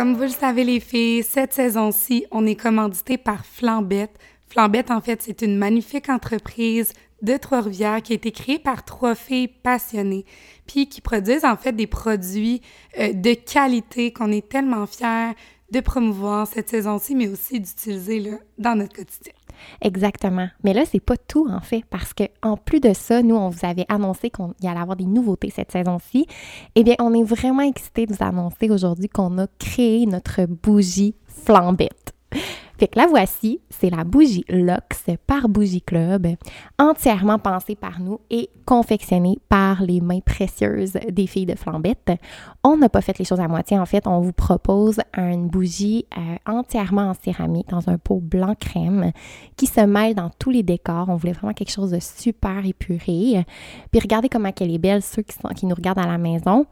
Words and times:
Comme 0.00 0.14
vous 0.14 0.22
le 0.22 0.28
savez, 0.28 0.64
les 0.64 0.80
filles, 0.80 1.22
cette 1.22 1.52
saison-ci, 1.52 2.24
on 2.30 2.46
est 2.46 2.54
commandité 2.54 3.18
par 3.18 3.44
Flambette. 3.44 4.18
Flambette, 4.48 4.90
en 4.90 5.02
fait, 5.02 5.20
c'est 5.20 5.42
une 5.42 5.58
magnifique 5.58 6.08
entreprise 6.08 6.94
de 7.20 7.36
Trois-Rivières 7.36 8.00
qui 8.00 8.14
a 8.14 8.16
été 8.16 8.32
créée 8.32 8.58
par 8.58 8.82
trois 8.86 9.14
filles 9.14 9.48
passionnées, 9.48 10.24
puis 10.66 10.88
qui 10.88 11.02
produisent 11.02 11.44
en 11.44 11.58
fait 11.58 11.72
des 11.72 11.86
produits 11.86 12.62
euh, 12.98 13.12
de 13.12 13.34
qualité 13.34 14.10
qu'on 14.10 14.32
est 14.32 14.48
tellement 14.48 14.86
fiers 14.86 15.34
de 15.70 15.80
promouvoir 15.80 16.46
cette 16.46 16.70
saison-ci, 16.70 17.14
mais 17.14 17.28
aussi 17.28 17.60
d'utiliser 17.60 18.38
dans 18.56 18.76
notre 18.76 18.96
quotidien. 18.96 19.34
Exactement. 19.80 20.48
Mais 20.64 20.72
là, 20.72 20.84
c'est 20.84 21.00
pas 21.00 21.16
tout 21.16 21.48
en 21.50 21.60
fait, 21.60 21.84
parce 21.90 22.12
que 22.14 22.24
en 22.42 22.56
plus 22.56 22.80
de 22.80 22.92
ça, 22.92 23.22
nous, 23.22 23.36
on 23.36 23.48
vous 23.48 23.66
avait 23.66 23.86
annoncé 23.88 24.30
qu'il 24.30 24.46
y 24.62 24.68
allait 24.68 24.80
avoir 24.80 24.96
des 24.96 25.06
nouveautés 25.06 25.50
cette 25.50 25.72
saison-ci. 25.72 26.26
Eh 26.74 26.84
bien, 26.84 26.94
on 26.98 27.14
est 27.14 27.22
vraiment 27.22 27.62
excités 27.62 28.06
de 28.06 28.14
vous 28.14 28.24
annoncer 28.24 28.70
aujourd'hui 28.70 29.08
qu'on 29.08 29.38
a 29.38 29.46
créé 29.58 30.06
notre 30.06 30.46
bougie 30.46 31.14
flambette. 31.26 32.14
Fait 32.80 32.88
que 32.88 32.98
la 32.98 33.06
voici, 33.06 33.60
c'est 33.68 33.90
la 33.90 34.04
bougie 34.04 34.46
Lux 34.48 35.04
par 35.26 35.50
Bougie 35.50 35.82
Club, 35.82 36.28
entièrement 36.78 37.38
pensée 37.38 37.76
par 37.76 38.00
nous 38.00 38.20
et 38.30 38.48
confectionnée 38.64 39.38
par 39.50 39.82
les 39.82 40.00
mains 40.00 40.20
précieuses 40.20 40.94
des 41.10 41.26
filles 41.26 41.44
de 41.44 41.56
Flambette. 41.56 42.10
On 42.64 42.78
n'a 42.78 42.88
pas 42.88 43.02
fait 43.02 43.18
les 43.18 43.26
choses 43.26 43.38
à 43.38 43.48
moitié, 43.48 43.78
en 43.78 43.84
fait, 43.84 44.06
on 44.06 44.20
vous 44.20 44.32
propose 44.32 44.98
une 45.14 45.48
bougie 45.48 46.06
euh, 46.16 46.36
entièrement 46.50 47.10
en 47.10 47.12
céramique 47.12 47.68
dans 47.68 47.86
un 47.90 47.98
pot 47.98 48.18
blanc 48.18 48.54
crème 48.58 49.12
qui 49.58 49.66
se 49.66 49.82
mêle 49.82 50.14
dans 50.14 50.30
tous 50.38 50.48
les 50.48 50.62
décors. 50.62 51.10
On 51.10 51.16
voulait 51.16 51.34
vraiment 51.34 51.52
quelque 51.52 51.72
chose 51.72 51.90
de 51.90 52.00
super 52.00 52.64
épuré. 52.64 53.44
Puis 53.90 54.00
regardez 54.00 54.30
comment 54.30 54.52
elle 54.58 54.72
est 54.72 54.78
belle, 54.78 55.02
ceux 55.02 55.20
qui, 55.20 55.66
nous 55.66 55.74
regardent 55.74 55.98
à 55.98 56.06
la 56.06 56.16
maison 56.16 56.64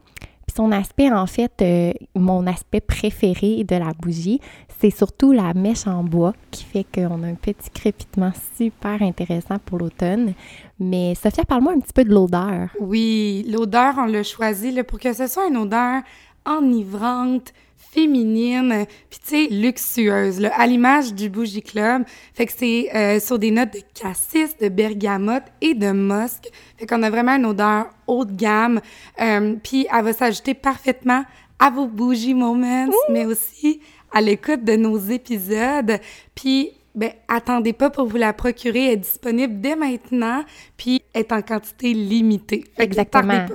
son 0.49 0.71
aspect, 0.71 1.11
en 1.11 1.27
fait, 1.27 1.61
euh, 1.61 1.91
mon 2.15 2.47
aspect 2.47 2.81
préféré 2.81 3.63
de 3.63 3.75
la 3.75 3.91
bougie, 3.99 4.39
c'est 4.79 4.89
surtout 4.89 5.31
la 5.31 5.53
mèche 5.53 5.87
en 5.87 6.03
bois 6.03 6.33
qui 6.51 6.63
fait 6.63 6.85
qu'on 6.93 7.23
a 7.23 7.27
un 7.27 7.35
petit 7.35 7.69
crépitement 7.69 8.31
super 8.55 9.01
intéressant 9.01 9.57
pour 9.65 9.77
l'automne. 9.77 10.33
Mais 10.79 11.15
Sophia, 11.15 11.43
parle-moi 11.43 11.73
un 11.73 11.79
petit 11.79 11.93
peu 11.93 12.03
de 12.03 12.13
l'odeur. 12.13 12.69
Oui, 12.79 13.45
l'odeur, 13.49 13.95
on 13.97 14.05
l'a 14.05 14.23
choisi 14.23 14.71
pour 14.83 14.99
que 14.99 15.13
ce 15.13 15.27
soit 15.27 15.47
une 15.47 15.57
odeur 15.57 16.01
enivrante, 16.45 17.53
féminine, 17.91 18.85
puis 19.09 19.19
tu 19.19 19.29
sais, 19.29 19.47
luxueuse, 19.49 20.39
là, 20.39 20.51
à 20.55 20.67
l'image 20.67 21.13
du 21.13 21.29
Bougie 21.29 21.61
Club. 21.61 22.03
Fait 22.33 22.45
que 22.45 22.51
c'est 22.55 22.95
euh, 22.95 23.19
sur 23.19 23.39
des 23.39 23.51
notes 23.51 23.73
de 23.73 23.81
cassis, 23.99 24.57
de 24.57 24.69
bergamote 24.69 25.43
et 25.61 25.73
de 25.73 25.91
musc. 25.91 26.49
Fait 26.77 26.85
qu'on 26.85 27.01
a 27.03 27.09
vraiment 27.09 27.35
une 27.35 27.45
odeur 27.45 27.89
haut 28.07 28.25
de 28.25 28.33
gamme. 28.33 28.81
Euh, 29.21 29.55
puis 29.63 29.87
elle 29.91 30.03
va 30.03 30.13
s'ajouter 30.13 30.53
parfaitement 30.53 31.23
à 31.57 31.69
vos 31.69 31.87
Bougie 31.87 32.33
Moments, 32.33 32.87
mais 33.09 33.25
aussi 33.25 33.81
à 34.11 34.21
l'écoute 34.21 34.63
de 34.63 34.75
nos 34.75 34.97
épisodes. 34.97 35.99
Puis 36.35 36.71
ben, 36.95 37.11
attendez 37.27 37.73
pas 37.73 37.89
pour 37.89 38.07
vous 38.07 38.17
la 38.17 38.33
procurer. 38.33 38.85
Elle 38.85 38.93
est 38.93 38.97
disponible 38.97 39.61
dès 39.61 39.75
maintenant, 39.75 40.43
puis 40.77 41.01
est 41.13 41.31
en 41.31 41.41
quantité 41.41 41.93
limitée. 41.93 42.65
Exactement. 42.77 43.45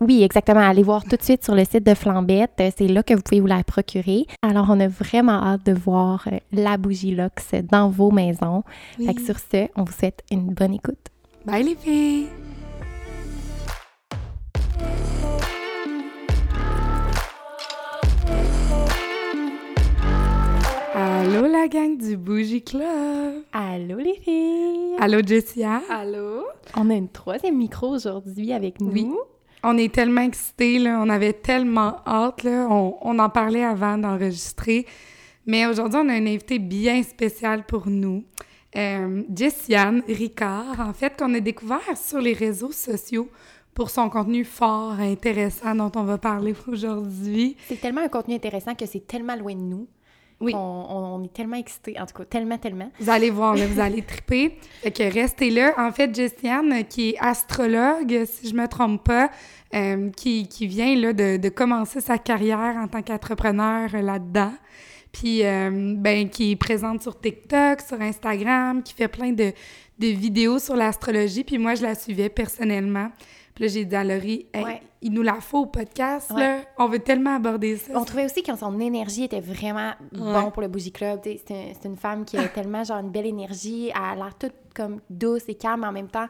Oui, 0.00 0.22
exactement. 0.22 0.60
Allez 0.60 0.82
voir 0.82 1.04
tout 1.04 1.16
de 1.16 1.22
suite 1.22 1.44
sur 1.44 1.54
le 1.54 1.64
site 1.64 1.84
de 1.84 1.94
Flambette. 1.94 2.62
C'est 2.76 2.88
là 2.88 3.02
que 3.02 3.14
vous 3.14 3.22
pouvez 3.22 3.40
vous 3.40 3.46
la 3.46 3.62
procurer. 3.64 4.26
Alors, 4.42 4.66
on 4.68 4.78
a 4.80 4.88
vraiment 4.88 5.42
hâte 5.42 5.66
de 5.66 5.72
voir 5.72 6.26
euh, 6.32 6.38
la 6.52 6.76
bougie 6.76 7.14
Lux 7.14 7.54
dans 7.70 7.90
vos 7.90 8.10
maisons. 8.10 8.62
Fait 9.04 9.14
que 9.14 9.22
sur 9.22 9.38
ce, 9.38 9.68
on 9.76 9.84
vous 9.84 9.92
souhaite 9.92 10.22
une 10.30 10.52
bonne 10.54 10.74
écoute. 10.74 10.98
Bye 11.44 11.64
les 11.64 11.74
filles! 11.74 12.26
Allô 20.94 21.46
la 21.46 21.66
gang 21.68 21.96
du 21.96 22.16
Bougie 22.16 22.62
Club! 22.62 23.42
Allô 23.52 23.96
les 23.98 24.16
filles! 24.16 24.96
Allô 25.00 25.20
Jessia! 25.26 25.80
Allô! 25.90 26.44
On 26.76 26.90
a 26.90 26.94
une 26.94 27.08
troisième 27.08 27.56
micro 27.56 27.88
aujourd'hui 27.88 28.52
avec 28.52 28.80
nous. 28.80 28.92
Oui. 28.92 29.08
On 29.62 29.76
est 29.76 29.92
tellement 29.92 30.22
excités, 30.22 30.78
là. 30.78 31.00
On 31.02 31.08
avait 31.08 31.34
tellement 31.34 31.96
hâte, 32.06 32.44
là. 32.44 32.66
On, 32.70 33.18
en 33.18 33.28
parlait 33.28 33.64
avant 33.64 33.98
d'enregistrer. 33.98 34.86
Mais 35.46 35.66
aujourd'hui, 35.66 36.00
on 36.02 36.08
a 36.08 36.14
un 36.14 36.26
invité 36.26 36.58
bien 36.58 37.02
spécial 37.02 37.64
pour 37.64 37.88
nous. 37.88 38.24
Euh, 38.76 39.22
Jessiane 39.34 40.02
Ricard, 40.06 40.80
en 40.80 40.92
fait, 40.92 41.18
qu'on 41.18 41.34
a 41.34 41.40
découvert 41.40 41.80
sur 41.96 42.20
les 42.20 42.32
réseaux 42.32 42.72
sociaux 42.72 43.28
pour 43.74 43.90
son 43.90 44.08
contenu 44.10 44.44
fort, 44.44 44.92
intéressant 44.92 45.74
dont 45.74 45.92
on 45.96 46.04
va 46.04 46.18
parler 46.18 46.54
aujourd'hui. 46.68 47.56
C'est 47.66 47.80
tellement 47.80 48.02
un 48.02 48.08
contenu 48.08 48.34
intéressant 48.34 48.74
que 48.74 48.86
c'est 48.86 49.06
tellement 49.06 49.36
loin 49.36 49.54
de 49.54 49.60
nous. 49.60 49.88
Oui. 50.40 50.54
On, 50.54 51.22
est 51.22 51.32
tellement 51.32 51.56
excités, 51.56 52.00
en 52.00 52.06
tout 52.06 52.14
cas, 52.14 52.24
tellement, 52.24 52.56
tellement. 52.56 52.90
Vous 52.98 53.10
allez 53.10 53.28
voir, 53.28 53.54
là, 53.54 53.66
vous 53.66 53.78
allez 53.78 54.00
triper. 54.00 54.56
Fait 54.82 54.90
que 54.90 55.02
restez 55.02 55.50
là. 55.50 55.74
En 55.76 55.92
fait, 55.92 56.14
Jessiane, 56.14 56.84
qui 56.88 57.10
est 57.10 57.18
astrologue, 57.18 58.24
si 58.24 58.48
je 58.48 58.54
me 58.54 58.66
trompe 58.66 59.04
pas, 59.04 59.30
euh, 59.74 60.10
qui, 60.16 60.48
qui, 60.48 60.66
vient 60.66 60.96
là, 60.96 61.12
de, 61.12 61.36
de, 61.36 61.48
commencer 61.50 62.00
sa 62.00 62.16
carrière 62.16 62.76
en 62.78 62.88
tant 62.88 63.02
qu'entrepreneur 63.02 63.90
là-dedans. 63.92 64.52
Puis, 65.12 65.44
euh, 65.44 65.94
ben, 65.96 66.30
qui 66.30 66.52
est 66.52 66.56
présente 66.56 67.02
sur 67.02 67.20
TikTok, 67.20 67.82
sur 67.82 68.00
Instagram, 68.00 68.82
qui 68.82 68.94
fait 68.94 69.08
plein 69.08 69.32
de, 69.32 69.52
de 69.98 70.06
vidéos 70.06 70.58
sur 70.58 70.74
l'astrologie. 70.74 71.44
Puis 71.44 71.58
moi, 71.58 71.74
je 71.74 71.82
la 71.82 71.94
suivais 71.94 72.30
personnellement. 72.30 73.10
Puis 73.54 73.64
là, 73.64 73.70
j'ai 73.70 73.84
dit 73.84 73.96
à 73.96 74.04
Laurie, 74.04 74.46
il 75.02 75.12
nous 75.12 75.22
la 75.22 75.40
faut 75.40 75.60
au 75.60 75.66
podcast, 75.66 76.30
là. 76.36 76.60
On 76.78 76.86
veut 76.86 76.98
tellement 76.98 77.36
aborder 77.36 77.76
ça. 77.76 77.92
On 77.94 78.04
trouvait 78.04 78.26
aussi 78.26 78.42
que 78.42 78.54
son 78.54 78.78
énergie 78.80 79.24
était 79.24 79.40
vraiment 79.40 79.92
bon 80.12 80.50
pour 80.50 80.62
le 80.62 80.68
Bougie 80.68 80.92
Club. 80.92 81.20
C'est 81.24 81.84
une 81.84 81.96
femme 81.96 82.24
qui 82.24 82.36
a 82.36 82.48
tellement, 82.54 82.84
genre, 82.84 82.98
une 82.98 83.10
belle 83.10 83.26
énergie. 83.26 83.90
Elle 83.94 84.02
a 84.02 84.14
l'air 84.14 84.34
toute 84.38 84.52
comme 84.74 85.00
douce 85.08 85.44
et 85.48 85.54
calme 85.54 85.84
en 85.84 85.92
même 85.92 86.08
temps. 86.08 86.26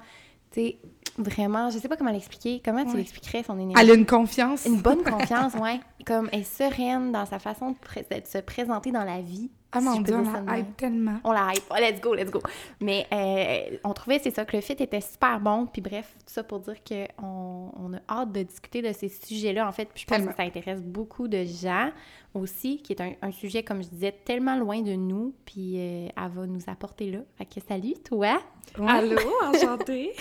Sais, 0.52 0.78
vraiment, 1.22 1.70
je 1.70 1.78
sais 1.78 1.88
pas 1.88 1.96
comment 1.96 2.10
l'expliquer. 2.10 2.60
Comment 2.64 2.84
tu 2.84 2.96
l'expliquerais, 2.96 3.42
son 3.42 3.58
énergie? 3.58 3.82
Elle 3.82 3.90
a 3.90 3.94
une 3.94 4.06
confiance. 4.06 4.66
Une 4.66 4.80
bonne 4.80 5.02
confiance, 5.04 5.54
ouais. 5.54 5.80
Comme 6.06 6.28
elle 6.32 6.40
est 6.40 6.44
sereine 6.44 7.12
dans 7.12 7.26
sa 7.26 7.38
façon 7.38 7.70
de, 7.70 7.76
se 8.24 8.38
présenter 8.38 8.90
dans 8.90 9.04
la 9.04 9.20
vie. 9.20 9.50
Ah 9.72 9.80
mon 9.80 10.00
Dieu, 10.00 10.16
on 10.16 10.44
la 10.44 10.58
hype 10.58 10.76
tellement. 10.76 11.20
On 11.22 11.30
la 11.30 11.52
hype. 11.52 11.62
Oh, 11.70 11.74
let's 11.78 12.00
go, 12.00 12.14
let's 12.14 12.30
go. 12.30 12.40
Mais 12.80 13.06
euh, 13.12 13.76
on 13.84 13.92
trouvait, 13.92 14.18
c'est 14.18 14.34
ça, 14.34 14.44
que 14.44 14.56
le 14.56 14.62
fit 14.62 14.72
était 14.72 15.00
super 15.00 15.38
bon. 15.38 15.66
Puis 15.66 15.80
bref, 15.80 16.12
tout 16.18 16.32
ça 16.32 16.42
pour 16.42 16.58
dire 16.58 16.74
qu'on 16.82 17.72
on 17.76 17.94
a 17.94 18.00
hâte 18.08 18.32
de 18.32 18.42
discuter 18.42 18.82
de 18.82 18.92
ces 18.92 19.08
sujets-là, 19.08 19.68
en 19.68 19.70
fait. 19.70 19.88
Puis 19.94 20.04
je 20.08 20.12
pense 20.12 20.26
que 20.26 20.34
ça 20.34 20.42
intéresse 20.42 20.82
beaucoup 20.82 21.28
de 21.28 21.44
gens 21.44 21.90
aussi, 22.34 22.78
qui 22.78 22.94
est 22.94 23.00
un, 23.00 23.30
sujet, 23.30 23.62
comme 23.62 23.82
je 23.82 23.88
disais, 23.88 24.12
tellement 24.24 24.56
loin 24.56 24.82
de 24.82 24.94
nous. 24.94 25.34
Puis 25.44 25.74
euh, 25.76 26.08
elle 26.16 26.30
va 26.32 26.46
nous 26.46 26.62
apporter 26.66 27.12
là. 27.12 27.20
Fait 27.38 27.46
que 27.46 27.60
salut, 27.66 27.94
toi! 28.04 28.40
Allô, 28.86 29.18
enchantée! 29.44 30.14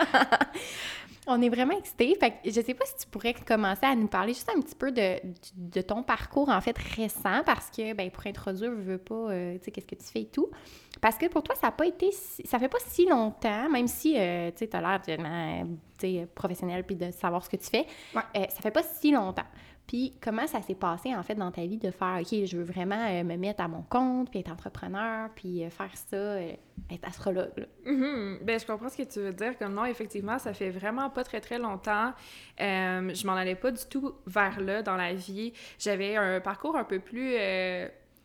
On 1.28 1.42
est 1.42 1.48
vraiment 1.48 1.76
excités. 1.76 2.16
Fait 2.20 2.30
que 2.30 2.36
je 2.44 2.60
sais 2.60 2.74
pas 2.74 2.84
si 2.86 2.98
tu 2.98 3.06
pourrais 3.08 3.34
commencer 3.34 3.84
à 3.84 3.96
nous 3.96 4.06
parler 4.06 4.32
juste 4.32 4.50
un 4.56 4.60
petit 4.60 4.76
peu 4.76 4.92
de, 4.92 5.16
de 5.56 5.80
ton 5.80 6.04
parcours, 6.04 6.48
en 6.48 6.60
fait, 6.60 6.76
récent, 6.78 7.42
parce 7.44 7.68
que, 7.68 7.94
ben, 7.94 8.10
pour 8.10 8.26
introduire, 8.26 8.70
je 8.76 8.82
veux 8.82 8.98
pas, 8.98 9.14
euh, 9.14 9.58
tu 9.58 9.64
sais, 9.64 9.70
qu'est-ce 9.72 9.88
que 9.88 9.96
tu 9.96 10.04
fais 10.04 10.20
et 10.22 10.28
tout. 10.28 10.48
Parce 11.00 11.18
que 11.18 11.26
pour 11.26 11.42
toi, 11.42 11.56
ça 11.56 11.66
n'a 11.66 11.72
pas 11.72 11.86
été, 11.86 12.12
ça 12.12 12.58
fait 12.60 12.68
pas 12.68 12.78
si 12.86 13.06
longtemps, 13.06 13.68
même 13.68 13.88
si, 13.88 14.16
euh, 14.16 14.50
tu 14.52 14.58
sais, 14.58 14.68
tu 14.68 14.76
as 14.76 14.80
l'air 14.80 15.00
de, 16.00 16.24
professionnel 16.26 16.84
puis 16.84 16.94
de 16.94 17.10
savoir 17.10 17.44
ce 17.44 17.50
que 17.50 17.56
tu 17.56 17.66
fais, 17.66 17.86
ouais. 18.14 18.22
euh, 18.36 18.44
ça 18.48 18.60
fait 18.62 18.70
pas 18.70 18.84
si 18.84 19.10
longtemps. 19.10 19.46
Puis 19.86 20.14
comment 20.20 20.46
ça 20.46 20.62
s'est 20.62 20.74
passé 20.74 21.14
en 21.14 21.22
fait 21.22 21.36
dans 21.36 21.50
ta 21.50 21.62
vie 21.62 21.78
de 21.78 21.90
faire 21.90 22.18
OK, 22.20 22.44
je 22.44 22.56
veux 22.56 22.64
vraiment 22.64 23.06
euh, 23.08 23.22
me 23.22 23.36
mettre 23.36 23.62
à 23.62 23.68
mon 23.68 23.82
compte, 23.82 24.30
puis 24.30 24.40
être 24.40 24.50
entrepreneur, 24.50 25.28
puis 25.34 25.64
euh, 25.64 25.70
faire 25.70 25.90
ça, 25.94 26.16
euh, 26.16 26.52
être 26.90 27.06
astrologue. 27.06 27.66
Mm 27.84 28.38
Ben 28.42 28.58
je 28.58 28.66
comprends 28.66 28.88
ce 28.88 28.96
que 28.96 29.04
tu 29.04 29.20
veux 29.20 29.32
dire. 29.32 29.56
Comme 29.58 29.74
non, 29.74 29.84
effectivement, 29.84 30.38
ça 30.38 30.52
fait 30.52 30.70
vraiment 30.70 31.10
pas 31.10 31.24
très 31.24 31.40
très 31.40 31.58
longtemps. 31.58 32.12
je 32.58 33.26
m'en 33.26 33.34
allais 33.34 33.54
pas 33.54 33.70
du 33.70 33.84
tout 33.88 34.12
vers 34.26 34.60
là 34.60 34.82
dans 34.82 34.96
la 34.96 35.14
vie. 35.14 35.52
J'avais 35.78 36.16
un 36.16 36.40
parcours 36.40 36.76
un 36.76 36.84
peu 36.84 36.98
plus 36.98 37.36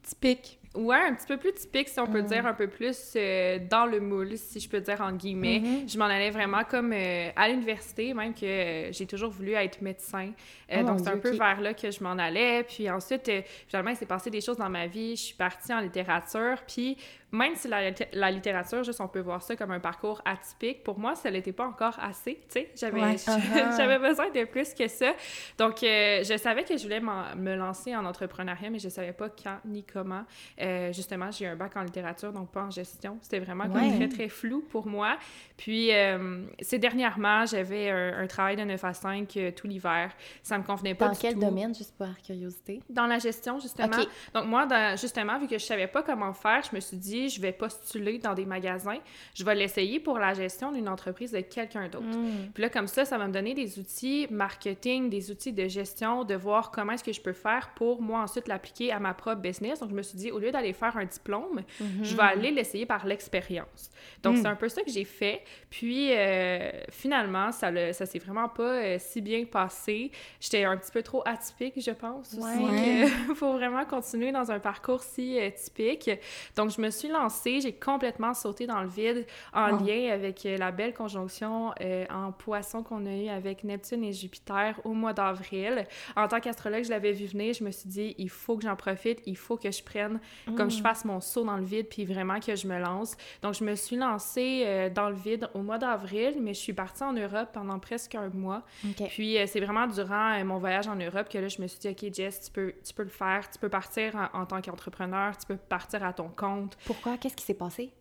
typique 0.03 0.60
Ouais, 0.73 0.95
un 0.95 1.13
petit 1.13 1.27
peu 1.27 1.35
plus 1.35 1.53
typique, 1.53 1.89
si 1.89 1.99
on 1.99 2.07
peut 2.07 2.21
mm. 2.21 2.27
dire, 2.27 2.45
un 2.45 2.53
peu 2.53 2.67
plus 2.67 3.13
euh, 3.17 3.59
dans 3.69 3.85
le 3.85 3.99
moule, 3.99 4.37
si 4.37 4.61
je 4.61 4.69
peux 4.69 4.79
dire 4.79 5.01
en 5.01 5.11
guillemets. 5.11 5.59
Mm-hmm. 5.59 5.91
Je 5.91 5.97
m'en 5.97 6.05
allais 6.05 6.29
vraiment 6.29 6.63
comme 6.63 6.93
euh, 6.93 7.29
à 7.35 7.49
l'université, 7.49 8.13
même 8.13 8.33
que 8.33 8.45
euh, 8.45 8.91
j'ai 8.93 9.05
toujours 9.05 9.31
voulu 9.31 9.51
être 9.51 9.81
médecin. 9.81 10.31
Oh 10.73 10.83
donc, 10.83 10.99
c'est 11.01 11.09
un 11.09 11.17
peu 11.17 11.31
vers 11.31 11.59
là 11.59 11.73
que 11.73 11.91
je 11.91 12.01
m'en 12.01 12.11
allais. 12.11 12.63
Puis 12.63 12.89
ensuite, 12.89 13.29
finalement, 13.67 13.91
il 13.91 13.97
s'est 13.97 14.05
passé 14.05 14.29
des 14.29 14.39
choses 14.39 14.55
dans 14.55 14.69
ma 14.69 14.87
vie. 14.87 15.17
Je 15.17 15.21
suis 15.23 15.35
partie 15.35 15.73
en 15.73 15.81
littérature. 15.81 16.59
Puis 16.65 16.95
même 17.33 17.55
si 17.55 17.67
la, 17.67 17.91
la, 18.13 18.31
littérature, 18.31 18.83
juste 18.83 18.99
on 19.01 19.07
peut 19.07 19.19
voir 19.19 19.41
ça 19.41 19.55
comme 19.57 19.71
un 19.71 19.79
parcours 19.79 20.21
atypique, 20.23 20.83
pour 20.83 20.99
moi, 20.99 21.15
ça 21.15 21.31
n'était 21.31 21.51
pas 21.51 21.65
encore 21.65 21.97
assez, 22.01 22.35
tu 22.35 22.61
sais. 22.61 22.69
J'avais 22.75 23.01
uh-huh. 23.01 23.77
j'avais 23.77 23.99
besoin 23.99 24.29
de 24.29 24.45
plus 24.45 24.73
que 24.73 24.87
ça. 24.87 25.13
Donc, 25.57 25.79
je 25.81 26.37
savais 26.41 26.63
que 26.63 26.77
je 26.77 26.83
voulais 26.83 27.01
me 27.01 27.55
lancer 27.55 27.93
en 27.93 28.05
entrepreneuriat, 28.05 28.69
mais 28.69 28.79
je 28.79 28.89
savais 28.89 29.13
pas 29.13 29.27
quand 29.29 29.57
ni 29.65 29.83
comment. 29.83 30.23
Euh, 30.61 30.93
justement, 30.93 31.31
j'ai 31.31 31.47
un 31.47 31.55
bac 31.55 31.75
en 31.75 31.83
littérature, 31.83 32.31
donc 32.31 32.51
pas 32.51 32.63
en 32.63 32.69
gestion. 32.69 33.17
C'était 33.21 33.39
vraiment 33.39 33.67
comme 33.67 33.97
très, 33.97 34.07
très 34.07 34.29
flou 34.29 34.63
pour 34.69 34.87
moi. 34.87 35.17
Puis, 35.57 35.91
euh, 35.91 36.43
ces 36.59 36.77
dernièrement, 36.77 37.45
j'avais 37.45 37.89
un, 37.89 38.27
travail 38.27 38.55
de 38.55 38.63
9 38.63 38.83
à 38.83 38.93
5 38.93 39.37
euh, 39.37 39.51
tout 39.51 39.67
l'hiver. 39.67 40.11
Ça 40.43 40.57
me 40.57 40.63
convenait 40.63 40.93
pas 40.93 41.09
Dans 41.09 41.15
quel 41.15 41.37
domaine, 41.37 41.73
juste 41.73 41.95
par 41.97 42.21
curiosité? 42.21 42.81
Dans 42.89 43.07
la 43.07 43.19
gestion, 43.19 43.59
justement. 43.59 43.97
Donc, 44.33 44.45
moi, 44.45 44.67
justement, 44.95 45.39
vu 45.39 45.47
que 45.47 45.57
je 45.57 45.65
savais 45.65 45.87
pas 45.87 46.03
comment 46.03 46.33
faire, 46.33 46.61
je 46.69 46.75
me 46.75 46.79
suis 46.79 46.97
dit, 46.97 47.29
je 47.29 47.41
vais 47.41 47.51
postuler 47.51 48.19
dans 48.19 48.33
des 48.33 48.45
magasins. 48.45 48.99
Je 49.33 49.43
vais 49.43 49.55
l'essayer 49.55 49.99
pour 49.99 50.19
la 50.19 50.33
gestion 50.33 50.71
d'une 50.71 50.87
entreprise 50.87 51.31
de 51.31 51.41
quelqu'un 51.41 51.87
d'autre. 51.87 52.05
Hmm. 52.05 52.51
Puis 52.53 52.61
là, 52.61 52.69
comme 52.69 52.87
ça, 52.87 53.05
ça 53.05 53.17
va 53.17 53.27
me 53.27 53.33
donner 53.33 53.53
des 53.53 53.79
outils 53.79 54.27
marketing, 54.29 55.09
des 55.09 55.31
outils 55.31 55.53
de 55.53 55.67
gestion, 55.67 56.23
de 56.23 56.35
voir 56.35 56.71
comment 56.71 56.93
est-ce 56.93 57.03
que 57.03 57.13
je 57.13 57.21
peux 57.21 57.33
faire 57.33 57.71
pour, 57.75 58.01
moi, 58.01 58.21
ensuite 58.21 58.47
l'appliquer 58.47 58.91
à 58.91 58.99
ma 58.99 59.13
propre 59.13 59.41
business. 59.41 59.79
Donc, 59.79 59.89
je 59.89 59.95
me 59.95 60.03
suis 60.03 60.17
dit, 60.17 60.31
au 60.31 60.39
lieu 60.39 60.50
d'aller 60.51 60.73
faire 60.73 60.95
un 60.97 61.05
diplôme, 61.05 61.61
je 61.79 62.15
vais 62.15 62.23
mhm. 62.23 62.29
aller 62.29 62.51
l'essayer 62.51 62.85
par 62.85 63.05
l'expérience. 63.05 63.91
Donc, 64.23 64.37
c'est 64.37 64.43
hmm. 64.43 64.47
un 64.47 64.55
peu 64.55 64.69
ça 64.69 64.83
que 64.83 64.91
j'ai 64.91 65.03
fait. 65.03 65.43
Puis, 65.69 66.09
euh, 66.11 66.69
finalement, 66.89 67.51
ça, 67.51 67.71
ça 67.93 68.05
s'est 68.05 68.19
vraiment 68.19 68.49
pas 68.49 68.63
euh, 68.63 68.97
si 68.99 69.21
bien 69.21 69.45
passé. 69.45 70.11
J'étais 70.39 70.63
un 70.63 70.77
petit 70.77 70.91
peu 70.91 71.01
trop 71.01 71.23
atypique, 71.25 71.81
je 71.81 71.91
pense. 71.91 72.33
Il 72.33 73.07
faut 73.35 73.53
vraiment 73.53 73.85
continuer 73.85 74.31
dans 74.31 74.51
un 74.51 74.59
parcours 74.59 75.01
si 75.01 75.39
euh, 75.39 75.49
typique. 75.49 76.09
Donc, 76.55 76.71
je 76.71 76.81
me 76.81 76.89
suis 76.89 77.07
lancée, 77.07 77.61
j'ai 77.61 77.73
complètement 77.73 78.33
sauté 78.33 78.67
dans 78.67 78.81
le 78.81 78.89
vide 78.89 79.25
en 79.53 79.67
lien 79.67 80.11
avec 80.11 80.43
la 80.43 80.71
belle 80.71 80.93
conjonction 80.93 81.73
en 82.09 82.31
poisson 82.31 82.83
qu'on 82.83 83.05
a 83.05 83.13
eu 83.13 83.27
avec 83.29 83.63
Neptune 83.63 84.03
et 84.03 84.13
Jupiter 84.13 84.79
au 84.83 84.93
mois 84.93 85.13
d'avril. 85.13 85.85
En 86.15 86.27
tant 86.27 86.39
qu'astrologue, 86.39 86.83
je 86.83 86.89
l'avais 86.89 87.11
vu 87.11 87.25
venir, 87.25 87.53
je 87.53 87.63
me 87.63 87.71
suis 87.71 87.89
dit, 87.89 88.15
il 88.17 88.29
faut 88.29 88.57
que 88.57 88.63
j'en 88.63 88.75
profite, 88.75 89.21
il 89.25 89.37
faut 89.37 89.57
que 89.57 89.71
je 89.71 89.83
prenne, 89.83 90.19
comme 90.57 90.69
je 90.69 90.79
mm. 90.79 90.83
fasse 90.83 91.05
mon 91.05 91.21
saut 91.21 91.43
dans 91.43 91.57
le 91.57 91.65
vide, 91.65 91.87
puis 91.89 92.05
vraiment 92.05 92.39
que 92.39 92.55
je 92.55 92.67
me 92.67 92.79
lance. 92.79 93.15
Donc, 93.41 93.53
je 93.53 93.63
me 93.63 93.75
suis 93.75 93.95
lancée 93.95 94.89
dans 94.93 95.09
le 95.09 95.15
vide 95.15 95.49
au 95.53 95.59
mois 95.59 95.77
d'avril, 95.77 96.35
mais 96.39 96.53
je 96.53 96.59
suis 96.59 96.73
partie 96.73 97.03
en 97.03 97.13
Europe 97.13 97.49
pendant 97.53 97.79
presque 97.79 98.15
un 98.15 98.29
mois. 98.29 98.63
Puis 99.09 99.37
euh, 99.37 99.45
c'est 99.47 99.59
vraiment 99.59 99.87
durant 99.87 100.33
euh, 100.33 100.43
mon 100.43 100.57
voyage 100.57 100.87
en 100.87 100.95
Europe 100.95 101.29
que 101.29 101.37
là, 101.37 101.47
je 101.47 101.61
me 101.61 101.67
suis 101.67 101.79
dit, 101.79 101.89
OK, 101.89 102.13
Jess, 102.13 102.41
tu 102.41 102.51
peux, 102.51 102.73
tu 102.83 102.93
peux 102.93 103.03
le 103.03 103.09
faire, 103.09 103.49
tu 103.49 103.59
peux 103.59 103.69
partir 103.69 104.29
en, 104.33 104.45
tant 104.45 104.61
qu'entrepreneur, 104.61 105.37
tu 105.37 105.45
peux 105.47 105.57
partir 105.57 106.03
à 106.03 106.13
ton 106.13 106.29
compte. 106.29 106.77
Pourquoi? 106.85 107.17
Qu'est-ce 107.17 107.35
qui 107.35 107.45
s'est 107.45 107.53
passé 107.53 107.91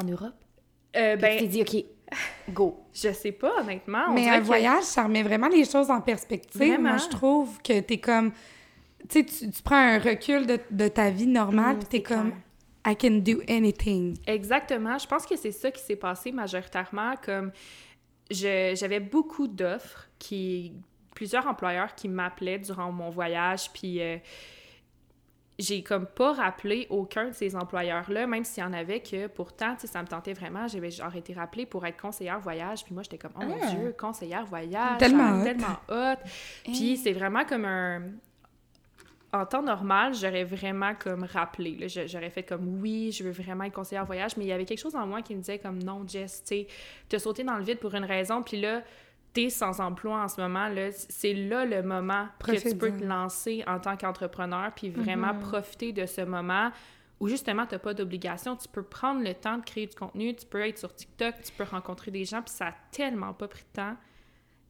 en 0.00 0.04
Europe? 0.06 0.34
Euh, 0.96 1.16
ben, 1.16 1.38
tu 1.38 1.44
t'es 1.44 1.48
dit, 1.48 1.62
OK, 1.62 1.84
go. 2.52 2.80
Je 2.94 3.12
sais 3.12 3.32
pas, 3.32 3.60
honnêtement. 3.60 4.12
mais 4.12 4.28
un 4.28 4.40
voyage, 4.40 4.84
ça 4.84 5.04
remet 5.04 5.22
vraiment 5.22 5.48
les 5.48 5.64
choses 5.64 5.90
en 5.90 6.00
perspective. 6.00 6.80
Moi, 6.80 6.96
je 6.96 7.08
trouve 7.08 7.60
que 7.62 7.80
t'es 7.80 7.98
comme... 7.98 8.32
Tu 9.08 9.24
tu 9.24 9.62
prends 9.64 9.76
un 9.76 9.98
recul 9.98 10.46
de, 10.46 10.58
de 10.70 10.88
ta 10.88 11.10
vie 11.10 11.26
normale, 11.26 11.76
mmh, 11.76 11.78
puis 11.80 11.88
t'es 11.88 12.02
comme... 12.02 12.32
I 12.86 12.94
can 12.94 13.18
do 13.18 13.42
anything. 13.48 14.16
Exactement. 14.26 14.96
Je 14.96 15.08
pense 15.08 15.26
que 15.26 15.36
c'est 15.36 15.50
ça 15.50 15.72
qui 15.72 15.82
s'est 15.82 15.96
passé 15.96 16.30
majoritairement. 16.30 17.14
Comme 17.24 17.50
j'avais 18.30 19.00
beaucoup 19.00 19.48
d'offres 19.48 20.08
qui 20.18 20.72
plusieurs 21.14 21.46
employeurs 21.46 21.94
qui 21.94 22.08
m'appelaient 22.08 22.58
durant 22.58 22.92
mon 22.92 23.08
voyage 23.08 23.72
puis 23.72 24.02
euh, 24.02 24.18
j'ai 25.58 25.82
comme 25.82 26.06
pas 26.06 26.34
rappelé 26.34 26.86
aucun 26.90 27.28
de 27.28 27.32
ces 27.32 27.56
employeurs-là, 27.56 28.26
même 28.26 28.44
s'il 28.44 28.62
y 28.62 28.66
en 28.66 28.74
avait 28.74 29.00
que 29.00 29.26
pourtant, 29.26 29.74
tu 29.74 29.82
sais, 29.82 29.86
ça 29.86 30.02
me 30.02 30.06
tentait 30.06 30.34
vraiment. 30.34 30.68
J'avais 30.68 30.90
genre 30.90 31.14
été 31.16 31.32
rappelée 31.32 31.64
pour 31.64 31.86
être 31.86 32.00
conseillère 32.00 32.40
voyage. 32.40 32.84
Puis 32.84 32.92
moi, 32.92 33.02
j'étais 33.02 33.16
comme, 33.16 33.32
oh 33.40 33.44
mon 33.44 33.56
ah! 33.62 33.70
Dieu, 33.70 33.94
conseillère 33.98 34.44
voyage. 34.44 34.98
Tellement 34.98 35.40
hot. 35.40 35.44
Tellement 35.44 35.76
hot. 35.88 36.18
Puis 36.64 36.92
hein? 36.92 37.00
c'est 37.02 37.12
vraiment 37.12 37.44
comme 37.46 37.64
un, 37.64 38.02
en 39.36 39.46
temps 39.46 39.62
normal, 39.62 40.14
j'aurais 40.14 40.44
vraiment 40.44 40.94
comme 40.94 41.24
rappelé. 41.24 41.88
J'aurais 41.88 42.30
fait 42.30 42.42
comme 42.42 42.80
oui, 42.80 43.12
je 43.12 43.24
veux 43.24 43.30
vraiment 43.30 43.64
être 43.64 43.74
conseillère 43.74 44.02
en 44.02 44.06
voyage, 44.06 44.36
mais 44.36 44.44
il 44.44 44.48
y 44.48 44.52
avait 44.52 44.64
quelque 44.64 44.80
chose 44.80 44.96
en 44.96 45.06
moi 45.06 45.22
qui 45.22 45.34
me 45.34 45.40
disait 45.40 45.58
comme 45.58 45.82
non, 45.82 46.04
Jess, 46.06 46.42
tu 46.42 46.48
sais, 46.48 46.66
t'as 47.08 47.18
sauté 47.18 47.44
dans 47.44 47.56
le 47.56 47.64
vide 47.64 47.78
pour 47.78 47.94
une 47.94 48.04
raison, 48.04 48.42
puis 48.42 48.60
là, 48.60 48.82
t'es 49.32 49.50
sans 49.50 49.80
emploi 49.80 50.22
en 50.22 50.28
ce 50.28 50.40
moment, 50.40 50.68
là, 50.68 50.90
c'est 50.92 51.34
là 51.34 51.64
le 51.66 51.82
moment 51.82 52.26
que 52.42 52.52
tu 52.52 52.74
peux 52.76 52.90
te 52.90 53.04
lancer 53.04 53.62
en 53.66 53.78
tant 53.78 53.96
qu'entrepreneur, 53.96 54.72
puis 54.74 54.88
vraiment 54.88 55.32
mm-hmm. 55.32 55.40
profiter 55.40 55.92
de 55.92 56.06
ce 56.06 56.22
moment 56.22 56.70
où 57.20 57.28
justement 57.28 57.66
t'as 57.66 57.78
pas 57.78 57.94
d'obligation, 57.94 58.56
tu 58.56 58.68
peux 58.68 58.82
prendre 58.82 59.22
le 59.22 59.34
temps 59.34 59.58
de 59.58 59.64
créer 59.64 59.86
du 59.86 59.94
contenu, 59.94 60.34
tu 60.34 60.46
peux 60.46 60.60
être 60.60 60.78
sur 60.78 60.94
TikTok, 60.94 61.34
tu 61.42 61.52
peux 61.52 61.64
rencontrer 61.64 62.10
des 62.10 62.24
gens, 62.24 62.42
puis 62.42 62.54
ça 62.54 62.68
a 62.68 62.74
tellement 62.90 63.32
pas 63.32 63.48
pris 63.48 63.62
de 63.62 63.80
temps 63.80 63.96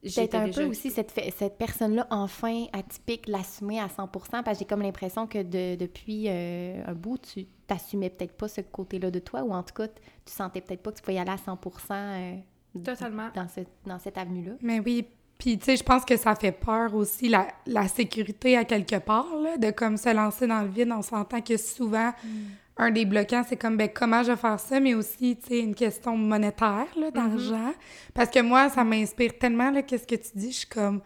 Peut-être 0.02 0.34
un 0.34 0.50
peu 0.50 0.64
aussi 0.64 0.90
cette, 0.90 1.12
cette 1.36 1.58
personne-là, 1.58 2.06
enfin, 2.10 2.66
atypique, 2.72 3.26
l'assumer 3.26 3.80
à 3.80 3.86
100% 3.86 4.08
parce 4.44 4.44
que 4.44 4.54
j'ai 4.60 4.64
comme 4.64 4.82
l'impression 4.82 5.26
que 5.26 5.42
depuis 5.42 6.26
euh, 6.28 6.82
un 6.86 6.94
bout, 6.94 7.18
tu 7.18 7.46
t'assumais 7.66 8.10
peut-être 8.10 8.36
pas 8.36 8.46
ce 8.48 8.60
côté-là 8.60 9.10
de 9.10 9.18
toi, 9.18 9.42
ou 9.42 9.52
en 9.52 9.62
tout 9.62 9.74
cas, 9.74 9.88
tu 9.88 10.32
sentais 10.32 10.60
peut-être 10.60 10.82
pas 10.82 10.92
que 10.92 10.96
tu 10.96 11.02
pouvais 11.02 11.14
y 11.14 11.18
aller 11.18 11.30
à 11.30 11.38
100 11.38 11.58
euh, 11.90 12.36
Totalement. 12.84 13.30
Dans, 13.34 13.48
ce, 13.48 13.60
dans 13.84 13.98
cette 13.98 14.18
avenue-là. 14.18 14.52
Mais 14.60 14.78
oui, 14.80 15.08
puis 15.38 15.58
tu 15.58 15.64
sais, 15.64 15.76
je 15.76 15.82
pense 15.82 16.04
que 16.04 16.16
ça 16.16 16.36
fait 16.36 16.52
peur 16.52 16.94
aussi, 16.94 17.28
la, 17.28 17.48
la 17.66 17.88
sécurité 17.88 18.56
à 18.56 18.64
quelque 18.64 18.98
part, 18.98 19.34
là, 19.42 19.56
de 19.56 19.70
comme 19.70 19.96
se 19.96 20.14
lancer 20.14 20.46
dans 20.46 20.62
le 20.62 20.68
vide. 20.68 20.92
On 20.96 21.02
s'entend 21.02 21.40
que 21.40 21.56
souvent... 21.56 22.12
Mm 22.22 22.28
un 22.78 22.90
des 22.90 23.06
bloquants, 23.06 23.42
c'est 23.48 23.56
comme, 23.56 23.76
ben, 23.76 23.88
comment 23.92 24.22
je 24.22 24.32
vais 24.32 24.36
faire 24.36 24.60
ça, 24.60 24.80
mais 24.80 24.94
aussi, 24.94 25.36
tu 25.36 25.48
sais, 25.48 25.60
une 25.60 25.74
question 25.74 26.16
monétaire, 26.16 26.86
là, 26.96 27.10
d'argent. 27.10 27.70
Mm-hmm. 27.70 28.12
Parce 28.14 28.30
que 28.30 28.40
moi, 28.40 28.68
ça 28.68 28.84
m'inspire 28.84 29.38
tellement, 29.38 29.70
là, 29.70 29.82
qu'est-ce 29.82 30.06
que 30.06 30.14
tu 30.14 30.28
dis, 30.34 30.52
je 30.52 30.58
suis 30.58 30.68
comme, 30.68 31.00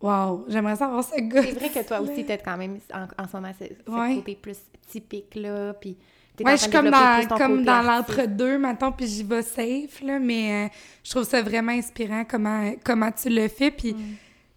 wow, 0.00 0.44
j'aimerais 0.48 0.76
savoir 0.76 1.02
ce 1.02 1.20
gars. 1.20 1.42
C'est 1.42 1.52
vrai 1.52 1.68
que 1.70 1.86
toi 1.86 2.00
aussi, 2.00 2.24
t'es 2.24 2.38
quand 2.38 2.56
même, 2.56 2.78
en, 2.92 3.28
ce 3.28 3.36
moment, 3.36 3.52
c'est 3.58 3.76
ouais. 3.88 4.16
côté 4.16 4.36
plus 4.36 4.58
typique, 4.86 5.34
là, 5.34 5.74
puis... 5.74 5.96
Ouais, 6.44 6.56
je 6.56 6.62
suis 6.62 6.70
comme 6.70 6.90
dans, 6.90 7.28
comme 7.38 7.64
dans 7.64 7.80
l'entre-deux, 7.80 8.58
maintenant, 8.58 8.90
puis 8.90 9.06
j'y 9.06 9.22
vais 9.22 9.42
safe, 9.42 10.02
là, 10.02 10.18
mais 10.18 10.66
euh, 10.66 10.68
je 11.04 11.10
trouve 11.10 11.22
ça 11.22 11.40
vraiment 11.42 11.70
inspirant 11.70 12.24
comment, 12.28 12.72
comment 12.84 13.12
tu 13.12 13.28
le 13.28 13.46
fais, 13.46 13.70
puis 13.70 13.94
mm. 13.94 14.16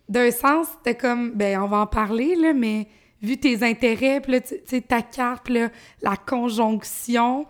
d'un 0.09 0.31
sens, 0.31 0.67
c'était 0.77 0.97
comme, 0.97 1.33
ben, 1.33 1.61
on 1.61 1.67
va 1.67 1.81
en 1.81 1.85
parler, 1.85 2.35
là, 2.35 2.51
mais 2.53 2.87
vu 3.21 3.37
tes 3.37 3.63
intérêts, 3.63 4.21
puis 4.21 4.33
là, 4.33 4.41
tu 4.41 4.55
sais, 4.65 4.81
ta 4.81 5.01
carte, 5.01 5.49
là, 5.49 5.69
la 6.01 6.15
conjonction, 6.15 7.45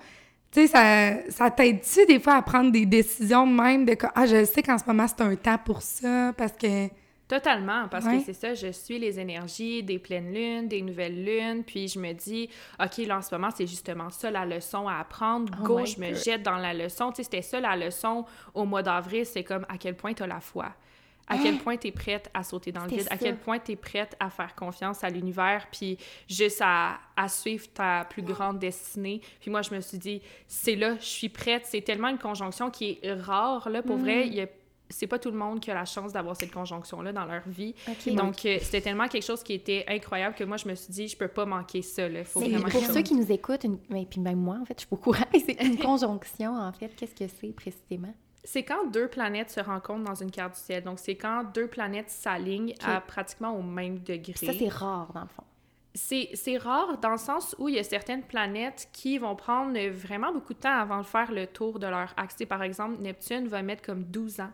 tu 0.52 0.62
sais, 0.62 0.68
ça, 0.68 1.30
ça 1.30 1.52
t'aide-tu 1.52 2.06
des 2.06 2.20
fois 2.20 2.36
à 2.36 2.42
prendre 2.42 2.72
des 2.72 2.86
décisions 2.86 3.46
même 3.46 3.86
de 3.86 3.96
ah, 4.16 4.26
je 4.26 4.46
sais 4.46 4.64
qu'en 4.64 4.78
ce 4.78 4.86
moment, 4.86 5.06
c'est 5.08 5.22
un 5.22 5.36
temps 5.36 5.58
pour 5.64 5.82
ça, 5.82 6.34
parce 6.38 6.54
que... 6.54 6.88
Totalement, 7.28 7.90
parce 7.90 8.06
que 8.06 8.22
c'est 8.22 8.32
ça, 8.32 8.54
je 8.54 8.72
suis 8.72 9.00
les 9.00 9.20
énergies 9.20 9.84
des 9.84 10.00
pleines 10.00 10.34
lunes, 10.34 10.70
des 10.70 10.82
nouvelles 10.82 11.26
lunes, 11.26 11.64
puis 11.66 11.90
je 11.90 12.00
me 12.00 12.14
dis, 12.14 12.50
OK, 12.82 13.06
là, 13.06 13.18
en 13.18 13.22
ce 13.22 13.36
moment, 13.36 13.50
c'est 13.54 13.68
justement 13.68 14.10
ça 14.10 14.32
la 14.32 14.46
leçon 14.46 14.88
à 14.88 15.00
apprendre. 15.00 15.54
Oh 15.60 15.64
Go, 15.64 15.86
je 15.86 16.00
me 16.00 16.14
jette 16.14 16.44
dans 16.44 16.56
la 16.56 16.74
leçon. 16.74 17.10
Tu 17.12 17.18
sais, 17.18 17.24
c'était 17.24 17.42
ça 17.42 17.60
la 17.60 17.76
leçon 17.76 18.24
au 18.54 18.64
mois 18.64 18.82
d'avril, 18.82 19.26
c'est 19.26 19.44
comme 19.44 19.66
à 19.68 19.78
quel 19.78 19.98
point 19.98 20.14
tu 20.14 20.24
as 20.24 20.28
la 20.28 20.40
foi 20.40 20.74
à 21.28 21.38
quel 21.38 21.58
point 21.58 21.78
tu 21.78 21.88
es 21.88 21.92
prête 21.92 22.30
à 22.34 22.44
sauter 22.44 22.72
dans 22.72 22.84
le 22.84 22.90
vide, 22.90 23.08
à 23.10 23.18
quel 23.18 23.38
point 23.38 23.60
tu 23.60 23.74
es 23.74 23.76
prête 23.76 24.16
à 24.20 24.30
faire 24.30 24.56
confiance 24.56 25.04
à 25.04 25.10
l'univers, 25.10 25.68
puis 25.72 25.98
juste 26.30 26.62
à, 26.64 27.00
à, 27.16 27.28
suivre 27.28 27.68
ta 27.74 28.06
plus 28.06 28.22
grande 28.22 28.60
destinée? 28.60 29.22
Puis 29.40 29.52
moi, 29.52 29.62
je 29.62 29.74
me 29.74 29.82
suis 29.82 29.98
dit, 29.98 30.22
c'est 30.48 30.76
là, 30.76 30.96
je 31.00 31.06
suis 31.06 31.30
prête. 31.30 31.66
C'est 31.66 31.82
tellement 31.82 32.10
une 32.10 32.18
conjonction 32.18 32.72
qui 32.72 33.00
est 33.02 33.14
rare, 33.14 33.70
là, 33.70 33.82
pour 33.82 33.98
vrai. 33.98 34.26
Mm. 34.26 34.34
Il 34.34 34.48
c'est 34.90 35.08
pas 35.08 35.20
tout 35.20 35.32
le 35.32 35.38
monde 35.38 35.60
qui 35.60 35.72
a 35.72 35.74
la 35.74 35.86
chance 35.86 36.14
d'avoir 36.14 36.36
cette 36.36 36.52
conjonction-là 36.52 37.12
dans 37.12 37.26
leur 37.26 37.48
vie. 37.48 37.76
Donc, 38.08 38.46
euh, 38.46 38.58
c'était 38.62 38.82
tellement 38.82 39.08
quelque 39.08 39.26
chose 39.26 39.44
qui 39.44 39.54
était 39.54 39.86
incroyable 39.88 40.36
que 40.36 40.44
moi, 40.44 40.58
je 40.58 40.68
me 40.68 40.76
suis 40.76 40.94
dit, 40.94 41.08
je 41.08 41.18
peux 41.18 41.28
pas 41.28 41.46
manquer 41.46 41.82
ça. 41.82 42.08
Là. 42.08 42.24
Faut 42.24 42.40
vraiment 42.40 42.70
pour 42.70 42.84
ceux 42.84 43.02
qui 43.02 43.16
nous 43.16 43.32
écoutent, 43.32 43.66
et 43.66 44.06
puis 44.06 44.20
même 44.20 44.40
moi, 44.40 44.58
en 44.62 44.66
fait, 44.66 44.76
je 44.80 44.86
suis 44.86 44.94
au 44.94 44.98
courant, 44.98 45.26
c'est 45.34 45.62
une 45.62 45.78
conjonction, 45.84 46.56
en 46.56 46.72
fait. 46.72 46.90
Qu'est-ce 46.96 47.16
que 47.16 47.28
c'est 47.28 47.54
précisément? 47.54 48.14
C'est 48.44 48.64
quand 48.64 48.90
deux 48.92 49.08
planètes 49.08 49.50
se 49.50 49.60
rencontrent 49.60 50.06
dans 50.06 50.16
une 50.16 50.32
carte 50.32 50.54
du 50.54 50.60
ciel. 50.60 50.84
Donc, 50.84 51.00
c'est 51.00 51.16
quand 51.16 51.44
deux 51.54 51.68
planètes 51.68 52.10
s'alignent 52.10 52.74
à 52.84 53.02
pratiquement 53.02 53.58
au 53.58 53.62
même 53.62 54.00
degré. 54.00 54.34
Ça, 54.34 54.54
c'est 54.58 54.70
rare, 54.70 55.12
dans 55.14 55.22
le 55.22 55.28
fond. 55.28 55.44
C'est 55.94 56.58
rare 56.58 57.00
dans 57.00 57.12
le 57.12 57.18
sens 57.18 57.56
où 57.58 57.70
il 57.70 57.76
y 57.76 57.80
a 57.80 57.84
certaines 57.84 58.24
planètes 58.24 58.88
qui 58.94 59.18
vont 59.18 59.36
prendre 59.36 59.78
vraiment 59.90 60.32
beaucoup 60.32 60.54
de 60.54 60.60
temps 60.60 60.80
avant 60.80 61.00
de 61.00 61.06
faire 61.06 61.32
le 61.32 61.48
tour 61.48 61.80
de 61.80 61.88
leur 61.88 62.14
axe. 62.18 62.38
Par 62.48 62.62
exemple, 62.64 63.02
Neptune 63.02 63.48
va 63.48 63.64
mettre 63.64 63.82
comme 63.82 64.04
12 64.04 64.42
ans 64.42 64.52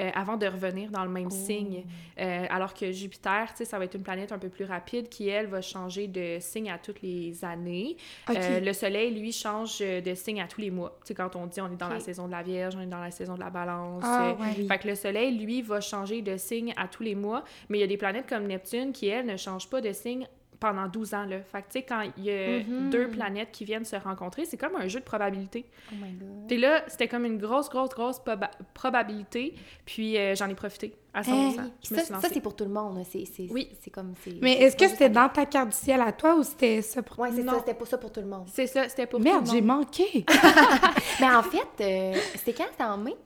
euh, 0.00 0.10
avant 0.14 0.38
de 0.38 0.46
revenir 0.46 0.90
dans 0.90 1.04
le 1.04 1.10
même 1.10 1.28
oh. 1.30 1.46
signe. 1.46 1.84
Euh, 2.18 2.46
alors 2.48 2.72
que 2.72 2.90
Jupiter, 2.92 3.48
tu 3.50 3.58
sais, 3.58 3.64
ça 3.66 3.78
va 3.78 3.84
être 3.84 3.94
une 3.94 4.02
planète 4.02 4.32
un 4.32 4.38
peu 4.38 4.48
plus 4.48 4.64
rapide 4.64 5.10
qui, 5.10 5.28
elle, 5.28 5.48
va 5.48 5.60
changer 5.60 6.06
de 6.06 6.38
signe 6.40 6.70
à 6.70 6.78
toutes 6.78 7.02
les 7.02 7.44
années. 7.44 7.98
Euh, 8.30 8.60
le 8.60 8.72
Soleil, 8.72 9.12
lui, 9.12 9.32
change 9.32 9.80
de 9.80 10.14
signe 10.14 10.40
à 10.40 10.46
tous 10.46 10.62
les 10.62 10.70
mois. 10.70 10.98
Tu 11.02 11.08
sais, 11.08 11.14
quand 11.14 11.36
on 11.36 11.46
dit 11.46 11.60
on 11.60 11.70
est 11.70 11.76
dans 11.76 11.90
la 11.90 12.00
saison 12.00 12.26
de 12.26 12.32
la 12.32 12.42
Vierge, 12.42 12.74
on 12.74 12.80
est 12.80 12.86
dans 12.86 13.00
la 13.00 13.10
saison 13.10 13.34
de 13.34 13.40
la 13.40 13.50
Balance. 13.50 14.02
Ah, 14.06 14.34
fait 14.66 14.78
que 14.78 14.88
le 14.88 14.94
Soleil, 14.94 15.36
lui, 15.38 15.60
va 15.60 15.82
changer 15.82 16.22
de 16.22 16.38
signe 16.38 16.72
à 16.78 16.88
tous 16.88 17.02
les 17.02 17.14
mois. 17.14 17.44
Mais 17.68 17.76
il 17.76 17.80
y 17.82 17.84
a 17.84 17.88
des 17.88 17.98
planètes 17.98 18.26
comme 18.26 18.46
Neptune 18.46 18.92
qui, 18.92 19.08
elle, 19.08 19.26
ne 19.26 19.36
changent 19.36 19.68
pas 19.68 19.82
de 19.82 19.92
signe 19.92 20.26
pendant 20.62 20.86
12 20.86 21.12
ans, 21.14 21.24
là. 21.24 21.40
Fait 21.42 21.58
que, 21.62 21.66
tu 21.66 21.72
sais, 21.80 21.82
quand 21.82 22.02
il 22.16 22.24
y 22.24 22.30
a 22.30 22.60
Mhm. 22.60 22.90
deux 22.90 23.08
planètes 23.08 23.50
qui 23.52 23.64
viennent 23.64 23.84
se 23.84 23.96
rencontrer, 23.96 24.44
c'est 24.44 24.56
comme 24.56 24.76
un 24.76 24.86
jeu 24.88 25.00
de 25.00 25.04
probabilité. 25.04 25.66
Oh 25.90 25.96
my 26.00 26.12
god. 26.12 26.46
T'es 26.48 26.56
là, 26.56 26.82
c'était 26.86 27.08
comme 27.08 27.24
une 27.24 27.38
grosse, 27.38 27.68
grosse, 27.68 27.90
grosse 27.90 28.18
proba- 28.20 28.50
probabilité, 28.72 29.54
puis 29.84 30.16
euh, 30.16 30.34
j'en 30.36 30.48
ai 30.48 30.54
profité 30.54 30.94
à 31.14 31.22
100%. 31.22 31.32
Hey, 31.32 31.56
Je 31.84 31.94
me 31.94 31.98
ça, 32.00 32.20
ça, 32.20 32.28
c'est 32.32 32.40
pour 32.40 32.54
tout 32.56 32.64
le 32.64 32.70
monde. 32.70 33.02
C'est, 33.10 33.24
c'est, 33.24 33.48
Oui. 33.50 33.68
c'est 33.80 33.90
comme. 33.90 34.14
Mais 34.40 34.52
est-ce 34.54 34.76
que 34.76 34.86
c'était 34.88 35.10
dans 35.10 35.28
ta 35.28 35.46
carte 35.46 35.70
du 35.70 35.76
ciel 35.76 36.00
à 36.00 36.12
toi 36.12 36.36
ou 36.36 36.42
c'était 36.42 36.80
ça 36.82 37.02
pour 37.02 37.18
Ouais, 37.18 37.30
c'est 37.34 37.42
Non. 37.42 37.52
ça. 37.54 37.58
C'était 37.58 37.74
pas 37.74 37.84
ça 37.86 37.98
pour 37.98 38.12
tout 38.12 38.20
le 38.20 38.26
monde. 38.28 38.46
C'est 38.52 38.66
ça, 38.66 38.88
c'était 38.88 39.06
pour 39.06 39.20
Merde, 39.20 39.44
tout 39.44 39.52
le 39.52 39.56
j'ai 39.58 39.62
monde. 39.62 39.78
manqué. 39.86 40.24
Mais 41.20 41.34
en 41.34 41.42
fait, 41.42 41.68
euh, 41.80 42.14
c'était 42.36 42.52
quand? 42.54 42.66
C'était 42.70 42.84
en 42.84 42.98
mai? 42.98 43.16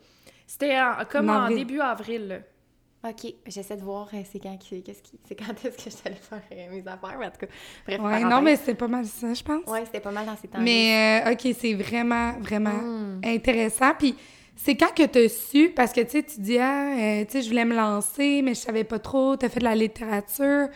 C'était 0.47 0.79
en- 0.81 1.05
comme 1.11 1.29
En 1.29 1.49
début 1.49 1.81
avril. 1.81 2.43
OK, 3.11 3.33
j'essaie 3.47 3.77
de 3.77 3.83
voir 3.83 4.09
euh, 4.15 4.19
c'est 4.31 4.39
quand, 4.41 4.57
qui- 4.57 4.83
qu'est-ce 4.83 5.03
qui, 5.03 5.19
c'est 5.27 5.35
quand 5.35 5.53
est-ce 5.65 5.77
que 5.85 5.91
j'allais 6.03 6.17
faire 6.17 6.43
euh, 6.53 6.71
mes 6.71 6.81
affaires, 6.81 7.17
mais 7.19 7.27
en 7.27 7.31
tout 7.31 7.39
cas, 7.41 7.47
bref, 7.87 8.01
Ouais, 8.01 8.25
non, 8.25 8.43
mais 8.43 8.57
c'était 8.57 8.75
pas 8.75 8.89
mal 8.89 9.05
ça, 9.07 9.33
je 9.35 9.43
pense. 9.43 9.65
Ouais, 9.67 9.85
c'était 9.85 10.01
pas 10.01 10.11
mal 10.11 10.27
dans 10.27 10.37
ces 10.37 10.49
temps 10.49 10.59
Mais, 10.61 11.23
euh, 11.27 11.33
OK, 11.33 11.55
c'est 11.59 11.75
vraiment, 11.75 12.33
vraiment 12.41 12.71
Hmm. 12.81 13.21
intéressant. 13.25 13.93
Puis, 13.99 14.15
c'est 14.57 14.77
quand 14.77 14.95
que 14.95 15.05
tu 15.07 15.19
as 15.19 15.29
su, 15.29 15.71
parce 15.71 15.93
que, 15.93 16.01
tu 16.01 16.11
sais, 16.11 16.23
tu 16.23 16.41
dis, 16.41 16.59
ah, 16.59 16.97
euh, 16.97 17.25
tu 17.27 17.33
sais, 17.33 17.43
je 17.43 17.49
voulais 17.49 17.65
me 17.65 17.75
lancer, 17.77 18.41
mais 18.43 18.55
je 18.55 18.61
savais 18.61 18.85
pas 18.85 18.99
trop, 18.99 19.37
tu 19.37 19.45
as 19.47 19.49
fait 19.49 19.61
de 19.61 19.65
la 19.65 19.75
littérature. 19.75 20.69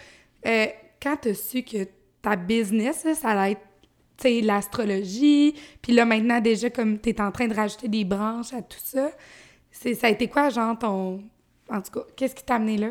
Euh, 0.47 0.67
quand 1.03 1.17
tu 1.23 1.29
as 1.31 1.35
su 1.35 1.63
que 1.63 1.87
ta 2.23 2.37
business, 2.37 3.05
là, 3.05 3.15
ça 3.15 3.29
allait 3.31 3.53
être, 3.53 3.61
sais, 4.19 4.43
l'astrologie, 4.43 5.55
puis 5.81 5.93
là, 5.95 6.05
maintenant, 6.05 6.41
déjà, 6.41 6.69
comme 6.69 6.99
tu 7.01 7.09
es 7.11 7.21
en 7.23 7.31
train 7.33 7.49
de 7.49 7.55
rajouter 7.55 7.89
des 7.89 8.05
branches 8.05 8.53
à 8.53 8.61
tout 8.61 8.79
ça, 8.83 9.11
c'est, 9.71 9.95
ça 9.95 10.09
a 10.09 10.11
été 10.11 10.29
quoi, 10.29 10.51
genre, 10.51 10.79
ton... 10.79 11.23
En 11.71 11.81
tout 11.83 11.93
cas, 11.93 12.07
qu'est-ce 12.17 12.35
qui 12.35 12.45
t'a 12.45 12.57
amené 12.57 12.77
là? 12.79 12.91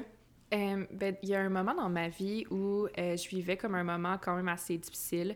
Euh, 0.54 0.86
ben, 0.92 1.16
il 1.22 1.30
y 1.30 1.36
a 1.36 1.42
un 1.42 1.50
moment 1.50 1.76
dans 1.76 1.90
ma 1.90 2.08
vie 2.08 2.46
où 2.50 2.88
euh, 2.98 3.16
je 3.18 3.30
vivais 3.30 3.56
comme 3.56 3.76
un 3.76 3.84
moment 3.84 4.18
quand 4.20 4.36
même 4.36 4.48
assez 4.48 4.78
difficile. 4.78 5.36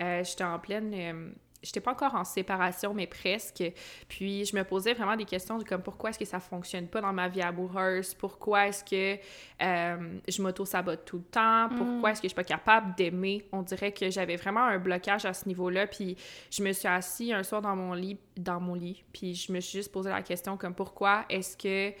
Euh, 0.00 0.24
j'étais 0.24 0.44
en 0.44 0.58
pleine... 0.58 1.34
j'étais 1.62 1.80
pas 1.80 1.92
encore 1.92 2.14
en 2.14 2.24
séparation, 2.24 2.94
mais 2.94 3.06
presque. 3.06 3.62
Puis 4.08 4.46
je 4.46 4.56
me 4.56 4.64
posais 4.64 4.94
vraiment 4.94 5.16
des 5.16 5.26
questions 5.26 5.58
de 5.58 5.64
comme 5.64 5.82
pourquoi 5.82 6.10
est-ce 6.10 6.18
que 6.18 6.24
ça 6.24 6.40
fonctionne 6.40 6.86
pas 6.86 7.02
dans 7.02 7.12
ma 7.12 7.28
vie 7.28 7.42
amoureuse? 7.42 8.14
Pourquoi 8.14 8.68
est-ce 8.68 8.84
que 8.84 9.20
je 9.60 10.42
m'auto-sabote 10.42 11.04
tout 11.04 11.18
le 11.18 11.24
temps? 11.24 11.68
Pourquoi 11.76 12.12
est-ce 12.12 12.22
que 12.22 12.28
je 12.28 12.30
suis 12.30 12.36
pas 12.36 12.44
capable 12.44 12.94
d'aimer? 12.94 13.46
On 13.52 13.60
dirait 13.60 13.92
que 13.92 14.08
j'avais 14.08 14.36
vraiment 14.36 14.64
un 14.64 14.78
blocage 14.78 15.26
à 15.26 15.34
ce 15.34 15.46
niveau-là. 15.46 15.86
Puis 15.86 16.16
je 16.50 16.62
me 16.62 16.72
suis 16.72 16.88
assise 16.88 17.32
un 17.32 17.42
soir 17.42 17.60
dans 17.60 17.76
mon 17.76 17.92
lit, 17.92 18.18
dans 18.38 18.60
mon 18.60 18.74
lit, 18.74 19.04
puis 19.12 19.34
je 19.34 19.52
me 19.52 19.60
suis 19.60 19.78
juste 19.78 19.92
posé 19.92 20.08
la 20.08 20.22
question 20.22 20.56
comme 20.56 20.74
pourquoi 20.74 21.26
est-ce 21.28 21.56
que 21.56 21.94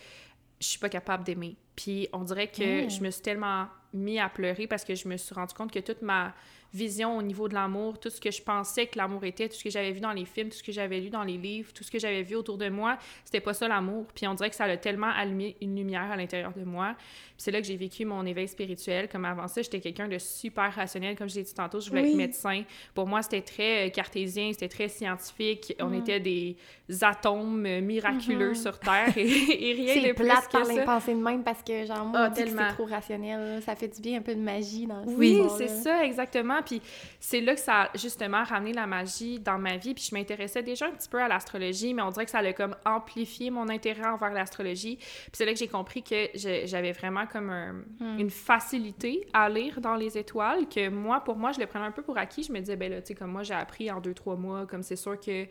je 0.64 0.70
suis 0.70 0.78
pas 0.78 0.88
capable 0.88 1.24
d'aimer. 1.24 1.56
Puis 1.76 2.08
on 2.12 2.22
dirait 2.24 2.48
que 2.48 2.86
Mm. 2.86 2.90
je 2.90 3.00
me 3.02 3.10
suis 3.10 3.22
tellement 3.22 3.66
mis 3.92 4.18
à 4.18 4.28
pleurer 4.28 4.66
parce 4.66 4.84
que 4.84 4.94
je 4.94 5.06
me 5.08 5.16
suis 5.16 5.34
rendu 5.34 5.54
compte 5.54 5.70
que 5.72 5.78
toute 5.80 6.02
ma 6.02 6.34
vision 6.74 7.16
au 7.16 7.22
niveau 7.22 7.48
de 7.48 7.54
l'amour, 7.54 7.98
tout 7.98 8.10
ce 8.10 8.20
que 8.20 8.30
je 8.30 8.42
pensais 8.42 8.86
que 8.86 8.98
l'amour 8.98 9.24
était, 9.24 9.48
tout 9.48 9.54
ce 9.54 9.64
que 9.64 9.70
j'avais 9.70 9.92
vu 9.92 10.00
dans 10.00 10.12
les 10.12 10.24
films, 10.24 10.48
tout 10.50 10.56
ce 10.58 10.62
que 10.62 10.72
j'avais 10.72 11.00
lu 11.00 11.08
dans 11.08 11.22
les 11.22 11.36
livres, 11.38 11.72
tout 11.72 11.84
ce 11.84 11.90
que 11.90 11.98
j'avais 11.98 12.22
vu 12.22 12.34
autour 12.36 12.58
de 12.58 12.68
moi, 12.68 12.98
c'était 13.24 13.40
pas 13.40 13.54
ça 13.54 13.68
l'amour. 13.68 14.06
Puis 14.14 14.26
on 14.26 14.34
dirait 14.34 14.50
que 14.50 14.56
ça 14.56 14.64
a 14.64 14.76
tellement 14.76 15.10
allumé 15.16 15.56
une 15.62 15.76
lumière 15.76 16.10
à 16.10 16.16
l'intérieur 16.16 16.52
de 16.56 16.64
moi. 16.64 16.94
Puis 16.98 17.34
c'est 17.38 17.50
là 17.50 17.60
que 17.60 17.66
j'ai 17.66 17.76
vécu 17.76 18.04
mon 18.04 18.26
éveil 18.26 18.48
spirituel. 18.48 19.08
Comme 19.08 19.24
avant 19.24 19.46
ça, 19.48 19.62
j'étais 19.62 19.80
quelqu'un 19.80 20.08
de 20.08 20.18
super 20.18 20.72
rationnel. 20.74 21.16
Comme 21.16 21.28
je 21.28 21.36
l'ai 21.36 21.42
dit 21.44 21.54
tantôt, 21.54 21.80
je 21.80 21.88
voulais 21.88 22.02
Oui. 22.02 22.10
être 22.10 22.16
médecin. 22.16 22.62
Pour 22.94 23.06
moi, 23.06 23.22
c'était 23.22 23.40
très 23.42 23.86
euh, 23.86 23.90
cartésien, 23.90 24.50
c'était 24.52 24.68
très 24.68 24.88
scientifique. 24.88 25.74
On 25.80 25.92
était 25.92 26.20
des 26.20 26.56
atomes 27.02 27.66
euh, 27.66 27.80
miraculeux 27.80 28.54
sur 28.54 28.78
Terre 28.78 29.16
et, 29.16 29.22
et 29.22 29.72
rien 29.74 29.96
de 30.08 30.12
plus 30.12 30.24
plate 30.24 30.46
que 30.48 30.52
par 30.52 30.64
les 30.66 30.82
pensées 30.84 31.14
de 31.14 31.20
même 31.22 31.42
parce 31.42 31.62
que, 31.62 31.84
genre, 31.86 32.04
moi, 32.06 32.20
Ah, 32.20 32.28
on 32.30 32.34
dit 32.34 32.40
que 32.42 32.46
tellement. 32.46 32.62
c'est 32.68 32.74
trop 32.74 32.84
rationnel. 32.86 33.62
Ça 33.62 33.74
fait 33.76 33.88
du 33.88 34.00
bien, 34.00 34.18
un 34.18 34.22
peu 34.22 34.34
de 34.34 34.40
magie 34.40 34.86
dans 34.86 35.04
ce 35.04 35.10
Oui, 35.14 35.40
c'est 35.58 35.68
ça, 35.68 36.04
exactement. 36.04 36.62
Puis 36.64 36.80
c'est 37.20 37.40
là 37.40 37.54
que 37.54 37.60
ça 37.60 37.82
a 37.82 37.96
justement 37.96 38.42
ramené 38.44 38.72
la 38.72 38.86
magie 38.86 39.38
dans 39.38 39.58
ma 39.58 39.76
vie. 39.76 39.94
Puis 39.94 40.08
je 40.10 40.14
m'intéressais 40.14 40.62
déjà 40.62 40.86
un 40.86 40.90
petit 40.92 41.08
peu 41.08 41.20
à 41.22 41.28
l'astrologie, 41.28 41.94
mais 41.94 42.02
on 42.02 42.10
dirait 42.10 42.24
que 42.24 42.30
ça 42.30 42.38
a 42.38 42.52
comme 42.52 42.74
amplifié 42.84 43.50
mon 43.50 43.68
intérêt 43.68 44.06
envers 44.06 44.32
l'astrologie. 44.32 44.96
Puis 44.96 45.30
c'est 45.32 45.44
là 45.44 45.52
que 45.52 45.58
j'ai 45.58 45.68
compris 45.68 46.02
que 46.02 46.30
j'avais 46.34 46.92
vraiment 46.92 47.26
comme 47.26 47.50
un- 47.50 47.82
une 48.18 48.30
facilité 48.30 49.26
à 49.32 49.48
lire 49.48 49.80
dans 49.80 49.94
les 49.96 50.16
étoiles, 50.18 50.68
que 50.68 50.88
moi, 50.88 51.20
pour 51.20 51.36
moi, 51.36 51.52
je 51.52 51.60
le 51.60 51.66
prenais 51.66 51.84
un 51.86 51.90
peu 51.92 52.02
pour 52.02 52.16
acquis. 52.18 52.42
Je 52.42 52.52
me 52.52 52.58
disais, 52.60 52.76
ben 52.76 52.90
là, 52.90 53.00
tu 53.00 53.08
sais, 53.08 53.14
comme 53.14 53.30
moi, 53.30 53.42
j'ai 53.42 53.54
appris 53.54 53.90
en 53.90 54.00
deux, 54.00 54.14
trois 54.14 54.36
mois, 54.36 54.66
comme 54.66 54.82
c'est 54.82 54.96
sûr 54.96 55.18
que 55.18 55.46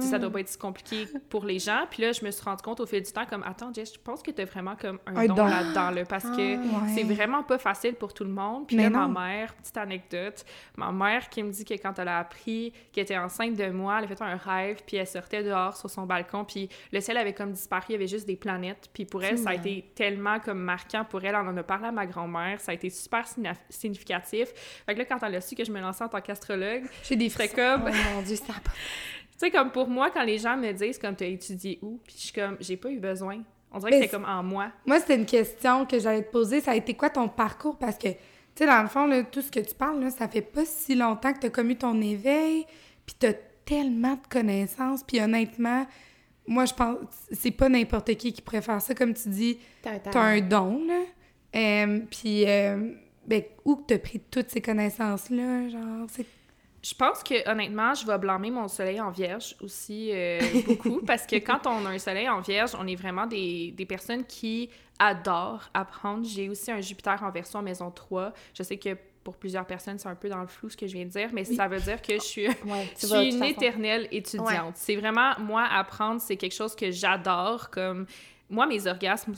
ça 0.08 0.18
doit 0.18 0.30
pas 0.30 0.40
être 0.40 0.48
si 0.48 0.58
compliqué 0.58 1.06
pour 1.28 1.44
les 1.44 1.58
gens. 1.58 1.84
Puis 1.90 2.02
là, 2.02 2.12
je 2.12 2.24
me 2.24 2.30
suis 2.30 2.42
rendu 2.44 2.62
compte 2.62 2.80
au 2.80 2.86
fil 2.86 3.02
du 3.02 3.12
temps, 3.12 3.26
comme, 3.26 3.42
attends, 3.44 3.72
Jess, 3.72 3.94
je 3.94 3.98
pense 3.98 4.22
que 4.22 4.30
tu 4.30 4.42
as 4.42 4.44
vraiment 4.44 4.76
comme 4.76 4.98
un, 5.06 5.16
Un 5.16 5.26
don, 5.26 5.34
don. 5.34 5.46
là-dedans, 5.46 5.90
là, 5.90 6.04
parce 6.04 6.24
que 6.24 6.56
Ouais. 6.56 6.92
c'est 6.94 7.02
vraiment 7.04 7.42
pas 7.42 7.58
facile 7.58 7.94
pour 7.94 8.12
tout 8.14 8.24
le 8.24 8.30
monde. 8.30 8.66
Puis 8.66 8.76
Mais 8.76 8.90
là, 8.90 9.06
ma 9.06 9.08
mère, 9.08 9.54
petite 9.54 9.76
anecdote, 9.76 10.44
ma 10.76 10.92
mère 10.92 11.28
qui 11.28 11.42
me 11.42 11.50
dit 11.50 11.64
que 11.64 11.74
quand 11.74 11.98
elle 11.98 12.08
a 12.08 12.18
appris 12.18 12.72
qu'elle 12.92 13.04
était 13.04 13.16
enceinte 13.18 13.54
de 13.56 13.70
moi, 13.70 13.98
elle 13.98 14.04
a 14.04 14.08
fait 14.08 14.22
un 14.22 14.36
rêve, 14.36 14.80
puis 14.86 14.96
elle 14.96 15.06
sortait 15.06 15.42
dehors 15.42 15.76
sur 15.76 15.88
son 15.90 16.06
balcon, 16.06 16.44
puis 16.44 16.68
le 16.92 17.00
ciel 17.00 17.16
avait 17.16 17.32
comme 17.34 17.52
disparu, 17.52 17.84
il 17.90 17.92
y 17.92 17.94
avait 17.96 18.06
juste 18.06 18.26
des 18.26 18.36
planètes. 18.36 18.90
Puis 18.92 19.04
pour 19.04 19.22
elle, 19.24 19.38
ça 19.38 19.50
a 19.50 19.54
été 19.54 19.90
tellement 19.94 20.40
comme 20.40 20.58
marquant 20.60 21.04
pour 21.04 21.24
elle. 21.24 21.34
On 21.36 21.46
en 21.48 21.56
a 21.56 21.62
parlé 21.62 21.86
à 21.88 21.92
ma 21.92 22.06
grand-mère, 22.06 22.60
ça 22.60 22.72
a 22.72 22.74
été 22.74 22.90
super 22.90 23.24
significatif. 23.70 24.48
Fait 24.86 24.94
que 24.94 24.98
là, 24.98 25.04
quand 25.04 25.22
elle 25.22 25.34
a 25.36 25.40
su 25.40 25.54
que 25.54 25.64
je 25.64 25.72
me 25.72 25.80
lançais 25.80 26.04
en 26.04 26.08
tant 26.08 26.20
qu'astrologue, 26.20 26.84
J'ai 27.04 27.16
des 27.16 27.28
frissons. 27.28 27.54
comme... 27.54 27.84
Oh 27.88 28.14
mon 28.14 28.22
Dieu, 28.22 28.36
ça 28.36 28.52
a 28.56 28.60
pas... 28.60 28.70
Tu 29.38 29.46
sais, 29.46 29.50
comme 29.50 29.70
pour 29.70 29.88
moi, 29.88 30.10
quand 30.10 30.22
les 30.24 30.38
gens 30.38 30.56
me 30.56 30.72
disent 30.72 30.98
comme 30.98 31.14
t'as 31.14 31.26
étudié 31.26 31.78
où, 31.82 32.00
puis 32.04 32.14
je 32.16 32.22
suis 32.22 32.32
comme 32.32 32.56
j'ai 32.60 32.76
pas 32.76 32.90
eu 32.90 32.98
besoin. 32.98 33.42
On 33.72 33.78
dirait 33.78 33.90
Mais 33.90 33.98
que 33.98 34.04
c'est 34.04 34.10
comme 34.10 34.24
en 34.24 34.42
moi. 34.42 34.70
Moi, 34.86 35.00
c'était 35.00 35.16
une 35.16 35.26
question 35.26 35.84
que 35.84 35.98
j'allais 35.98 36.22
te 36.22 36.30
poser. 36.30 36.60
Ça 36.60 36.70
a 36.70 36.76
été 36.76 36.94
quoi 36.94 37.10
ton 37.10 37.28
parcours? 37.28 37.76
Parce 37.76 37.98
que, 37.98 38.08
tu 38.08 38.16
sais, 38.54 38.66
dans 38.66 38.80
le 38.80 38.88
fond, 38.88 39.06
là, 39.06 39.22
tout 39.24 39.42
ce 39.42 39.50
que 39.50 39.60
tu 39.60 39.74
parles, 39.74 40.00
là, 40.00 40.10
ça 40.10 40.28
fait 40.28 40.40
pas 40.40 40.64
si 40.64 40.94
longtemps 40.94 41.32
que 41.34 41.40
tu 41.40 41.46
as 41.46 41.50
commis 41.50 41.76
ton 41.76 42.00
éveil, 42.00 42.64
puis 43.04 43.16
tu 43.20 43.26
as 43.26 43.34
tellement 43.66 44.14
de 44.14 44.26
connaissances. 44.30 45.02
Puis 45.02 45.20
honnêtement, 45.20 45.86
moi, 46.46 46.64
je 46.64 46.72
pense 46.72 46.96
c'est 47.32 47.50
pas 47.50 47.68
n'importe 47.68 48.14
qui 48.14 48.32
qui 48.32 48.40
pourrait 48.40 48.62
faire 48.62 48.80
ça. 48.80 48.94
Comme 48.94 49.12
tu 49.12 49.28
dis, 49.28 49.58
T'as 49.82 49.90
un 49.90 49.98
tu 49.98 50.08
as 50.08 50.12
talent. 50.12 50.24
un 50.24 50.40
don, 50.40 50.84
là. 50.86 51.02
Euh, 51.56 52.00
puis, 52.10 52.44
euh, 52.48 52.92
ben, 53.26 53.42
où 53.64 53.76
que 53.76 53.86
tu 53.88 53.94
as 53.94 53.98
pris 53.98 54.20
toutes 54.30 54.48
ces 54.50 54.60
connaissances-là? 54.62 55.68
Genre, 55.68 56.06
c'est. 56.08 56.24
Je 56.86 56.94
pense 56.94 57.24
que 57.24 57.48
honnêtement, 57.50 57.94
je 57.94 58.06
vais 58.06 58.16
blâmer 58.16 58.50
mon 58.50 58.68
soleil 58.68 59.00
en 59.00 59.10
vierge 59.10 59.56
aussi 59.60 60.10
euh, 60.12 60.38
beaucoup 60.66 61.00
parce 61.04 61.26
que 61.26 61.36
quand 61.36 61.66
on 61.66 61.84
a 61.84 61.90
un 61.90 61.98
soleil 61.98 62.28
en 62.28 62.40
vierge, 62.40 62.72
on 62.78 62.86
est 62.86 62.94
vraiment 62.94 63.26
des, 63.26 63.72
des 63.72 63.86
personnes 63.86 64.24
qui 64.24 64.70
adorent 64.98 65.68
apprendre. 65.74 66.24
J'ai 66.24 66.48
aussi 66.48 66.70
un 66.70 66.80
Jupiter 66.80 67.20
en 67.24 67.30
version 67.30 67.60
maison 67.60 67.90
3. 67.90 68.32
Je 68.54 68.62
sais 68.62 68.76
que 68.76 68.96
pour 69.24 69.36
plusieurs 69.36 69.66
personnes, 69.66 69.98
c'est 69.98 70.08
un 70.08 70.14
peu 70.14 70.28
dans 70.28 70.40
le 70.40 70.46
flou 70.46 70.70
ce 70.70 70.76
que 70.76 70.86
je 70.86 70.92
viens 70.92 71.04
de 71.04 71.10
dire, 71.10 71.30
mais 71.32 71.42
ça 71.42 71.66
veut 71.66 71.80
dire 71.80 72.00
que 72.00 72.14
je 72.14 72.20
suis, 72.20 72.46
Ouais, 72.46 72.88
je 73.00 73.24
une 73.24 73.38
façon. 73.40 73.50
éternelle 73.50 74.06
étudiante. 74.12 74.76
C'est 74.76 74.94
vraiment, 74.94 75.32
moi, 75.40 75.64
apprendre, 75.64 76.20
c'est 76.20 76.36
quelque 76.36 76.54
chose 76.54 76.76
que 76.76 76.92
j'adore 76.92 77.70
comme... 77.70 78.06
Moi, 78.48 78.66
mes 78.66 78.86
orgasmes, 78.86 79.34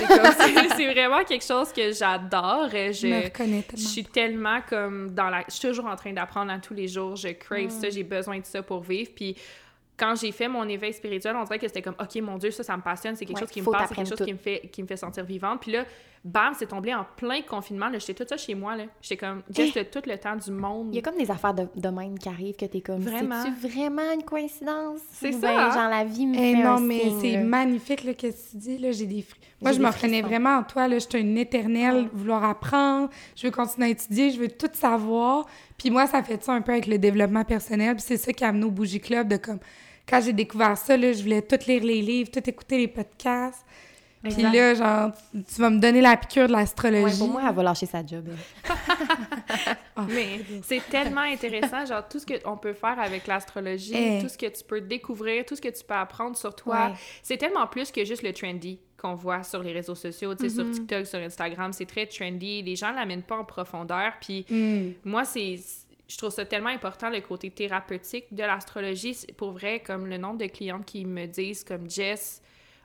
sais, 0.00 0.06
comme, 0.06 0.68
C'est 0.76 0.92
vraiment 0.92 1.22
quelque 1.24 1.44
chose 1.44 1.72
que 1.72 1.92
j'adore. 1.92 2.68
Je 2.70 2.92
Je, 2.92 3.06
me 3.06 3.24
reconnais 3.24 3.64
je 3.72 3.76
suis 3.76 4.04
tellement 4.04 4.58
comme 4.68 5.10
dans 5.14 5.30
la... 5.30 5.44
Je 5.48 5.54
suis 5.54 5.68
toujours 5.68 5.86
en 5.86 5.94
train 5.94 6.12
d'apprendre 6.12 6.50
à 6.50 6.58
tous 6.58 6.74
les 6.74 6.88
jours. 6.88 7.14
Je 7.14 7.28
crave 7.28 7.66
Mm. 7.66 7.70
ça, 7.70 7.90
j'ai 7.90 8.02
besoin 8.02 8.38
de 8.40 8.44
ça 8.44 8.62
pour 8.62 8.82
vivre. 8.82 9.10
Puis 9.14 9.36
quand 9.98 10.14
j'ai 10.14 10.30
fait 10.32 10.48
mon 10.48 10.66
éveil 10.68 10.92
spirituel, 10.92 11.34
on 11.36 11.42
dirait 11.44 11.58
que 11.58 11.66
c'était 11.66 11.82
comme, 11.82 11.96
OK, 12.00 12.14
mon 12.22 12.38
Dieu, 12.38 12.50
ça, 12.52 12.62
ça 12.62 12.76
me 12.76 12.82
passionne. 12.82 13.16
C'est 13.16 13.24
quelque 13.26 13.36
Ouais, 13.36 13.40
chose 13.42 13.50
qui 13.50 13.60
me 13.60 13.70
passe, 13.70 13.88
c'est 13.88 13.94
quelque 13.96 14.08
chose 14.08 14.24
qui 14.24 14.32
me, 14.32 14.38
fait, 14.38 14.60
qui 14.72 14.82
me 14.82 14.86
fait 14.86 14.96
sentir 14.96 15.24
vivante. 15.24 15.60
Puis 15.60 15.72
là, 15.72 15.84
bam, 16.24 16.52
c'est 16.56 16.66
tombé 16.66 16.94
en 16.94 17.04
plein 17.16 17.42
confinement. 17.42 17.88
Là, 17.88 17.98
j'étais 17.98 18.14
tout 18.14 18.28
ça 18.28 18.36
chez 18.36 18.54
moi, 18.54 18.76
là. 18.76 18.84
J'étais 19.02 19.16
comme, 19.26 19.42
juste 19.50 19.74
le- 19.76 19.84
tout 19.84 20.00
le 20.06 20.16
temps 20.16 20.36
du 20.36 20.50
monde. 20.52 20.88
Il 20.92 20.96
y 20.96 20.98
a 20.98 21.02
comme 21.02 21.16
des 21.18 21.30
affaires 21.30 21.54
de, 21.54 21.66
de 21.74 21.88
même 21.88 22.16
qui 22.18 22.28
arrivent 22.28 22.54
que 22.56 22.66
t'es 22.66 22.80
comme, 22.80 23.00
Vraiment. 23.00 23.42
c'est-tu 23.42 23.66
vraiment 23.68 24.12
une 24.14 24.22
coïncidence? 24.22 25.00
C'est 25.12 25.32
ça, 25.32 25.40
ben, 25.54 25.72
genre, 25.72 25.88
la 25.90 26.04
vie 26.04 26.26
me 26.26 26.34
Eh 26.36 26.54
fait 26.54 26.62
non, 26.62 26.76
un 26.76 26.80
mais 26.80 27.10
c'est 27.20 27.36
magnifique 27.38 28.04
là, 28.04 28.14
que 28.14 28.26
tu 28.28 28.56
dis. 28.56 28.78
Là, 28.78 28.92
j'ai 28.92 29.06
des 29.06 29.22
fri- 29.22 29.38
Moi, 29.60 29.72
je 29.72 29.80
me 29.80 29.88
reconnais 29.88 30.22
vraiment 30.22 30.58
en 30.58 30.62
toi. 30.62 30.86
Là, 30.86 30.98
je 31.00 31.06
suis 31.08 31.20
une 31.20 31.36
éternelle, 31.38 32.08
vouloir 32.12 32.44
apprendre. 32.44 33.08
Je 33.36 33.46
veux 33.46 33.52
continuer 33.52 33.88
à 33.88 33.90
étudier. 33.90 34.30
Je 34.30 34.38
veux 34.38 34.48
tout 34.48 34.68
savoir. 34.72 35.46
Puis 35.76 35.90
moi, 35.90 36.06
ça 36.06 36.22
fait 36.22 36.42
ça 36.42 36.52
un 36.52 36.60
peu 36.60 36.72
avec 36.72 36.86
le 36.86 36.98
développement 36.98 37.44
personnel. 37.44 37.94
Puis 37.96 38.04
c'est 38.06 38.16
ça 38.16 38.32
qui 38.32 38.44
a 38.44 38.48
amené 38.48 38.64
au 38.64 38.70
Bougie 38.70 39.00
Club 39.00 39.28
de 39.28 39.36
comme... 39.36 39.58
Quand 40.08 40.20
j'ai 40.22 40.32
découvert 40.32 40.76
ça, 40.78 40.96
là, 40.96 41.12
je 41.12 41.22
voulais 41.22 41.42
tout 41.42 41.58
lire 41.66 41.84
les 41.84 42.00
livres, 42.02 42.30
tout 42.30 42.48
écouter 42.48 42.78
les 42.78 42.88
podcasts. 42.88 43.64
Puis 44.22 44.42
là, 44.42 44.74
genre, 44.74 45.12
tu, 45.32 45.60
vas 45.60 45.70
me 45.70 45.78
donner 45.78 46.00
la 46.00 46.16
piqûre 46.16 46.48
de 46.48 46.52
Ouais, 46.52 46.58
l'astrologie. 46.60 47.18
pour 47.18 47.28
moi, 47.28 47.42
elle 47.48 47.54
va 47.54 47.62
lâcher 47.62 47.86
sa 47.86 48.04
job. 48.04 48.24
elle. 48.28 48.74
Ah, 49.96 50.06
Mais 50.08 50.40
c'est 50.62 50.80
tellement 50.90 51.20
intéressant, 51.22 51.84
genre 51.86 52.06
tout 52.08 52.18
ce 52.20 52.26
qu'on 52.26 52.56
peut 52.56 52.72
faire 52.72 52.98
avec 53.00 53.26
l'astrologie, 53.26 53.94
Eh. 53.96 54.20
tout 54.22 54.28
ce 54.28 54.38
que 54.38 54.46
tu 54.46 54.62
peux 54.64 54.80
découvrir, 54.80 55.44
tout 55.44 55.56
ce 55.56 55.60
que 55.60 55.68
tu 55.68 55.84
peux 55.84 55.94
apprendre 55.94 56.36
sur 56.36 56.54
toi. 56.54 56.86
Ouais. 56.88 56.92
C'est 57.22 57.36
tellement 57.36 57.66
plus 57.66 57.90
que 57.90 58.04
juste 58.04 58.22
le 58.22 58.32
trendy 58.32 58.78
qu'on 59.00 59.14
voit 59.14 59.42
sur 59.44 59.62
les 59.62 59.72
réseaux 59.72 59.94
sociaux, 59.96 60.34
tu 60.34 60.48
sais, 60.48 60.54
sur 60.54 60.64
Mm-hmm. 60.64 60.72
TikTok, 60.72 61.06
sur 61.06 61.18
Instagram, 61.20 61.72
c'est 61.72 61.86
très 61.86 62.06
trendy. 62.06 62.62
Les 62.62 62.74
gens 62.76 62.90
l'amènent 62.92 63.22
pas 63.22 63.36
en 63.38 63.44
profondeur, 63.44 64.12
puis 64.20 64.44
Hmm. 64.50 64.90
moi, 65.04 65.24
c'est... 65.24 65.56
Je 66.08 66.16
trouve 66.16 66.30
ça 66.30 66.44
tellement 66.46 66.70
important, 66.70 67.10
le 67.10 67.20
côté 67.20 67.50
thérapeutique 67.50 68.32
de 68.32 68.42
l'astrologie. 68.42 69.14
Pour 69.36 69.52
vrai, 69.52 69.80
comme 69.80 70.06
le 70.06 70.16
nombre 70.16 70.38
de 70.38 70.46
clientes 70.46 70.86
qui 70.86 71.04
me 71.04 71.26
disent, 71.26 71.64
comme 71.64 71.88
Jess, 71.90 72.40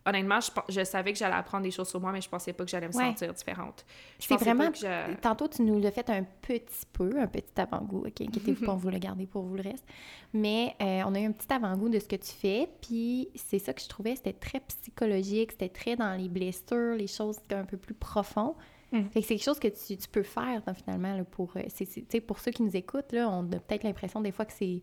honnêtement, 0.05 0.41
je, 0.41 0.51
je 0.67 0.83
savais 0.83 1.13
que 1.13 1.17
j'allais 1.19 1.35
apprendre 1.35 1.63
des 1.63 1.71
choses 1.71 1.87
sur 1.87 2.01
moi, 2.01 2.11
mais 2.11 2.19
je 2.19 2.27
pensais 2.27 2.51
pas 2.51 2.65
que 2.65 2.69
j'allais 2.69 2.89
me 2.89 2.93
Ouais. 2.93 3.05
sentir 3.11 3.33
différente. 3.33 3.85
Je 4.19 4.27
C'est 4.27 4.35
vraiment. 4.35 4.69
que 4.69 4.77
je- 4.77 5.13
Tantôt, 5.21 5.47
tu 5.47 5.61
nous 5.61 5.79
l'as 5.79 5.91
fait 5.91 6.09
un 6.09 6.23
petit 6.41 6.85
peu, 6.91 7.11
un 7.17 7.27
petit 7.27 7.45
avant-goût. 7.55 7.99
OK, 8.05 8.19
inquiétez-vous 8.19 8.65
pas, 8.65 8.73
on 8.73 8.75
vous 8.75 8.89
le 8.89 8.97
garder 8.99 9.25
pour 9.25 9.43
vous 9.43 9.55
le 9.55 9.63
reste. 9.63 9.85
Mais 10.33 10.75
euh, 10.81 11.03
on 11.05 11.15
a 11.15 11.21
eu 11.21 11.25
un 11.25 11.31
petit 11.31 11.53
avant-goût 11.53 11.87
de 11.87 11.99
ce 11.99 12.07
que 12.09 12.17
tu 12.17 12.31
fais. 12.33 12.67
Puis 12.81 13.29
c'est 13.35 13.59
ça 13.59 13.71
que 13.73 13.81
je 13.81 13.87
trouvais, 13.87 14.17
c'était 14.17 14.33
très 14.33 14.59
psychologique, 14.59 15.51
c'était 15.53 15.69
très 15.69 15.95
dans 15.95 16.13
les 16.21 16.27
blessures, 16.27 16.95
les 16.95 17.07
choses 17.07 17.37
un 17.51 17.63
peu 17.63 17.77
plus 17.77 17.93
profondes. 17.93 18.55
Mm. 18.93 19.09
Fait 19.11 19.21
que 19.21 19.27
c'est 19.27 19.35
quelque 19.35 19.43
chose 19.43 19.59
que 19.59 19.67
tu, 19.67 19.97
tu 19.97 20.07
peux 20.07 20.23
faire, 20.23 20.61
là, 20.65 20.73
finalement, 20.73 21.17
là, 21.17 21.23
pour, 21.23 21.53
euh, 21.57 22.19
pour 22.27 22.39
ceux 22.39 22.51
qui 22.51 22.63
nous 22.63 22.75
écoutent. 22.75 23.11
Là, 23.11 23.27
on 23.29 23.41
a 23.51 23.59
peut-être 23.59 23.83
l'impression 23.83 24.21
des 24.21 24.31
fois 24.31 24.45
que 24.45 24.53
c'est, 24.53 24.81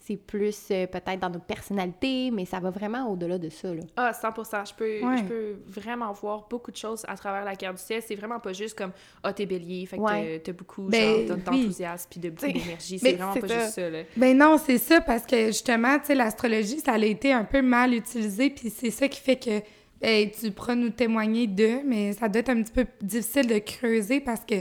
c'est 0.00 0.16
plus 0.16 0.66
euh, 0.72 0.88
peut-être 0.88 1.20
dans 1.20 1.30
notre 1.30 1.44
personnalité, 1.44 2.32
mais 2.32 2.44
ça 2.44 2.58
va 2.58 2.70
vraiment 2.70 3.08
au-delà 3.08 3.38
de 3.38 3.48
ça. 3.48 3.72
Là. 3.72 3.82
Ah, 3.96 4.12
100 4.12 4.30
Je 4.64 4.74
peux, 4.74 5.06
Ouais. 5.06 5.18
je 5.18 5.22
peux 5.22 5.56
vraiment 5.68 6.10
voir 6.12 6.48
beaucoup 6.50 6.72
de 6.72 6.76
choses 6.76 7.04
à 7.06 7.16
travers 7.16 7.44
la 7.44 7.54
carte 7.54 7.76
du 7.76 7.82
ciel. 7.84 8.02
C'est 8.04 8.16
vraiment 8.16 8.40
pas 8.40 8.52
juste 8.52 8.76
comme 8.76 8.90
«Ah, 9.22 9.32
t'es 9.32 9.46
bélier, 9.46 9.86
fait 9.86 9.96
que 9.96 10.02
Ouais. 10.02 10.40
t'as- 10.40 10.52
beaucoup 10.52 10.82
Ben, 10.88 11.20
oui. 11.20 11.26
d'enthousiasme 11.26 12.08
puis 12.10 12.18
de 12.18 12.30
beaucoup 12.30 12.50
d'énergie. 12.52 12.98
C'est 12.98 13.12
vraiment 13.12 13.34
pas 13.34 13.46
ça. 13.46 13.58
juste 13.60 13.74
ça, 13.74 13.90
là. 13.90 14.02
Ben 14.16 14.36
non, 14.36 14.58
c'est 14.58 14.78
ça, 14.78 15.00
parce 15.00 15.24
que 15.24 15.46
justement, 15.46 15.96
tu 16.00 16.06
sais, 16.06 16.14
l'astrologie, 16.16 16.80
ça 16.80 16.94
a 16.94 16.98
été 16.98 17.32
un 17.32 17.44
peu 17.44 17.62
mal 17.62 17.94
utilisé, 17.94 18.50
puis 18.50 18.70
c'est 18.70 18.90
ça 18.90 19.06
qui 19.06 19.20
fait 19.20 19.36
que 19.38 19.60
tu 20.02 20.50
pourras 20.50 20.74
nous 20.74 20.90
témoigner 20.90 21.46
d'eux, 21.46 21.80
mais 21.84 22.12
ça 22.12 22.28
doit 22.28 22.40
être 22.40 22.48
un 22.50 22.62
petit 22.62 22.72
peu 22.72 22.86
difficile 23.00 23.46
de 23.46 23.58
creuser 23.58 24.20
parce 24.20 24.44
que 24.44 24.56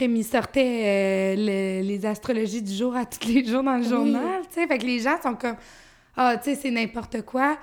il 0.00 0.24
sortait 0.24 0.82
euh, 0.84 1.34
le- 1.36 1.86
les 1.86 2.04
astrologies 2.04 2.62
du 2.62 2.74
jour 2.74 2.96
à 2.96 3.06
tous 3.06 3.28
les 3.28 3.44
jours 3.44 3.62
dans 3.62 3.76
le 3.76 3.84
Oui. 3.84 3.88
journal, 3.88 4.42
tu 4.48 4.54
sais, 4.60 4.66
fait 4.66 4.78
que 4.78 4.84
les 4.86 4.98
gens 4.98 5.16
sont 5.22 5.34
comme 5.36 5.56
«Ah, 6.16 6.36
tu 6.36 6.50
sais, 6.50 6.56
c'est 6.56 6.70
n'importe 6.72 7.22
quoi», 7.22 7.56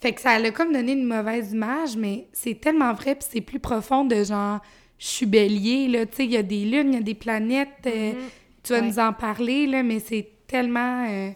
fait 0.00 0.12
que 0.12 0.20
ça 0.20 0.32
a 0.32 0.50
comme 0.50 0.72
donné 0.72 0.92
une 0.92 1.04
mauvaise 1.06 1.52
image, 1.52 1.96
mais 1.96 2.26
c'est 2.32 2.60
tellement 2.60 2.92
vrai, 2.92 3.14
puis 3.14 3.26
c'est 3.30 3.40
plus 3.40 3.60
profond 3.60 4.04
de 4.04 4.22
genre 4.24 4.60
«Je 4.98 5.06
suis 5.06 5.26
bélier», 5.26 5.88
là, 5.92 6.04
tu 6.04 6.16
sais, 6.16 6.24
il 6.26 6.32
y 6.32 6.36
a 6.36 6.42
des 6.42 6.64
lunes, 6.66 6.92
il 6.92 6.94
y 6.96 6.98
a 6.98 7.02
des 7.02 7.14
planètes, 7.14 7.68
euh, 7.86 8.12
Mhm. 8.12 8.16
tu 8.62 8.72
vas 8.74 8.80
Ouais. 8.80 8.86
nous 8.86 8.98
en 8.98 9.12
parler, 9.14 9.66
là, 9.66 9.82
mais 9.82 10.00
c'est 10.00 10.28
tellement... 10.46 11.06
euh, 11.08 11.30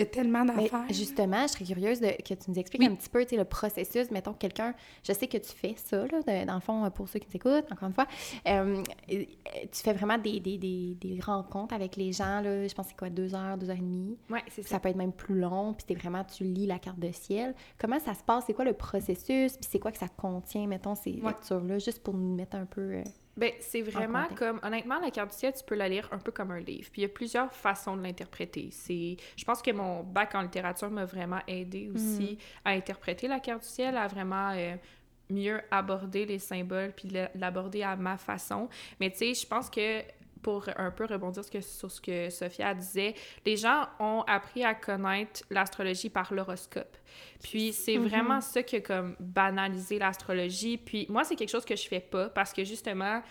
Il 0.00 0.04
y 0.04 0.08
a 0.08 0.10
tellement 0.10 0.44
Mais 0.44 0.54
d'affaires. 0.64 0.84
justement, 0.88 1.42
je 1.42 1.52
serais 1.52 1.64
curieuse 1.64 2.00
de, 2.00 2.08
que 2.22 2.34
tu 2.34 2.50
nous 2.50 2.58
expliques 2.58 2.80
Oui. 2.82 2.88
un 2.88 2.94
petit 2.94 3.08
peu 3.08 3.22
tu 3.24 3.30
sais, 3.30 3.36
le 3.36 3.44
processus. 3.44 4.10
Mettons, 4.10 4.32
quelqu'un, 4.32 4.74
je 5.02 5.12
sais 5.12 5.26
que 5.26 5.36
tu 5.38 5.50
fais 5.52 5.74
ça, 5.76 6.06
là, 6.06 6.20
de- 6.22 6.46
dans 6.46 6.54
le 6.54 6.60
fond, 6.60 6.90
pour 6.90 7.08
ceux 7.08 7.18
qui 7.18 7.26
t'écoutent, 7.28 7.70
encore 7.70 7.88
une 7.88 7.94
fois. 7.94 8.06
euh, 8.48 8.82
tu 9.08 9.82
fais 9.82 9.92
vraiment 9.92 10.18
des, 10.18 10.40
des, 10.40 10.58
des, 10.58 10.96
des 11.00 11.20
rencontres 11.20 11.74
avec 11.74 11.96
les 11.96 12.12
gens, 12.12 12.40
là, 12.40 12.66
je 12.66 12.74
pense 12.74 12.86
que 12.86 12.90
c'est 12.92 12.98
quoi, 12.98 13.10
deux 13.10 13.34
heures, 13.34 13.58
deux 13.58 13.68
heures 13.70 13.76
et 13.76 13.80
demie? 13.80 14.16
Ouais, 14.30 14.42
c'est 14.48 14.62
ça. 14.62 14.68
Ça 14.70 14.80
peut 14.80 14.88
être 14.88 14.96
même 14.96 15.12
plus 15.12 15.38
long, 15.38 15.74
puis 15.74 15.84
t'es 15.86 15.94
vraiment, 15.94 16.24
tu 16.24 16.44
lis 16.44 16.66
la 16.66 16.78
carte 16.78 16.98
de 16.98 17.12
ciel. 17.12 17.54
Comment 17.78 17.98
ça 18.00 18.14
se 18.14 18.22
passe? 18.22 18.44
C'est 18.46 18.54
quoi 18.54 18.64
le 18.64 18.72
processus? 18.72 19.52
Puis 19.56 19.68
c'est 19.70 19.78
quoi 19.78 19.92
que 19.92 19.98
ça 19.98 20.08
contient, 20.08 20.66
mettons, 20.66 20.94
ces 20.94 21.20
Ouais. 21.20 21.28
lectures-là, 21.28 21.78
juste 21.78 22.02
pour 22.02 22.14
nous 22.14 22.34
mettre 22.34 22.56
un 22.56 22.66
peu... 22.66 22.80
euh, 22.80 23.04
Ben, 23.40 23.52
c'est 23.60 23.80
vraiment 23.80 24.26
comme, 24.36 24.60
honnêtement, 24.62 24.98
la 25.00 25.10
carte 25.10 25.30
du 25.30 25.36
ciel, 25.38 25.54
tu 25.56 25.64
peux 25.64 25.74
la 25.74 25.88
lire 25.88 26.06
un 26.12 26.18
peu 26.18 26.30
comme 26.30 26.50
un 26.50 26.60
livre. 26.60 26.90
Puis 26.92 27.00
il 27.00 27.02
y 27.02 27.06
a 27.06 27.08
plusieurs 27.08 27.50
façons 27.50 27.96
de 27.96 28.02
l'interpréter. 28.02 28.68
C'est, 28.70 29.16
je 29.34 29.44
pense 29.46 29.62
que 29.62 29.70
mon 29.70 30.02
bac 30.02 30.34
en 30.34 30.42
littérature 30.42 30.90
m'a 30.90 31.06
vraiment 31.06 31.40
aidé 31.48 31.90
aussi 31.94 32.36
à 32.66 32.72
interpréter 32.72 33.28
la 33.28 33.40
carte 33.40 33.62
du 33.62 33.68
ciel, 33.68 33.96
à 33.96 34.08
vraiment 34.08 34.50
euh, 34.50 34.76
mieux 35.30 35.58
aborder 35.70 36.26
les 36.26 36.38
symboles, 36.38 36.92
puis 36.94 37.08
l'aborder 37.34 37.82
à 37.82 37.96
ma 37.96 38.18
façon. 38.18 38.68
Mais 39.00 39.10
tu 39.10 39.16
sais, 39.16 39.32
je 39.32 39.46
pense 39.46 39.70
que 39.70 40.02
pour 40.42 40.66
un 40.76 40.90
peu 40.90 41.04
rebondir 41.04 41.42
sur 41.44 41.90
ce 41.90 42.00
que 42.00 42.30
Sophia 42.30 42.74
disait, 42.74 43.14
les 43.44 43.56
gens 43.56 43.86
ont 43.98 44.22
appris 44.26 44.64
à 44.64 44.74
connaître 44.74 45.42
l'astrologie 45.50 46.10
par 46.10 46.32
l'horoscope. 46.34 46.96
Puis 47.42 47.72
c'est 47.72 47.96
Mhm. 47.98 48.06
vraiment 48.08 48.40
ça 48.40 48.62
qui 48.62 48.76
a 48.76 48.80
comme 48.80 49.16
banalisé 49.20 49.98
l'astrologie. 49.98 50.76
Puis 50.78 51.06
moi, 51.08 51.24
c'est 51.24 51.36
quelque 51.36 51.50
chose 51.50 51.64
que 51.64 51.76
je 51.76 51.86
fais 51.88 52.00
pas 52.00 52.28
parce 52.28 52.52
que 52.52 52.64
justement, 52.64 53.22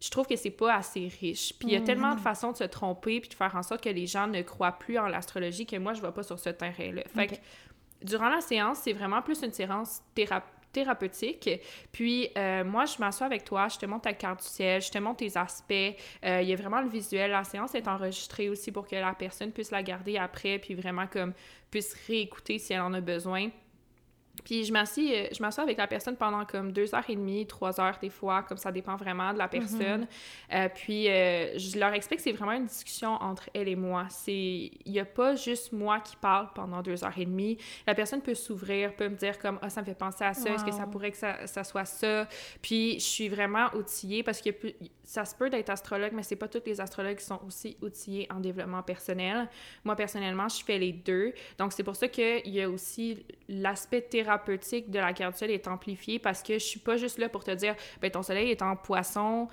je 0.00 0.10
trouve 0.10 0.26
que 0.26 0.34
c'est 0.36 0.50
pas 0.50 0.74
assez 0.74 1.08
riche. 1.20 1.52
Puis 1.58 1.68
il 1.68 1.72
y 1.74 1.76
a 1.76 1.80
tellement 1.80 2.14
de 2.14 2.20
façons 2.20 2.50
de 2.52 2.56
se 2.56 2.64
tromper 2.64 3.20
puis 3.20 3.28
de 3.28 3.34
faire 3.34 3.54
en 3.54 3.62
sorte 3.62 3.82
que 3.84 3.88
les 3.90 4.06
gens 4.06 4.26
ne 4.26 4.42
croient 4.42 4.72
plus 4.78 4.98
en 4.98 5.06
l'astrologie 5.06 5.64
que 5.66 5.76
moi, 5.76 5.94
je 5.94 6.02
vais 6.02 6.10
pas 6.12 6.22
sur 6.24 6.38
ce 6.38 6.50
terrain-là. 6.50 7.02
Fait 7.14 7.28
que 7.28 7.34
durant 8.02 8.28
la 8.28 8.40
séance, 8.40 8.78
c'est 8.78 8.92
vraiment 8.92 9.22
plus 9.22 9.40
une 9.42 9.52
séance 9.52 10.02
théra- 10.14 10.42
thérapeutique. 10.72 11.48
Puis 11.92 12.30
euh, 12.36 12.64
moi, 12.64 12.84
je 12.86 12.98
m'assois 12.98 13.26
avec 13.26 13.44
toi, 13.44 13.68
je 13.68 13.78
te 13.78 13.86
montre 13.86 14.02
ta 14.02 14.12
carte 14.12 14.42
du 14.42 14.48
ciel, 14.48 14.80
je 14.80 14.90
te 14.90 14.98
montre 14.98 15.18
tes 15.18 15.36
aspects. 15.36 15.72
Euh, 16.24 16.42
Il 16.42 16.48
y 16.48 16.52
a 16.52 16.56
vraiment 16.56 16.80
le 16.80 16.88
visuel. 16.88 17.30
La 17.30 17.44
séance 17.44 17.74
est 17.74 17.88
enregistrée 17.88 18.48
aussi 18.48 18.72
pour 18.72 18.86
que 18.86 18.96
la 18.96 19.14
personne 19.14 19.52
puisse 19.52 19.70
la 19.70 19.82
garder 19.82 20.16
après, 20.18 20.58
puis 20.58 20.74
vraiment 20.74 21.06
comme 21.06 21.32
puisse 21.70 21.94
réécouter 22.06 22.58
si 22.58 22.72
elle 22.72 22.80
en 22.80 22.92
a 22.92 23.00
besoin. 23.00 23.50
Puis 24.44 24.64
je 24.64 24.72
m'assis, 24.72 25.14
euh, 25.14 25.26
je 25.32 25.42
m'assois 25.42 25.64
avec 25.64 25.78
la 25.78 25.86
personne 25.86 26.16
pendant 26.16 26.44
comme 26.44 26.72
deux 26.72 26.94
heures 26.94 27.08
et 27.08 27.16
demie, 27.16 27.46
trois 27.46 27.80
heures 27.80 27.98
des 28.00 28.10
fois, 28.10 28.42
comme 28.42 28.58
ça 28.58 28.72
dépend 28.72 28.96
vraiment 28.96 29.32
de 29.32 29.38
la 29.38 29.48
personne. 29.48 30.06
Euh, 30.52 30.68
puis 30.74 31.08
euh, 31.08 31.58
je 31.58 31.78
leur 31.78 31.92
explique 31.94 32.18
que 32.18 32.24
c'est 32.24 32.32
vraiment 32.32 32.52
une 32.52 32.66
discussion 32.66 33.10
entre 33.10 33.48
elle 33.54 33.68
et 33.68 33.76
moi. 33.76 34.06
C'est, 34.10 34.32
il 34.32 34.92
y 34.92 35.00
a 35.00 35.04
pas 35.04 35.34
juste 35.34 35.72
moi 35.72 36.00
qui 36.00 36.16
parle 36.16 36.48
pendant 36.54 36.82
deux 36.82 37.04
heures 37.04 37.16
et 37.16 37.24
demie. 37.24 37.58
La 37.86 37.94
personne 37.94 38.20
peut 38.20 38.34
s'ouvrir, 38.34 38.94
peut 38.94 39.08
me 39.08 39.16
dire 39.16 39.38
comme 39.38 39.58
ah 39.62 39.70
ça 39.70 39.80
me 39.80 39.86
fait 39.86 39.94
penser 39.94 40.24
à 40.24 40.34
ça, 40.34 40.50
est-ce 40.50 40.64
que 40.64 40.72
ça 40.72 40.86
pourrait 40.86 41.12
que 41.12 41.16
ça, 41.16 41.46
ça 41.46 41.64
soit 41.64 41.84
ça. 41.84 42.28
Puis 42.60 42.94
je 42.94 43.04
suis 43.04 43.28
vraiment 43.28 43.68
outillée 43.74 44.22
parce 44.22 44.40
que 44.40 44.50
ça 45.04 45.24
se 45.24 45.34
peut 45.34 45.50
d'être 45.50 45.70
astrologue, 45.70 46.12
mais 46.14 46.22
c'est 46.22 46.36
pas 46.36 46.48
tous 46.48 46.62
les 46.66 46.80
astrologues 46.80 47.16
qui 47.16 47.24
sont 47.24 47.40
aussi 47.46 47.76
outillés 47.82 48.26
en 48.30 48.40
développement 48.40 48.82
personnel. 48.82 49.48
Moi 49.84 49.96
personnellement, 49.96 50.48
je 50.48 50.64
fais 50.64 50.78
les 50.78 50.92
deux. 50.92 51.32
Donc 51.58 51.72
c'est 51.72 51.82
pour 51.82 51.96
ça 51.96 52.08
qu'il 52.08 52.48
y 52.48 52.60
a 52.60 52.68
aussi 52.68 53.24
l'aspect 53.48 54.02
thérapeutique 54.02 54.31
de 54.38 54.98
la 54.98 55.12
carte 55.12 55.42
est 55.42 55.68
amplifié 55.68 56.18
parce 56.18 56.42
que 56.42 56.54
je 56.54 56.64
suis 56.64 56.80
pas 56.80 56.96
juste 56.96 57.18
là 57.18 57.28
pour 57.28 57.44
te 57.44 57.50
dire 57.50 57.74
ben 58.00 58.10
ton 58.10 58.22
soleil 58.22 58.50
est 58.50 58.62
en 58.62 58.76
poisson. 58.76 59.48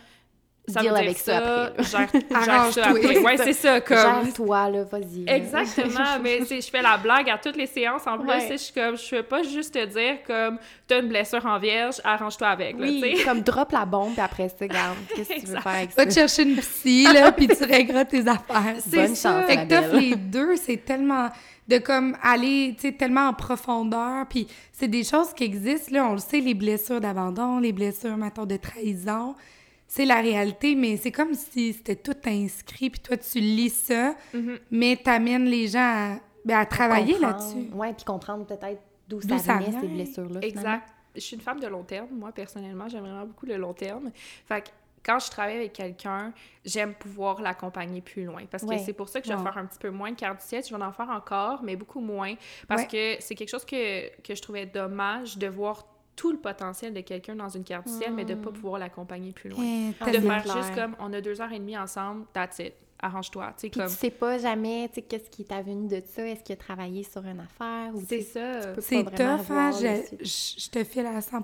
Ça 0.68 0.82
Deal 0.82 0.89
veut 0.92 0.98
dire 0.98 1.04
avec 1.06 1.18
ça 1.18 1.38
après, 1.38 1.50
là. 1.50 1.72
Gère, 1.80 2.10
gère 2.12 2.22
ça 2.42 2.54
Arrange-toi. 2.54 2.84
après. 2.86 3.18
Ouais, 3.20 3.38
c'est 3.38 3.54
ça, 3.54 3.82
comme. 3.82 3.98
Gère-toi, 4.26 4.70
là, 4.70 4.84
vas-y. 4.84 5.24
Exactement, 5.28 6.20
mais 6.22 6.42
je 6.46 6.70
fais 6.70 6.84
la 6.84 6.98
blague 6.98 7.28
à 7.28 7.39
toutes 7.39 7.56
les 7.56 7.65
séances. 7.65 8.06
En 8.06 8.20
plus, 8.20 8.28
Ouais. 8.30 8.48
je 8.52 8.58
suis 8.58 8.74
comme, 8.74 8.96
je 8.96 9.15
veux 9.15 9.24
pas 9.24 9.42
juste 9.42 9.74
te 9.74 9.84
dire 9.86 10.18
comme, 10.28 10.60
t'as 10.86 11.00
une 11.02 11.08
blessure 11.08 11.44
en 11.44 11.58
vierge, 11.58 11.96
arrange-toi 12.04 12.50
avec, 12.50 12.74
là, 12.78 12.86
Oui, 12.86 13.02
tu 13.04 13.18
sais. 13.18 13.24
comme 13.24 13.42
drop 13.42 13.72
la 13.72 13.86
bombe, 13.86 14.12
puis 14.12 14.22
après 14.22 14.50
ça, 14.50 14.56
regarde, 14.62 14.96
qu'est-ce 15.15 15.30
que 15.30 15.39
tu 15.39 15.46
veux 15.48 15.60
faire 15.60 15.72
avec 15.72 15.89
Va 15.96 16.04
ça? 16.04 16.06
te 16.06 16.13
chercher 16.13 16.44
une 16.44 16.58
psy, 16.58 17.04
là, 17.13 17.32
puis 17.32 17.48
tu 17.48 17.63
régleras 17.63 18.06
tes 18.06 18.28
affaires. 18.28 18.76
C'est 18.78 18.96
Bonne 18.96 19.15
ça. 19.15 19.39
chance, 19.42 19.48
Fait 19.48 19.65
que 19.65 19.70
t'offres 19.74 19.96
les 20.00 20.15
deux, 20.18 20.56
c'est 20.56 20.78
tellement 20.86 21.30
de 21.69 21.77
comme 21.77 22.17
aller, 22.23 22.73
tu 22.75 22.88
sais, 22.88 22.91
tellement 22.93 23.27
en 23.29 23.34
profondeur, 23.34 24.25
puis 24.27 24.47
c'est 24.73 24.88
des 24.88 25.03
choses 25.03 25.34
qui 25.34 25.43
existent, 25.43 25.93
là, 25.93 26.08
on 26.10 26.13
le 26.13 26.17
sait, 26.19 26.39
les 26.39 26.53
blessures 26.55 26.99
d'abandon, 26.99 27.60
les 27.60 27.71
blessures, 27.71 28.17
mettons, 28.17 28.45
de 28.45 28.58
trahison, 28.58 29.36
c'est 29.88 30.05
la 30.05 30.19
réalité, 30.21 30.75
mais 30.75 30.97
c'est 30.97 31.12
comme 31.12 31.34
si 31.34 31.73
c'était 31.73 31.95
tout 31.95 32.15
inscrit, 32.25 32.89
puis 32.89 32.99
toi, 32.99 33.17
tu 33.17 33.39
lis 33.39 33.69
ça, 33.69 34.15
Mhm. 34.34 34.58
mais 34.71 34.95
t'amènes 34.97 35.45
les 35.45 35.67
gens 35.67 35.79
à, 35.79 36.15
ben, 36.45 36.58
à 36.58 36.65
travailler 36.65 37.17
là-dessus. 37.19 37.69
Ouais, 37.73 37.93
puis 37.93 38.03
comprendre 38.05 38.45
peut-être 38.45 38.82
d'où 39.08 39.21
ça 39.21 39.38
ça 39.38 39.58
venait, 39.58 39.79
ces 39.79 39.88
blessures-là. 39.88 40.41
finalement. 40.41 40.47
Exact. 40.47 40.88
Je 41.15 41.21
suis 41.21 41.36
une 41.36 41.41
femme 41.41 41.60
de 41.60 41.67
long 41.67 41.84
terme, 41.84 42.08
moi, 42.12 42.32
personnellement. 42.32 42.88
J'aime 42.88 43.01
vraiment 43.01 43.25
beaucoup 43.25 43.47
le 43.47 43.58
long 43.58 43.73
terme. 43.73 44.12
Fait 44.47 44.62
que 44.62 44.69
quand 45.06 45.20
je 45.20 45.30
travaille 45.30 45.56
avec 45.58 45.74
quelqu'un, 45.74 46.34
j'aime 46.66 46.94
pouvoir 46.94 47.42
l'accompagner 47.42 48.02
plus 48.02 48.26
loin. 48.26 48.44
Parce 48.50 48.64
que 48.64 48.70
Ouais. 48.70 48.78
c'est 48.80 48.94
pour 48.94 49.10
ça 49.10 49.22
que 49.22 49.28
je 49.28 49.32
vais 49.34 49.38
Ouais. 49.38 49.44
faire 49.44 49.58
un 49.58 49.66
petit 49.66 49.80
peu 49.80 49.90
moins 49.90 50.12
de 50.12 50.16
carte 50.16 50.40
du 50.42 50.46
ciel. 50.46 50.64
Je 50.64 50.76
vais 50.76 50.84
en 50.84 50.92
faire 50.92 51.10
encore, 51.10 51.62
mais 51.64 51.76
beaucoup 51.76 52.02
moins. 52.02 52.36
Parce 52.68 52.86
que 52.86 53.16
c'est 53.20 53.36
quelque 53.36 53.50
chose 53.50 53.66
que, 53.66 54.10
que 54.22 54.36
je 54.36 54.42
trouvais 54.42 54.66
dommage 54.66 55.38
de 55.38 55.48
voir 55.48 55.86
tout 56.16 56.32
le 56.34 56.38
potentiel 56.38 56.94
de 56.94 57.00
quelqu'un 57.02 57.36
dans 57.36 57.48
une 57.48 57.64
carte 57.64 57.88
du 57.88 57.94
ciel, 57.94 58.14
mais 58.14 58.26
de 58.26 58.36
Mm. 58.36 58.42
pas 58.42 58.52
pouvoir 58.52 58.78
l'accompagner 58.80 59.32
plus 59.32 59.50
loin. 59.50 59.64
Eh, 59.64 59.94
Ah, 60.02 60.12
de 60.12 60.20
faire 60.20 60.44
juste 60.58 60.76
comme, 60.76 60.96
on 61.00 61.14
a 61.14 61.22
deux 61.22 61.40
heures 61.42 61.52
et 61.54 61.60
demie 61.60 61.78
ensemble, 61.78 62.26
that's 62.34 62.60
it. 62.60 62.74
Arrange-toi. 63.02 63.54
Tu 63.58 63.62
sais, 63.62 63.70
comme... 63.70 63.88
tu 63.88 63.94
sais 63.94 64.10
pas 64.12 64.38
jamais, 64.38 64.90
tu 64.90 64.96
sais, 64.96 65.02
qu'est-ce 65.04 65.30
qui 65.30 65.46
est 65.50 65.62
venu 65.64 65.88
de 65.88 66.02
ça? 66.06 66.28
Est-ce 66.28 66.44
qu'il 66.44 66.52
a 66.52 66.58
travaillé 66.58 67.04
sur 67.04 67.26
une 67.26 67.40
affaire? 67.40 67.96
Ou 67.96 68.04
C'est 68.06 68.20
ça. 68.20 68.76
C'est 68.82 69.06
tough, 69.06 69.50
hein? 69.52 69.72
je- 69.72 70.26
je 70.26 70.70
te 70.70 70.84
file 70.84 71.06
à 71.06 71.22
100 71.22 71.42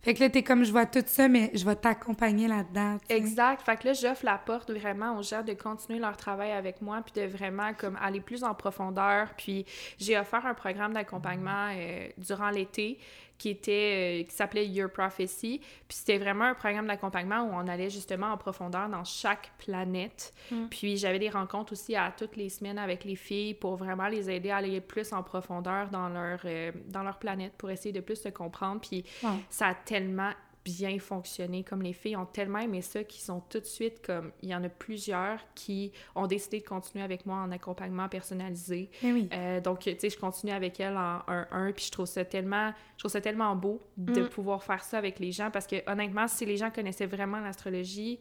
Fait 0.00 0.14
que 0.14 0.20
là, 0.20 0.30
t'es 0.30 0.42
comme, 0.42 0.64
je 0.64 0.70
vois 0.70 0.86
tout 0.86 1.02
ça, 1.04 1.28
mais 1.28 1.50
je 1.54 1.64
vais 1.64 1.74
t'accompagner 1.74 2.46
là-dedans. 2.46 2.98
Exact. 3.08 3.62
Fait 3.62 3.76
que 3.76 3.88
là, 3.88 3.92
j'offre 3.94 4.24
la 4.24 4.38
porte 4.38 4.70
vraiment 4.70 5.18
aux 5.18 5.22
gens 5.22 5.42
de 5.42 5.52
continuer 5.54 5.98
leur 5.98 6.16
travail 6.16 6.52
avec 6.52 6.80
moi, 6.80 7.02
puis 7.04 7.20
de 7.20 7.26
vraiment 7.26 7.74
comme 7.74 7.98
aller 8.00 8.20
plus 8.20 8.44
en 8.44 8.54
profondeur. 8.54 9.28
Puis 9.36 9.66
j'ai 9.98 10.16
offert 10.16 10.46
un 10.46 10.54
programme 10.54 10.92
d'accompagnement 10.92 11.70
euh, 11.74 12.08
durant 12.16 12.50
l'été 12.50 12.98
qui 13.38 13.50
était 13.50 14.22
euh, 14.22 14.28
qui 14.28 14.34
s'appelait 14.34 14.66
Your 14.66 14.90
Prophecy. 14.90 15.60
Puis 15.60 15.98
c'était 15.98 16.18
vraiment 16.18 16.44
un 16.44 16.54
programme 16.54 16.86
d'accompagnement 16.86 17.42
où 17.42 17.50
on 17.52 17.66
allait 17.68 17.88
justement 17.88 18.32
en 18.32 18.36
profondeur 18.36 18.88
dans 18.88 19.04
chaque 19.04 19.52
planète. 19.58 20.34
Mm. 20.50 20.66
Puis 20.68 20.96
j'avais 20.96 21.18
des 21.18 21.30
rencontres 21.30 21.72
aussi 21.72 21.94
à 21.96 22.12
toutes 22.16 22.36
les 22.36 22.48
semaines 22.48 22.78
avec 22.78 23.04
les 23.04 23.16
filles 23.16 23.54
pour 23.54 23.76
vraiment 23.76 24.08
les 24.08 24.28
aider 24.28 24.50
à 24.50 24.56
aller 24.56 24.80
plus 24.80 25.12
en 25.12 25.22
profondeur 25.22 25.88
dans 25.88 26.08
leur 26.08 26.40
euh, 26.44 26.72
dans 26.86 27.02
leur 27.02 27.18
planète 27.18 27.52
pour 27.56 27.70
essayer 27.70 27.92
de 27.92 28.00
plus 28.00 28.16
se 28.16 28.28
comprendre. 28.28 28.80
Puis 28.80 29.04
ça 29.48 29.68
a 29.68 29.74
tellement 29.74 30.32
bien 30.64 30.98
fonctionné. 30.98 31.64
Comme 31.64 31.82
les 31.82 31.92
filles 31.92 32.16
ont 32.16 32.26
tellement 32.26 32.58
aimé 32.58 32.82
ça 32.82 33.02
qu'ils 33.04 33.22
sont 33.22 33.40
tout 33.48 33.60
de 33.60 33.64
suite 33.64 34.04
comme. 34.04 34.32
Il 34.42 34.48
y 34.50 34.54
en 34.54 34.62
a 34.64 34.68
plusieurs 34.68 35.40
qui 35.54 35.92
ont 36.14 36.26
décidé 36.26 36.60
de 36.60 36.64
continuer 36.66 37.02
avec 37.04 37.24
moi 37.26 37.36
en 37.36 37.50
accompagnement 37.52 38.08
personnalisé. 38.08 38.90
Oui. 39.02 39.28
Euh, 39.32 39.60
donc, 39.60 39.80
tu 39.80 39.94
sais, 39.98 40.10
je 40.10 40.18
continue 40.18 40.52
avec 40.52 40.78
elle 40.80 40.96
en 40.96 41.20
1-1, 41.28 41.72
puis 41.72 41.86
je 41.86 41.90
trouve 41.90 42.06
ça 42.06 42.24
tellement, 42.24 42.72
je 42.96 42.98
trouve 43.00 43.10
ça 43.10 43.20
tellement 43.20 43.54
beau 43.56 43.80
de 43.96 44.22
Mm. 44.22 44.28
pouvoir 44.28 44.62
faire 44.62 44.84
ça 44.84 44.98
avec 44.98 45.18
les 45.18 45.32
gens 45.32 45.50
parce 45.50 45.66
que, 45.66 45.76
honnêtement, 45.90 46.28
si 46.28 46.44
les 46.44 46.56
gens 46.56 46.70
connaissaient 46.70 47.06
vraiment 47.06 47.40
l'astrologie, 47.40 48.18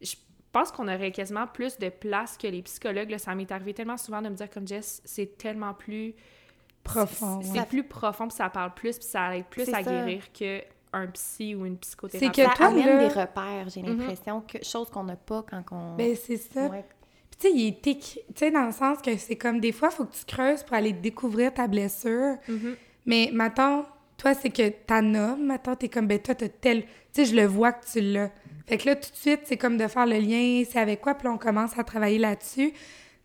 je 0.00 0.14
pense 0.52 0.72
qu'on 0.72 0.88
aurait 0.88 1.12
quasiment 1.12 1.46
plus 1.46 1.78
de 1.78 1.88
place 1.88 2.36
que 2.36 2.46
les 2.48 2.62
psychologues. 2.62 3.10
Là, 3.10 3.18
ça 3.18 3.34
m'est 3.34 3.50
arrivé 3.52 3.72
tellement 3.72 3.96
souvent 3.96 4.20
de 4.20 4.28
me 4.28 4.34
dire, 4.34 4.50
comme 4.50 4.66
Jess, 4.66 5.00
c'est 5.04 5.38
tellement 5.38 5.74
plus 5.74 6.14
Profond, 6.82 7.42
C'est 7.42 7.58
ouais. 7.60 7.66
plus 7.66 7.84
profond, 7.84 8.26
puis 8.26 8.36
ça 8.38 8.48
parle 8.48 8.72
plus, 8.74 8.98
puis 8.98 9.06
ça 9.06 9.36
aide 9.36 9.44
plus 9.46 9.68
à 9.68 9.82
ça. 9.82 9.82
guérir 9.82 10.32
que 10.32 10.62
un 10.92 11.06
psy 11.08 11.54
ou 11.54 11.66
une 11.66 11.76
psychothérapeute. 11.78 12.34
C'est 12.34 12.42
que 12.42 12.48
ça 12.48 12.54
toi, 12.56 12.66
amène 12.66 12.86
là- 12.86 12.98
des 12.98 13.08
repères, 13.08 13.68
j'ai 13.68 13.82
Mhm. 13.82 13.98
l'impression, 13.98 14.40
que 14.42 14.58
chose 14.64 14.90
qu'on 14.90 15.04
n'a 15.04 15.16
pas 15.16 15.44
quand 15.48 15.62
on... 15.70 15.96
Ben, 15.96 16.16
c'est 16.16 16.36
ça. 16.36 16.66
Ouais. 16.66 16.84
Puis 17.30 17.38
tu 17.40 17.46
sais, 17.48 17.52
il 17.54 17.66
est 17.68 17.86
écrit- 17.86 18.20
tu 18.28 18.34
sais, 18.36 18.50
dans 18.50 18.66
le 18.66 18.72
sens 18.72 18.98
que 19.02 19.16
c'est 19.16 19.36
comme 19.36 19.60
des 19.60 19.72
fois, 19.72 19.88
il 19.92 19.96
faut 19.96 20.04
que 20.04 20.14
tu 20.14 20.24
creuses 20.24 20.62
pour 20.64 20.74
aller 20.76 20.92
découvrir 20.92 21.54
ta 21.54 21.66
blessure. 21.68 22.36
Mhm. 22.48 22.74
Mais 23.06 23.30
maintenant, 23.32 23.86
toi, 24.16 24.34
c'est 24.34 24.50
que 24.50 24.68
ta 24.68 25.00
nommes, 25.00 25.46
maintenant, 25.46 25.76
t'es 25.76 25.88
comme, 25.88 26.06
ben 26.06 26.18
toi, 26.18 26.34
t'as 26.34 26.48
tel... 26.48 26.82
Tu 26.82 26.88
sais, 27.12 27.24
je 27.24 27.34
le 27.36 27.46
vois 27.46 27.72
que 27.72 27.86
tu 27.86 28.00
l'as. 28.00 28.30
Fait 28.66 28.76
que 28.78 28.86
là, 28.86 28.94
tout 28.96 29.10
de 29.10 29.16
suite, 29.16 29.40
c'est 29.44 29.56
comme 29.56 29.76
de 29.76 29.86
faire 29.88 30.06
le 30.06 30.18
lien, 30.18 30.62
c'est 30.68 30.78
avec 30.78 31.00
quoi, 31.00 31.14
puis 31.14 31.26
là, 31.26 31.32
on 31.34 31.38
commence 31.38 31.76
à 31.78 31.82
travailler 31.84 32.18
là-dessus. 32.18 32.72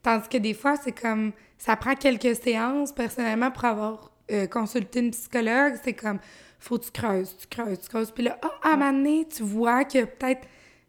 Tandis 0.02 0.28
que 0.30 0.38
des 0.38 0.54
fois, 0.54 0.76
c'est 0.78 0.92
comme, 1.00 1.34
ça 1.58 1.76
prend 1.76 1.96
quelques 1.96 2.36
séances, 2.36 2.92
personnellement, 2.92 3.52
pour 3.52 3.66
avoir 3.66 4.12
euh, 4.32 4.48
consulté 4.48 5.00
une 5.02 5.12
psychologue, 5.12 5.76
c'est 5.84 5.94
comme, 5.94 6.20
faut 6.68 6.78
que 6.80 6.86
tu 6.86 6.92
creuses, 6.92 7.36
tu 7.38 7.48
creuses, 7.48 7.80
tu 7.80 7.90
creuses. 7.90 8.12
Puis 8.12 8.24
là, 8.24 8.38
ah, 8.42 8.50
à 8.64 8.74
un 8.74 8.78
moment 8.78 8.92
donné, 8.94 9.28
tu 9.28 9.44
vois 9.44 9.84
que 9.86 10.04
peut-être... 10.06 10.48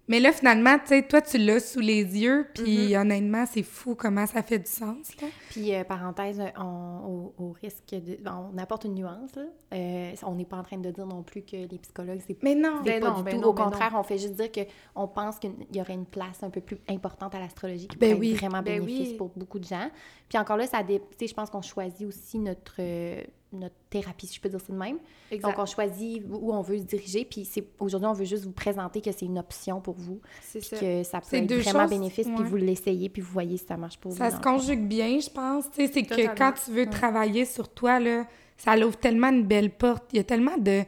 Mais 0.08 0.20
là, 0.20 0.30
finalement, 0.30 0.78
tu 0.78 0.86
sais, 0.86 1.02
toi, 1.02 1.20
tu 1.20 1.36
l'as 1.36 1.58
sous 1.58 1.80
les 1.80 2.04
yeux, 2.04 2.46
puis 2.54 2.96
honnêtement, 2.96 3.44
c'est 3.44 3.64
fou 3.64 3.96
comment 3.96 4.24
ça 4.24 4.40
fait 4.40 4.60
du 4.60 4.70
sens, 4.70 5.08
là. 5.20 5.26
Puis, 5.50 5.74
euh, 5.74 5.82
parenthèse, 5.82 6.40
on- 6.56 7.32
au, 7.38 7.44
au 7.44 7.50
risque 7.60 7.90
de... 7.90 8.16
On 8.24 8.56
apporte 8.56 8.84
une 8.84 8.94
nuance, 8.94 9.34
là. 9.34 9.42
Euh, 9.74 10.12
on 10.22 10.36
n'est 10.36 10.44
pas 10.44 10.58
en 10.58 10.62
train 10.62 10.78
de 10.78 10.92
dire 10.92 11.06
non 11.06 11.24
plus 11.24 11.42
que 11.42 11.56
les 11.56 11.78
psychologues, 11.78 12.20
c'est 12.24 12.40
Mais 12.44 12.54
non! 12.54 12.82
c'est 12.84 12.90
Ben 12.92 13.00
pas 13.00 13.10
non, 13.10 13.16
du 13.16 13.22
ben 13.24 13.34
tout. 13.34 13.40
non, 13.40 13.48
Au 13.48 13.52
ben 13.52 13.64
contraire, 13.64 13.94
on 13.96 14.04
fait 14.04 14.18
juste 14.18 14.34
dire 14.34 14.50
qu'on 14.52 15.08
pense 15.08 15.40
qu'il 15.40 15.50
y 15.74 15.80
aurait 15.80 15.94
une 15.94 16.06
place 16.06 16.40
un 16.44 16.50
peu 16.50 16.60
plus 16.60 16.78
importante 16.88 17.34
à 17.34 17.40
l'astrologie 17.40 17.88
qui 17.88 17.96
Ben 17.96 18.10
pourrait 18.14 18.20
oui. 18.28 18.32
être 18.34 18.38
vraiment 18.38 18.62
Ben 18.62 18.78
bénéfice 18.84 19.08
oui. 19.10 19.16
pour 19.16 19.32
beaucoup 19.34 19.58
de 19.58 19.64
gens. 19.66 19.90
Puis 20.28 20.38
encore 20.38 20.56
là, 20.56 20.68
ça 20.68 20.84
dé... 20.84 21.00
tu 21.00 21.16
sais, 21.18 21.26
je 21.26 21.34
pense 21.34 21.50
qu'on 21.50 21.62
choisit 21.62 22.06
aussi 22.06 22.38
notre, 22.38 22.76
euh, 22.78 23.24
notre 23.52 23.74
thérapie, 23.90 24.26
si 24.26 24.34
je 24.36 24.40
peux 24.40 24.48
dire 24.48 24.60
ça 24.60 24.72
de 24.72 24.78
même. 24.78 24.98
Exact. 25.30 25.48
Donc, 25.48 25.58
on 25.58 25.66
choisit 25.66 26.22
où 26.28 26.52
on 26.52 26.60
veut 26.62 26.78
se 26.78 26.82
diriger. 26.82 27.24
Puis 27.24 27.48
aujourd'hui, 27.78 28.08
on 28.08 28.12
veut 28.12 28.24
juste 28.24 28.44
vous 28.44 28.52
présenter 28.52 29.00
que 29.00 29.12
c'est 29.12 29.24
une 29.24 29.38
option 29.38 29.80
pour 29.80 29.94
vous. 29.94 30.20
c'est 30.42 30.62
ça. 30.62 30.76
que 30.78 31.02
ça 31.04 31.20
peut 31.20 31.26
C'est 31.30 31.38
être 31.44 31.54
vraiment 31.54 31.80
choses, 31.82 31.90
bénéfice. 31.90 32.26
Puis 32.26 32.44
vous 32.44 32.56
l'essayez, 32.56 33.08
puis 33.08 33.22
vous 33.22 33.32
voyez 33.32 33.56
si 33.56 33.64
ça 33.66 33.76
marche 33.76 33.98
pour 33.98 34.10
vous. 34.12 34.18
Ça 34.18 34.30
se 34.30 34.40
conjugue 34.40 34.86
bien, 34.86 35.18
je 35.20 35.30
pense. 35.30 35.70
Tu 35.70 35.86
sais, 35.86 35.92
c'est 35.92 36.02
que 36.02 36.36
quand 36.36 36.52
tu 36.64 36.70
veux 36.72 36.86
travailler 36.90 37.44
sur 37.44 37.68
toi, 37.68 38.00
là, 38.00 38.26
ça 38.56 38.76
ouvre 38.76 38.96
tellement 38.96 39.28
une 39.28 39.44
belle 39.44 39.70
porte. 39.70 40.04
Il 40.12 40.16
y 40.16 40.20
a 40.20 40.24
tellement 40.24 40.56
de, 40.58 40.82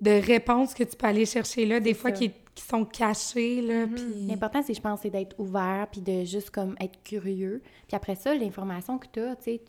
de 0.00 0.10
réponses 0.10 0.74
que 0.74 0.82
tu 0.84 0.96
peux 0.96 1.06
aller 1.06 1.24
chercher 1.26 1.66
là, 1.66 1.78
des 1.80 1.94
fois 1.94 2.10
qui, 2.10 2.30
qui 2.54 2.64
sont 2.64 2.84
cachées, 2.84 3.62
là, 3.62 3.86
Mhm. 3.86 3.94
puis... 3.94 4.26
L'important, 4.26 4.62
c'est, 4.62 4.74
je 4.74 4.80
pense, 4.80 5.00
c'est 5.02 5.10
d'être 5.10 5.38
ouvert, 5.38 5.86
puis 5.90 6.00
de 6.00 6.24
juste 6.24 6.50
comme 6.50 6.74
être 6.80 7.02
curieux. 7.02 7.62
Puis 7.86 7.96
après 7.96 8.14
ça, 8.16 8.34
l'information 8.34 8.98
que 8.98 9.06
tu 9.12 9.20
as, 9.20 9.36
tu 9.36 9.44
sais, 9.44 9.60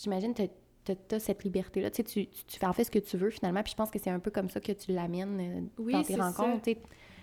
j'imagine, 0.00 0.32
tu 0.34 0.42
as, 1.12 1.20
cette 1.20 1.44
liberté-là. 1.44 1.90
Tu 1.90 1.96
sais, 1.98 2.02
tu, 2.04 2.26
tu, 2.26 2.44
tu 2.44 2.58
fais 2.58 2.66
en 2.66 2.72
fait 2.72 2.84
ce 2.84 2.90
que 2.90 2.98
tu 2.98 3.16
veux 3.16 3.30
finalement. 3.30 3.62
Puis 3.62 3.70
je 3.72 3.76
pense 3.76 3.90
que 3.90 3.98
c'est 3.98 4.10
un 4.10 4.18
peu 4.18 4.30
comme 4.30 4.48
ça 4.48 4.58
que 4.60 4.72
tu 4.72 4.92
l'amènes 4.92 5.38
euh, 5.40 5.60
Oui, 5.78 5.92
dans 5.92 6.02
tes 6.02 6.16
rencontres. 6.16 6.62
tu. 6.62 6.76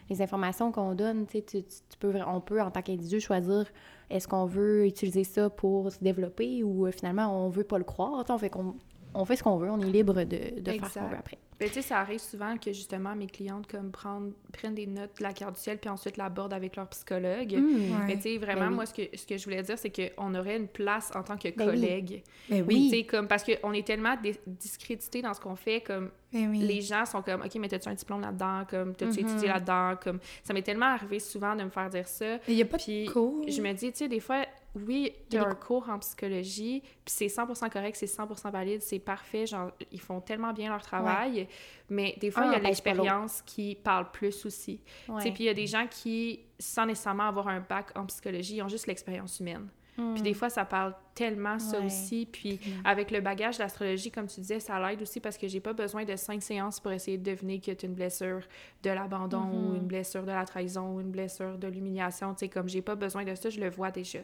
Les 0.10 0.22
informations 0.24 0.72
qu'on 0.72 0.96
donne, 0.96 1.28
tu 1.28 1.40
tu, 1.44 1.62
tu- 1.64 1.68
tu 1.90 1.98
peux, 2.00 2.12
on 2.26 2.42
peut, 2.42 2.60
en 2.62 2.72
tant 2.72 2.82
qu'individu, 2.82 3.20
choisir 3.20 3.66
est-ce 4.10 4.28
qu'on 4.28 4.46
veut 4.46 4.88
utiliser 4.88 5.24
ça 5.24 5.52
pour 5.52 5.92
se 5.92 6.00
développer 6.04 6.64
ou 6.64 6.88
euh, 6.88 6.92
finalement 6.92 7.46
on 7.46 7.50
veut 7.50 7.64
pas 7.64 7.78
le 7.78 7.84
croire. 7.84 8.26
Tu 8.26 8.32
On 8.32 8.38
fait, 8.40 8.50
qu'on, 8.50 8.74
on 9.14 9.26
fait 9.26 9.36
ce 9.36 9.44
qu'on 9.44 9.58
veut, 9.58 9.70
on 9.70 9.80
est 9.80 9.86
libre 9.92 10.24
de, 10.24 10.60
de 10.62 10.72
faire 10.72 10.90
ce 10.90 11.00
qu'on 11.00 11.08
veut 11.08 11.18
après. 11.18 11.38
Ben, 11.60 11.68
tu 11.68 11.74
sais, 11.74 11.82
ça 11.82 11.98
arrive 12.00 12.20
souvent 12.22 12.56
que 12.58 12.72
justement 12.72 13.14
mes 13.18 13.28
clientes 13.28 13.68
comme 13.70 13.92
prennent, 13.92 14.32
prennent 14.54 14.76
des 14.76 14.88
notes 14.88 15.18
de 15.18 15.24
la 15.24 15.34
carte 15.34 15.56
du 15.56 15.60
ciel 15.62 15.78
puis 15.78 15.90
ensuite 15.90 16.16
l'abordent 16.16 16.54
avec 16.54 16.78
leur 16.78 16.88
psychologue. 16.88 17.52
Ouais. 17.52 17.90
Mais 18.08 18.16
tu 18.16 18.22
sais, 18.22 18.38
vraiment, 18.38 18.62
Ben 18.62 18.70
oui. 18.70 18.76
moi, 18.76 18.86
ce 18.86 18.94
que, 18.94 19.02
ce 19.18 19.26
que 19.28 19.38
je 19.38 19.44
voulais 19.44 19.62
dire, 19.62 19.78
c'est 19.78 19.92
qu'on 20.16 20.34
aurait 20.36 20.56
une 20.56 20.70
place 20.70 21.12
en 21.16 21.22
tant 21.22 21.36
que 21.36 21.50
Ben 21.50 21.56
oui. 21.58 21.66
collègue. 21.66 22.24
Mais 22.50 22.62
Oui. 22.62 22.90
Tu 22.90 22.98
sais, 23.00 23.04
comme, 23.04 23.28
parce 23.28 23.44
qu'on 23.44 23.74
est 23.74 23.86
tellement 23.86 24.16
discrédité 24.48 25.22
dans 25.22 25.34
ce 25.34 25.42
qu'on 25.42 25.56
fait, 25.58 25.82
comme, 25.82 26.12
oui. 26.34 26.60
les 26.60 26.82
gens 26.82 27.06
sont 27.06 27.22
comme, 27.22 27.42
OK, 27.42 27.54
mais 27.56 27.68
t'as-tu 27.68 27.90
un 27.90 27.94
diplôme 27.94 28.22
là-dedans? 28.22 28.64
Comme, 28.70 28.96
t'as-tu 28.96 29.22
Mhm. 29.22 29.28
étudié 29.30 29.48
là-dedans? 29.50 29.96
Comme, 30.02 30.20
ça 30.44 30.54
m'est 30.54 30.62
tellement 30.62 30.86
arrivé 30.94 31.20
souvent 31.20 31.56
de 31.56 31.64
me 31.64 31.70
faire 31.70 31.90
dire 31.90 32.08
ça. 32.08 32.38
Il 32.48 32.56
n'y 32.56 32.62
a 32.62 32.66
pas 32.66 32.78
Puis, 32.78 33.06
de 33.06 33.12
cours. 33.12 33.44
Je 33.48 33.62
me 33.62 33.74
dis, 33.74 33.92
tu 33.92 33.98
sais, 34.00 34.08
des 34.08 34.20
fois, 34.22 34.46
oui, 34.76 35.14
il 35.30 35.36
y 35.36 35.38
a 35.38 35.48
un 35.48 35.56
cours 35.56 35.90
en 35.90 36.00
psychologie, 36.00 36.82
puis 36.82 37.14
c'est 37.14 37.28
100% 37.28 37.70
correct, 37.70 37.96
c'est 37.96 38.06
100% 38.06 38.52
valide, 38.52 38.82
c'est 38.82 39.00
parfait, 39.00 39.46
genre, 39.46 39.72
ils 39.92 40.00
font 40.00 40.22
tellement 40.22 40.54
bien 40.54 40.70
leur 40.70 40.82
travail, 40.82 41.48
mais 41.90 42.16
des 42.20 42.30
fois, 42.30 42.44
Un 42.44 42.46
il 42.46 42.52
y 42.52 42.52
a 42.52 42.58
l'autre. 42.58 42.68
l'expérience 42.68 43.42
qui 43.46 43.76
parle 43.76 44.12
plus 44.12 44.46
aussi. 44.46 44.80
Puis 45.20 45.34
il 45.40 45.46
y 45.46 45.50
a 45.50 45.54
des 45.54 45.68
gens 45.68 45.88
qui, 45.90 46.42
sans 46.60 46.86
nécessairement 46.86 47.28
avoir 47.28 47.48
un 47.48 47.62
bac 47.62 47.92
en 47.96 48.06
psychologie, 48.06 48.58
ils 48.58 48.62
ont 48.62 48.68
juste 48.68 48.88
l'expérience 48.88 49.40
humaine. 49.40 49.68
Puis 50.14 50.22
des 50.24 50.34
fois, 50.34 50.50
ça 50.50 50.66
parle 50.66 50.94
tellement 51.16 51.60
ça. 51.60 51.80
Ouais. 51.80 51.86
aussi. 51.86 52.28
Puis 52.32 52.58
Tellement. 52.58 52.80
avec 52.86 53.12
le 53.12 53.20
bagage 53.22 53.58
de 53.58 53.64
l'astrologie, 53.64 54.10
comme 54.12 54.28
tu 54.28 54.40
disais, 54.42 54.60
ça 54.60 54.80
l'aide 54.80 55.02
aussi 55.02 55.20
parce 55.20 55.38
que 55.38 55.48
j'ai 55.48 55.60
pas 55.60 55.74
besoin 55.74 56.04
de 56.06 56.16
cinq 56.16 56.42
séances 56.42 56.80
pour 56.80 56.92
essayer 56.92 57.18
de 57.18 57.24
deviner 57.32 57.60
que 57.60 57.72
tu 57.72 57.86
une 57.86 57.94
blessure 57.94 58.42
de 58.84 58.90
l'abandon 58.90 59.44
ou 59.54 59.70
Mhm. 59.72 59.76
une 59.78 59.88
blessure 59.88 60.24
de 60.24 60.32
la 60.32 60.46
trahison 60.46 60.96
ou 60.96 61.02
une 61.02 61.12
blessure 61.12 61.58
de 61.58 61.68
l'humiliation. 61.68 62.34
Tu 62.34 62.40
sais, 62.40 62.50
comme 62.50 62.70
j'ai 62.70 62.82
pas 62.82 62.96
besoin 62.96 63.24
de 63.24 63.36
ça, 63.36 63.50
je 63.50 63.60
le 63.60 63.70
vois 63.70 63.92
déjà. 63.92 64.20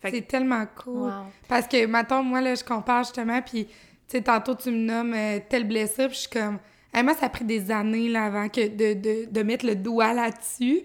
Que- 0.00 0.10
C'est 0.10 0.22
tellement 0.28 0.64
cool. 0.76 1.08
Wow. 1.08 1.12
Parce 1.48 1.66
que, 1.66 1.84
mettons, 1.86 2.22
moi, 2.22 2.40
là, 2.40 2.54
je 2.54 2.62
compare 2.62 3.02
justement, 3.02 3.42
puis, 3.42 3.66
tu 3.66 3.72
sais, 4.06 4.22
tantôt, 4.22 4.54
tu 4.54 4.70
me 4.70 4.76
nommes 4.86 5.12
euh, 5.14 5.40
telle 5.48 5.66
blessure, 5.66 6.06
puis 6.06 6.14
je 6.14 6.20
suis 6.20 6.30
comme... 6.30 6.58
Hey, 6.94 7.02
moi, 7.02 7.14
ça 7.14 7.26
a 7.26 7.28
pris 7.28 7.44
des 7.44 7.70
années, 7.70 8.08
là, 8.08 8.24
avant 8.26 8.48
que 8.48 8.66
de, 8.68 8.94
de, 8.94 9.30
de 9.30 9.42
mettre 9.42 9.66
le 9.66 9.74
doigt 9.74 10.14
là-dessus. 10.14 10.82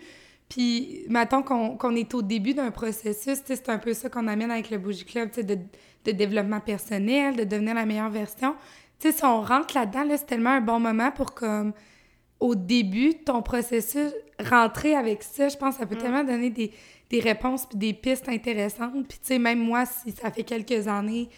Puis, 0.54 1.06
mettons 1.10 1.42
qu'on 1.42 1.96
est 1.96 2.14
au 2.14 2.22
début 2.22 2.54
d'un 2.54 2.70
processus, 2.70 3.40
c'est 3.44 3.70
un 3.70 3.80
peu 3.80 3.92
ça 3.96 4.08
qu'on 4.08 4.28
amène 4.28 4.52
avec 4.52 4.70
le 4.70 4.78
Bougie 4.78 5.04
Club, 5.04 5.32
de, 5.32 5.58
de 6.06 6.12
développement 6.12 6.60
personnel, 6.60 7.36
de 7.36 7.44
devenir 7.44 7.74
la 7.74 7.88
meilleure 7.88 8.12
version. 8.12 8.56
Si 9.00 9.26
on 9.26 9.42
rentre 9.42 9.76
là-dedans, 9.76 10.04
là, 10.04 10.16
c'est 10.16 10.28
tellement 10.28 10.52
un 10.52 10.62
bon 10.62 10.80
moment 10.80 11.10
pour, 11.10 11.34
comme, 11.34 11.74
au 12.40 12.54
début 12.54 13.16
de 13.16 13.24
ton 13.26 13.42
processus, 13.42 14.12
rentrer 14.40 14.94
avec 14.94 15.24
ça, 15.24 15.50
je 15.50 15.58
pense 15.58 15.74
que 15.74 15.82
ça 15.82 15.88
peut 15.88 15.96
tellement 15.96 16.24
donner 16.24 16.52
des, 16.52 16.72
des 17.10 17.20
réponses 17.20 17.66
puis 17.66 17.80
des 17.80 17.94
pistes 17.96 18.30
intéressantes. 18.30 19.08
Puis, 19.08 19.18
tu 19.18 19.26
sais, 19.26 19.40
même 19.40 19.58
moi, 19.58 19.88
si 19.88 20.12
ça 20.12 20.30
fait 20.30 20.44
quelques 20.44 20.88
années 20.88 21.30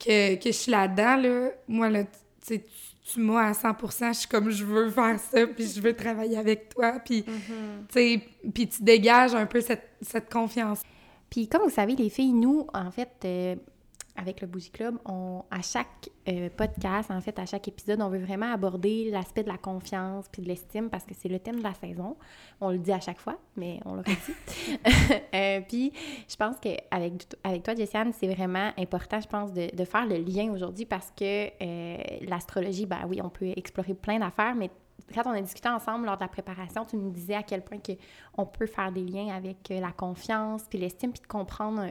que, 0.00 0.34
que 0.34 0.46
je 0.46 0.56
suis 0.56 0.72
là-dedans, 0.72 1.14
là, 1.14 1.50
moi, 1.68 1.88
là, 1.88 2.02
tu 2.02 2.10
sais, 2.40 2.64
tu, 3.06 3.12
tu 3.12 3.20
m'as 3.20 3.48
à 3.48 3.54
100 3.54 3.72
je 4.12 4.12
suis 4.12 4.28
comme, 4.28 4.50
je 4.50 4.64
veux 4.64 4.90
faire 4.90 5.18
ça, 5.18 5.46
puis 5.46 5.66
je 5.66 5.80
veux 5.80 5.94
travailler 5.94 6.36
avec 6.36 6.68
toi, 6.68 6.98
puis, 7.04 7.24
tu 7.24 7.32
sais, 7.90 8.22
puis 8.52 8.68
tu 8.68 8.82
dégages 8.82 9.34
un 9.34 9.46
peu 9.46 9.60
cette, 9.60 9.88
cette 10.00 10.32
confiance. 10.32 10.82
Puis 11.30 11.48
comme 11.48 11.62
vous 11.62 11.70
savez, 11.70 11.96
les 11.96 12.08
filles, 12.08 12.32
nous, 12.32 12.66
en 12.72 12.90
fait, 12.90 13.10
euh, 13.24 13.56
avec 14.16 14.40
le 14.40 14.46
Bougie 14.46 14.70
Club, 14.70 14.98
on, 15.04 15.44
à 15.50 15.62
chaque 15.62 16.10
euh, 16.28 16.48
podcast, 16.54 17.10
en 17.10 17.20
fait, 17.20 17.38
à 17.38 17.46
chaque 17.46 17.68
épisode, 17.68 18.00
on 18.00 18.08
veut 18.08 18.18
vraiment 18.18 18.52
aborder 18.52 19.10
l'aspect 19.10 19.42
de 19.42 19.48
la 19.48 19.58
confiance 19.58 20.26
puis 20.30 20.42
de 20.42 20.48
l'estime 20.48 20.90
parce 20.90 21.04
que 21.04 21.14
c'est 21.14 21.28
le 21.28 21.38
thème 21.38 21.56
de 21.56 21.62
la 21.62 21.74
saison. 21.74 22.16
On 22.60 22.70
le 22.70 22.78
dit 22.78 22.92
à 22.92 23.00
chaque 23.00 23.18
fois, 23.18 23.38
mais 23.56 23.80
on 23.84 23.94
le 23.94 24.00
redit. 24.00 24.16
Euh, 25.34 25.60
puis 25.68 25.92
je 26.28 26.36
pense 26.36 26.56
qu'avec 26.60 27.26
avec 27.44 27.62
toi, 27.62 27.74
Jessiane, 27.74 28.12
c'est 28.12 28.32
vraiment 28.32 28.70
important, 28.78 29.20
je 29.20 29.28
pense, 29.28 29.52
de, 29.52 29.74
de 29.74 29.84
faire 29.84 30.06
le 30.06 30.16
lien 30.16 30.50
aujourd'hui 30.50 30.86
parce 30.86 31.12
que 31.14 31.48
euh, 31.62 31.96
l'astrologie, 32.22 32.86
ben 32.86 33.00
oui, 33.08 33.20
on 33.22 33.28
peut 33.28 33.52
explorer 33.56 33.94
plein 33.94 34.18
d'affaires, 34.18 34.54
mais 34.54 34.70
quand 35.14 35.22
on 35.26 35.32
a 35.32 35.40
discuté 35.40 35.68
ensemble 35.68 36.06
lors 36.06 36.16
de 36.16 36.22
la 36.22 36.28
préparation, 36.28 36.84
tu 36.84 36.96
nous 36.96 37.10
disais 37.10 37.34
à 37.34 37.42
quel 37.42 37.62
point 37.62 37.78
que 37.78 37.92
on 38.36 38.46
peut 38.46 38.66
faire 38.66 38.92
des 38.92 39.04
liens 39.04 39.34
avec 39.34 39.68
la 39.68 39.92
confiance, 39.92 40.62
puis 40.68 40.78
l'estime, 40.78 41.12
puis 41.12 41.20
de 41.20 41.26
comprendre. 41.26 41.90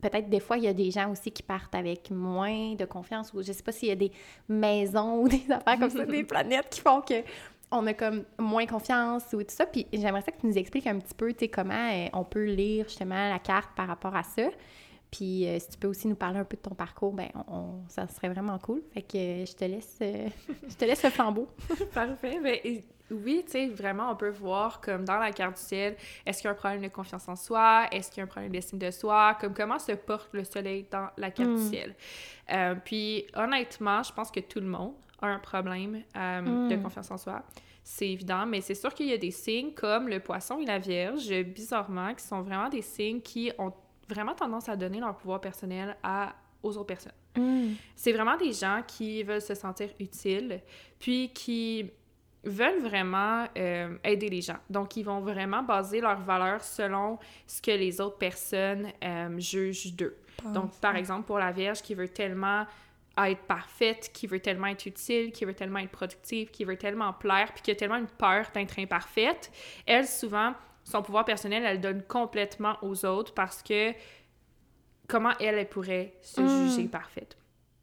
Peut-être 0.00 0.28
des 0.30 0.40
fois, 0.40 0.56
il 0.58 0.64
y 0.64 0.68
a 0.68 0.72
des 0.72 0.90
gens 0.90 1.10
aussi 1.10 1.32
qui 1.32 1.42
partent 1.42 1.74
avec 1.74 2.10
moins 2.10 2.74
de 2.74 2.84
confiance, 2.84 3.32
ou 3.34 3.42
je 3.42 3.52
sais 3.52 3.62
pas 3.62 3.72
s'il 3.72 3.88
y 3.88 3.92
a 3.92 3.96
des 3.96 4.12
maisons 4.48 5.22
ou 5.22 5.28
des 5.28 5.42
affaires 5.50 5.78
comme 5.78 5.90
ça, 5.90 6.06
des 6.06 6.24
planètes 6.24 6.68
qui 6.70 6.80
font 6.80 7.00
que 7.00 7.22
on 7.70 7.86
a 7.86 7.92
comme 7.92 8.24
moins 8.38 8.64
confiance 8.64 9.24
ou 9.34 9.38
tout 9.42 9.46
ça. 9.50 9.66
Puis 9.66 9.86
j'aimerais 9.92 10.22
ça 10.22 10.32
que 10.32 10.40
tu 10.40 10.46
nous 10.46 10.56
expliques 10.56 10.86
un 10.86 10.98
petit 10.98 11.14
peu, 11.14 11.32
tu 11.32 11.40
sais, 11.40 11.48
comment 11.48 11.74
euh, 11.92 12.06
on 12.14 12.24
peut 12.24 12.44
lire 12.44 12.84
justement 12.88 13.28
la 13.28 13.38
carte 13.38 13.70
par 13.76 13.88
rapport 13.88 14.14
à 14.16 14.22
ça. 14.22 14.48
Puis 15.10 15.46
euh, 15.46 15.58
si 15.58 15.68
tu 15.70 15.78
peux 15.78 15.88
aussi 15.88 16.06
nous 16.08 16.14
parler 16.16 16.38
un 16.38 16.44
peu 16.44 16.56
de 16.56 16.62
ton 16.62 16.74
parcours, 16.74 17.12
ben 17.12 17.28
on, 17.34 17.54
on- 17.56 17.82
ça 17.88 18.06
serait 18.08 18.28
vraiment 18.28 18.58
cool. 18.58 18.82
Fait 18.94 19.02
que 19.02 19.16
euh, 19.18 19.44
je 19.46 19.52
te 19.52 19.64
laisse, 19.64 19.96
je 20.00 20.74
te 20.76 20.84
laisse 20.84 21.02
le 21.02 21.10
flambeau. 21.10 21.48
Parfait. 21.92 22.38
Ben, 22.42 22.58
oui, 23.10 23.42
tu 23.46 23.52
sais, 23.52 23.68
vraiment, 23.68 24.10
on 24.10 24.16
peut 24.16 24.28
voir 24.30 24.80
comme 24.80 25.04
dans 25.04 25.18
la 25.18 25.32
carte 25.32 25.56
du 25.56 25.62
ciel, 25.62 25.96
est-ce 26.26 26.38
qu'il 26.40 26.46
y 26.46 26.48
a 26.48 26.52
un 26.52 26.54
problème 26.54 26.82
de 26.82 26.88
confiance 26.88 27.28
en 27.28 27.36
soi? 27.36 27.86
Est-ce 27.92 28.10
qu'il 28.10 28.18
y 28.18 28.20
a 28.20 28.24
un 28.24 28.28
problème 28.28 28.52
d'estime 28.52 28.78
de 28.78 28.90
soi? 28.90 29.36
Comme 29.40 29.54
comment 29.54 29.78
se 29.78 29.92
porte 29.92 30.28
le 30.32 30.44
soleil 30.44 30.86
dans 30.90 31.08
la 31.16 31.30
carte 31.30 31.50
du 31.50 31.54
Mm. 31.56 31.68
ciel? 31.70 31.94
Euh, 32.52 32.74
puis, 32.84 33.26
honnêtement, 33.34 34.02
je 34.02 34.12
pense 34.12 34.30
que 34.30 34.40
tout 34.40 34.60
le 34.60 34.66
monde 34.66 34.94
a 35.20 35.26
un 35.26 35.38
problème 35.38 36.02
euh, 36.16 36.68
de 36.68 36.76
Mm. 36.76 36.82
confiance 36.82 37.10
en 37.10 37.18
soi. 37.18 37.42
C'est 37.82 38.08
évident, 38.10 38.44
mais 38.46 38.60
c'est 38.60 38.74
sûr 38.74 38.92
qu'il 38.92 39.06
y 39.06 39.12
a 39.14 39.18
des 39.18 39.30
signes 39.30 39.72
comme 39.72 40.08
le 40.08 40.20
poisson 40.20 40.58
et 40.60 40.66
la 40.66 40.78
vierge, 40.78 41.30
bizarrement, 41.44 42.14
qui 42.14 42.22
sont 42.24 42.42
vraiment 42.42 42.68
des 42.68 42.82
signes 42.82 43.20
qui 43.22 43.50
ont 43.58 43.72
vraiment 44.08 44.34
tendance 44.34 44.68
à 44.68 44.76
donner 44.76 45.00
leur 45.00 45.16
pouvoir 45.16 45.40
personnel 45.40 45.96
à, 46.02 46.34
aux 46.62 46.76
autres 46.76 46.86
personnes. 46.86 47.12
Mm. 47.36 47.72
C'est 47.96 48.12
vraiment 48.12 48.36
des 48.36 48.52
gens 48.52 48.82
qui 48.86 49.22
veulent 49.22 49.40
se 49.42 49.54
sentir 49.54 49.88
utiles, 50.00 50.60
puis 50.98 51.30
qui 51.34 51.90
veulent 52.48 52.80
vraiment 52.80 53.46
euh, 53.56 53.96
aider 54.04 54.28
les 54.28 54.40
gens. 54.40 54.58
Donc, 54.70 54.96
ils 54.96 55.02
vont 55.04 55.20
vraiment 55.20 55.62
baser 55.62 56.00
leurs 56.00 56.20
valeurs 56.20 56.62
selon 56.62 57.18
ce 57.46 57.60
que 57.62 57.70
les 57.70 58.00
autres 58.00 58.18
personnes 58.18 58.88
euh, 59.04 59.38
jugent 59.38 59.94
d'eux. 59.94 60.16
Donc, 60.54 60.72
par 60.80 60.94
exemple, 60.96 61.26
pour 61.26 61.38
la 61.38 61.50
Vierge 61.50 61.82
qui 61.82 61.94
veut 61.94 62.08
tellement 62.08 62.64
être 63.18 63.40
parfaite, 63.42 64.10
qui 64.12 64.28
veut 64.28 64.38
tellement 64.38 64.68
être 64.68 64.86
utile, 64.86 65.32
qui 65.32 65.44
veut 65.44 65.54
tellement 65.54 65.80
être 65.80 65.90
productive, 65.90 66.50
qui 66.52 66.64
veut 66.64 66.76
tellement 66.76 67.12
plaire, 67.12 67.52
puis 67.52 67.62
qui 67.62 67.70
a 67.72 67.74
tellement 67.74 67.96
une 67.96 68.06
peur 68.06 68.46
d'être 68.54 68.78
imparfaite, 68.78 69.50
elle, 69.86 70.06
souvent, 70.06 70.54
son 70.84 71.02
pouvoir 71.02 71.24
personnel, 71.24 71.64
elle 71.66 71.80
donne 71.80 72.02
complètement 72.04 72.76
aux 72.82 73.04
autres 73.04 73.34
parce 73.34 73.62
que 73.62 73.92
comment 75.08 75.32
elle, 75.40 75.56
elle 75.56 75.68
pourrait 75.68 76.14
se 76.22 76.40
Mm. 76.40 76.48
juger 76.48 76.88
parfaite. 76.88 77.36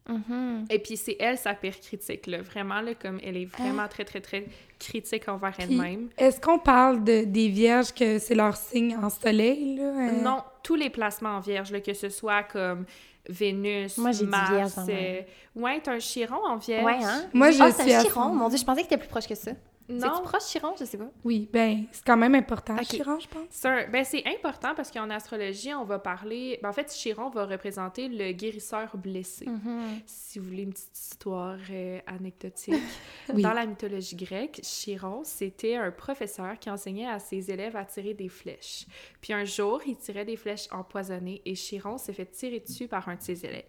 Mhm. 0.08 0.66
Et 0.70 0.78
puis 0.78 0.96
c'est 0.96 1.16
elle 1.18 1.38
sa 1.38 1.54
pire 1.54 1.78
critique, 1.80 2.26
là. 2.26 2.42
Vraiment, 2.42 2.80
là, 2.80 2.94
comme 2.94 3.18
elle 3.22 3.36
est 3.36 3.46
vraiment 3.46 3.88
très, 3.88 4.04
très, 4.04 4.20
très 4.20 4.46
critique 4.78 5.28
envers 5.28 5.54
elle-même. 5.58 6.08
Est-ce 6.16 6.40
qu'on 6.40 6.58
parle 6.58 7.02
de, 7.02 7.24
des 7.24 7.48
vierges 7.48 7.92
que 7.92 8.18
c'est 8.18 8.34
leur 8.34 8.56
signe 8.56 8.96
en 8.96 9.10
soleil, 9.10 9.76
là? 9.76 9.82
euh? 9.82 10.22
Non, 10.22 10.42
tous 10.62 10.76
les 10.76 10.90
placements 10.90 11.36
en 11.36 11.40
vierge, 11.40 11.72
là, 11.72 11.80
que 11.80 11.94
ce 11.94 12.08
soit 12.08 12.42
comme 12.44 12.84
Vénus, 13.28 13.98
Moi, 13.98 14.12
j'ai 14.12 14.24
dit 14.24 14.30
Mars... 14.30 14.50
vierge 14.50 14.72
euh, 14.88 15.20
Ouais, 15.54 15.80
t'as 15.82 15.94
un 15.94 15.98
chiron 15.98 16.44
en 16.46 16.56
vierge. 16.56 16.84
Ouais, 16.84 17.02
hein? 17.02 17.24
Moi, 17.32 17.50
je 17.50 17.62
ah, 17.62 17.72
suis 17.72 17.84
c'est 17.84 17.94
un 17.94 18.02
chiron. 18.02 18.32
Mon 18.32 18.48
Dieu, 18.48 18.58
je 18.58 18.64
pensais 18.64 18.82
que 18.82 18.88
t'étais 18.88 18.98
plus 19.00 19.08
proche 19.08 19.26
que 19.26 19.34
ça. 19.34 19.52
Non, 19.88 20.00
C'est-tu 20.14 20.22
proche 20.28 20.42
chiron? 20.46 20.74
Je 20.78 20.84
sais 20.84 20.98
pas. 20.98 21.10
Oui, 21.24 21.48
ben, 21.52 21.84
c'est 21.92 22.04
quand 22.04 22.16
même 22.16 22.34
important. 22.34 22.76
Chiron, 22.78 23.18
je 23.20 23.28
pense. 23.28 23.46
c'est 23.50 23.68
un- 23.68 23.88
ben, 23.88 24.04
c'est 24.04 24.24
important 24.26 24.74
parce 24.74 24.90
qu'en 24.90 25.08
astrologie, 25.10 25.72
on 25.74 25.84
va 25.84 25.98
parler... 26.00 26.58
ben, 26.62 26.70
en 26.70 26.72
fait, 26.72 26.90
Chiron 26.92 27.30
va 27.30 27.46
représenter 27.46 28.08
le 28.08 28.32
guérisseur 28.32 28.96
blessé. 28.96 29.46
Mhm. 29.46 30.00
Si 30.04 30.38
vous 30.40 30.46
voulez 30.46 30.62
une 30.64 30.72
petite 30.72 30.98
histoire 30.98 31.58
euh, 31.70 32.00
anecdotique, 32.06 32.74
Oui. 33.32 33.42
dans 33.42 33.52
la 33.52 33.64
mythologie 33.66 34.16
grecque, 34.16 34.60
Chiron, 34.62 35.22
c'était 35.24 35.76
un 35.76 35.90
professeur 35.92 36.58
qui 36.58 36.68
enseignait 36.68 37.08
à 37.08 37.18
ses 37.18 37.50
élèves 37.50 37.76
à 37.76 37.84
tirer 37.84 38.14
des 38.14 38.28
flèches. 38.28 38.86
Puis 39.20 39.32
un 39.32 39.44
jour, 39.44 39.80
il 39.86 39.96
tirait 39.96 40.24
des 40.24 40.36
flèches 40.36 40.66
empoisonnées 40.72 41.42
et 41.44 41.54
Chiron 41.54 41.96
s'est 41.98 42.12
fait 42.12 42.26
tirer 42.26 42.60
dessus 42.60 42.88
par 42.88 43.08
un 43.08 43.14
de 43.16 43.22
ses 43.22 43.44
élèves. 43.44 43.64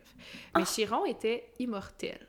Mais 0.56 0.64
Chiron 0.66 1.06
était 1.06 1.50
immortel. 1.60 2.20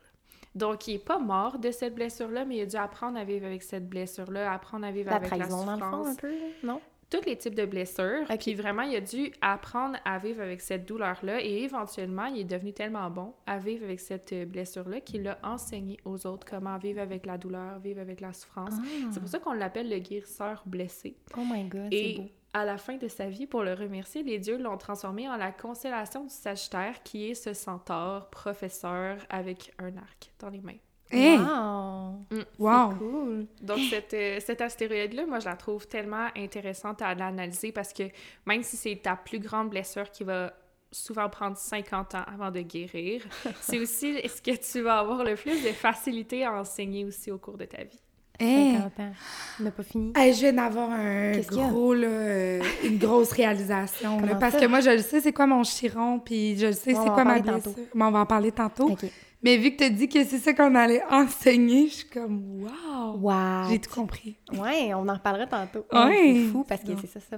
Donc, 0.59 0.87
il 0.87 0.93
n'est 0.93 0.99
pas 0.99 1.19
mort 1.19 1.57
de 1.57 1.71
cette 1.71 1.95
blessure-là, 1.95 2.45
mais 2.45 2.57
il 2.57 2.61
a 2.61 2.65
dû 2.65 2.75
apprendre 2.75 3.17
à 3.17 3.23
vivre 3.23 3.45
avec 3.45 3.63
cette 3.63 3.89
blessure-là, 3.89 4.51
apprendre 4.51 4.85
à 4.85 4.91
vivre 4.91 5.09
La 5.09 5.17
avec 5.17 5.31
la 5.31 5.37
trahison, 5.37 5.65
dans 5.65 5.73
le 5.73 5.79
fond, 5.79 5.85
souffrance 5.85 6.07
un 6.09 6.15
peu, 6.15 6.33
non? 6.63 6.81
tous 7.09 7.25
les 7.25 7.35
types 7.37 7.55
de 7.55 7.65
blessures. 7.65 8.25
Ok. 8.29 8.37
Puis 8.39 8.53
vraiment, 8.53 8.83
il 8.83 8.95
a 8.95 9.01
dû 9.01 9.31
apprendre 9.41 9.97
à 10.05 10.17
vivre 10.19 10.41
avec 10.41 10.61
cette 10.61 10.85
douleur-là. 10.87 11.43
Et 11.43 11.63
éventuellement, 11.63 12.25
il 12.25 12.41
est 12.41 12.45
devenu 12.45 12.73
tellement 12.73 13.09
bon 13.09 13.33
à 13.45 13.57
vivre 13.57 13.83
avec 13.83 13.99
cette 13.99 14.33
blessure-là 14.49 15.01
qu'il 15.01 15.27
a 15.27 15.39
enseigné 15.43 15.97
aux 16.05 16.25
autres 16.27 16.45
comment 16.47 16.77
vivre 16.77 17.01
avec 17.01 17.25
la 17.25 17.37
douleur, 17.37 17.79
vivre 17.79 17.99
avec 17.99 18.21
la 18.21 18.33
souffrance. 18.33 18.73
C'est 19.11 19.19
pour 19.19 19.29
ça 19.29 19.39
qu'on 19.39 19.53
l'appelle 19.53 19.89
le 19.89 19.99
guérisseur 19.99 20.63
blessé. 20.65 21.15
Oh 21.37 21.41
my 21.45 21.63
God, 21.63 21.89
c'est 21.91 22.15
beau. 22.17 22.29
À 22.51 22.65
la 22.65 22.77
fin 22.77 22.97
de 22.97 23.07
sa 23.07 23.27
vie, 23.27 23.45
pour 23.45 23.63
le 23.63 23.73
remercier, 23.73 24.23
les 24.23 24.39
dieux 24.39 24.57
l'ont 24.57 24.77
transformé 24.77 25.29
en 25.29 25.37
la 25.37 25.51
constellation 25.51 26.23
du 26.23 26.33
Sagittaire, 26.33 27.03
qui 27.03 27.29
est 27.29 27.35
ce 27.35 27.53
centaure 27.53 28.29
professeur 28.31 29.17
avec 29.29 29.71
un 29.77 29.95
arc 29.97 30.31
dans 30.39 30.49
les 30.49 30.61
mains. 30.61 30.79
Hey! 31.11 31.37
Wow! 31.37 32.25
Mm. 32.31 32.45
Wow! 32.57 32.95
Cool! 32.97 33.47
Donc, 33.61 33.79
cette, 33.89 34.13
euh, 34.13 34.39
cette 34.39 34.61
astéroïde-là, 34.61 35.25
moi, 35.25 35.39
je 35.39 35.45
la 35.45 35.55
trouve 35.55 35.87
tellement 35.87 36.27
intéressante 36.35 37.01
à 37.01 37.13
l'analyser 37.15 37.71
parce 37.71 37.93
que 37.93 38.03
même 38.45 38.63
si 38.63 38.77
c'est 38.77 38.95
ta 38.95 39.15
plus 39.15 39.39
grande 39.39 39.69
blessure 39.69 40.09
qui 40.11 40.23
va 40.23 40.53
souvent 40.91 41.29
prendre 41.29 41.57
50 41.57 42.15
ans 42.15 42.23
avant 42.27 42.51
de 42.51 42.61
guérir, 42.61 43.23
c'est 43.61 43.79
aussi 43.79 44.27
ce 44.27 44.41
que 44.41 44.55
tu 44.55 44.81
vas 44.81 44.99
avoir 44.99 45.23
le 45.23 45.35
plus 45.35 45.63
de 45.63 45.69
facilité 45.69 46.45
à 46.45 46.53
enseigner 46.53 47.05
aussi 47.05 47.31
au 47.31 47.37
cours 47.37 47.57
de 47.57 47.65
ta 47.65 47.83
vie. 47.83 48.01
Hey! 48.39 48.77
50 48.77 48.99
ans. 48.99 49.11
On 49.59 49.63
n'a 49.63 49.71
pas 49.71 49.83
fini. 49.83 50.13
Hey, 50.15 50.33
je 50.33 50.39
viens 50.39 50.53
d'avoir 50.53 50.89
un 50.91 51.31
gros, 51.39 51.93
là, 51.93 52.07
euh, 52.07 52.61
une 52.83 52.97
grosse 52.97 53.31
réalisation. 53.31 54.21
là, 54.21 54.35
parce 54.35 54.53
ça? 54.53 54.59
que 54.59 54.65
moi, 54.65 54.79
je 54.79 54.91
le 54.91 54.99
sais, 54.99 55.21
c'est 55.21 55.33
quoi 55.33 55.45
mon 55.45 55.63
chiron, 55.63 56.19
puis 56.19 56.57
je 56.57 56.67
le 56.67 56.73
sais, 56.73 56.93
c'est 56.93 57.09
quoi 57.09 57.23
ma 57.23 57.39
blessure. 57.39 57.73
Mais 57.93 58.05
on 58.05 58.11
va 58.11 58.19
en 58.19 58.25
parler 58.25 58.51
tantôt. 58.51 58.95
Mais 59.41 59.55
vu 59.55 59.71
que 59.71 59.77
tu 59.77 59.83
as 59.85 59.89
dit 59.89 60.09
que 60.09 60.23
c'est 60.25 60.37
ça 60.37 60.53
qu'on 60.53 60.75
allait 60.75 61.01
enseigner, 61.09 61.87
je 61.87 61.93
suis 61.93 62.09
comme, 62.09 62.61
wow! 62.61 63.17
Wow! 63.19 63.69
J'ai 63.69 63.79
tout 63.79 63.89
compris. 63.89 64.37
Ouais, 64.51 64.93
on 64.93 65.07
en 65.07 65.13
reparlera 65.13 65.47
tantôt. 65.47 65.85
Ouais. 65.93 66.33
C'est 66.33 66.51
fou 66.51 66.65
parce 66.67 66.81
que 66.81 66.91
c'est 66.99 67.07
ça, 67.07 67.37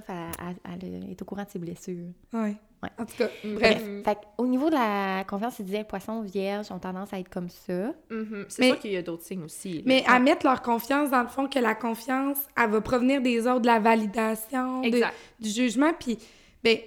elle, 0.64 1.10
est 1.10 1.22
au 1.22 1.24
courant 1.24 1.44
de 1.44 1.50
ses 1.50 1.60
blessures. 1.60 2.08
Ouais. 2.32 2.56
Ouais. 2.82 2.88
En 2.98 3.04
tout 3.06 3.16
cas, 3.16 3.28
Bref. 3.44 3.54
bref. 3.54 3.82
Fait 4.04 4.18
au 4.38 4.46
niveau 4.46 4.68
de 4.68 4.74
la 4.74 5.22
confiance, 5.24 5.58
il 5.60 5.66
disait 5.66 5.84
poisson, 5.84 6.20
vierge 6.22 6.72
ont 6.72 6.78
tendance 6.80 7.12
à 7.12 7.18
être 7.20 7.28
comme 7.28 7.48
ça. 7.48 7.92
Mhm. 8.10 8.46
C'est 8.48 8.62
Mais- 8.62 8.68
sûr 8.70 8.78
qu'il 8.80 8.90
y 8.92 8.96
a 8.96 9.02
d'autres 9.02 9.22
signes 9.22 9.44
aussi. 9.44 9.74
là. 9.74 9.82
Mais 9.86 10.04
à 10.08 10.18
mettre 10.18 10.44
leur 10.44 10.62
confiance, 10.62 11.10
dans 11.10 11.22
le 11.22 11.28
fond, 11.28 11.46
que 11.48 11.58
la 11.60 11.74
confiance, 11.76 12.38
elle 12.60 12.70
va 12.70 12.80
provenir 12.80 13.22
des 13.22 13.46
autres, 13.46 13.60
de 13.60 13.66
la 13.66 13.78
validation, 13.78 14.80
de- 14.82 15.00
du 15.40 15.48
jugement. 15.48 15.92
Puis, 15.98 16.18
ben, 16.64 16.78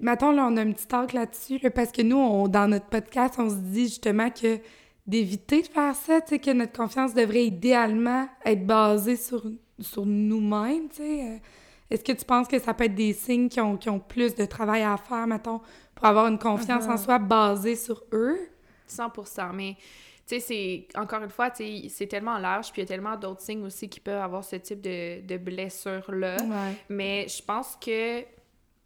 mettons, 0.00 0.32
là, 0.32 0.46
on 0.50 0.56
a 0.56 0.62
un 0.62 0.72
petit 0.72 0.86
talk 0.86 1.12
là-dessus, 1.12 1.58
là, 1.62 1.70
parce 1.70 1.92
que 1.92 2.00
nous, 2.02 2.16
on, 2.16 2.48
dans 2.48 2.66
notre 2.68 2.86
podcast, 2.86 3.34
on 3.38 3.50
se 3.50 3.56
dit 3.56 3.84
justement 3.84 4.30
que 4.30 4.58
d'éviter 5.06 5.60
de 5.62 5.66
faire 5.66 5.94
ça, 5.94 6.20
tu 6.22 6.28
sais, 6.30 6.38
que 6.38 6.50
notre 6.52 6.72
confiance 6.72 7.12
devrait 7.12 7.44
idéalement 7.44 8.26
être 8.44 8.64
basée 8.66 9.16
sur, 9.16 9.42
sur 9.80 10.06
nous-mêmes, 10.06 10.88
tu 10.88 10.96
sais. 10.96 11.22
Euh, 11.24 11.36
Est-ce 11.92 12.02
que 12.02 12.12
tu 12.12 12.24
penses 12.24 12.48
que 12.48 12.58
ça 12.58 12.72
peut 12.72 12.84
être 12.84 12.94
des 12.94 13.12
signes 13.12 13.50
qui 13.50 13.60
ont, 13.60 13.76
qui 13.76 13.90
ont 13.90 14.00
plus 14.00 14.34
de 14.34 14.46
travail 14.46 14.82
à 14.82 14.96
faire, 14.96 15.26
mettons, 15.26 15.60
pour 15.94 16.06
avoir 16.06 16.26
une 16.26 16.38
confiance 16.38 16.86
en 16.86 16.96
soi 16.96 17.18
basée 17.18 17.76
sur 17.76 18.02
eux? 18.12 18.38
100% 18.88 19.52
mais 19.54 19.76
tu 20.26 20.40
sais, 20.40 20.40
c'est 20.40 20.98
encore 20.98 21.22
une 21.22 21.28
fois, 21.30 21.50
tu 21.50 21.64
sais, 21.64 21.88
c'est 21.90 22.06
tellement 22.06 22.38
large, 22.38 22.72
puis 22.72 22.80
il 22.80 22.84
y 22.84 22.86
a 22.86 22.88
tellement 22.88 23.16
d'autres 23.16 23.42
signes 23.42 23.64
aussi 23.64 23.90
qui 23.90 24.00
peuvent 24.00 24.22
avoir 24.22 24.42
ce 24.42 24.56
type 24.56 24.80
de, 24.80 25.20
de 25.20 25.36
blessure-là. 25.36 26.36
Ouais. 26.36 26.76
Mais 26.88 27.26
je 27.28 27.42
pense 27.42 27.76
que 27.76 28.22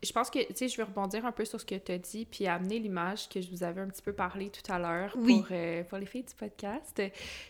je 0.02 0.12
pense 0.12 0.28
que, 0.30 0.38
tu 0.46 0.54
sais, 0.54 0.68
je 0.68 0.76
vais 0.76 0.82
rebondir 0.82 1.24
un 1.24 1.32
peu 1.32 1.44
sur 1.44 1.61
ce 1.61 1.64
que 1.64 1.74
tu 1.74 1.90
as 1.92 1.98
dit, 1.98 2.26
puis 2.26 2.46
amener 2.46 2.78
l'image 2.78 3.28
que 3.28 3.40
je 3.40 3.50
vous 3.50 3.62
avais 3.62 3.80
un 3.80 3.88
petit 3.88 4.02
peu 4.02 4.12
parlé 4.12 4.50
tout 4.50 4.70
à 4.70 4.78
l'heure 4.78 5.12
Oui. 5.16 5.38
pour, 5.40 5.48
euh, 5.52 5.85
pour 5.85 5.98
les 5.98 6.06
filles 6.06 6.24
du 6.24 6.35
podcast. 6.35 7.02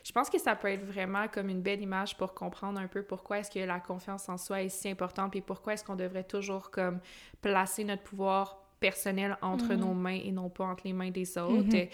Je 0.04 0.12
pense 0.12 0.30
que 0.30 0.38
ça 0.38 0.54
peut 0.54 0.68
être 0.68 0.84
vraiment 0.84 1.26
comme 1.28 1.48
une 1.48 1.60
belle 1.62 1.82
image 1.82 2.16
pour 2.16 2.34
comprendre 2.34 2.78
un 2.80 2.86
peu 2.86 3.02
pourquoi 3.02 3.38
est-ce 3.40 3.50
que 3.50 3.58
la 3.58 3.80
confiance 3.80 4.28
en 4.28 4.38
soi 4.38 4.62
est 4.62 4.68
si 4.68 4.88
importante, 4.88 5.32
puis 5.32 5.40
pourquoi 5.40 5.74
est-ce 5.74 5.84
qu'on 5.84 5.96
devrait 5.96 6.24
toujours 6.24 6.70
comme 6.70 7.00
placer 7.42 7.84
notre 7.84 8.02
pouvoir 8.04 8.62
personnel 8.80 9.36
entre 9.42 9.74
nos 9.74 9.94
mains 9.94 10.20
et 10.22 10.32
non 10.32 10.48
pas 10.48 10.64
entre 10.64 10.82
les 10.86 10.92
mains 10.92 11.10
des 11.10 11.38
autres. 11.38 11.88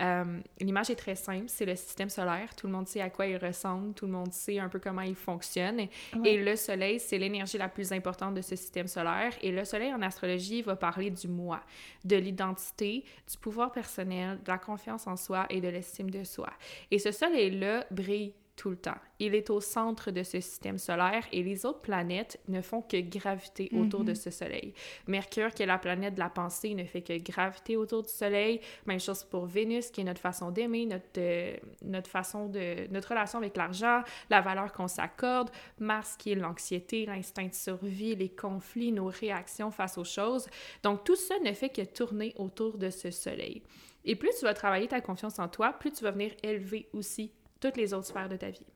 Euh, 0.00 0.40
L'image 0.60 0.90
est 0.90 0.96
très 0.96 1.16
simple, 1.16 1.44
c'est 1.48 1.64
le 1.64 1.74
système 1.74 2.08
solaire. 2.08 2.54
Tout 2.54 2.68
le 2.68 2.72
monde 2.72 2.86
sait 2.86 3.00
à 3.00 3.10
quoi 3.10 3.26
il 3.26 3.36
ressemble, 3.36 3.94
tout 3.94 4.06
le 4.06 4.12
monde 4.12 4.32
sait 4.32 4.58
un 4.58 4.68
peu 4.68 4.78
comment 4.78 5.02
il 5.02 5.16
fonctionne. 5.16 5.88
Et 6.24 6.36
le 6.36 6.56
soleil, 6.56 7.00
c'est 7.00 7.18
l'énergie 7.18 7.58
la 7.58 7.68
plus 7.68 7.92
importante 7.92 8.34
de 8.34 8.42
ce 8.42 8.54
système 8.54 8.86
solaire. 8.86 9.32
Et 9.42 9.50
le 9.50 9.64
soleil 9.64 9.92
en 9.92 10.02
astrologie 10.02 10.62
va 10.62 10.76
parler 10.76 11.10
du 11.10 11.26
moi, 11.26 11.60
de 12.04 12.16
l'identité, 12.16 13.04
du 13.30 13.38
pouvoir 13.38 13.72
personnel, 13.72 14.38
de 14.44 14.48
la 14.48 14.58
confiance 14.58 15.06
en 15.06 15.16
soi 15.16 15.46
et 15.50 15.60
de 15.60 15.68
l'estime 15.68 16.10
de 16.10 16.22
soi. 16.22 16.50
Et 16.90 16.98
ce 16.98 17.10
soleil-là 17.10 17.86
brille 17.90 18.34
tout 18.58 18.70
le 18.70 18.76
temps. 18.76 18.98
Il 19.20 19.34
est 19.34 19.50
au 19.50 19.60
centre 19.60 20.10
de 20.10 20.22
ce 20.24 20.40
système 20.40 20.78
solaire 20.78 21.24
et 21.32 21.42
les 21.42 21.64
autres 21.64 21.80
planètes 21.80 22.40
ne 22.48 22.60
font 22.60 22.82
que 22.82 23.00
graviter 23.00 23.70
autour 23.72 24.04
de 24.04 24.14
ce 24.14 24.30
soleil. 24.30 24.74
Mercure, 25.06 25.54
qui 25.54 25.62
est 25.62 25.66
la 25.66 25.78
planète 25.78 26.14
de 26.14 26.18
la 26.18 26.28
pensée, 26.28 26.74
ne 26.74 26.84
fait 26.84 27.02
que 27.02 27.16
graviter 27.18 27.76
autour 27.76 28.02
du 28.02 28.12
soleil. 28.12 28.60
Même 28.86 29.00
chose 29.00 29.22
pour 29.24 29.46
Vénus, 29.46 29.90
qui 29.90 30.00
est 30.00 30.04
notre 30.04 30.20
façon 30.20 30.50
d'aimer, 30.50 30.86
notre, 30.86 31.04
euh, 31.18 31.56
notre 31.82 32.10
façon 32.10 32.48
de... 32.48 32.88
notre 32.90 33.10
relation 33.10 33.38
avec 33.38 33.56
l'argent, 33.56 34.02
la 34.28 34.40
valeur 34.40 34.72
qu'on 34.72 34.88
s'accorde. 34.88 35.50
Mars, 35.78 36.16
qui 36.18 36.32
est 36.32 36.34
l'anxiété, 36.34 37.06
l'instinct 37.06 37.46
de 37.46 37.54
survie, 37.54 38.16
les 38.16 38.28
conflits, 38.28 38.90
nos 38.90 39.06
réactions 39.06 39.70
face 39.70 39.98
aux 39.98 40.04
choses. 40.04 40.48
Donc, 40.82 41.04
tout 41.04 41.16
ça 41.16 41.38
ne 41.44 41.52
fait 41.52 41.70
que 41.70 41.82
tourner 41.82 42.34
autour 42.36 42.76
de 42.76 42.90
ce 42.90 43.12
soleil. 43.12 43.62
Et 44.04 44.16
plus 44.16 44.30
tu 44.38 44.44
vas 44.44 44.54
travailler 44.54 44.88
ta 44.88 45.00
confiance 45.00 45.38
en 45.38 45.48
toi, 45.48 45.72
plus 45.72 45.92
tu 45.92 46.02
vas 46.02 46.12
venir 46.12 46.32
élever 46.42 46.88
aussi 46.92 47.32
toutes 47.60 47.76
les 47.76 47.92
autres 47.94 48.06
sphères 48.06 48.28
de 48.28 48.36
ta 48.36 48.50
vie. 48.50 48.66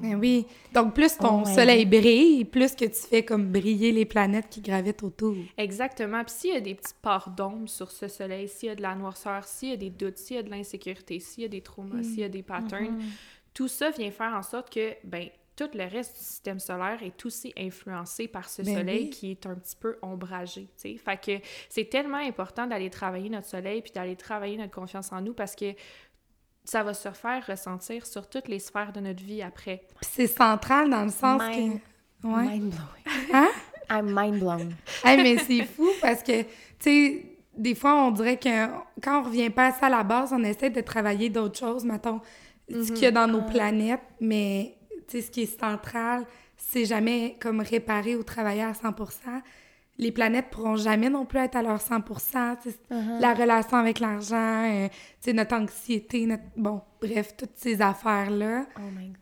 Ben 0.00 0.14
oui. 0.16 0.46
Donc, 0.74 0.94
plus 0.94 1.16
ton 1.16 1.42
Oh, 1.42 1.46
ouais. 1.46 1.54
soleil 1.54 1.86
brille, 1.86 2.44
plus 2.44 2.74
que 2.74 2.84
tu 2.84 2.94
fais 3.08 3.24
comme 3.24 3.50
briller 3.52 3.92
les 3.92 4.04
planètes 4.04 4.48
qui 4.48 4.60
gravitent 4.60 5.02
autour. 5.02 5.36
Exactement. 5.56 6.24
Puis 6.24 6.34
s'il 6.38 6.54
y 6.54 6.56
a 6.56 6.60
des 6.60 6.74
petites 6.74 6.96
parts 7.00 7.30
d'ombre 7.30 7.68
sur 7.68 7.90
ce 7.90 8.08
soleil, 8.08 8.48
s'il 8.48 8.68
y 8.68 8.72
a 8.72 8.74
de 8.74 8.82
la 8.82 8.94
noirceur, 8.94 9.44
s'il 9.44 9.70
y 9.70 9.72
a 9.72 9.76
des 9.76 9.90
doutes, 9.90 10.18
s'il 10.18 10.36
y 10.36 10.38
a 10.38 10.42
de 10.42 10.50
l'insécurité, 10.50 11.20
s'il 11.20 11.42
y 11.42 11.46
a 11.46 11.48
des 11.48 11.60
traumas, 11.62 12.02
s'il 12.02 12.20
y 12.20 12.24
a 12.24 12.28
des 12.28 12.42
patterns, 12.42 13.00
tout 13.54 13.68
ça 13.68 13.90
vient 13.90 14.10
faire 14.10 14.34
en 14.34 14.42
sorte 14.42 14.72
que, 14.72 14.94
ben, 15.04 15.28
tout 15.56 15.68
le 15.74 15.84
reste 15.90 16.16
du 16.16 16.22
système 16.24 16.60
solaire 16.60 17.02
est 17.02 17.26
aussi 17.26 17.52
influencé 17.58 18.28
par 18.28 18.48
ce 18.48 18.62
Ben 18.62 18.76
soleil 18.78 19.04
oui. 19.06 19.10
qui 19.10 19.30
est 19.32 19.44
un 19.44 19.56
petit 19.56 19.74
peu 19.74 19.98
ombragé, 20.02 20.62
tu 20.80 20.92
sais. 20.92 20.96
Fait 20.96 21.20
que 21.20 21.44
c'est 21.68 21.90
tellement 21.90 22.18
important 22.18 22.68
d'aller 22.68 22.90
travailler 22.90 23.28
notre 23.28 23.48
soleil 23.48 23.82
puis 23.82 23.90
d'aller 23.90 24.14
travailler 24.14 24.56
notre 24.56 24.70
confiance 24.72 25.10
en 25.10 25.20
nous 25.20 25.34
parce 25.34 25.56
que 25.56 25.74
ça 26.68 26.82
va 26.82 26.92
se 26.92 27.10
faire 27.10 27.46
ressentir 27.46 28.04
sur 28.04 28.28
toutes 28.28 28.46
les 28.46 28.58
sphères 28.58 28.92
de 28.92 29.00
notre 29.00 29.24
vie 29.24 29.40
après. 29.40 29.84
Puis 30.00 30.10
c'est 30.12 30.26
central 30.26 30.90
dans 30.90 31.04
le 31.04 31.10
sens 31.10 31.40
Mind- 31.40 31.80
que... 32.22 32.26
Ouais. 32.26 32.42
Mind 32.42 32.74
blowing. 32.74 33.32
Hein? 33.32 33.48
I'm 33.90 34.14
mind 34.14 34.38
blown. 34.38 34.74
Hey, 35.02 35.22
mais 35.22 35.38
c'est 35.38 35.64
fou 35.64 35.88
parce 36.02 36.22
que, 36.22 36.42
tu 36.42 36.48
sais, 36.80 37.26
des 37.56 37.74
fois, 37.74 37.94
on 37.94 38.10
dirait 38.10 38.36
que 38.36 38.66
quand 39.02 39.20
on 39.20 39.22
revient 39.22 39.48
pas 39.48 39.68
à 39.68 39.72
ça 39.72 39.86
à 39.86 39.88
la 39.88 40.02
base, 40.02 40.30
on 40.34 40.44
essaie 40.44 40.68
de 40.68 40.82
travailler 40.82 41.30
d'autres 41.30 41.58
choses, 41.58 41.84
mettons, 41.84 42.20
ce 42.68 42.92
qu'il 42.92 43.04
y 43.04 43.06
a 43.06 43.12
dans 43.12 43.26
nos 43.26 43.40
planètes, 43.42 44.02
mais, 44.20 44.76
tu 45.08 45.12
sais, 45.12 45.22
ce 45.22 45.30
qui 45.30 45.42
est 45.44 45.58
central, 45.58 46.26
c'est 46.54 46.84
jamais 46.84 47.36
comme 47.40 47.60
réparé 47.60 48.14
ou 48.14 48.22
travailler 48.22 48.64
à 48.64 48.74
100 48.74 48.92
les 49.98 50.12
planètes 50.12 50.50
pourront 50.50 50.76
jamais 50.76 51.10
non 51.10 51.26
plus 51.26 51.40
être 51.40 51.56
à 51.56 51.62
leur 51.62 51.80
100 51.80 52.00
tu 52.62 52.70
sais, 52.70 52.78
La 53.20 53.34
relation 53.34 53.76
avec 53.76 53.98
l'argent, 54.00 54.64
euh, 54.64 54.88
notre 55.32 55.56
anxiété, 55.56 56.26
notre... 56.26 56.44
Bon, 56.56 56.80
bref, 57.00 57.36
toutes 57.36 57.56
ces 57.56 57.82
affaires-là. 57.82 58.66
Oh 58.76 58.90
my 58.96 59.08
god. 59.08 59.16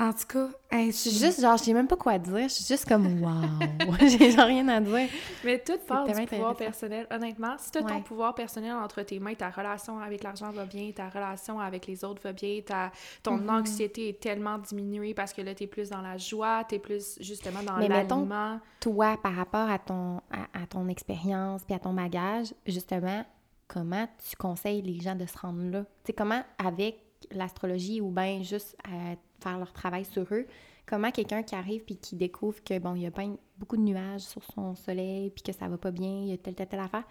En 0.00 0.12
tout 0.12 0.26
cas, 0.28 0.48
hey, 0.70 0.92
Je 0.92 0.96
suis 0.96 1.10
juste, 1.10 1.40
genre, 1.40 1.56
je 1.56 1.64
sais 1.64 1.72
même 1.72 1.88
pas 1.88 1.96
quoi 1.96 2.18
dire. 2.20 2.44
Je 2.48 2.54
suis 2.54 2.64
juste 2.64 2.86
comme, 2.88 3.20
wow. 3.20 3.98
J'ai 4.06 4.30
genre 4.30 4.46
rien 4.46 4.68
à 4.68 4.80
dire. 4.80 5.08
Mais 5.44 5.58
tout 5.58 5.76
part 5.88 6.06
du 6.06 6.24
pouvoir 6.26 6.54
personnel. 6.54 7.04
Honnêtement, 7.10 7.56
si 7.58 7.72
tu 7.72 7.78
as 7.78 7.82
ton 7.82 8.00
pouvoir 8.02 8.32
personnel 8.36 8.72
entre 8.74 9.02
tes 9.02 9.18
mains, 9.18 9.34
ta 9.34 9.50
relation 9.50 9.98
avec 9.98 10.22
l'argent 10.22 10.52
va 10.52 10.66
bien, 10.66 10.92
ta 10.92 11.08
relation 11.08 11.58
avec 11.58 11.86
les 11.88 12.04
autres 12.04 12.22
va 12.22 12.32
bien, 12.32 12.60
ta, 12.64 12.92
ton 13.24 13.38
Mm-hmm. 13.38 13.50
anxiété 13.60 14.08
est 14.10 14.20
tellement 14.20 14.58
diminuée 14.58 15.14
parce 15.14 15.32
que 15.32 15.42
là, 15.42 15.52
tu 15.54 15.64
es 15.64 15.66
plus 15.66 15.90
dans 15.90 16.00
la 16.00 16.16
joie, 16.16 16.62
tu 16.68 16.76
es 16.76 16.78
plus 16.78 17.16
justement 17.20 17.62
dans 17.64 17.76
Mais 17.78 17.88
mettons- 17.88 18.18
l'aliment. 18.18 18.60
Toi, 18.78 19.16
par 19.20 19.34
rapport 19.34 19.68
à 19.68 19.80
ton, 19.80 20.18
à, 20.30 20.62
à 20.62 20.66
ton 20.68 20.86
expérience 20.88 21.64
puis 21.64 21.74
à 21.74 21.80
ton 21.80 21.92
bagage, 21.92 22.54
justement, 22.66 23.24
comment 23.66 24.06
tu 24.28 24.36
conseilles 24.36 24.82
les 24.82 25.00
gens 25.00 25.16
de 25.16 25.26
se 25.26 25.36
rendre 25.38 25.70
là? 25.72 25.80
Tu 25.80 25.86
sais, 26.06 26.12
comment, 26.12 26.42
avec 26.64 27.00
l'astrologie 27.32 28.00
ou 28.00 28.10
bien 28.10 28.42
juste 28.42 28.76
à 28.84 29.16
faire 29.40 29.58
leur 29.58 29.72
travail 29.72 30.04
sur 30.04 30.26
eux, 30.32 30.46
comment 30.86 31.10
quelqu'un 31.10 31.42
qui 31.42 31.54
arrive 31.54 31.84
puis 31.84 31.96
qui 31.96 32.16
découvre 32.16 32.62
que, 32.64 32.78
bon, 32.78 32.94
il 32.94 33.02
y 33.02 33.06
a 33.06 33.10
ben 33.10 33.36
beaucoup 33.58 33.76
de 33.76 33.82
nuages 33.82 34.22
sur 34.22 34.42
son 34.44 34.74
soleil 34.74 35.30
puis 35.30 35.42
que 35.42 35.52
ça 35.52 35.68
va 35.68 35.78
pas 35.78 35.90
bien, 35.90 36.22
il 36.22 36.28
y 36.28 36.32
a 36.32 36.38
telle, 36.38 36.54
telle, 36.54 36.68
telle 36.68 36.80
affaire, 36.80 37.04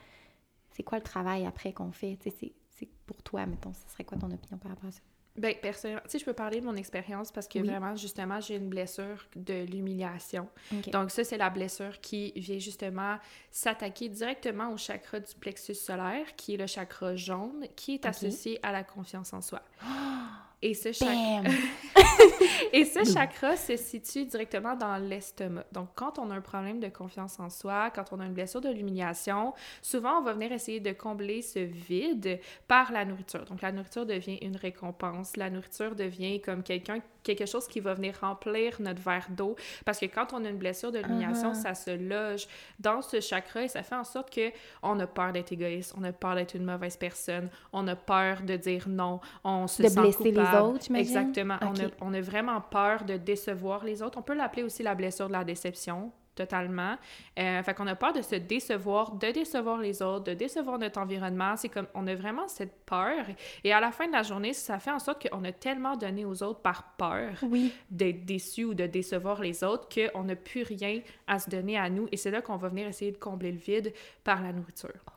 c'est 0.72 0.84
quoi 0.84 0.98
le 0.98 1.04
travail 1.04 1.46
après 1.46 1.74
qu'on 1.74 1.92
fait? 1.92 2.18
C'est 2.22 2.90
pour 3.06 3.22
toi, 3.24 3.46
mettons, 3.46 3.74
ce 3.74 3.90
serait 3.92 4.04
quoi 4.04 4.18
ton 4.18 4.32
opinion 4.32 4.58
par 4.58 4.72
rapport 4.72 4.90
à 4.90 4.92
ça? 4.92 5.02
Ben, 5.38 5.56
personnellement, 5.62 6.02
tu 6.06 6.12
sais, 6.12 6.20
je 6.20 6.26
peux 6.26 6.34
parler 6.34 6.62
de 6.62 6.66
mon 6.66 6.76
expérience 6.76 7.32
parce 7.32 7.48
que 7.48 7.60
Oui. 7.60 7.68
vraiment, 7.68 7.96
justement, 7.96 8.40
j'ai 8.42 8.56
une 8.56 8.70
blessure 8.70 9.26
de 9.36 9.64
l'humiliation. 9.66 10.50
Donc, 10.92 11.12
ça, 11.12 11.24
c'est 11.24 11.38
la 11.38 11.50
blessure 11.50 12.00
qui 12.02 12.32
vient 12.36 12.60
justement 12.60 13.18
s'attaquer 13.52 14.10
directement 14.10 14.72
au 14.72 14.78
chakra 14.78 15.20
du 15.20 15.34
plexus 15.40 15.76
solaire, 15.76 16.36
qui 16.36 16.56
est 16.56 16.58
le 16.58 16.68
chakra 16.68 17.16
jaune, 17.16 17.68
qui 17.76 17.96
est 17.96 18.06
associé 18.06 18.60
à 18.64 18.72
la 18.72 18.84
confiance 18.84 19.34
en 19.34 19.42
soi. 19.42 19.62
Et 20.62 20.74
ce 20.74 20.92
chakra. 20.92 21.44
Bam! 21.44 21.54
Et 22.74 22.84
ce 22.84 23.04
chakra 23.04 23.56
se 23.56 23.78
situe 23.78 24.26
directement 24.26 24.76
dans 24.76 24.98
l'estomac. 24.98 25.66
Donc, 25.72 25.90
quand 25.96 26.20
on 26.20 26.32
a 26.32 26.36
un 26.36 26.42
problème 26.42 26.80
de 26.80 26.88
confiance 26.88 27.40
en 27.40 27.50
soi, 27.50 27.92
quand 27.92 28.12
on 28.12 28.20
a 28.20 28.26
une 28.26 28.34
blessure 28.34 28.62
de 28.62 28.70
l'humiliation, 28.70 29.54
souvent, 29.82 30.20
on 30.20 30.24
va 30.24 30.34
venir 30.34 30.52
essayer 30.52 30.80
de 30.80 30.92
combler 30.92 31.42
ce 31.42 31.60
vide 31.60 32.40
par 32.68 32.92
la 32.92 33.06
nourriture. 33.06 33.46
Donc, 33.46 33.62
la 33.62 33.72
nourriture 33.72 34.06
devient 34.06 34.38
une 34.42 34.56
récompense. 34.56 35.38
La 35.38 35.50
nourriture 35.50 35.96
devient 35.96 36.42
comme 36.42 36.64
quelqu'un, 36.64 37.00
quelque 37.36 37.46
chose 37.50 37.68
qui 37.68 37.80
va 37.80 37.94
venir 37.94 38.16
remplir 38.22 38.78
notre 38.80 39.02
verre 39.02 39.28
d'eau. 39.30 39.56
Parce 39.86 40.00
que 40.00 40.06
quand 40.06 40.34
on 40.34 40.44
a 40.46 40.50
une 40.50 40.58
blessure 40.58 40.92
de 40.92 41.00
l'humiliation, 41.00 41.52
Ah. 41.52 41.54
ça 41.54 41.74
se 41.76 41.92
loge 41.92 42.48
dans 42.80 43.02
ce 43.02 43.20
chakra 43.20 43.64
et 43.64 43.68
ça 43.68 43.84
fait 43.84 43.96
en 43.96 44.04
sorte 44.04 44.34
que 44.34 44.52
on 44.82 45.00
a 45.00 45.08
peur 45.08 45.32
d'être 45.34 45.52
égoïste, 45.52 45.94
on 45.98 46.04
a 46.04 46.12
peur 46.12 46.36
d'être 46.36 46.56
une 46.56 46.66
mauvaise 46.66 46.98
personne, 46.98 47.50
on 47.74 47.88
a 47.88 47.96
peur 47.96 48.42
de 48.42 48.56
dire 48.56 48.86
non, 48.88 49.20
on 49.44 49.68
se 49.68 49.84
De 49.84 49.88
sent 49.88 50.00
blesser 50.02 50.32
les 50.32 50.60
autres? 50.60 50.96
Exactement. 50.96 51.58
On, 51.62 51.74
a, 51.76 51.90
on 52.02 52.14
a 52.14 52.22
vraiment 52.22 52.62
peur 52.62 53.04
de 53.04 53.18
décevoir 53.18 53.84
les 53.84 54.02
autres. 54.02 54.18
On 54.18 54.22
peut 54.24 54.34
l'appeler 54.36 54.64
aussi 54.64 54.84
la 54.84 54.96
blessure 54.96 55.28
de 55.28 55.34
la 55.34 55.44
déception, 55.44 56.12
totalement. 56.38 56.96
Euh, 57.38 57.62
fait 57.64 57.74
qu'on 57.74 57.88
a 57.88 57.96
peur 57.96 58.14
de 58.14 58.22
se 58.22 58.36
décevoir, 58.36 59.12
de 59.12 59.32
décevoir 59.32 59.80
les 59.80 60.02
autres, 60.02 60.26
de 60.26 60.34
décevoir 60.34 60.78
notre 60.78 61.00
environnement. 61.00 61.56
C'est 61.58 61.70
comme, 61.70 61.88
on 61.94 62.08
a 62.08 62.16
vraiment 62.16 62.48
cette 62.48 62.86
peur. 62.86 63.26
Et 63.64 63.74
à 63.74 63.80
la 63.80 63.92
fin 63.92 64.08
de 64.08 64.14
la 64.14 64.24
journée, 64.24 64.54
ça 64.54 64.80
fait 64.80 64.92
en 64.92 65.00
sorte 65.00 65.28
qu'on 65.28 65.44
a 65.44 65.52
tellement 65.52 65.96
donné 65.98 66.24
aux 66.26 66.42
autres 66.44 66.62
par 66.62 66.96
peur 66.98 67.34
Oui. 67.44 67.74
d'être 67.90 68.26
déçu 68.26 68.64
ou 68.66 68.74
de 68.74 68.86
décevoir 68.86 69.42
les 69.42 69.64
autres 69.64 69.88
qu'on 69.94 70.24
n'a 70.24 70.36
plus 70.36 70.64
rien 70.64 71.02
à 71.28 71.40
se 71.40 71.50
donner 71.50 71.78
à 71.78 71.90
nous. 71.90 72.08
Et 72.12 72.18
c'est 72.18 72.32
là 72.32 72.42
qu'on 72.42 72.58
va 72.58 72.70
venir 72.70 72.88
essayer 72.88 73.12
de 73.12 73.18
combler 73.18 73.52
le 73.52 73.58
vide 73.58 73.94
par 74.24 74.42
la 74.42 74.54
nourriture. 74.54 75.17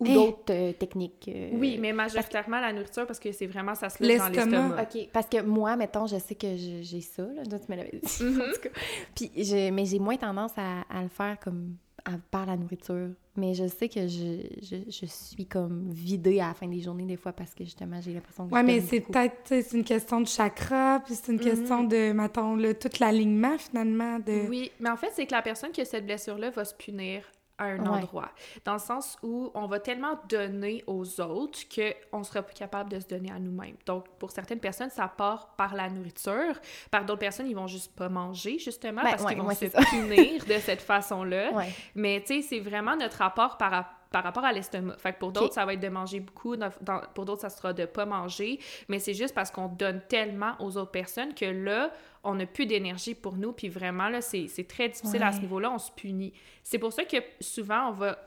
Ou 0.00 0.06
Eh. 0.06 0.14
d'autres 0.14 0.42
euh, 0.52 0.72
techniques. 0.72 1.30
euh, 1.32 1.50
Oui, 1.52 1.76
mais 1.78 1.92
majoritairement 1.92 2.58
la 2.58 2.72
nourriture 2.72 3.06
parce 3.06 3.20
que 3.20 3.30
c'est 3.32 3.46
vraiment, 3.46 3.74
ça 3.74 3.90
se 3.90 4.02
lève 4.02 4.18
dans 4.18 4.28
L'estomac. 4.30 4.82
OK, 4.82 5.08
parce 5.12 5.26
que 5.28 5.42
moi, 5.42 5.76
mettons, 5.76 6.06
je 6.06 6.16
sais 6.18 6.34
que 6.34 6.56
j'ai 6.56 7.00
ça, 7.02 7.22
là, 7.22 7.42
toi, 7.44 7.58
tu 7.58 7.70
me 7.70 7.76
l'avais 7.76 8.00
dit, 8.02 8.24
Mhm. 8.24 8.40
en 8.40 8.52
tout 8.54 8.60
cas. 8.62 8.68
Puis, 9.14 9.30
je- 9.36 9.70
mais 9.70 9.84
j'ai 9.84 9.98
moins 9.98 10.16
tendance 10.16 10.52
à, 10.56 10.80
à 10.90 11.02
le 11.02 11.08
faire 11.10 11.38
comme 11.38 11.76
à- 12.06 12.12
par 12.30 12.46
la 12.46 12.56
nourriture. 12.56 13.10
Mais 13.36 13.52
je 13.52 13.66
sais 13.66 13.90
que 13.90 14.08
je, 14.08 14.40
je, 14.62 14.76
je 14.90 15.04
suis 15.06 15.44
comme 15.46 15.90
vidée 15.90 16.40
à 16.40 16.48
la 16.48 16.54
fin 16.54 16.66
des 16.66 16.80
journées, 16.80 17.04
des 17.04 17.16
fois, 17.18 17.32
parce 17.32 17.54
que 17.54 17.62
justement, 17.62 18.00
j'ai 18.00 18.14
l'impression 18.14 18.48
que 18.48 18.54
Ouais, 18.54 18.62
mais 18.62 18.80
c'est 18.80 19.00
peut-être, 19.00 19.34
tu 19.44 19.48
sais, 19.50 19.62
c'est 19.62 19.76
une 19.76 19.84
question 19.84 20.22
de 20.22 20.26
chakra, 20.26 21.00
puis 21.04 21.14
c'est 21.14 21.30
une 21.30 21.38
question 21.38 21.84
de, 21.84 22.12
mettons, 22.12 22.56
le, 22.56 22.72
tout 22.72 22.88
l'alignement, 23.00 23.56
finalement, 23.58 24.18
de... 24.18 24.48
Oui, 24.48 24.72
mais 24.80 24.88
en 24.88 24.96
fait, 24.96 25.10
c'est 25.12 25.26
que 25.26 25.32
la 25.32 25.42
personne 25.42 25.72
qui 25.72 25.82
a 25.82 25.84
cette 25.84 26.06
blessure-là 26.06 26.48
va 26.50 26.64
se 26.64 26.74
punir 26.74 27.22
à 27.60 27.66
un 27.66 27.78
Ouais. 27.78 27.88
endroit. 27.88 28.30
Dans 28.64 28.72
le 28.72 28.78
sens 28.80 29.16
où 29.22 29.50
on 29.54 29.66
va 29.66 29.78
tellement 29.78 30.18
donner 30.28 30.82
aux 30.88 31.20
autres 31.20 31.58
qu'on 31.72 32.24
sera 32.24 32.42
plus 32.42 32.54
capable 32.54 32.90
de 32.90 32.98
se 32.98 33.06
donner 33.06 33.30
à 33.30 33.38
nous-mêmes. 33.38 33.76
Donc, 33.86 34.08
pour 34.18 34.30
certaines 34.32 34.58
personnes, 34.60 34.90
ça 34.90 35.06
part 35.06 35.54
par 35.56 35.74
la 35.74 35.88
nourriture. 35.90 36.54
Par 36.90 37.04
d'autres 37.04 37.20
personnes, 37.20 37.46
ils 37.46 37.54
vont 37.54 37.66
juste 37.68 37.94
pas 37.94 38.08
manger, 38.08 38.58
justement, 38.58 39.02
Ben, 39.02 39.10
parce 39.10 39.22
ouais, 39.24 39.34
qu'ils 39.34 39.42
vont 39.42 39.50
se 39.54 39.66
punir 39.90 40.44
de 40.44 40.58
cette 40.58 40.80
façon-là. 40.82 41.50
Mais 41.94 42.20
tu 42.26 42.40
sais, 42.40 42.42
c'est 42.42 42.60
vraiment 42.60 42.96
notre 42.96 43.18
rapport 43.18 43.56
par, 43.56 43.70
rap- 43.70 43.94
par 44.10 44.24
rapport 44.24 44.44
à 44.44 44.52
l'estomac. 44.52 44.96
Fait 44.98 45.12
que 45.12 45.18
pour 45.18 45.30
d'autres, 45.32 45.54
ça 45.54 45.64
va 45.64 45.74
être 45.74 45.80
de 45.80 45.88
manger 45.88 46.20
beaucoup, 46.20 46.56
dans- 46.56 46.70
dans- 46.80 47.00
pour 47.14 47.24
d'autres, 47.24 47.42
ça 47.42 47.48
sera 47.50 47.72
de 47.72 47.84
pas 47.86 48.06
manger. 48.06 48.58
Mais 48.88 48.98
c'est 48.98 49.14
juste 49.14 49.34
parce 49.34 49.50
qu'on 49.50 49.68
donne 49.68 50.00
tellement 50.08 50.54
aux 50.58 50.76
autres 50.76 50.90
personnes 50.90 51.32
que 51.34 51.44
là, 51.44 51.92
on 52.24 52.34
n'a 52.34 52.46
plus 52.46 52.66
d'énergie 52.66 53.14
pour 53.14 53.36
nous. 53.36 53.52
Puis 53.52 53.68
vraiment, 53.68 54.08
là, 54.08 54.20
c'est 54.20 54.48
c'est 54.48 54.64
très 54.66 54.88
difficile 54.88 55.22
à 55.22 55.32
ce 55.32 55.40
niveau-là. 55.40 55.70
On 55.70 55.78
se 55.78 55.92
punit. 55.92 56.32
C'est 56.64 56.78
pour 56.78 56.92
ça 56.92 57.04
que 57.04 57.16
souvent, 57.40 57.88
on 57.88 57.92
va. 57.92 58.18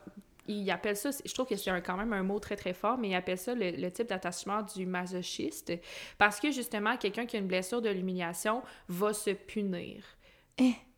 Ils 0.46 0.70
appellent 0.70 0.96
ça, 0.96 1.08
je 1.24 1.32
trouve 1.32 1.46
que 1.46 1.56
c'est 1.56 1.70
quand 1.82 1.96
même 1.96 2.12
un 2.12 2.22
mot 2.22 2.38
très 2.38 2.56
très 2.56 2.74
fort, 2.74 2.98
mais 2.98 3.08
ils 3.08 3.14
appellent 3.14 3.38
ça 3.38 3.54
le, 3.54 3.70
le 3.70 3.90
type 3.90 4.08
d'attachement 4.08 4.60
du 4.62 4.84
masochiste. 4.84 5.72
Parce 6.18 6.38
que 6.38 6.50
justement, 6.50 6.98
quelqu'un 6.98 7.24
qui 7.24 7.36
a 7.36 7.38
une 7.40 7.46
blessure 7.46 7.80
de 7.80 7.88
l'humiliation 7.88 8.62
va 8.88 9.14
se 9.14 9.30
punir. 9.30 10.04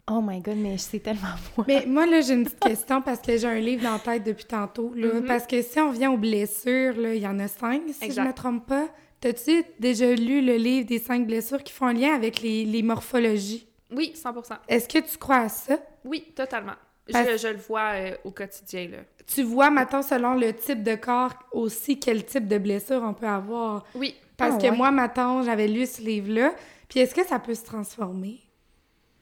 Oh 0.08 0.20
my 0.22 0.40
God, 0.40 0.56
mais 0.58 0.78
c'est 0.78 1.00
tellement 1.00 1.22
moi. 1.56 1.64
Mais 1.68 1.84
moi, 1.86 2.06
là, 2.06 2.20
j'ai 2.20 2.34
une 2.34 2.44
petite 2.44 2.60
question 2.60 3.02
parce 3.02 3.20
que 3.20 3.36
j'ai 3.36 3.46
un 3.48 3.58
livre 3.58 3.82
dans 3.82 3.94
la 3.94 3.98
tête 3.98 4.22
depuis 4.24 4.44
tantôt. 4.44 4.92
Là, 4.94 5.14
Mhm. 5.14 5.24
Parce 5.26 5.46
que 5.46 5.60
si 5.62 5.80
on 5.80 5.90
vient 5.90 6.12
aux 6.12 6.16
blessures, 6.16 6.94
il 7.12 7.20
y 7.20 7.26
en 7.26 7.38
a 7.40 7.48
cinq, 7.48 7.82
si 7.92 8.04
Exact. 8.04 8.22
je 8.22 8.28
me 8.28 8.32
trompe 8.32 8.66
pas. 8.66 8.88
T'as-tu 9.20 9.64
déjà 9.80 10.14
lu 10.14 10.42
le 10.42 10.56
livre 10.56 10.86
des 10.86 10.98
cinq 11.00 11.26
blessures 11.26 11.62
qui 11.64 11.72
font 11.72 11.86
un 11.86 11.92
lien 11.94 12.14
avec 12.14 12.40
les, 12.40 12.64
les 12.64 12.82
morphologies? 12.82 13.66
Oui, 13.90 14.12
100% 14.14 14.58
Est-ce 14.68 14.86
que 14.88 14.98
tu 14.98 15.16
crois 15.18 15.38
à 15.38 15.48
ça? 15.48 15.78
Oui, 16.04 16.24
totalement. 16.36 16.74
Parce- 17.10 17.30
Je, 17.32 17.36
je 17.38 17.48
le 17.48 17.56
vois 17.58 17.92
euh, 17.94 18.16
au 18.24 18.30
quotidien, 18.30 18.88
là. 18.88 18.98
Tu 19.26 19.42
vois, 19.42 19.70
maintenant, 19.70 20.02
selon 20.02 20.34
le 20.34 20.52
type 20.52 20.82
de 20.84 20.94
corps, 20.94 21.32
aussi 21.52 21.98
quel 21.98 22.24
type 22.24 22.46
de 22.46 22.58
blessure 22.58 23.02
on 23.02 23.14
peut 23.14 23.26
avoir. 23.26 23.84
Oui, 23.96 24.14
Parce 24.36 24.54
Ah, 24.56 24.58
que 24.58 24.70
ouais. 24.70 24.76
moi, 24.76 24.90
maintenant, 24.92 25.42
j'avais 25.42 25.66
lu 25.66 25.86
ce 25.86 26.00
livre-là. 26.02 26.52
Puis 26.88 27.00
est-ce 27.00 27.14
que 27.14 27.24
ça 27.26 27.38
peut 27.40 27.54
se 27.54 27.64
transformer? 27.64 28.40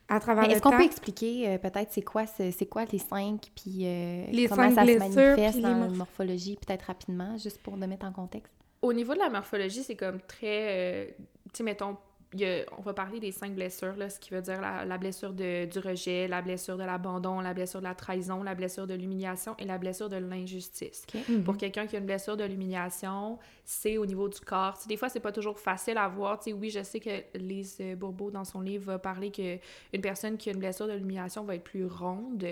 À 0.09 0.21
travers 0.21 0.45
est-ce 0.51 0.61
qu'on 0.61 0.71
peut 0.71 0.85
expliquer 0.85 1.49
euh, 1.49 1.59
peut-être 1.59 1.91
c'est 1.93 2.03
quoi, 2.03 2.27
ce- 2.27 2.51
c'est 2.51 2.67
quoi 2.67 2.85
les 2.93 2.99
cinq, 2.99 3.51
puis 3.55 3.87
euh, 3.87 4.25
Les 4.31 4.47
comment 4.49 4.63
cinq 4.71 4.75
ça 4.75 4.87
se 4.87 4.99
manifeste 4.99 5.61
dans 5.61 5.69
la 5.69 5.87
morph- 5.87 5.97
morphologie, 5.97 6.57
peut-être 6.65 6.83
rapidement, 6.83 7.37
juste 7.39 7.63
pour 7.63 7.77
le 7.77 7.87
mettre 7.87 8.07
en 8.07 8.13
contexte? 8.13 8.53
Au 8.83 8.93
niveau 8.93 9.15
de 9.15 9.19
la 9.21 9.31
morphologie, 9.31 9.83
c'est 9.83 9.97
comme 9.97 10.21
très. 10.21 11.07
euh, 11.07 11.07
tu 11.17 11.59
sais, 11.59 11.63
mettons, 11.63 11.97
y 12.41 12.45
a- 12.45 12.65
on 12.79 12.83
va 12.83 12.95
parler 12.95 13.21
des 13.21 13.33
cinq 13.33 13.55
blessures, 13.55 13.97
là, 13.97 14.11
ce 14.11 14.19
qui 14.21 14.31
veut 14.31 14.43
dire 14.43 14.61
la, 14.61 14.85
la 14.85 14.99
blessure 14.99 15.33
de, 15.33 15.67
du 15.67 15.79
rejet, 15.79 16.29
la 16.29 16.43
blessure 16.43 16.77
de 16.77 16.85
l'abandon, 16.85 17.41
la 17.41 17.55
blessure 17.55 17.81
de 17.81 17.85
la 17.85 17.95
trahison, 17.95 18.43
la 18.43 18.55
blessure 18.55 18.87
de 18.87 18.95
l'humiliation 18.95 19.55
et 19.59 19.65
la 19.65 19.79
blessure 19.79 20.09
de 20.09 20.17
l'injustice. 20.17 21.07
Mhm. 21.29 21.45
Pour 21.45 21.57
quelqu'un 21.57 21.87
qui 21.87 21.97
a 21.97 21.99
une 21.99 22.07
blessure 22.07 22.37
de 22.37 22.45
l'humiliation, 22.45 23.39
c'est 23.65 23.97
au 23.99 24.07
niveau 24.07 24.29
du 24.29 24.41
corps. 24.41 24.75
Tu 24.77 24.83
sais, 24.83 24.89
des 24.89 24.97
fois, 24.97 25.09
c'est 25.09 25.21
pas 25.21 25.33
toujours 25.33 25.59
facile 25.59 25.97
à 25.99 26.09
voir. 26.09 26.39
Tu 26.39 26.51
sais, 26.51 26.53
oui, 26.53 26.71
je 26.71 26.83
sais 26.83 27.01
que 27.01 27.11
Lise 27.39 27.79
euh, 27.81 27.95
Bourbeau, 27.97 28.31
dans 28.31 28.45
son 28.45 28.61
livre, 28.61 28.85
va 28.87 28.99
parler 28.99 29.31
qu'une 29.31 30.01
personne 30.03 30.37
qui 30.37 30.51
a 30.51 30.53
une 30.53 30.59
blessure 30.59 30.87
de 30.87 30.93
l'humiliation 30.93 31.45
va 31.45 31.55
être 31.55 31.65
plus 31.65 31.87
ronde. 31.87 32.45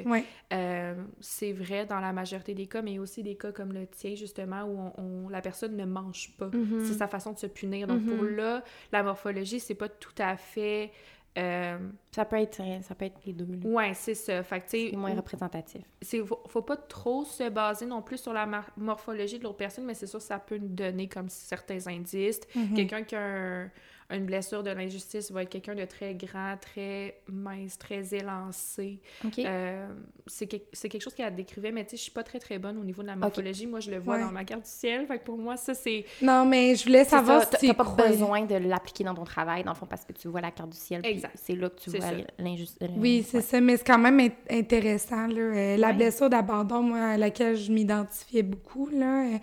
Euh, 0.53 0.95
c'est 1.21 1.53
vrai 1.53 1.87
dans 1.87 2.01
la 2.01 2.13
majorité 2.13 2.55
des 2.55 2.67
cas, 2.67 2.83
mais 2.83 2.99
aussi 2.99 3.23
des 3.23 3.35
cas 3.37 3.53
comme 3.53 3.73
le 3.73 3.87
tien, 3.87 4.15
justement, 4.15 4.63
où 4.65 4.79
on, 4.97 5.03
on- 5.03 5.29
la 5.29 5.41
personne 5.41 5.77
ne 5.77 5.85
mange 5.85 6.31
pas. 6.39 6.51
Mhm. 6.53 6.85
C'est 6.85 6.95
sa 6.95 7.09
façon 7.09 7.33
de 7.33 7.39
se 7.39 7.47
punir. 7.47 7.87
Donc, 7.87 8.05
pour 8.05 8.17
Mhm. 8.23 8.37
là, 8.37 8.65
la 8.93 9.03
morphologie, 9.03 9.61
c'est 9.61 9.72
pas 9.75 9.89
tout 9.89 10.15
à 10.19 10.37
fait 10.37 10.91
Euh, 11.39 11.79
ça 12.15 12.27
peut 12.27 12.37
être 12.37 12.61
ça 12.83 12.95
peut 12.95 13.07
être 13.07 13.19
les 13.25 13.33
deux. 13.33 13.47
là. 13.47 13.67
ouais, 13.71 13.95
c'est 13.95 14.15
ça. 14.15 14.43
Fait 14.43 14.61
que, 14.61 14.67
C'est 14.69 14.93
moins 14.95 15.15
représentatif. 15.15 15.81
c'est 16.03 16.23
faut, 16.23 16.43
faut 16.47 16.61
pas 16.61 16.77
trop 16.77 17.25
se 17.25 17.49
baser 17.49 17.87
non 17.87 18.03
plus 18.03 18.19
sur 18.19 18.35
la 18.35 18.47
morphologie 18.77 19.39
de 19.39 19.45
l'autre 19.45 19.57
personne, 19.57 19.87
mais 19.87 19.95
c'est 19.95 20.07
sûr 20.07 20.21
ça 20.21 20.39
peut 20.39 20.59
nous 20.59 20.69
donner 20.69 21.09
comme 21.09 21.31
certains 21.31 21.87
indices. 21.87 22.41
Mhm. 22.55 22.75
Quelqu'un 22.75 23.03
qui 23.05 23.15
a 23.15 23.23
un- 23.23 23.71
une 24.13 24.27
blessure 24.27 24.63
de 24.63 24.71
l'injustice 24.71 25.31
va 25.31 25.43
être 25.43 25.49
quelqu'un 25.49 25.75
de 25.75 25.85
très 25.85 26.15
grand, 26.15 26.57
très 26.61 27.21
mince, 27.29 27.79
très 27.79 28.15
élancé. 28.15 29.01
Euh, 29.39 29.89
c'est 30.27 30.47
que- 30.47 30.57
c'est 30.73 30.89
quelque 30.89 31.03
chose 31.03 31.15
qu'elle 31.15 31.35
décrivait, 31.35 31.73
mais 31.73 31.85
tu 31.85 31.91
sais, 31.91 31.97
je 31.97 32.03
suis 32.03 32.11
pas 32.13 32.23
très 32.23 32.39
très 32.39 32.59
bonne 32.59 32.79
au 32.79 32.85
niveau 32.85 33.03
de 33.03 33.09
la 33.09 33.17
morphologie. 33.17 33.67
Moi, 33.67 33.81
je 33.81 33.91
le 33.91 33.99
vois 33.99 34.17
Ouais. 34.17 34.23
dans 34.23 34.31
ma 34.31 34.45
carte 34.45 34.63
du 34.65 34.71
ciel. 34.71 35.07
Fait 35.07 35.19
que 35.19 35.25
pour 35.25 35.39
moi, 35.39 35.57
ça, 35.57 35.75
c'est. 35.75 36.05
Non, 36.21 36.45
mais 36.45 36.75
je 36.75 36.85
voulais 36.85 37.05
savoir 37.05 37.43
ça, 37.45 37.59
si 37.59 37.67
t'as 37.69 37.75
pas 37.75 37.85
besoin 38.09 38.43
de 38.43 38.55
l'appliquer 38.57 39.05
dans 39.05 39.15
ton 39.15 39.25
travail, 39.25 39.65
dans 39.65 39.73
le 39.73 39.77
fond, 39.77 39.87
parce 39.87 40.05
que 40.05 40.13
tu 40.13 40.29
vois 40.29 40.41
la 40.41 40.51
carte 40.51 40.71
du 40.71 40.77
ciel. 40.79 41.01
Exact. 41.05 41.35
C'est 41.43 41.55
là 41.57 41.69
que 41.71 41.81
tu 41.81 41.91
vois 41.91 42.11
l'injustice. 42.39 42.89
Oui, 42.97 43.27
c'est 43.29 43.41
ça, 43.41 43.61
mais 43.61 43.77
c'est 43.77 43.87
quand 43.87 43.99
même 43.99 44.19
int- 44.19 44.33
intéressant. 44.51 45.27
Là. 45.27 45.35
Euh, 45.41 45.77
la 45.77 45.89
Ouais. 45.89 45.93
blessure 45.95 46.29
d'abandon, 46.31 46.83
moi, 46.83 47.01
à 47.01 47.17
laquelle 47.17 47.57
je 47.57 47.73
m'identifiais 47.73 48.43
beaucoup, 48.43 48.89
là, 48.93 49.27
euh, 49.27 49.39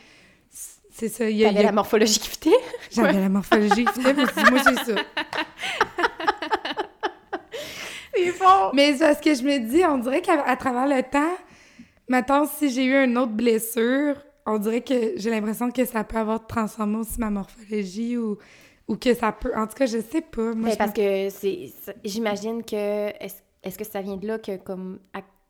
c'est 0.92 1.08
ça. 1.10 1.30
il 1.30 1.38
y 1.38 1.46
a- 1.46 1.52
la 1.52 1.72
morphologie 1.72 2.20
qui 2.20 2.28
fitait? 2.30 2.50
J'avais 2.92 3.14
la 3.14 3.30
morphologie 3.30 3.86
mais 4.04 4.14
moi, 4.14 4.62
c'est 4.64 4.94
ça. 4.94 5.02
C'est 8.16 8.32
fort. 8.32 8.72
Mais 8.74 8.94
c'est 8.94 9.06
parce 9.06 9.22
que 9.22 9.34
je 9.34 9.44
me 9.44 9.60
dis, 9.60 9.84
on 9.86 9.98
dirait 9.98 10.22
qu'à 10.22 10.56
travers 10.56 10.88
le 10.88 11.04
temps, 11.04 11.38
maintenant, 12.08 12.46
si 12.46 12.70
j'ai 12.70 12.86
eu 12.86 13.04
une 13.04 13.18
autre 13.18 13.32
blessure, 13.32 14.16
on 14.46 14.58
dirait 14.58 14.82
que 14.82 15.14
j'ai 15.16 15.30
l'impression 15.30 15.72
que 15.72 15.86
ça 15.86 16.04
peut 16.04 16.18
avoir 16.18 16.46
transformé 16.48 16.98
aussi 16.98 17.20
ma 17.20 17.30
morphologie 17.30 18.18
ou, 18.18 18.38
ou 18.88 18.96
que 18.96 19.14
ça 19.14 19.32
peut. 19.32 19.52
En 19.56 19.68
tout 19.68 19.76
cas, 19.76 19.86
je 19.86 20.00
sais 20.00 20.22
pas. 20.22 20.54
Moi, 20.54 20.72
je 20.72 20.76
parce 20.76 20.94
que 20.94 21.30
c'est. 21.30 21.72
J'imagine 22.04 22.64
que. 22.64 23.10
Est-ce 23.24 23.36
est-ce 23.62 23.78
que 23.78 23.86
ça 23.86 24.02
vient 24.02 24.18
de 24.18 24.28
là 24.28 24.40
que, 24.40 24.58
comme. 24.58 25.00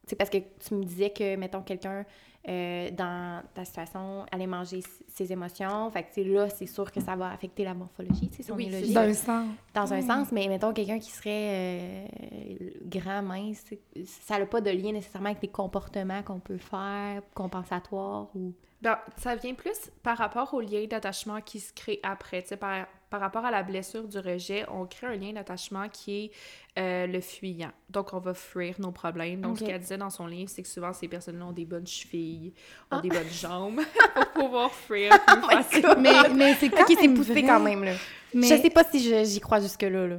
C'est 0.05 0.15
parce 0.15 0.29
que 0.29 0.37
tu 0.37 0.73
me 0.73 0.83
disais 0.83 1.11
que, 1.11 1.35
mettons, 1.35 1.61
quelqu'un 1.61 2.03
euh, 2.47 2.89
dans 2.91 3.43
ta 3.53 3.65
situation 3.65 4.25
allait 4.31 4.47
manger 4.47 4.81
ses 5.07 5.31
émotions. 5.31 5.91
Fait 5.91 6.03
que, 6.03 6.21
là, 6.21 6.49
c'est 6.49 6.65
sûr 6.65 6.89
que 6.91 7.01
ça 7.01 7.15
va 7.15 7.31
affecter 7.31 7.65
la 7.65 7.73
morphologie, 7.73 8.29
tu 8.29 8.37
sais, 8.37 8.43
si 8.43 8.51
on 8.51 8.55
Oui, 8.55 8.69
logique. 8.69 8.93
D'un 8.93 9.13
sens. 9.13 9.47
Dans 9.73 9.93
un 9.93 10.01
sens, 10.01 10.31
mais 10.31 10.47
mettons 10.47 10.71
quelqu'un 10.71 10.99
qui 10.99 11.11
serait 11.11 11.49
euh, 11.51 12.07
grand, 12.85 13.21
mince, 13.21 13.65
ça 14.05 14.39
n'a 14.39 14.45
pas 14.45 14.61
de 14.61 14.71
lien 14.71 14.93
nécessairement 14.93 15.29
avec 15.29 15.41
les 15.41 15.49
comportements 15.49 16.23
qu'on 16.23 16.39
peut 16.39 16.57
faire, 16.57 17.21
compensatoires 17.33 18.27
ou. 18.35 18.53
Ben, 18.81 18.97
ça 19.17 19.35
vient 19.35 19.53
plus 19.53 19.91
par 20.01 20.17
rapport 20.17 20.53
au 20.53 20.61
lien 20.61 20.85
d'attachement 20.89 21.41
qui 21.41 21.59
se 21.59 21.73
crée 21.73 21.99
après. 22.03 22.45
Par, 22.57 22.87
par 23.09 23.19
rapport 23.21 23.43
à 23.45 23.51
la 23.51 23.63
blessure 23.63 24.07
du 24.07 24.19
rejet, 24.19 24.65
on 24.71 24.85
crée 24.85 25.07
un 25.07 25.15
lien 25.15 25.33
d'attachement 25.33 25.89
qui 25.89 26.25
est 26.25 26.31
euh, 26.79 27.07
le 27.07 27.19
fuyant. 27.21 27.71
Donc, 27.89 28.13
on 28.13 28.19
va 28.19 28.33
fuir 28.33 28.75
nos 28.79 28.91
problèmes. 28.91 29.41
Donc, 29.41 29.57
ce 29.59 29.63
qu'elle 29.65 29.79
disait 29.81 29.97
dans 29.97 30.09
son 30.11 30.27
livre, 30.27 30.49
c'est 30.49 30.61
que 30.61 30.67
souvent, 30.67 30.93
ces 30.93 31.07
personnes-là 31.07 31.45
ont 31.45 31.51
des 31.51 31.65
bonnes 31.65 31.87
chevilles, 31.87 32.53
ont 32.91 32.97
Ah. 32.97 33.01
des 33.01 33.09
bonnes 33.09 33.29
jambes 33.31 33.81
pour 34.15 34.27
pouvoir 34.45 34.71
fuir 34.71 35.11
plus 35.25 35.41
facilement. 35.41 35.95
Mais, 35.99 36.29
mais 36.35 36.53
c'est 36.55 36.69
quand 36.69 36.81
Ok, 36.81 36.87
c'est 36.99 37.07
même 37.07 37.15
poussé 37.15 37.31
vrai. 37.33 37.43
quand 37.43 37.59
même, 37.59 37.83
là? 37.83 37.93
Mais- 38.33 38.47
Je 38.47 38.61
sais 38.61 38.69
pas 38.69 38.83
si 38.83 38.99
j'y 39.25 39.39
crois 39.39 39.59
jusque-là, 39.59 40.07
là. 40.07 40.17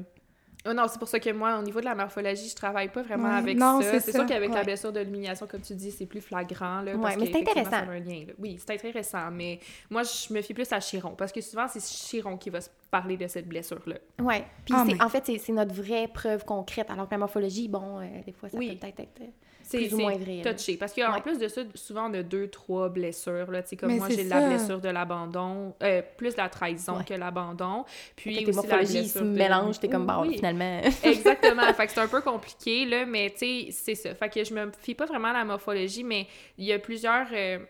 Oh 0.69 0.75
non, 0.75 0.85
c'est 0.89 0.99
pour 0.99 1.09
ça 1.09 1.19
que 1.19 1.31
moi, 1.31 1.59
au 1.59 1.63
niveau 1.63 1.81
de 1.81 1.87
la 1.87 1.95
morphologie, 1.95 2.49
je 2.51 2.55
travaille 2.55 2.89
pas 2.91 3.01
vraiment 3.03 3.31
Ouais, 3.31 3.35
avec 3.37 3.57
non, 3.59 3.81
ça. 3.81 3.99
c'est 3.99 4.13
sûr 4.13 4.27
qu'avec 4.27 4.53
la 4.53 4.63
blessure 4.63 4.93
de 4.93 5.01
l'humiliation, 5.01 5.47
comme 5.47 5.63
tu 5.63 5.75
dis, 5.75 5.91
c'est 5.91 6.05
plus 6.05 6.21
flagrant. 6.21 6.83
Là, 6.83 6.95
Ouais, 6.97 7.01
parce 7.01 7.17
mais 7.17 7.27
c'est 7.33 7.39
intéressant. 7.41 7.71
ça 7.71 7.79
a 7.79 7.83
un 7.87 7.99
lien, 7.99 8.25
là. 8.27 8.35
Oui, 8.39 8.59
c'est 8.59 8.75
intéressant, 8.75 9.31
mais 9.31 9.59
moi, 9.89 10.03
je 10.03 10.33
me 10.35 10.43
fie 10.43 10.53
plus 10.53 10.71
à 10.73 10.79
Chiron, 10.81 11.15
parce 11.17 11.33
que 11.33 11.41
souvent, 11.41 11.67
c'est 11.67 11.81
Chiron 11.83 12.37
qui 12.37 12.51
va 12.51 12.61
se 12.61 12.69
parler 12.91 13.17
de 13.17 13.27
cette 13.27 13.49
blessure-là. 13.49 13.97
Ouais. 14.21 14.45
Puis 14.67 14.75
c'est- 14.77 14.85
mais- 14.95 15.03
en 15.03 15.09
fait, 15.09 15.25
c'est- 15.25 15.39
c'est 15.39 15.53
notre 15.53 15.75
vraie 15.75 16.09
preuve 16.09 16.45
concrète, 16.45 16.91
alors 16.91 17.07
que 17.07 17.13
la 17.15 17.19
morphologie, 17.19 17.69
bon, 17.69 17.99
euh, 18.01 18.05
des 18.27 18.33
fois, 18.33 18.51
ça 18.51 18.59
Oui. 18.59 18.73
peut 18.73 18.81
peut-être 18.87 19.01
être... 19.01 19.23
C'est 19.71 19.79
Plus 19.79 19.95
ou 19.95 19.99
moins 19.99 20.17
vrai, 20.17 20.43
touché. 20.43 20.77
Parce 20.77 20.93
qu'en 20.93 21.13
Ouais. 21.15 21.21
plus 21.21 21.39
de 21.39 21.47
ça, 21.47 21.61
souvent, 21.77 22.11
on 22.11 22.15
a 22.15 22.23
deux, 22.25 22.49
trois 22.49 22.89
blessures. 22.89 23.51
Là. 23.53 23.63
Comme 23.79 23.89
Mais 23.93 23.99
moi, 23.99 24.09
j'ai 24.11 24.25
la 24.25 24.49
blessure 24.49 24.81
de 24.81 24.89
l'abandon, 24.89 25.75
euh, 25.83 26.03
plus 26.17 26.37
la 26.37 26.49
trahison 26.49 26.97
Ouais. 26.99 27.05
que 27.05 27.15
l'abandon. 27.15 27.85
Puis 28.17 28.35
Fait 28.35 28.41
que 28.41 28.51
tes 28.51 28.51
aussi 28.51 28.57
la 28.57 28.63
morphologies 28.75 28.99
ils 28.99 29.09
se 29.09 29.19
blessure 29.21 29.33
de- 29.33 29.39
mélangent, 29.39 29.79
t'es 29.79 29.89
comme, 29.89 30.07
bon, 30.07 30.23
Oui. 30.23 30.35
finalement... 30.37 30.81
Exactement. 31.05 31.63
fait 31.75 31.87
que 31.87 31.93
c'est 31.93 32.01
un 32.01 32.09
peu 32.09 32.21
compliqué, 32.21 32.85
là, 32.85 33.07
mais 33.07 33.31
tu 33.31 33.39
sais, 33.39 33.69
c'est 33.71 33.95
ça. 33.95 34.15
Fait 34.17 34.29
que 34.29 34.43
je 34.43 34.53
me 34.53 34.73
fie 34.81 34.95
pas 34.97 35.07
vraiment 35.07 35.29
à 35.29 35.35
la 35.35 35.45
morphologie, 35.45 36.03
mais 36.03 36.27
il 36.59 36.65
y 36.65 36.73
a 36.73 36.79
plusieurs, 36.81 37.29
euh, 37.33 37.61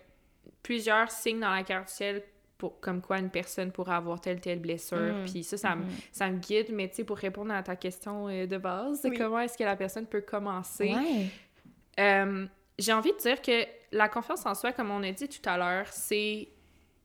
plusieurs 0.62 1.11
signes 1.11 1.40
dans 1.40 1.51
la 1.55 1.62
carte 1.62 1.88
du 1.88 1.94
ciel 1.94 2.22
pour, 2.59 2.78
comme 2.80 3.01
quoi 3.01 3.18
une 3.18 3.30
personne 3.30 3.72
pourrait 3.72 3.94
avoir 3.94 4.20
telle 4.20 4.40
telle 4.40 4.59
blessure. 4.61 4.98
Mm. 4.98 5.24
Puis 5.30 5.42
ça, 5.44 5.57
ça, 5.57 5.74
me- 5.76 5.84
ça 6.12 6.28
me 6.28 6.38
guide. 6.38 6.66
Mais 6.72 6.88
tu 6.88 6.96
sais, 6.96 7.05
pour 7.05 7.16
répondre 7.16 7.53
à 7.55 7.62
ta 7.62 7.74
question 7.76 8.28
euh, 8.28 8.46
de 8.46 8.59
base, 8.59 9.01
Oui. 9.05 9.16
comment 9.16 9.40
est-ce 9.40 9.57
que 9.57 9.64
la 9.64 9.76
personne 9.76 10.07
peut 10.07 10.20
commencer? 10.20 10.92
Ouais. 10.94 11.26
Euh, 12.01 12.46
j'ai 12.78 12.92
envie 12.92 13.12
de 13.12 13.18
dire 13.18 13.40
que 13.42 13.64
la 13.92 14.09
confiance 14.09 14.46
en 14.46 14.55
soi, 14.55 14.72
comme 14.72 14.90
on 14.90 15.03
a 15.03 15.12
dit 15.12 15.28
tout 15.28 15.48
à 15.48 15.57
l'heure, 15.57 15.86
c'est 15.90 16.48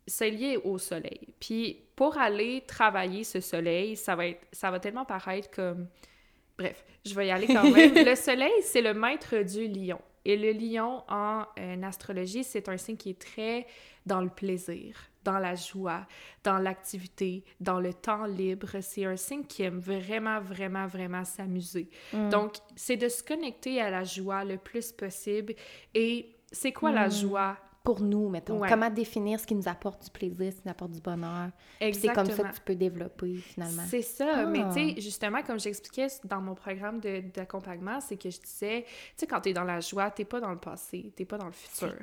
c'est 0.07 0.29
lié 0.29 0.57
au 0.63 0.77
soleil. 0.77 1.33
Puis 1.39 1.79
pour 1.95 2.17
aller 2.17 2.63
travailler 2.67 3.23
ce 3.23 3.39
soleil, 3.39 3.95
ça 3.95 4.15
va 4.15 4.27
être 4.27 4.45
ça 4.51 4.71
va 4.71 4.79
tellement 4.79 5.05
paraître 5.05 5.49
comme 5.51 5.87
bref, 6.57 6.85
je 7.05 7.13
vais 7.15 7.27
y 7.27 7.31
aller 7.31 7.47
quand 7.47 7.69
même. 7.69 7.93
le 8.05 8.15
soleil, 8.15 8.53
c'est 8.61 8.81
le 8.81 8.93
maître 8.93 9.37
du 9.43 9.67
lion. 9.67 9.99
Et 10.23 10.37
le 10.37 10.51
lion 10.51 11.03
en 11.07 11.45
euh, 11.59 11.83
astrologie, 11.83 12.43
c'est 12.43 12.67
un 12.69 12.77
signe 12.77 12.97
qui 12.97 13.11
est 13.11 13.21
très 13.21 13.67
dans 14.05 14.21
le 14.21 14.29
plaisir, 14.29 14.97
dans 15.25 15.39
la 15.39 15.55
joie, 15.55 16.05
dans 16.43 16.59
l'activité, 16.59 17.43
dans 17.59 17.81
le 17.81 17.93
temps 17.93 18.25
libre. 18.25 18.79
C'est 18.81 19.03
un 19.05 19.17
signe 19.17 19.43
qui 19.43 19.63
aime 19.63 19.79
vraiment, 19.79 20.39
vraiment, 20.39 20.87
vraiment 20.87 21.25
s'amuser. 21.25 21.89
Mm. 22.13 22.29
Donc, 22.29 22.53
c'est 22.77 22.95
de 22.95 23.09
se 23.09 23.21
connecter 23.23 23.81
à 23.81 23.89
la 23.89 24.03
joie 24.05 24.45
le 24.45 24.57
plus 24.57 24.93
possible. 24.93 25.53
Et 25.93 26.35
c'est 26.51 26.71
quoi 26.71 26.91
la 26.91 27.07
Mm. 27.07 27.11
joie? 27.11 27.57
Pour 27.85 28.01
nous, 28.01 28.27
mettons. 28.29 28.57
Ouais. 28.59 28.67
Comment 28.67 28.89
définir 28.89 29.39
ce 29.39 29.45
qui 29.47 29.55
nous 29.55 29.67
apporte 29.67 30.03
du 30.03 30.09
plaisir, 30.09 30.51
ce 30.51 30.57
qui 30.57 30.61
nous 30.65 30.71
apporte 30.71 30.91
du 30.91 30.99
bonheur? 30.99 31.49
C'est 31.79 32.07
comme 32.13 32.25
ça 32.25 32.43
que 32.43 32.55
tu 32.55 32.61
peux 32.61 32.75
développer, 32.75 33.35
finalement. 33.35 33.83
C'est 33.87 34.01
ça, 34.01 34.25
Ah. 34.37 34.45
mais 34.47 34.63
tu 34.69 34.95
sais, 34.95 35.01
justement, 35.01 35.41
comme 35.43 35.59
j'expliquais 35.59 36.07
dans 36.23 36.41
mon 36.41 36.55
programme 36.55 36.99
d'accompagnement, 37.33 38.01
c'est 38.01 38.17
que 38.17 38.29
je 38.29 38.39
disais, 38.41 38.83
tu 38.87 38.91
sais, 39.17 39.27
quand 39.27 39.39
t'es 39.41 39.53
dans 39.53 39.63
la 39.63 39.79
joie, 39.79 40.09
t'es 40.11 40.25
pas 40.25 40.39
dans 40.41 40.51
le 40.51 40.57
passé, 40.57 41.13
t'es 41.15 41.25
pas 41.25 41.37
dans 41.37 41.45
le 41.45 41.51
futur. 41.51 41.93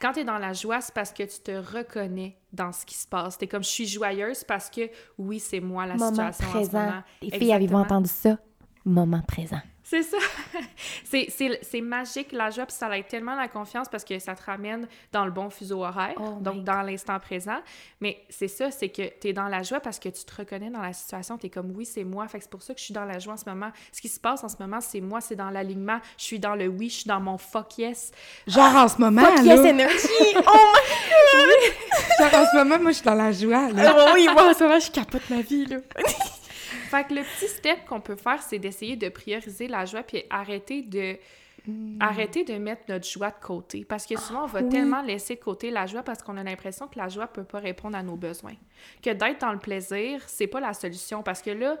Quand 0.00 0.12
t'es 0.12 0.24
dans 0.24 0.38
la 0.38 0.52
joie, 0.52 0.80
c'est 0.80 0.92
parce 0.94 1.12
que 1.12 1.22
tu 1.22 1.40
te 1.40 1.52
reconnais 1.52 2.36
dans 2.52 2.72
ce 2.72 2.84
qui 2.84 2.94
se 2.94 3.08
passe. 3.08 3.38
T'es 3.38 3.46
comme, 3.46 3.64
je 3.64 3.68
suis 3.70 3.86
joyeuse 3.86 4.44
parce 4.44 4.68
que, 4.68 4.90
oui, 5.18 5.40
c'est 5.40 5.60
moi 5.60 5.86
la 5.86 5.94
Moment 5.94 6.10
situation 6.10 6.44
en 6.46 6.50
ce 6.50 6.54
présent. 6.56 6.80
moment. 6.84 7.02
Les 7.22 7.30
filles, 7.30 7.52
avez-vous 7.52 7.76
entendu 7.76 8.10
ça? 8.10 8.36
Moment 8.84 9.22
présent. 9.26 9.60
C'est 9.86 10.02
ça. 10.02 10.16
c'est- 11.04 11.26
c'est 11.28 11.58
c'est 11.62 11.80
magique, 11.82 12.32
la 12.32 12.48
joie, 12.50 12.64
puis 12.64 12.74
ça 12.74 12.88
aide 12.96 13.06
tellement 13.06 13.34
la 13.34 13.48
confiance 13.48 13.86
parce 13.88 14.02
que 14.02 14.18
ça 14.18 14.34
te 14.34 14.42
ramène 14.42 14.88
dans 15.12 15.26
le 15.26 15.30
bon 15.30 15.50
fuseau 15.50 15.84
horaire, 15.84 16.14
Oh 16.16 16.36
my 16.38 16.42
donc 16.42 16.64
dans 16.64 16.80
l'instant 16.80 17.18
présent. 17.20 17.58
Mais 18.00 18.24
c'est 18.30 18.48
ça, 18.48 18.70
c'est 18.70 18.88
que 18.88 19.02
tu 19.20 19.28
es 19.28 19.32
dans 19.34 19.48
la 19.48 19.62
joie 19.62 19.80
parce 19.80 19.98
que 19.98 20.08
tu 20.08 20.24
te 20.24 20.34
reconnais 20.36 20.70
dans 20.70 20.80
la 20.80 20.94
situation, 20.94 21.36
tu 21.36 21.46
es 21.46 21.50
comme 21.50 21.70
oui, 21.76 21.84
c'est 21.84 22.02
moi. 22.04 22.26
Fait 22.28 22.38
que 22.38 22.44
c'est 22.44 22.50
pour 22.50 22.62
ça 22.62 22.72
que 22.72 22.80
je 22.80 22.84
suis 22.86 22.94
dans 22.94 23.04
la 23.04 23.18
joie 23.18 23.34
en 23.34 23.36
ce 23.36 23.48
moment. 23.48 23.70
Ce 23.92 24.00
qui 24.00 24.08
se 24.08 24.18
passe 24.18 24.42
en 24.42 24.48
ce 24.48 24.56
moment, 24.58 24.80
c'est 24.80 25.00
moi, 25.02 25.20
c'est 25.20 25.36
dans 25.36 25.50
l'alignement. 25.50 25.98
Je 26.16 26.24
suis 26.24 26.38
dans 26.38 26.54
le 26.54 26.66
oui, 26.66 26.88
je 26.88 26.94
suis 27.00 27.08
dans 27.08 27.20
mon 27.20 27.36
fuck 27.36 27.76
yes. 27.76 28.10
Genre 28.46 28.74
en 28.74 28.88
ce 28.88 28.98
moment, 28.98 29.20
Fuck 29.22 29.44
là, 29.44 29.54
yes 29.56 29.66
energy! 29.66 30.08
Oh 30.46 32.22
genre 32.22 32.34
en 32.42 32.46
ce 32.46 32.56
moment, 32.56 32.78
moi, 32.80 32.90
je 32.92 32.96
suis 32.96 33.04
dans 33.04 33.14
la 33.14 33.32
joie, 33.32 33.68
là. 33.70 33.92
my 33.92 34.12
oui, 34.14 34.28
moi, 34.32 34.50
en 34.50 34.54
ce 34.54 34.62
moment, 34.64 34.78
je 34.80 34.90
capote 34.90 35.28
ma 35.30 35.40
vie, 35.42 35.66
là. 35.66 35.76
Fait 36.94 37.04
que 37.04 37.14
le 37.14 37.22
petit 37.22 37.48
step 37.48 37.86
qu'on 37.86 38.00
peut 38.00 38.14
faire, 38.14 38.40
c'est 38.40 38.60
d'essayer 38.60 38.94
de 38.94 39.08
prioriser 39.08 39.66
la 39.66 39.84
joie 39.84 40.04
puis 40.04 40.22
arrêter 40.30 40.82
de 40.82 41.16
arrêter 41.98 42.44
de 42.44 42.54
mettre 42.58 42.82
notre 42.90 43.08
joie 43.08 43.30
de 43.30 43.42
côté 43.42 43.86
parce 43.86 44.04
que 44.04 44.18
souvent 44.18 44.44
on 44.44 44.46
va 44.46 44.60
oui. 44.60 44.68
tellement 44.68 45.00
laisser 45.00 45.34
de 45.34 45.40
côté 45.40 45.70
la 45.70 45.86
joie 45.86 46.02
parce 46.02 46.22
qu'on 46.22 46.36
a 46.36 46.42
l'impression 46.42 46.86
que 46.88 46.98
la 46.98 47.08
joie 47.08 47.26
peut 47.26 47.42
pas 47.42 47.58
répondre 47.58 47.96
à 47.96 48.02
nos 48.02 48.16
besoins. 48.16 48.52
Que 49.02 49.10
d'être 49.10 49.40
dans 49.40 49.52
le 49.52 49.58
plaisir, 49.58 50.22
c'est 50.26 50.46
pas 50.46 50.60
la 50.60 50.74
solution 50.74 51.22
parce 51.22 51.40
que 51.40 51.50
là 51.50 51.78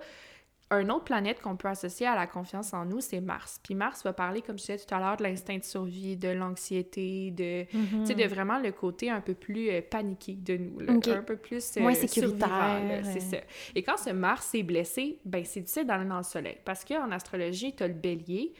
un 0.74 0.88
autre 0.90 1.04
planète 1.04 1.40
qu'on 1.40 1.56
peut 1.56 1.68
associer 1.68 2.06
à 2.06 2.14
la 2.14 2.26
confiance 2.26 2.72
en 2.72 2.84
nous, 2.84 3.00
c'est 3.00 3.20
Mars. 3.20 3.60
Puis 3.62 3.74
Mars 3.74 4.02
va 4.04 4.12
parler, 4.12 4.42
comme 4.42 4.58
je 4.58 4.64
disais 4.64 4.78
tout 4.78 4.94
à 4.94 5.00
l'heure, 5.00 5.16
de 5.16 5.22
l'instinct 5.22 5.58
de 5.58 5.64
survie, 5.64 6.16
de 6.16 6.28
l'anxiété, 6.28 7.30
de, 7.30 7.64
tu 7.64 8.06
sais, 8.06 8.14
de 8.14 8.24
vraiment 8.24 8.58
le 8.58 8.72
côté 8.72 9.10
un 9.10 9.20
peu 9.20 9.34
plus 9.34 9.70
euh, 9.70 9.80
paniqué 9.88 10.34
de 10.34 10.56
nous, 10.56 10.80
là. 10.80 10.92
Un 10.92 11.22
peu 11.22 11.36
plus 11.36 11.76
euh, 11.76 11.80
Moins 11.80 11.94
sécuritaire, 11.94 13.02
C'est 13.04 13.20
ça. 13.20 13.38
Et 13.74 13.82
quand 13.82 13.96
ce 13.96 14.10
Mars 14.10 14.54
est 14.54 14.62
blessé, 14.62 15.18
ben 15.24 15.44
c'est 15.44 15.60
difficile 15.60 15.86
d'aller 15.86 16.08
dans 16.08 16.18
le 16.18 16.22
soleil. 16.22 16.58
Parce 16.64 16.84
qu'en 16.84 17.10
astrologie, 17.10 17.74
tu 17.74 17.82
as 17.82 17.88
le 17.88 17.94
bélier, 17.94 18.52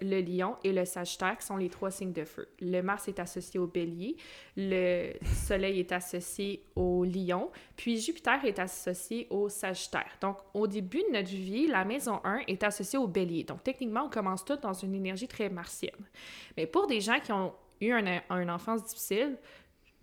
le 0.00 0.20
lion 0.20 0.56
et 0.64 0.72
le 0.72 0.84
sagittaire 0.84 1.36
qui 1.38 1.46
sont 1.46 1.56
les 1.56 1.68
trois 1.68 1.90
signes 1.90 2.12
de 2.12 2.24
feu. 2.24 2.48
Le 2.60 2.80
Mars 2.82 3.08
est 3.08 3.18
associé 3.18 3.58
au 3.58 3.66
bélier, 3.66 4.16
le 4.56 5.12
soleil 5.24 5.80
est 5.80 5.92
associé 5.92 6.64
au 6.76 7.04
lion, 7.04 7.50
puis 7.76 8.00
Jupiter 8.00 8.44
est 8.44 8.58
associé 8.58 9.26
au 9.30 9.48
sagittaire. 9.48 10.16
Donc, 10.20 10.38
au 10.54 10.66
début 10.66 11.02
de 11.08 11.16
notre 11.16 11.30
vie, 11.30 11.66
la 11.66 11.84
maison 11.84 12.20
1 12.24 12.42
est 12.48 12.62
associée 12.62 12.98
au 12.98 13.06
bélier. 13.06 13.44
Donc, 13.44 13.62
techniquement, 13.62 14.04
on 14.04 14.10
commence 14.10 14.44
tout 14.44 14.56
dans 14.56 14.74
une 14.74 14.94
énergie 14.94 15.28
très 15.28 15.48
martienne. 15.48 16.08
Mais 16.56 16.66
pour 16.66 16.86
des 16.86 17.00
gens 17.00 17.20
qui 17.20 17.32
ont 17.32 17.52
eu 17.80 17.92
un, 17.92 18.20
un 18.30 18.48
enfance 18.48 18.84
difficile, 18.84 19.36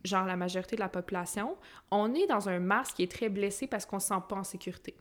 genre 0.03 0.25
la 0.25 0.35
majorité 0.35 0.75
de 0.75 0.81
la 0.81 0.89
population, 0.89 1.57
on 1.91 2.13
est 2.13 2.27
dans 2.27 2.49
un 2.49 2.59
Mars 2.59 2.93
qui 2.93 3.03
est 3.03 3.11
très 3.11 3.29
blessé 3.29 3.67
parce 3.67 3.85
qu'on 3.85 3.97
ne 3.97 4.01
se 4.01 4.07
sent 4.07 4.21
pas 4.27 4.37
en 4.37 4.43
sécurité. 4.43 4.95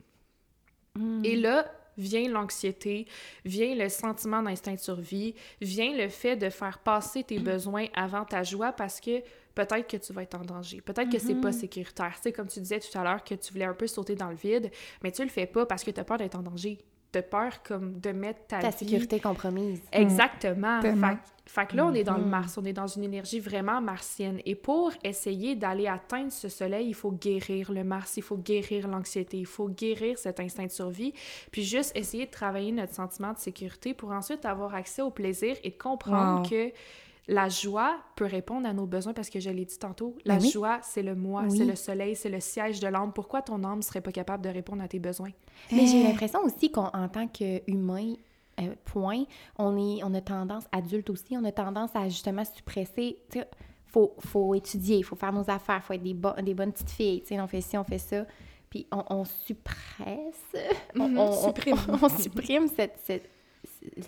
Mm. 0.96 1.24
Et 1.24 1.36
là, 1.36 1.70
vient 1.98 2.28
l'anxiété, 2.28 3.06
vient 3.44 3.74
le 3.74 3.88
sentiment 3.90 4.42
d'instinct 4.42 4.74
de 4.74 4.80
survie, 4.80 5.34
vient 5.60 5.94
le 5.94 6.08
fait 6.08 6.36
de 6.36 6.48
faire 6.48 6.78
passer 6.78 7.24
tes 7.24 7.38
besoins 7.38 7.86
avant 7.94 8.24
ta 8.24 8.42
joie 8.42 8.72
parce 8.72 9.00
que 9.00 9.20
peut-être 9.54 9.88
que 9.88 9.96
tu 9.96 10.12
vas 10.12 10.22
être 10.22 10.36
en 10.36 10.44
danger, 10.44 10.80
peut-être 10.80 11.10
que 11.10 11.18
c'est 11.18 11.34
pas 11.34 11.50
Mm-hmm. 11.50 11.52
sécuritaire. 11.52 12.12
Tu 12.16 12.22
sais, 12.22 12.32
comme 12.32 12.46
tu 12.48 12.60
disais 12.60 12.78
tout 12.80 12.96
à 12.98 13.02
l'heure 13.02 13.24
que 13.24 13.34
tu 13.34 13.52
voulais 13.52 13.64
un 13.64 13.74
peu 13.74 13.86
sauter 13.86 14.14
dans 14.14 14.28
le 14.30 14.36
vide, 14.36 14.70
mais 15.02 15.10
tu 15.12 15.22
le 15.22 15.28
fais 15.28 15.46
pas 15.46 15.66
parce 15.66 15.82
que 15.84 15.90
tu 15.90 15.98
as 16.00 16.04
peur 16.04 16.16
d'être 16.18 16.36
en 16.36 16.42
danger. 16.42 16.78
As 17.14 17.22
peur 17.22 17.62
comme 17.62 17.98
de 18.00 18.10
mettre 18.12 18.40
ta, 18.48 18.58
Ta 18.60 18.68
vie- 18.70 18.76
sécurité 18.76 19.18
compromise. 19.20 19.80
Exactement. 19.92 20.80
Tellement. 20.80 21.08
Fait, 21.10 21.18
fait 21.46 21.66
que 21.68 21.76
là, 21.76 21.86
on 21.86 21.94
est 21.94 22.04
dans 22.04 22.16
le 22.18 22.24
Mhm. 22.24 22.28
Mars, 22.30 22.58
on 22.58 22.64
est 22.66 22.72
dans 22.74 22.86
une 22.86 23.04
énergie 23.04 23.40
vraiment 23.40 23.80
martienne. 23.80 24.40
Et 24.44 24.54
pour 24.54 24.92
essayer 25.02 25.56
d'aller 25.56 25.86
atteindre 25.86 26.30
ce 26.30 26.48
soleil, 26.48 26.88
il 26.88 26.94
faut 26.94 27.10
guérir 27.10 27.72
le 27.72 27.82
Mars, 27.84 28.18
il 28.18 28.22
faut 28.22 28.36
guérir 28.36 28.86
l'anxiété, 28.88 29.38
il 29.38 29.46
faut 29.46 29.68
guérir 29.68 30.18
cet 30.18 30.38
instinct 30.40 30.66
de 30.66 30.70
survie, 30.70 31.14
puis 31.50 31.64
juste 31.64 31.96
essayer 31.96 32.26
de 32.26 32.30
travailler 32.30 32.72
notre 32.72 32.94
sentiment 32.94 33.32
de 33.32 33.38
sécurité 33.38 33.94
pour 33.94 34.10
ensuite 34.12 34.44
avoir 34.44 34.74
accès 34.74 35.00
au 35.02 35.10
plaisir 35.10 35.56
et 35.64 35.70
de 35.70 35.78
comprendre 35.78 36.42
Wow. 36.42 36.48
que 36.50 36.72
la 37.28 37.48
joie 37.48 37.98
peut 38.16 38.24
répondre 38.24 38.66
à 38.66 38.72
nos 38.72 38.86
besoins 38.86 39.12
parce 39.12 39.28
que 39.30 39.38
je 39.38 39.50
l'ai 39.50 39.64
dit 39.66 39.78
tantôt, 39.78 40.16
la 40.24 40.36
Ben 40.36 40.42
oui. 40.42 40.50
joie, 40.50 40.78
c'est 40.82 41.02
le 41.02 41.14
moi, 41.14 41.44
Oui. 41.48 41.56
c'est 41.58 41.64
le 41.66 41.76
soleil, 41.76 42.16
c'est 42.16 42.30
le 42.30 42.40
siège 42.40 42.80
de 42.80 42.88
l'âme. 42.88 43.12
Pourquoi 43.14 43.42
ton 43.42 43.62
âme 43.64 43.82
serait 43.82 44.00
pas 44.00 44.12
capable 44.12 44.42
de 44.44 44.48
répondre 44.48 44.82
à 44.82 44.88
tes 44.88 44.98
besoins? 44.98 45.30
Mais 45.70 45.86
j'ai 45.86 46.00
Eh. 46.00 46.04
l'impression 46.04 46.40
aussi 46.42 46.70
qu'en 46.72 46.90
tant 47.08 47.28
qu'humain, 47.28 48.14
euh, 48.60 48.74
point, 48.86 49.24
on, 49.58 49.76
est, 49.76 50.02
on 50.02 50.14
a 50.14 50.20
tendance, 50.20 50.64
adulte 50.72 51.10
aussi, 51.10 51.36
on 51.36 51.44
a 51.44 51.52
tendance 51.52 51.90
à 51.94 52.08
justement 52.08 52.44
suppresser. 52.44 53.18
Tu 53.30 53.38
sais, 53.40 53.48
faut, 53.86 54.14
faut 54.18 54.54
étudier, 54.54 54.96
il 54.96 55.02
faut 55.02 55.16
faire 55.16 55.32
nos 55.32 55.48
affaires, 55.50 55.80
il 55.82 55.86
faut 55.86 55.92
être 55.92 56.02
des, 56.02 56.14
bo- 56.14 56.34
des 56.42 56.54
bonnes 56.54 56.72
petites 56.72 56.90
filles. 56.90 57.20
Tu 57.20 57.28
sais, 57.28 57.40
on 57.40 57.46
fait 57.46 57.60
ci, 57.60 57.76
on 57.78 57.84
fait 57.84 57.98
ça. 57.98 58.24
Puis 58.70 58.86
on, 58.92 59.02
on 59.10 59.24
suppresse. 59.24 60.44
On, 60.98 61.08
Mhm, 61.08 61.18
on- 61.18 61.28
on- 61.28 61.32
supprime. 61.46 61.76
on 62.02 62.08
supprime 62.08 62.68
cette, 62.68 62.98
cette- 63.04 63.30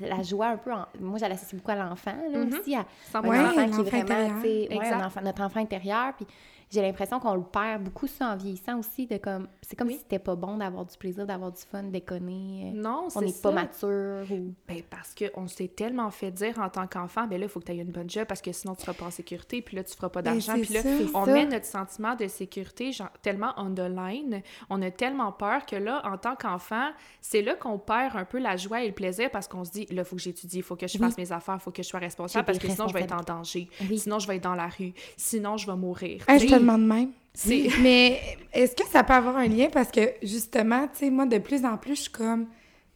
la 0.01 0.23
joie 0.23 0.49
un 0.49 0.57
peu. 0.57 0.73
en- 0.73 0.87
moi, 1.01 1.19
l'associe 1.29 1.55
beaucoup 1.55 1.71
à 1.71 1.77
l'enfant, 1.77 2.15
là, 2.33 2.39
Mhm. 2.39 2.53
aussi. 2.61 2.75
À, 2.75 2.85
un 3.15 3.23
Ouais, 3.23 3.39
enfant 3.41 3.51
qui 3.53 3.81
est 3.81 3.91
vraiment, 3.91 4.41
ouais, 4.79 4.93
un 4.93 5.07
enfant- 5.07 5.21
notre 5.23 5.43
enfant 5.43 5.61
intérieur. 5.61 6.13
Puis 6.17 6.27
j'ai 6.71 6.83
l'impression 6.83 7.19
qu'on 7.19 7.35
le 7.35 7.43
perd 7.43 7.83
beaucoup 7.83 8.07
ça 8.07 8.31
en 8.31 8.37
vieillissant 8.37 8.79
aussi. 8.79 9.07
de 9.07 9.17
comme 9.17 9.49
C'est 9.63 9.77
comme 9.77 9.89
Oui. 9.89 9.95
si 9.95 10.01
c'était 10.01 10.19
pas 10.19 10.37
bon 10.37 10.57
d'avoir 10.59 10.85
du 10.87 10.97
plaisir, 10.97 11.27
d'avoir 11.27 11.51
du 11.53 11.61
fun, 11.61 11.83
déconner. 11.85 12.73
euh, 12.75 12.81
Non, 12.81 13.05
on 13.07 13.11
c'est 13.11 13.21
n'est 13.21 13.33
ça. 13.33 13.43
pas 13.49 13.51
mature. 13.53 14.27
Ou... 14.31 14.55
Ben 14.69 14.83
parce 14.89 15.15
qu'on 15.15 15.47
s'est 15.49 15.69
tellement 15.69 16.11
fait 16.11 16.31
dire 16.31 16.59
en 16.59 16.69
tant 16.69 16.87
qu'enfant, 16.87 17.27
ben 17.27 17.39
là, 17.41 17.47
il 17.47 17.49
faut 17.49 17.61
que 17.61 17.67
tu 17.67 17.73
aies 17.73 17.77
une 17.79 17.91
bonne 17.91 18.09
job 18.09 18.25
parce 18.27 18.41
que 18.41 18.53
sinon 18.53 18.75
tu 18.75 18.83
seras 18.83 18.93
pas 18.95 19.07
en 19.07 19.11
sécurité, 19.11 19.63
puis 19.63 19.77
là, 19.77 19.85
tu 19.85 19.95
feras 19.95 20.09
pas 20.11 20.23
Ben, 20.23 20.33
d'argent. 20.33 20.55
Puis 20.61 20.73
là, 20.75 20.83
ça. 20.83 20.89
on 21.15 21.25
ça. 21.25 21.33
met 21.33 21.47
notre 21.47 21.67
sentiment 21.67 22.15
de 22.15 22.29
sécurité 22.29 22.93
genre, 22.93 23.11
tellement 23.23 23.53
on 23.57 23.75
the 23.75 23.81
line, 23.81 24.43
on 24.69 24.81
a 24.83 24.91
tellement 24.91 25.33
peur 25.33 25.67
que 25.67 25.77
là, 25.77 26.03
en 26.05 26.19
tant 26.19 26.37
qu'enfant, 26.37 26.91
c'est 27.21 27.43
là 27.43 27.55
qu'on 27.57 27.79
perd 27.79 28.17
un 28.17 28.25
peu 28.25 28.39
la 28.39 28.57
joie 28.57 28.83
et 28.83 28.87
le 28.89 28.95
plaisir 28.95 29.31
parce 29.31 29.49
qu'on 29.49 29.65
se 29.65 29.73
dit, 29.73 29.87
là, 29.91 30.03
il 30.03 30.05
faut 30.05 30.17
que 30.17 30.23
j'étudie, 30.23 30.59
il 30.59 30.63
faut 30.63 30.77
que 30.77 30.87
je 30.87 30.99
Oui. 30.99 31.05
fasse 31.05 31.19
mes 31.19 31.33
affaires, 31.33 31.57
il 31.59 31.63
faut 31.63 31.71
que 31.73 31.83
je 31.83 31.89
sois 31.89 32.01
responsable 32.01 32.45
parce 32.47 32.59
que 32.59 32.69
sinon, 32.69 32.87
je 32.89 32.95
vais 32.95 33.03
être 33.03 33.13
en 33.15 33.23
danger. 33.23 33.69
Oui. 33.89 33.99
Sinon, 33.99 34.19
je 34.19 34.29
vais 34.29 34.37
être 34.37 34.45
dans 34.45 34.55
la 34.55 34.69
rue. 34.69 34.93
Sinon, 35.17 35.57
je 35.57 35.67
vais 35.67 35.77
mourir. 35.77 36.23
Hey, 36.29 36.39
je 36.39 36.60
demande 36.61 36.87
même. 36.87 37.11
c'est- 37.35 37.69
Mais 37.83 38.21
est-ce 38.53 38.75
que 38.75 38.87
ça 38.89 39.03
peut 39.05 39.13
avoir 39.15 39.37
un 39.37 39.47
lien? 39.49 39.69
Parce 39.73 39.91
que 39.91 40.01
justement, 40.23 40.83
tu 40.89 40.99
sais, 41.07 41.11
moi, 41.11 41.27
de 41.27 41.39
plus 41.39 41.65
en 41.65 41.77
plus, 41.77 41.97
je 41.97 42.01
suis 42.03 42.11
comme, 42.13 42.47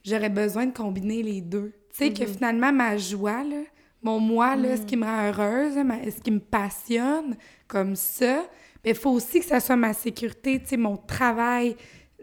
j'aurais 0.05 0.29
besoin 0.31 0.67
de 0.67 0.73
combiner 0.73 1.23
les 1.23 1.41
deux. 1.41 1.73
Tu 1.91 1.97
sais, 1.99 2.13
que 2.13 2.27
finalement, 2.27 2.73
ma 2.73 2.97
joie, 2.97 3.45
là, 3.45 3.63
mon 4.03 4.19
moi, 4.21 4.57
là, 4.57 4.77
ce 4.77 4.83
qui 4.83 4.97
me 4.97 5.05
rend 5.05 5.29
heureuse, 5.29 5.75
ce 5.75 6.21
qui 6.21 6.31
me 6.31 6.41
passionne, 6.41 7.37
comme 7.69 7.97
ça, 7.97 8.45
mais 8.85 8.91
il 8.91 8.97
faut 8.97 9.11
aussi 9.13 9.41
que 9.41 9.47
ça 9.47 9.61
soit 9.61 9.77
ma 9.77 9.93
sécurité, 9.95 10.61
tu 10.61 10.67
sais, 10.71 10.77
mon 10.77 10.97
travail. 10.97 11.77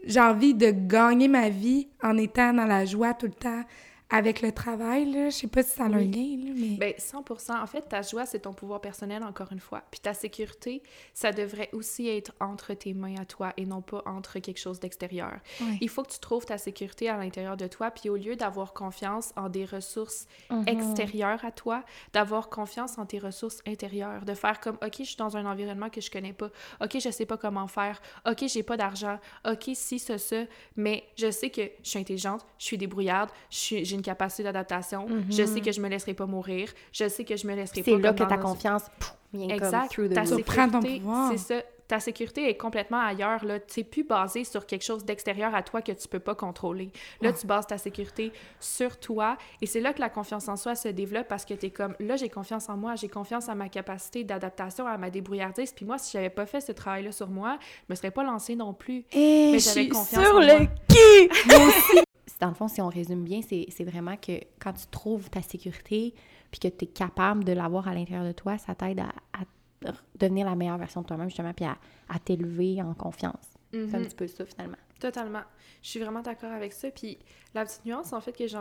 J'ai 0.05 0.19
envie 0.19 0.53
de 0.53 0.71
gagner 0.71 1.27
ma 1.27 1.49
vie 1.49 1.87
en 2.03 2.17
étant 2.17 2.53
dans 2.53 2.65
la 2.65 2.85
joie 2.85 3.13
tout 3.13 3.27
le 3.27 3.33
temps 3.33 3.63
avec 4.11 4.41
le 4.41 4.51
travail, 4.51 5.11
là. 5.11 5.29
Je 5.29 5.35
sais 5.35 5.47
pas 5.47 5.63
si 5.63 5.71
ça 5.71 5.83
a 5.83 5.87
un 5.87 5.97
Oui. 5.97 6.11
lien, 6.11 6.45
là, 6.47 6.53
mais... 6.55 6.77
Ben, 6.77 6.93
100% 6.97 7.53
En 7.61 7.65
fait, 7.67 7.81
ta 7.81 8.01
joie, 8.01 8.25
c'est 8.25 8.39
ton 8.39 8.53
pouvoir 8.53 8.81
personnel, 8.81 9.23
encore 9.23 9.51
une 9.51 9.59
fois. 9.59 9.81
Puis 9.89 9.99
ta 9.99 10.13
sécurité, 10.13 10.83
ça 11.13 11.31
devrait 11.31 11.69
aussi 11.73 12.07
être 12.09 12.33
entre 12.39 12.73
tes 12.73 12.93
mains 12.93 13.15
à 13.19 13.25
toi 13.25 13.53
et 13.57 13.65
non 13.65 13.81
pas 13.81 14.01
entre 14.05 14.39
quelque 14.39 14.59
chose 14.59 14.79
d'extérieur. 14.79 15.39
Il 15.79 15.89
faut 15.89 16.03
que 16.03 16.11
tu 16.11 16.19
trouves 16.19 16.45
ta 16.45 16.57
sécurité 16.57 17.09
à 17.09 17.17
l'intérieur 17.17 17.57
de 17.57 17.67
toi, 17.67 17.89
puis 17.91 18.09
au 18.09 18.15
lieu 18.17 18.35
d'avoir 18.35 18.73
confiance 18.73 19.31
en 19.35 19.49
des 19.49 19.65
ressources 19.65 20.27
Mhm. 20.49 20.65
extérieures 20.67 21.43
à 21.45 21.51
toi, 21.51 21.83
d'avoir 22.13 22.49
confiance 22.49 22.97
en 22.97 23.05
tes 23.05 23.19
ressources 23.19 23.61
intérieures, 23.67 24.25
de 24.25 24.33
faire 24.33 24.59
comme, 24.59 24.77
OK, 24.83 24.95
je 24.99 25.03
suis 25.03 25.15
dans 25.17 25.37
un 25.37 25.45
environnement 25.45 25.89
que 25.89 26.01
je 26.01 26.11
connais 26.11 26.33
pas, 26.33 26.49
OK, 26.83 26.97
je 26.99 27.09
sais 27.09 27.25
pas 27.25 27.37
comment 27.37 27.67
faire, 27.67 28.01
OK, 28.29 28.43
j'ai 28.47 28.63
pas 28.63 28.77
d'argent, 28.77 29.19
OK, 29.47 29.69
si, 29.73 29.99
ça, 29.99 30.17
ça, 30.17 30.43
mais 30.75 31.03
je 31.17 31.31
sais 31.31 31.49
que 31.49 31.61
je 31.83 31.89
suis 31.89 31.99
intelligente, 31.99 32.45
je 32.57 32.65
suis 32.65 32.77
débrouillarde, 32.77 33.29
je 33.49 33.57
suis- 33.57 33.85
j'ai 33.85 34.00
une 34.01 34.05
capacité 34.05 34.41
d'adaptation, 34.43 35.05
je 35.29 35.45
sais 35.45 35.61
que 35.61 35.71
je 35.71 35.79
me 35.79 35.87
laisserai 35.87 36.15
pas 36.15 36.25
mourir, 36.25 36.69
je 36.91 37.07
sais 37.07 37.23
que 37.23 37.37
je 37.37 37.45
me 37.45 37.53
laisserai 37.55 37.81
pas 37.83 37.91
C'est 37.91 37.97
là 37.97 38.13
comme 38.13 38.27
que 38.27 38.33
ta 38.33 38.37
confiance 38.37 38.83
pff, 38.99 39.13
vient 39.33 39.47
comme 39.47 39.57
Exact. 39.67 39.91
through 39.91 40.09
the 40.09 40.13
Ta 40.15 40.25
sécurité, 40.25 40.99
pouvoir. 40.99 41.31
c'est 41.31 41.37
ça. 41.37 41.61
Ta 41.87 41.99
sécurité 41.99 42.49
est 42.49 42.55
complètement 42.55 43.01
ailleurs. 43.01 43.43
Là. 43.43 43.59
Tu 43.59 43.83
plus 43.83 44.05
basé 44.05 44.45
sur 44.45 44.65
quelque 44.65 44.83
chose 44.85 45.03
d'extérieur 45.03 45.53
à 45.53 45.61
toi 45.61 45.81
que 45.81 45.91
tu 45.91 46.07
peux 46.07 46.19
pas 46.21 46.35
contrôler. 46.35 46.89
Là, 47.21 47.33
tu 47.33 47.45
bases 47.45 47.67
ta 47.67 47.77
sécurité 47.77 48.31
sur 48.61 48.97
toi. 48.97 49.35
Et 49.61 49.65
c'est 49.65 49.81
là 49.81 49.91
que 49.91 49.99
la 49.99 50.07
confiance 50.07 50.47
en 50.47 50.55
soi 50.55 50.75
se 50.75 50.87
développe 50.87 51.27
parce 51.27 51.43
que 51.43 51.53
tu 51.53 51.65
es 51.65 51.69
comme, 51.69 51.93
là, 51.99 52.15
j'ai 52.15 52.29
confiance 52.29 52.69
en 52.69 52.77
moi, 52.77 52.95
j'ai 52.95 53.09
confiance 53.09 53.49
à 53.49 53.55
ma 53.55 53.67
capacité 53.67 54.23
d'adaptation, 54.23 54.87
à 54.87 54.97
ma 54.97 55.09
débrouillardise. 55.09 55.73
Puis 55.73 55.83
moi, 55.83 55.97
si 55.97 56.13
j'avais 56.13 56.29
pas 56.29 56.45
fait 56.45 56.61
ce 56.61 56.71
travail-là 56.71 57.11
sur 57.11 57.27
moi, 57.27 57.57
je 57.61 57.91
me 57.93 57.95
serais 57.95 58.11
pas 58.11 58.23
lancée 58.23 58.55
non 58.55 58.73
plus. 58.73 59.03
Eh, 59.11 59.49
Mais 59.51 59.59
je 59.59 59.65
j'avais 59.65 59.81
suis 59.81 59.89
confiance 59.89 60.23
sur 60.25 60.35
en 60.35 60.39
le 60.39 60.59
moi. 60.59 60.67
cul! 60.87 62.01
Dans 62.39 62.49
le 62.49 62.53
fond, 62.55 62.67
si 62.67 62.81
on 62.81 62.87
résume 62.89 63.23
bien, 63.23 63.41
c'est 63.41 63.83
vraiment 63.83 64.17
que 64.17 64.39
quand 64.59 64.73
tu 64.73 64.87
trouves 64.87 65.29
ta 65.29 65.41
sécurité 65.41 66.13
puis 66.51 66.59
que 66.59 66.67
tu 66.67 66.85
es 66.85 66.87
capable 66.87 67.43
de 67.43 67.53
l'avoir 67.53 67.87
à 67.87 67.93
l'intérieur 67.93 68.25
de 68.25 68.31
toi, 68.31 68.57
ça 68.57 68.75
t'aide 68.75 68.99
à, 68.99 69.09
à 69.33 69.91
devenir 70.19 70.45
la 70.47 70.55
meilleure 70.55 70.77
version 70.77 71.01
de 71.01 71.07
toi-même, 71.07 71.29
justement, 71.29 71.53
puis 71.53 71.65
à, 71.65 71.77
à 72.09 72.19
t'élever 72.19 72.81
en 72.81 72.93
confiance. 72.93 73.47
C'est 73.71 73.95
un 73.95 73.99
Mhm. 73.99 74.05
petit 74.05 74.15
peu 74.15 74.27
ça, 74.27 74.45
finalement. 74.45 74.75
Totalement. 74.99 75.41
Je 75.81 75.89
suis 75.89 75.99
vraiment 75.99 76.21
d'accord 76.21 76.51
avec 76.51 76.73
ça. 76.73 76.91
Puis 76.91 77.17
la 77.55 77.65
petite 77.65 77.85
nuance, 77.85 78.13
en 78.13 78.21
fait, 78.21 78.33
que 78.33 78.45
j'ai 78.47 78.57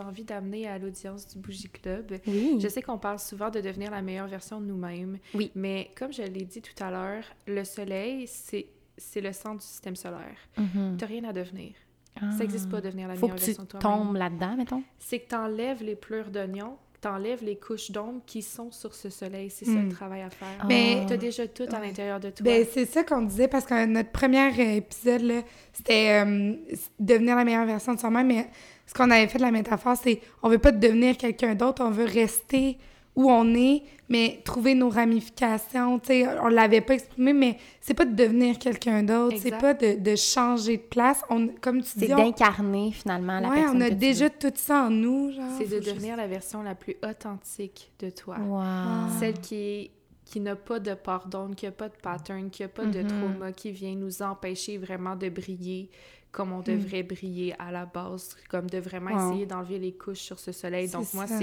envie, 0.00 0.24
d'amener 0.24 0.66
à 0.68 0.78
l'audience 0.78 1.26
du 1.26 1.38
Bougie 1.38 1.68
Club, 1.68 2.14
Oui. 2.26 2.56
Je 2.60 2.68
sais 2.68 2.80
qu'on 2.80 2.96
parle 2.96 3.18
souvent 3.18 3.50
de 3.50 3.60
devenir 3.60 3.90
la 3.90 4.00
meilleure 4.00 4.28
version 4.28 4.60
de 4.60 4.66
nous-mêmes. 4.66 5.18
Oui. 5.34 5.50
Mais 5.54 5.90
comme 5.96 6.12
je 6.12 6.22
l'ai 6.22 6.44
dit 6.44 6.62
tout 6.62 6.82
à 6.82 6.90
l'heure, 6.90 7.24
le 7.46 7.64
soleil, 7.64 8.26
c'est 8.26 9.20
le 9.20 9.32
centre 9.32 9.58
du 9.60 9.66
système 9.66 9.96
solaire. 9.96 10.38
Mhm. 10.56 10.96
T'as 10.98 11.06
rien 11.06 11.24
à 11.24 11.32
devenir. 11.34 11.72
Ah. 12.20 12.30
Ça 12.32 12.38
n'existe 12.38 12.68
pas 12.70 12.80
devenir 12.80 13.08
la 13.08 13.14
Faut 13.14 13.22
meilleure 13.26 13.36
que 13.36 13.40
tu 13.40 13.46
version 13.46 13.62
de 13.64 13.68
toi-même. 13.68 13.98
tombes 14.06 14.16
là-dedans, 14.16 14.54
mettons. 14.56 14.82
C'est 14.98 15.18
que 15.20 15.28
t'enlèves 15.28 15.82
les 15.82 15.96
pleurs 15.96 16.30
d'oignon, 16.30 16.76
t'enlèves 17.00 17.42
les 17.42 17.56
couches 17.56 17.90
d'ombre 17.90 18.20
qui 18.26 18.42
sont 18.42 18.70
sur 18.70 18.94
ce 18.94 19.10
soleil. 19.10 19.50
C'est 19.50 19.64
ça 19.64 19.72
Hmm. 19.72 19.88
le 19.88 19.92
travail 19.92 20.22
à 20.22 20.30
faire. 20.30 20.64
Mais- 20.68 21.04
T'as 21.08 21.16
déjà 21.16 21.48
tout 21.48 21.66
à 21.72 21.80
l'intérieur 21.80 22.20
de 22.20 22.30
toi. 22.30 22.44
Ben, 22.44 22.64
c'est 22.70 22.86
ça 22.86 23.02
qu'on 23.02 23.22
disait 23.22 23.48
parce 23.48 23.64
que 23.64 23.86
notre 23.86 24.10
premier 24.10 24.76
épisode, 24.76 25.42
c'était 25.72 26.22
euh, 26.24 26.54
devenir 27.00 27.34
la 27.34 27.44
meilleure 27.44 27.66
version 27.66 27.94
de 27.94 27.98
soi-même. 27.98 28.26
Mais 28.28 28.46
ce 28.86 28.94
qu'on 28.94 29.10
avait 29.10 29.26
fait 29.26 29.38
de 29.38 29.42
la 29.42 29.50
métaphore, 29.50 29.96
c'est 29.96 30.20
on 30.42 30.48
veut 30.48 30.58
pas 30.58 30.70
devenir 30.70 31.16
quelqu'un 31.16 31.54
d'autre, 31.54 31.82
on 31.84 31.90
veut 31.90 32.04
rester 32.04 32.78
où 33.14 33.30
on 33.30 33.54
est, 33.54 33.82
mais 34.08 34.40
trouver 34.44 34.74
nos 34.74 34.88
ramifications. 34.88 35.98
Tu 35.98 36.06
sais, 36.08 36.26
on 36.40 36.48
l'avait 36.48 36.80
pas 36.80 36.94
exprimé, 36.94 37.32
mais 37.32 37.58
c'est 37.80 37.94
pas 37.94 38.04
de 38.06 38.14
devenir 38.14 38.58
quelqu'un 38.58 39.02
d'autre, 39.02 39.36
c'est 39.38 39.58
pas 39.58 39.74
de, 39.74 39.98
de 39.98 40.16
changer 40.16 40.78
de 40.78 40.82
place. 40.82 41.22
On, 41.30 41.48
comme 41.60 41.82
tu 41.82 41.88
C'est 41.98 42.06
dis, 42.06 42.14
on, 42.14 42.16
d'incarner, 42.16 42.90
finalement, 42.92 43.38
la 43.40 43.48
ouais, 43.50 43.56
personne 43.60 43.76
on 43.76 43.80
a 43.82 43.88
que 43.90 43.94
déjà 43.94 44.30
tout 44.30 44.52
ça 44.54 44.84
en 44.84 44.90
nous. 44.90 45.30
genre. 45.32 45.44
c'est 45.58 45.64
de 45.68 45.76
juste- 45.80 45.94
devenir 45.94 46.16
la 46.16 46.26
version 46.26 46.62
la 46.62 46.74
plus 46.74 46.96
authentique 47.08 47.92
de 47.98 48.10
toi. 48.10 48.36
Wow. 48.38 49.18
Celle 49.20 49.38
qui 49.40 49.54
est 49.56 49.90
qui 50.24 50.40
n'a 50.40 50.56
pas 50.56 50.78
de 50.78 50.94
pardon, 50.94 51.50
qui 51.54 51.66
n'a 51.66 51.72
pas 51.72 51.90
de 51.90 51.94
pattern, 52.02 52.48
qui 52.48 52.62
n'a 52.62 52.68
pas 52.68 52.86
de 52.86 53.00
Mhm. 53.02 53.06
trauma, 53.06 53.52
qui 53.52 53.70
vient 53.70 53.94
nous 53.94 54.22
empêcher 54.22 54.78
vraiment 54.78 55.14
de 55.14 55.28
briller 55.28 55.90
comme 56.32 56.52
on 56.52 56.60
devrait 56.60 57.02
briller 57.02 57.54
à 57.58 57.70
la 57.70 57.84
base, 57.86 58.36
comme 58.48 58.68
de 58.68 58.78
vraiment 58.78 59.10
Wow. 59.14 59.30
essayer 59.32 59.46
d'enlever 59.46 59.78
les 59.78 59.92
couches 59.92 60.20
sur 60.20 60.38
ce 60.38 60.50
soleil. 60.50 60.88
Donc 60.88 61.12
moi, 61.14 61.26
ça. 61.26 61.38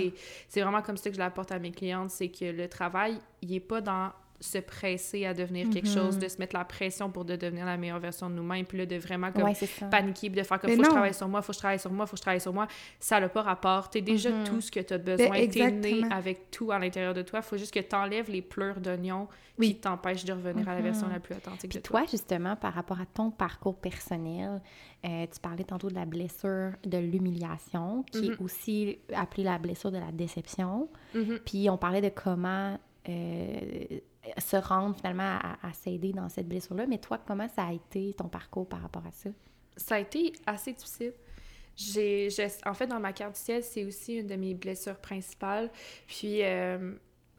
c'est 0.50 0.62
vraiment 0.62 0.82
comme 0.82 0.98
ça 0.98 1.10
que 1.10 1.16
je 1.16 1.20
l'apporte 1.20 1.52
à 1.52 1.60
mes 1.60 1.72
clientes, 1.72 2.10
c'est 2.10 2.30
que 2.30 2.46
le 2.46 2.68
travail, 2.68 3.20
il 3.44 3.50
n'est 3.52 3.60
pas 3.60 3.82
dans 3.82 4.12
se 4.42 4.58
presser 4.58 5.26
à 5.26 5.34
devenir 5.34 5.70
quelque 5.70 5.88
Mhm. 5.90 5.94
chose, 5.94 6.18
de 6.18 6.28
se 6.28 6.38
mettre 6.38 6.56
la 6.56 6.64
pression 6.64 7.10
pour 7.12 7.26
de 7.26 7.36
devenir 7.36 7.66
la 7.66 7.76
meilleure 7.76 8.00
version 8.00 8.30
de 8.30 8.36
nous-mêmes, 8.36 8.66
puis 8.66 8.78
là, 8.78 8.86
de 8.86 8.96
vraiment 8.96 9.32
comme 9.34 9.44
Ouais, 9.44 9.54
paniquer, 9.92 10.30
puis 10.30 10.40
de 10.40 10.44
faire 10.44 10.60
comme 10.60 10.70
Mais 10.70 10.76
faut 10.78 10.82
que 10.84 10.88
je 10.88 10.92
travaille 10.94 11.14
sur 11.14 11.28
moi, 11.28 11.42
faut 11.42 11.48
que 11.52 11.54
je 11.56 11.60
travaille 11.60 11.80
sur 11.80 11.92
moi, 11.92 12.06
faut 12.06 12.12
que 12.12 12.18
je 12.18 12.22
travaille 12.22 12.40
sur 12.42 12.54
moi. 12.54 12.68
Ça 13.00 13.20
n'a 13.20 13.28
pas 13.30 13.42
rapport. 13.42 13.90
T'es 13.90 14.02
déjà 14.02 14.30
Mhm. 14.32 14.44
tout 14.46 14.62
ce 14.62 14.72
que 14.72 14.80
tu 14.80 14.94
as 14.94 14.98
besoin. 14.98 15.46
T'es 15.48 15.72
né 15.72 16.02
avec 16.10 16.52
tout 16.52 16.72
à 16.72 16.80
l'intérieur 16.80 17.14
de 17.14 17.22
toi. 17.22 17.42
faut 17.42 17.58
juste 17.58 17.74
que 17.74 17.80
tu 17.80 17.96
enlèves 17.96 18.30
les 18.30 18.42
pleurs 18.42 18.80
d'oignon 18.80 19.28
Oui. 19.58 19.70
qui 19.70 19.76
t'empêchent 19.82 20.24
de 20.26 20.32
revenir 20.34 20.68
à 20.70 20.76
la 20.76 20.82
version 20.82 21.08
la 21.10 21.20
plus 21.20 21.36
authentique 21.36 21.70
Puis 21.70 21.80
de 21.80 21.84
toi. 21.84 22.02
toi, 22.02 22.10
justement, 22.10 22.56
par 22.56 22.74
rapport 22.74 23.00
à 23.02 23.06
ton 23.06 23.32
parcours 23.32 23.76
personnel, 23.78 24.62
euh, 25.06 25.26
tu 25.32 25.40
parlais 25.42 25.64
tantôt 25.66 25.90
de 25.90 25.96
la 25.96 26.06
blessure 26.06 26.72
de 26.86 26.98
l'humiliation, 26.98 28.04
qui 28.12 28.28
est 28.28 28.42
aussi 28.42 29.00
appelée 29.14 29.44
la 29.44 29.58
blessure 29.58 29.92
de 29.92 29.98
la 29.98 30.12
déception. 30.12 30.90
Puis 31.46 31.70
on 31.70 31.78
parlait 31.78 32.02
de 32.02 32.10
comment 32.10 32.78
euh, 33.08 34.00
se 34.38 34.56
rendre 34.56 34.96
finalement 34.96 35.40
à, 35.62 35.74
s'aider 35.74 36.14
dans 36.14 36.30
cette 36.30 36.48
blessure-là. 36.48 36.86
Mais 36.88 36.98
toi, 36.98 37.20
comment 37.26 37.48
ça 37.50 37.66
a 37.66 37.74
été 37.74 38.14
ton 38.14 38.28
parcours 38.28 38.68
par 38.68 38.82
rapport 38.82 39.06
à 39.06 39.12
ça? 39.12 39.30
Ça 39.78 39.96
a 39.96 40.00
été 40.00 40.34
assez 40.46 40.74
difficile. 40.74 41.14
j'ai, 41.76 42.30
en 42.66 42.74
fait, 42.74 42.88
dans 42.88 43.00
ma 43.00 43.14
carte 43.14 43.36
du 43.36 43.42
ciel, 43.42 43.64
c'est 43.64 43.86
aussi 43.86 44.16
une 44.18 44.28
de 44.28 44.36
mes 44.36 44.54
blessures 44.54 44.98
principales. 44.98 45.72
Puis, 46.08 46.44
euh, 46.44 46.96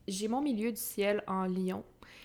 j'ai 0.09 0.28
mon 0.28 0.41
milieu 0.41 0.70
du 0.72 0.80
ciel 0.80 1.22
en 1.26 1.45
lion. 1.45 1.84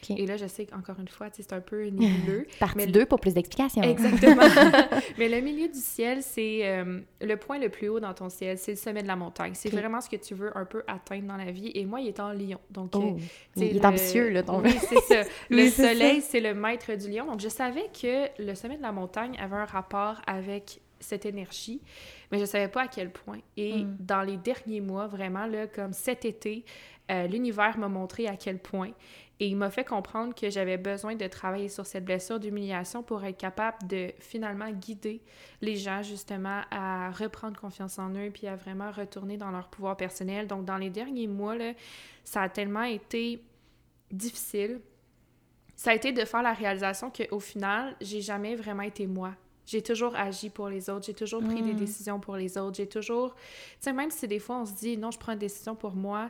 Et 0.10 0.26
là, 0.26 0.38
je 0.38 0.46
sais 0.46 0.66
qu'encore 0.66 1.00
une 1.00 1.08
fois, 1.08 1.28
c'est 1.32 1.54
un 1.54 1.62
peu 1.62 1.86
nébuleux. 1.90 2.48
Partie 2.60 2.88
2 2.88 3.06
pour 3.06 3.20
plus 3.20 3.34
d'explications. 3.34 3.82
Exactement. 3.82 4.44
mais 5.18 5.30
le 5.30 5.42
milieu 5.42 5.68
du 5.68 5.80
ciel, 5.80 6.22
c'est 6.22 6.68
euh, 6.68 7.00
le 7.22 7.36
point 7.38 7.60
le 7.60 7.70
plus 7.70 7.90
haut 7.90 8.00
dans 8.00 8.14
ton 8.14 8.30
ciel. 8.30 8.58
C'est 8.58 8.72
le 8.72 8.78
sommet 8.78 9.04
de 9.04 9.08
la 9.08 9.16
montagne. 9.16 9.54
C'est 9.56 9.70
vraiment 9.70 10.02
ce 10.02 10.10
que 10.10 10.16
tu 10.18 10.36
veux 10.36 10.56
un 10.58 10.66
peu 10.66 10.84
atteindre 10.88 11.28
dans 11.28 11.38
la 11.38 11.52
vie. 11.52 11.72
Et 11.74 11.86
moi, 11.86 12.02
il 12.02 12.08
est 12.08 12.20
en 12.20 12.32
lion. 12.32 12.60
Donc, 12.70 12.92
oh, 12.96 13.18
euh, 13.18 13.62
il 13.62 13.78
est 13.78 13.86
ambitieux, 13.86 14.30
là, 14.30 14.44
ton 14.44 14.62
Oui, 14.62 14.72
c'est 14.80 15.02
ça. 15.02 15.30
Le 15.50 15.70
soleil, 15.70 16.22
c'est 16.22 16.42
le 16.42 16.54
maître 16.54 16.94
du 16.94 17.10
lion. 17.10 17.26
Donc, 17.26 17.40
je 17.40 17.50
savais 17.50 17.90
que 18.02 18.28
le 18.42 18.56
sommet 18.56 18.78
de 18.78 18.82
la 18.82 18.92
montagne 18.92 19.38
avait 19.40 19.56
un 19.56 19.66
rapport 19.66 20.22
avec 20.28 20.82
cette 21.00 21.26
énergie, 21.26 21.82
mais 22.32 22.40
je 22.40 22.46
savais 22.46 22.68
pas 22.68 22.84
à 22.84 22.88
quel 22.88 23.12
point. 23.12 23.40
Et 23.58 23.84
mm. 23.84 23.98
dans 24.00 24.22
les 24.22 24.38
derniers 24.38 24.82
mois, 24.82 25.08
vraiment, 25.08 25.46
là, 25.46 25.68
comme 25.68 25.94
cet 25.94 26.26
été, 26.26 26.66
euh, 27.12 27.28
l'univers 27.28 27.78
m'a 27.78 27.88
montré 27.88 28.28
à 28.28 28.36
quel 28.36 28.58
point. 28.58 28.92
Et 29.40 29.48
il 29.48 29.58
m'a 29.58 29.70
fait 29.70 29.84
comprendre 29.84 30.34
que 30.34 30.50
j'avais 30.50 30.78
besoin 30.78 31.16
de 31.16 31.28
travailler 31.28 31.68
sur 31.68 31.86
cette 31.86 32.06
blessure 32.06 32.40
d'humiliation 32.40 33.04
pour 33.04 33.24
être 33.26 33.38
capable 33.38 33.86
de 33.86 34.14
finalement 34.20 34.72
guider 34.72 35.22
les 35.62 35.76
gens 35.76 36.02
justement 36.04 36.62
à 36.72 37.12
reprendre 37.12 37.60
confiance 37.60 38.00
en 38.00 38.12
eux 38.12 38.32
puis 38.34 38.48
à 38.48 38.56
vraiment 38.56 38.92
retourner 38.92 39.36
dans 39.36 39.52
leur 39.52 39.68
pouvoir 39.68 39.98
personnel. 39.98 40.48
Donc 40.48 40.64
dans 40.64 40.78
les 40.78 40.90
derniers 40.90 41.28
mois, 41.28 41.56
là, 41.56 41.74
ça 42.24 42.44
a 42.44 42.50
tellement 42.50 42.84
été 42.84 43.44
difficile. 44.10 44.80
Ça 45.76 45.92
a 45.92 45.96
été 45.96 46.14
de 46.14 46.24
faire 46.24 46.42
la 46.42 46.54
réalisation 46.54 47.12
qu'au 47.12 47.42
final, 47.42 47.98
j'ai 48.00 48.22
jamais 48.22 48.56
vraiment 48.56 48.84
été 48.84 49.06
moi. 49.06 49.34
J'ai 49.66 49.82
toujours 49.82 50.16
agi 50.16 50.50
pour 50.50 50.70
les 50.70 50.90
autres, 50.90 51.08
j'ai 51.08 51.14
toujours 51.14 51.44
pris 51.44 51.62
des 51.62 51.74
mm. 51.74 51.78
décisions 51.78 52.20
pour 52.20 52.38
les 52.38 52.58
autres, 52.58 52.78
j'ai 52.78 52.88
toujours... 52.88 53.34
Tu 53.34 53.42
sais, 53.82 53.94
même 53.94 54.12
si 54.12 54.28
des 54.28 54.40
fois 54.40 54.62
on 54.62 54.66
se 54.66 54.74
dit, 54.74 54.96
non, 54.96 55.12
je 55.12 55.18
prends 55.18 55.34
une 55.34 55.40
décision 55.40 55.76
pour 55.76 55.96
moi, 55.96 56.28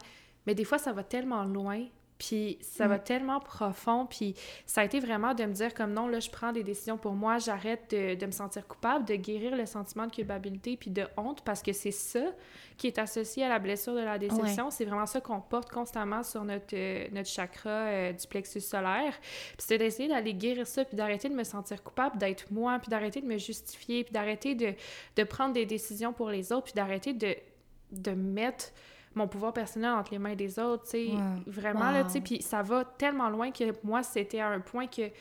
mais 0.48 0.56
des 0.56 0.64
fois 0.64 0.78
ça 0.78 0.94
va 0.94 1.04
tellement 1.04 1.44
loin 1.44 1.86
puis 2.18 2.58
ça 2.62 2.88
va 2.88 2.98
mm. 2.98 3.04
tellement 3.04 3.40
profond. 3.40 4.06
Puis 4.06 4.36
ça 4.66 4.82
a 4.82 4.84
été 4.86 5.00
vraiment 5.00 5.34
de 5.34 5.44
me 5.44 5.54
dire 5.54 5.74
comme 5.74 5.94
non, 5.94 6.08
là, 6.08 6.20
je 6.20 6.30
prends 6.30 6.52
des 6.52 6.64
décisions 6.64 6.98
pour 6.98 7.14
moi, 7.14 7.38
j'arrête 7.40 7.92
de, 7.92 8.26
me 8.26 8.32
sentir 8.32 8.68
coupable, 8.68 9.06
de 9.06 9.16
guérir 9.16 9.56
le 9.56 9.66
sentiment 9.66 10.08
de 10.08 10.12
culpabilité 10.12 10.78
puis 10.78 10.92
de 10.92 11.06
honte 11.18 11.44
parce 11.44 11.62
que 11.62 11.74
c'est 11.74 11.92
ça 11.92 12.26
qui 12.78 12.88
est 12.88 13.00
associé 13.00 13.44
à 13.44 13.50
la 13.50 13.60
blessure 13.60 13.96
de 13.96 14.02
la 14.02 14.18
déception. 14.18 14.70
C'est 14.70 14.86
vraiment 14.86 15.06
ça 15.06 15.22
qu'on 15.22 15.42
porte 15.42 15.70
constamment 15.70 16.24
sur 16.24 16.44
notre, 16.44 16.76
euh, 16.76 17.08
notre 17.12 17.30
chakra 17.30 17.70
euh, 17.70 18.14
du 18.14 18.28
plexus 18.28 18.62
solaire. 18.62 19.14
Puis 19.22 19.66
c'est 19.68 19.78
d'essayer 19.78 20.10
d'aller 20.10 20.34
guérir 20.34 20.68
ça 20.68 20.84
puis 20.86 20.96
d'arrêter 20.96 21.30
de 21.30 21.36
me 21.36 21.44
sentir 21.44 21.84
coupable 21.84 22.18
d'être 22.18 22.52
moi 22.52 22.80
puis 22.80 22.90
d'arrêter 22.90 23.22
de 23.22 23.28
me 23.28 23.38
justifier 23.38 24.04
puis 24.04 24.14
d'arrêter 24.14 24.56
de, 24.56 24.74
de 25.16 25.24
prendre 25.24 25.54
des 25.54 25.66
décisions 25.66 26.14
pour 26.14 26.30
les 26.30 26.52
autres 26.52 26.66
puis 26.66 26.74
d'arrêter 26.74 27.14
de, 27.14 27.36
de 27.92 28.12
mettre 28.12 28.72
mon 29.16 29.28
pouvoir 29.28 29.54
personnel 29.54 29.92
entre 29.92 30.12
les 30.12 30.20
mains 30.20 30.36
des 30.36 30.60
autres, 30.60 30.84
tu 30.84 30.90
sais, 30.90 31.10
vraiment, 31.48 31.92
là, 31.92 32.04
tu 32.04 32.12
sais, 32.12 32.22
puis 32.22 32.42
ça 32.42 32.62
va 32.62 32.86
tellement 32.86 33.30
loin 33.30 33.52
que 33.52 33.64
moi, 33.84 34.04
c'était 34.04 34.40
à 34.40 34.50
un 34.50 34.60
point 34.60 34.88
que, 34.88 35.08
tu 35.08 35.14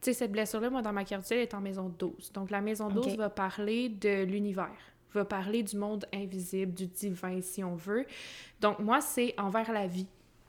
sais, 0.00 0.12
cette 0.12 0.32
blessure-là, 0.32 0.70
moi, 0.70 0.82
dans 0.82 0.92
ma 0.92 1.04
carte 1.04 1.30
est 1.32 1.52
en 1.52 1.60
maison 1.60 1.92
12. 1.98 2.32
Donc, 2.32 2.50
la 2.50 2.60
maison 2.60 2.88
12 2.88 3.16
va 3.16 3.28
parler 3.28 3.88
de 3.88 4.22
l'univers, 4.22 4.70
va 5.12 5.24
parler 5.24 5.62
du 5.62 5.76
monde 5.76 6.06
invisible, 6.14 6.72
du 6.72 6.86
divin, 6.86 7.40
si 7.42 7.62
on 7.64 7.74
veut. 7.74 8.06
Donc, 8.60 8.78
moi, 8.78 9.00
c'est 9.00 9.34
envers 9.38 9.72
la 9.72 9.86
vie 9.86 10.06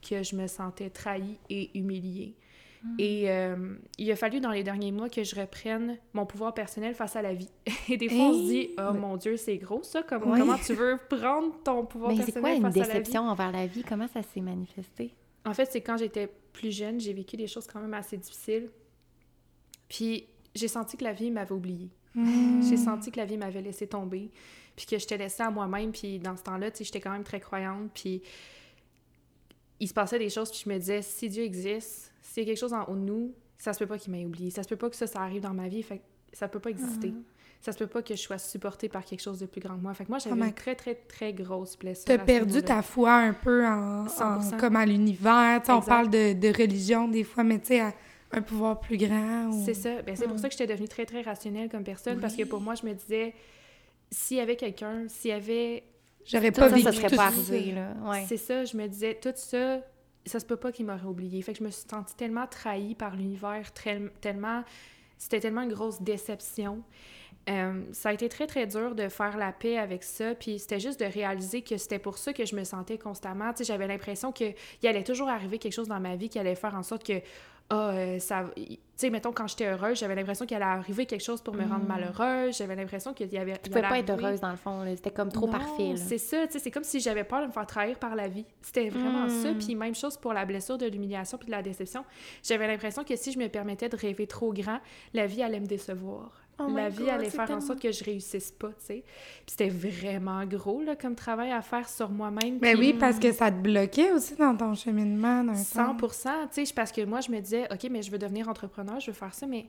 que 0.08 0.24
je 0.24 0.36
me 0.36 0.48
sentais 0.48 0.90
trahie 0.90 1.38
et 1.50 1.78
humiliée. 1.78 2.36
Et 2.98 3.30
euh, 3.30 3.76
il 4.00 4.12
a 4.12 4.16
fallu 4.16 4.40
dans 4.40 4.50
les 4.50 4.64
derniers 4.64 4.92
mois 4.92 5.08
que 5.08 5.24
je 5.24 5.36
reprenne 5.36 5.98
mon 6.14 6.26
pouvoir 6.26 6.54
personnel 6.54 6.96
face 6.96 7.16
à 7.16 7.22
la 7.22 7.34
vie. 7.34 7.50
Et 7.90 7.98
des 7.98 8.10
fois, 8.10 8.26
on 8.26 8.34
se 8.34 8.48
dit, 8.48 8.70
oh 8.80 8.94
mon 8.94 9.18
Dieu, 9.18 9.38
c'est 9.38 9.58
gros 9.58 9.84
ça. 9.84 10.02
Comment 10.04 10.58
tu 10.58 10.74
veux 10.74 10.98
prendre 11.10 11.54
ton 11.64 11.86
pouvoir 11.86 12.16
personnel 12.16 12.34
face 12.34 12.44
à 12.44 12.50
la 12.50 12.56
vie? 12.56 12.64
c'est 12.64 12.72
quoi 12.72 12.82
une 12.82 12.88
déception 12.88 13.22
envers 13.24 13.52
la 13.52 13.68
vie? 13.68 13.84
Comment 13.84 14.08
ça 14.08 14.24
s'est 14.24 14.42
manifesté? 14.42 15.14
En 15.46 15.54
fait, 15.54 15.66
c'est 15.66 15.82
quand 15.82 15.98
j'étais 15.98 16.30
plus 16.54 16.76
jeune, 16.76 17.00
j'ai 17.00 17.14
vécu 17.14 17.38
des 17.38 17.48
choses 17.48 17.68
quand 17.68 17.80
même 17.80 17.94
assez 17.94 18.18
difficiles. 18.18 18.70
Puis 19.88 20.26
j'ai 20.56 20.68
senti 20.68 20.98
que 20.98 21.04
la 21.04 21.14
vie 21.14 21.32
m'avait 21.32 21.52
oubliée. 21.52 21.90
Hmm. 22.16 22.62
J'ai 22.62 22.78
senti 22.78 23.12
que 23.12 23.18
la 23.18 23.26
vie 23.26 23.38
m'avait 23.38 23.62
laissé 23.62 23.88
tomber. 23.88 24.32
Puis 24.76 24.86
que 24.86 24.98
je 24.98 25.06
t'ai 25.06 25.18
laissée 25.18 25.44
à 25.44 25.52
moi-même. 25.52 25.92
Puis 25.92 26.20
dans 26.20 26.36
ce 26.36 26.44
temps-là, 26.44 26.72
tu 26.72 26.80
sais, 26.80 26.84
j'étais 26.86 27.00
quand 27.00 27.12
même 27.12 27.24
très 27.24 27.40
croyante. 27.40 27.92
Puis 27.94 28.22
il 29.82 29.88
se 29.88 29.94
passait 29.94 30.20
des 30.20 30.30
choses. 30.30 30.50
Puis 30.52 30.62
je 30.64 30.70
me 30.70 30.78
disais, 30.78 31.02
si 31.02 31.28
Dieu 31.28 31.44
existe, 31.44 32.14
s'il 32.22 32.44
y 32.44 32.46
a 32.46 32.50
quelque 32.52 32.60
chose 32.60 32.74
en 32.74 32.86
haut 32.86 32.96
de 32.96 33.02
nous, 33.02 33.34
ça 33.58 33.74
se 33.74 33.80
peut 33.80 33.88
pas 33.88 33.98
qu'il 33.98 34.14
m'ait 34.14 34.26
oublié. 34.26 34.52
Ça 34.52 34.64
se 34.64 34.70
peut 34.70 34.78
pas 34.78 34.90
que 34.90 34.96
ça, 34.96 35.08
ça 35.08 35.20
arrive 35.20 35.42
dans 35.42 35.54
ma 35.54 35.68
vie. 35.68 35.84
Fait 35.84 36.02
ça 36.32 36.48
peut 36.48 36.60
pas 36.60 36.70
exister. 36.70 37.10
Mhm. 37.10 37.24
Ça 37.60 37.72
se 37.74 37.78
peut 37.78 37.88
pas 37.88 38.02
que 38.02 38.16
je 38.16 38.22
sois 38.22 38.38
supportée 38.38 38.90
par 38.90 39.04
quelque 39.04 39.22
chose 39.22 39.40
de 39.40 39.46
plus 39.46 39.60
grand 39.60 39.76
que 39.76 39.82
moi. 39.82 39.94
Fait 39.94 40.06
que 40.06 40.10
moi, 40.10 40.18
j'avais 40.18 40.40
une 40.40 40.54
très, 40.54 40.76
très, 40.76 40.96
très 40.96 41.34
grosse 41.34 41.78
blessure. 41.78 42.06
T'as 42.06 42.18
perdu 42.18 42.64
ta 42.64 42.82
foi 42.82 43.14
un 43.14 43.34
peu 43.34 43.68
en, 43.68 44.08
comme 44.60 44.76
à 44.76 44.86
l'univers. 44.86 45.62
On 45.68 45.82
parle 45.82 46.10
de, 46.10 46.34
de, 46.34 46.48
religion 46.48 47.08
des 47.08 47.24
fois, 47.24 47.44
mais 47.44 47.60
tu 47.60 47.68
sais, 47.68 47.82
un 48.32 48.42
pouvoir 48.42 48.80
plus 48.80 48.98
grand. 48.98 49.52
C'est 49.66 49.76
ça. 49.76 50.02
Ben, 50.02 50.16
c'est 50.16 50.28
pour 50.28 50.40
ça 50.40 50.48
que 50.48 50.54
j'étais 50.54 50.66
devenue 50.68 50.88
très, 50.88 51.06
très 51.06 51.22
rationnelle 51.22 51.70
comme 51.70 51.84
personne. 51.84 52.20
Parce 52.20 52.36
que 52.36 52.44
pour 52.44 52.62
moi, 52.62 52.74
je 52.76 52.86
me 52.86 52.94
disais, 52.94 53.36
s'il 54.10 54.38
y 54.38 54.40
avait 54.40 54.56
quelqu'un, 54.56 55.08
s'il 55.08 55.30
y 55.30 55.34
avait... 55.34 55.84
J'aurais 56.26 56.52
pas 56.52 56.68
vécu 56.68 56.84
ça, 56.84 56.92
serait 56.92 57.16
pas 57.16 57.26
arrivé, 57.26 57.72
là. 57.72 57.94
C'est 58.28 58.38
ça. 58.38 58.66
Je 58.66 58.78
me 58.78 58.88
disais, 58.88 59.20
tout 59.22 59.34
ça, 59.36 59.80
ça 60.26 60.40
se 60.40 60.46
peut 60.46 60.58
pas 60.58 60.72
qu'il 60.72 60.86
m'aurait 60.86 61.06
oublié. 61.06 61.42
Fait 61.42 61.54
que 61.54 61.60
je 61.60 61.64
me 61.64 61.70
suis 61.72 61.86
sentie 61.90 62.16
tellement 62.16 62.48
trahie 62.48 62.96
par 62.96 63.16
l'univers, 63.16 63.72
tellement... 63.74 64.64
C'était 65.18 65.40
tellement 65.40 65.62
une 65.62 65.74
grosse 65.74 66.02
déception. 66.02 66.82
Euh, 67.50 67.84
ça 67.92 68.10
a 68.10 68.14
été 68.14 68.28
très, 68.30 68.48
très 68.48 68.66
dur 68.66 68.96
de 68.96 69.08
faire 69.08 69.38
la 69.38 69.52
paix 69.52 69.78
avec 69.78 70.04
ça. 70.04 70.36
Puis 70.36 70.58
c'était 70.58 70.80
juste 70.80 71.00
de 71.00 71.06
réaliser 71.06 71.62
que 71.62 71.78
c'était 71.78 72.00
pour 72.00 72.18
ça 72.18 72.34
que 72.34 72.46
je 72.46 72.56
me 72.56 72.64
sentais 72.64 72.98
constamment. 72.98 73.52
Tu 73.52 73.58
sais, 73.58 73.64
j'avais 73.66 73.88
l'impression 73.88 74.32
qu'il 74.32 74.56
allait 74.84 75.04
toujours 75.04 75.30
arriver 75.30 75.60
quelque 75.60 75.74
chose 75.74 75.88
dans 75.88 76.00
ma 76.00 76.16
vie 76.16 76.30
qui 76.30 76.40
allait 76.40 76.56
faire 76.56 76.76
en 76.76 76.84
sorte 76.84 77.06
que, 77.06 77.22
ah, 77.74 77.92
euh, 77.92 78.20
ça. 78.20 78.44
Tu 78.54 78.78
sais, 78.98 79.10
mettons, 79.10 79.32
quand 79.32 79.48
j'étais 79.48 79.66
heureuse, 79.66 79.98
j'avais 79.98 80.14
l'impression 80.14 80.46
qu'il 80.46 80.58
allait 80.58 80.66
arriver 80.66 81.06
quelque 81.06 81.24
chose 81.24 81.42
pour 81.42 81.56
me 81.56 81.64
rendre 81.64 81.86
mm. 81.86 81.88
malheureuse. 81.88 82.58
J'avais 82.58 82.76
l'impression 82.76 83.14
qu'il 83.14 83.32
y 83.32 83.38
avait. 83.38 83.58
Tu 83.58 83.70
pouvais 83.70 83.82
pas 83.82 84.00
être 84.00 84.10
heureuse 84.10 84.42
dans 84.42 84.52
le 84.52 84.58
fond, 84.58 84.84
c'était 84.94 85.12
comme 85.12 85.32
trop 85.32 85.48
parfait. 85.48 85.96
C'est 85.96 86.18
ça, 86.18 86.46
tu 86.48 86.54
sais, 86.54 86.60
c'est 86.60 86.72
comme 86.72 86.84
si 86.84 87.00
j'avais 87.00 87.24
peur 87.24 87.42
de 87.42 87.48
me 87.48 87.52
faire 87.52 87.66
trahir 87.66 87.98
par 87.98 88.16
la 88.16 88.28
vie. 88.28 88.46
C'était 88.62 88.90
vraiment 88.90 89.30
ça. 89.30 89.54
Mm. 89.54 89.58
Puis 89.58 89.76
même 89.76 89.96
chose 89.96 90.18
pour 90.18 90.34
la 90.34 90.46
blessure 90.46 90.78
de 90.78 90.86
l'humiliation 90.86 91.38
puis 91.38 91.48
de 91.48 91.52
la 91.52 91.62
déception. 91.62 92.04
J'avais 92.44 92.68
l'impression 92.68 93.06
que 93.06 93.16
si 93.16 93.32
je 93.32 93.40
me 93.40 93.48
permettais 93.48 93.88
de 93.88 93.96
rêver 93.96 94.28
trop 94.28 94.52
grand, 94.52 94.80
la 95.14 95.26
vie 95.26 95.42
allait 95.42 95.62
me 95.62 95.68
décevoir. 95.68 96.41
Oh 96.70 96.76
la 96.76 96.90
vie 96.90 97.10
allait 97.10 97.30
faire 97.30 97.50
en 97.52 97.62
sorte 97.62 97.82
que 97.82 97.92
je 97.92 98.04
réussisse 98.04 98.52
pas, 98.52 98.70
tu 98.70 98.86
sais. 98.86 99.04
Puis 99.46 99.56
c'était 99.58 99.70
vraiment 99.70 100.46
gros, 100.46 100.82
là, 100.82 100.96
comme 100.96 101.16
travail 101.16 101.52
à 101.52 101.62
faire 101.62 101.88
sur 101.88 102.10
moi-même. 102.10 102.60
Mais 102.62 102.76
oui, 102.76 102.94
parce 102.94 103.20
que 103.20 103.32
ça 103.32 103.52
te 103.52 103.58
bloquait 103.58 104.12
aussi 104.12 104.36
dans 104.36 104.56
ton 104.56 104.76
cheminement, 104.76 105.44
100% 105.44 105.98
tu 106.54 106.66
sais, 106.66 106.74
parce 106.74 106.92
que 106.92 107.04
moi, 107.06 107.22
je 107.22 107.32
me 107.32 107.40
disais, 107.40 107.68
OK, 107.72 107.88
mais 107.90 108.02
je 108.02 108.12
veux 108.12 108.18
devenir 108.18 108.50
entrepreneur, 108.50 109.00
je 109.00 109.08
veux 109.08 109.18
faire 109.18 109.34
ça, 109.34 109.48
mais 109.48 109.68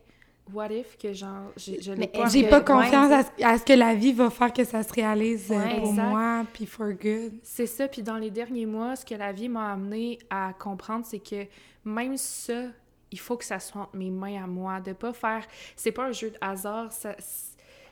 what 0.52 0.70
if 0.70 0.96
que 0.98 1.12
genre, 1.12 1.50
je 1.56 1.92
n'ai 1.92 2.06
pas... 2.06 2.28
J'ai 2.28 2.48
pas 2.48 2.60
confiance 2.60 3.26
à, 3.40 3.58
ce 3.58 3.64
que 3.64 3.72
la 3.72 3.94
vie 3.94 4.12
va 4.12 4.30
faire 4.30 4.52
que 4.52 4.64
ça 4.64 4.82
se 4.82 4.92
réalise 4.92 5.50
euh, 5.50 5.80
pour 5.80 5.92
moi, 5.92 6.44
puis 6.52 6.66
for 6.66 6.88
good. 6.92 7.32
C'est 7.42 7.66
ça, 7.66 7.88
puis 7.88 8.02
dans 8.02 8.18
les 8.18 8.30
derniers 8.30 8.66
mois, 8.66 8.96
ce 8.96 9.04
que 9.04 9.14
la 9.14 9.32
vie 9.32 9.48
m'a 9.48 9.72
amené 9.72 10.18
à 10.30 10.52
comprendre, 10.58 11.04
c'est 11.06 11.20
que 11.20 11.46
même 11.84 12.16
ça, 12.16 12.64
il 13.12 13.18
faut 13.18 13.36
que 13.36 13.44
ça 13.44 13.60
soit 13.60 13.82
entre 13.82 13.96
mes 13.96 14.10
mains 14.10 14.42
à 14.42 14.46
moi, 14.46 14.80
de 14.80 14.92
pas 14.92 15.12
faire... 15.12 15.46
C'est 15.76 15.92
pas 15.92 16.06
un 16.06 16.12
jeu 16.12 16.30
de 16.30 16.38
hasard, 16.40 16.92
ça... 16.92 17.14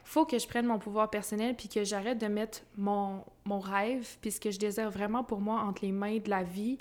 faut 0.05 0.25
que 0.25 0.39
je 0.39 0.47
prenne 0.47 0.67
mon 0.67 0.79
pouvoir 0.79 1.11
personnel 1.11 1.55
puis 1.57 1.69
que 1.69 1.85
j'arrête 1.85 2.19
de 2.19 2.27
mettre 2.27 2.63
mon, 2.77 3.25
mon 3.45 3.61
rêve 3.61 4.17
puis 4.21 4.33
ce 4.33 4.41
que 4.41 4.51
je 4.51 4.59
désire 4.59 4.91
vraiment 4.91 5.23
pour 5.23 5.41
moi 5.41 5.61
entre 5.61 5.85
les 5.85 5.93
mains 5.93 6.19
de 6.19 6.31
la 6.31 6.43
vie 6.43 6.79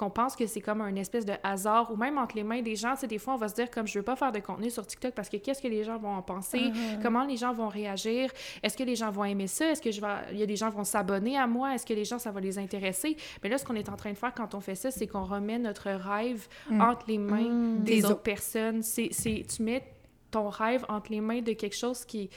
qu'on 0.00 0.08
pense 0.08 0.34
que 0.34 0.46
c'est 0.46 0.62
comme 0.62 0.80
un 0.80 0.96
espèce 0.96 1.26
de 1.26 1.34
hasard 1.42 1.92
ou 1.92 1.96
même 1.96 2.16
entre 2.16 2.34
les 2.34 2.42
mains 2.42 2.62
des 2.62 2.74
gens. 2.74 2.94
Tu 2.94 3.00
sais, 3.00 3.06
des 3.06 3.18
fois, 3.18 3.34
on 3.34 3.36
va 3.36 3.48
se 3.48 3.54
dire 3.54 3.70
comme 3.70 3.86
je 3.86 3.98
veux 3.98 4.04
pas 4.04 4.16
faire 4.16 4.32
de 4.32 4.38
contenu 4.38 4.70
sur 4.70 4.86
TikTok 4.86 5.12
parce 5.12 5.28
que 5.28 5.36
qu'est-ce 5.36 5.60
que 5.60 5.68
les 5.68 5.84
gens 5.84 5.98
vont 5.98 6.14
en 6.14 6.22
penser? 6.22 6.58
Uh-huh. 6.58 7.02
Comment 7.02 7.24
les 7.24 7.36
gens 7.36 7.52
vont 7.52 7.68
réagir? 7.68 8.30
Est-ce 8.62 8.78
que 8.78 8.82
les 8.82 8.96
gens 8.96 9.10
vont 9.10 9.24
aimer 9.24 9.46
ça? 9.46 9.66
Est-ce 9.66 9.82
que 9.82 9.90
je 9.90 10.00
vais... 10.00 10.06
il 10.32 10.38
y 10.38 10.42
a 10.42 10.46
des 10.46 10.56
gens 10.56 10.70
vont 10.70 10.84
s'abonner 10.84 11.36
à 11.36 11.46
moi? 11.46 11.74
Est-ce 11.74 11.84
que 11.84 11.92
les 11.92 12.06
gens, 12.06 12.18
ça 12.18 12.30
va 12.30 12.40
les 12.40 12.56
intéresser? 12.56 13.14
Mais 13.42 13.50
là, 13.50 13.58
ce 13.58 13.64
qu'on 13.66 13.74
est 13.74 13.90
en 13.90 13.96
train 13.96 14.12
de 14.12 14.16
faire 14.16 14.32
quand 14.32 14.54
on 14.54 14.60
fait 14.60 14.74
ça, 14.74 14.90
c'est 14.90 15.06
qu'on 15.06 15.24
remet 15.24 15.58
notre 15.58 15.90
rêve 15.90 16.48
mm. 16.70 16.80
entre 16.80 17.04
les 17.06 17.18
mains 17.18 17.50
mm. 17.50 17.84
des, 17.84 18.06
autres, 18.06 18.22
personnes. 18.22 18.82
C'est, 18.82 19.10
tu 19.10 19.62
mets 19.62 19.84
ton 20.30 20.48
rêve 20.48 20.82
entre 20.88 21.12
les 21.12 21.20
mains 21.20 21.42
de 21.42 21.52
quelque 21.52 21.76
chose 21.76 22.06
qui, 22.06 22.30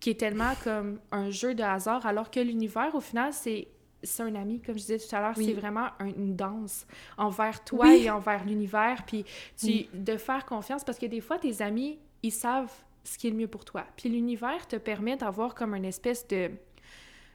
qui 0.00 0.08
est 0.08 0.20
tellement 0.20 0.54
comme 0.64 1.00
un 1.12 1.28
jeu 1.28 1.54
de 1.54 1.62
hasard, 1.62 2.06
alors 2.06 2.30
que 2.30 2.40
l'univers, 2.40 2.94
au 2.94 3.00
final, 3.00 3.34
c'est 3.34 3.68
c'est 4.02 4.22
un 4.22 4.34
ami, 4.34 4.60
comme 4.60 4.74
je 4.74 4.80
disais 4.80 4.98
tout 4.98 5.14
à 5.14 5.20
l'heure, 5.20 5.36
c'est 5.36 5.52
vraiment 5.52 5.88
une 6.00 6.36
danse 6.36 6.86
envers 7.16 7.62
toi 7.64 7.94
et 7.94 8.10
envers 8.10 8.44
l'univers, 8.44 9.04
puis 9.06 9.24
tu, 9.58 9.86
de 9.92 10.16
faire 10.16 10.44
confiance, 10.44 10.84
parce 10.84 10.98
que 10.98 11.06
des 11.06 11.20
fois, 11.20 11.38
tes 11.38 11.62
amis, 11.62 11.98
ils 12.22 12.32
savent 12.32 12.72
ce 13.04 13.18
qui 13.18 13.26
est 13.26 13.30
le 13.30 13.36
mieux 13.36 13.48
pour 13.48 13.64
toi. 13.64 13.84
Puis 13.96 14.08
l'univers 14.08 14.66
te 14.66 14.76
permet 14.76 15.16
d'avoir 15.16 15.54
comme 15.54 15.74
une 15.74 15.84
espèce 15.84 16.26
de 16.28 16.50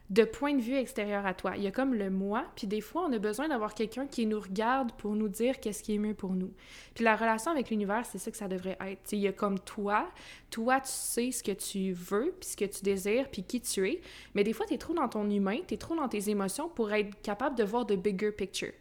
de 0.08 0.22
point 0.22 0.54
de 0.54 0.60
vue 0.60 0.76
extérieur 0.76 1.26
à 1.26 1.34
toi. 1.34 1.56
Il 1.56 1.62
y 1.64 1.66
a 1.66 1.72
comme 1.72 1.92
le 1.92 2.10
moi, 2.10 2.44
puis 2.54 2.66
des 2.66 2.80
fois, 2.80 3.06
on 3.08 3.12
a 3.12 3.18
besoin 3.18 3.48
d'avoir 3.48 3.74
quelqu'un 3.74 4.06
qui 4.06 4.26
nous 4.26 4.38
regarde 4.38 4.92
pour 4.92 5.16
nous 5.16 5.28
dire 5.28 5.58
qu'est-ce 5.58 5.82
qui 5.82 5.94
est 5.94 5.98
mieux 5.98 6.14
pour 6.14 6.32
nous. 6.32 6.52
Puis 6.94 7.02
la 7.02 7.16
relation 7.16 7.50
avec 7.50 7.70
l'univers, 7.70 8.06
c'est 8.06 8.18
ça 8.18 8.30
que 8.30 8.36
ça 8.36 8.46
devrait 8.46 8.78
être. 8.80 9.12
il 9.12 9.18
y 9.18 9.26
a 9.26 9.32
comme 9.32 9.58
toi, 9.58 10.08
toi, 10.50 10.80
tu 10.80 10.90
sais 10.90 11.32
ce 11.32 11.42
que 11.42 11.52
tu 11.52 11.92
veux, 11.92 12.34
puis 12.38 12.50
ce 12.50 12.56
que 12.56 12.64
tu 12.64 12.82
désires, 12.82 13.28
puis 13.30 13.42
qui 13.42 13.60
tu 13.60 13.88
es, 13.88 14.00
mais 14.34 14.44
des 14.44 14.52
fois, 14.52 14.64
tu 14.66 14.74
es 14.74 14.78
trop 14.78 14.94
dans 14.94 15.08
ton 15.08 15.28
humain, 15.28 15.58
tu 15.66 15.74
es 15.74 15.76
trop 15.76 15.96
dans 15.96 16.08
tes 16.08 16.30
émotions 16.30 16.68
pour 16.68 16.92
être 16.92 17.20
capable 17.22 17.56
de 17.56 17.64
voir 17.64 17.84
de 17.84 17.96
bigger 17.96 18.30
picture. 18.30 18.72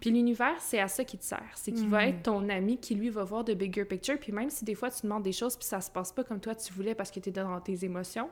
Puis 0.00 0.10
l'univers, 0.10 0.56
c'est 0.58 0.80
à 0.80 0.88
ça 0.88 1.04
qui 1.04 1.16
te 1.16 1.24
sert. 1.24 1.50
C'est 1.54 1.70
qu'il 1.70 1.88
va 1.88 2.02
mhm. 2.02 2.08
être 2.08 2.22
ton 2.24 2.48
ami 2.48 2.78
qui, 2.78 2.96
lui, 2.96 3.08
va 3.08 3.22
voir 3.22 3.44
de 3.44 3.54
bigger 3.54 3.84
picture, 3.84 4.18
puis 4.18 4.32
même 4.32 4.50
si 4.50 4.64
des 4.64 4.74
fois, 4.74 4.90
tu 4.90 5.02
demandes 5.02 5.22
des 5.22 5.32
choses, 5.32 5.56
puis 5.56 5.66
ça 5.66 5.80
se 5.80 5.92
passe 5.92 6.12
pas 6.12 6.24
comme 6.24 6.40
toi 6.40 6.56
tu 6.56 6.72
voulais 6.72 6.94
parce 6.94 7.10
que 7.10 7.20
tu 7.20 7.28
es 7.28 7.32
dans 7.32 7.60
tes 7.60 7.84
émotions, 7.84 8.28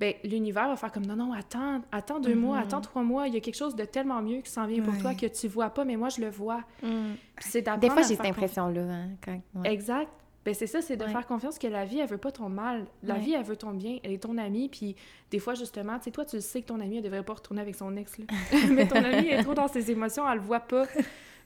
ben 0.00 0.14
l'univers 0.24 0.68
va 0.68 0.76
faire 0.76 0.90
comme 0.90 1.06
non, 1.06 1.16
non, 1.16 1.32
attends, 1.32 1.80
attends 1.92 2.18
deux 2.18 2.34
mois, 2.34 2.58
mhm. 2.58 2.64
attends 2.64 2.80
trois 2.80 3.02
mois, 3.02 3.28
il 3.28 3.34
y 3.34 3.36
a 3.36 3.40
quelque 3.40 3.56
chose 3.56 3.76
de 3.76 3.84
tellement 3.84 4.20
mieux 4.22 4.40
qui 4.40 4.50
s'en 4.50 4.66
vient 4.66 4.82
pour 4.82 4.96
toi 4.98 5.14
que 5.14 5.26
tu 5.26 5.48
vois 5.48 5.70
pas, 5.70 5.84
mais 5.84 5.96
moi 5.96 6.08
je 6.08 6.20
le 6.20 6.30
vois. 6.30 6.62
Mm. 6.82 7.14
C'est 7.38 7.62
Des 7.78 7.90
fois, 7.90 8.02
j'ai 8.02 8.16
cette 8.16 8.26
impression-là. 8.26 8.82
Hein, 8.82 9.40
Exact. 9.64 10.10
Ben 10.44 10.52
c'est 10.52 10.66
ça, 10.66 10.82
c'est 10.82 10.96
de 10.96 11.06
faire 11.06 11.26
confiance 11.26 11.58
que 11.58 11.66
la 11.66 11.86
vie, 11.86 12.00
elle 12.00 12.08
veut 12.08 12.18
pas 12.18 12.30
ton 12.30 12.50
mal. 12.50 12.84
La 13.02 13.14
vie, 13.14 13.32
elle 13.32 13.44
veut 13.44 13.56
ton 13.56 13.70
bien. 13.70 13.98
Elle 14.02 14.12
est 14.12 14.22
ton 14.22 14.36
amie, 14.36 14.68
puis 14.68 14.94
des 15.30 15.38
fois, 15.38 15.54
justement, 15.54 15.96
tu 15.98 16.04
sais, 16.04 16.10
toi, 16.10 16.24
tu 16.26 16.40
sais 16.40 16.60
que 16.60 16.66
ton 16.66 16.80
amie, 16.80 16.98
elle 16.98 17.02
devrait 17.02 17.22
pas 17.22 17.32
retourner 17.34 17.62
avec 17.62 17.74
son 17.74 17.96
ex, 17.96 18.18
là. 18.18 18.26
mais 18.70 18.86
ton 18.86 19.02
amie 19.02 19.28
est 19.28 19.42
trop 19.42 19.54
dans 19.54 19.68
ses 19.68 19.90
émotions, 19.90 20.28
elle 20.28 20.38
le 20.38 20.44
voit 20.44 20.60
pas. 20.60 20.84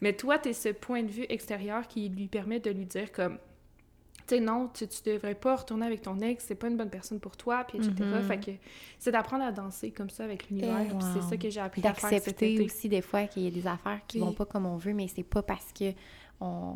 Mais 0.01 0.15
toi, 0.15 0.39
tu 0.39 0.49
es 0.49 0.53
ce 0.53 0.71
point 0.71 1.03
de 1.03 1.11
vue 1.11 1.27
extérieur 1.29 1.87
qui 1.87 2.09
lui 2.09 2.27
permet 2.27 2.61
de 2.61 2.71
lui 2.71 2.87
dire 2.87 3.13
comme 3.13 3.39
sais, 4.29 4.41
non, 4.41 4.69
tu, 4.73 4.87
tu 4.87 5.11
devrais 5.11 5.35
pas 5.35 5.57
retourner 5.57 5.87
avec 5.87 6.03
ton 6.03 6.19
ex, 6.21 6.45
c'est 6.47 6.55
pas 6.55 6.69
une 6.69 6.77
bonne 6.77 6.91
personne 6.91 7.21
pour 7.21 7.37
toi, 7.37 7.65
puis 7.67 7.79
etc. 7.79 7.93
Mm-hmm. 7.99 8.23
Fait 8.27 8.39
que 8.39 8.51
c'est 8.99 9.13
d'apprendre 9.13 9.45
à 9.45 9.53
danser 9.53 9.91
comme 9.91 10.11
ça 10.11 10.25
avec 10.25 10.49
l'univers, 10.49 10.87
puis 10.89 11.07
c'est 11.15 11.29
ça 11.29 11.37
que 11.37 11.51
j'ai 11.51 11.61
appris 11.61 11.87
à 11.87 11.95
faire 11.95 12.11
D'accepter 12.11 12.61
aussi 12.63 12.89
des 12.89 13.03
fois 13.03 13.25
qu'il 13.27 13.45
y 13.45 13.47
a 13.47 13.51
des 13.51 13.67
affaires 13.67 14.01
qui 14.07 14.19
vont 14.19 14.33
pas 14.33 14.45
comme 14.45 14.67
on 14.67 14.77
veut, 14.77 14.93
mais 14.93 15.09
c'est 15.09 15.23
pas 15.23 15.43
parce 15.43 15.73
que 15.73 15.93
on... 16.41 16.75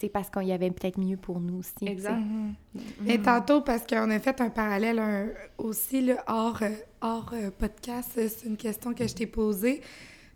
C'est 0.00 0.08
parce 0.08 0.30
qu'il 0.30 0.44
y 0.44 0.52
avait 0.52 0.70
peut-être 0.70 0.96
mieux 0.96 1.16
pour 1.16 1.40
nous 1.40 1.58
aussi. 1.58 1.84
Exact. 1.84 2.20
Mm-hmm. 2.20 3.10
Et 3.10 3.20
tantôt, 3.20 3.62
parce 3.62 3.84
qu'on 3.84 4.08
a 4.10 4.20
fait 4.20 4.40
un 4.40 4.48
parallèle 4.48 5.34
aussi, 5.58 6.02
le 6.02 6.14
hors, 6.28 6.62
hors 7.00 7.30
euh, 7.32 7.50
podcast, 7.50 8.12
c'est 8.14 8.46
une 8.46 8.56
question 8.56 8.94
que 8.94 9.08
je 9.08 9.14
t'ai 9.14 9.26
posée. 9.26 9.80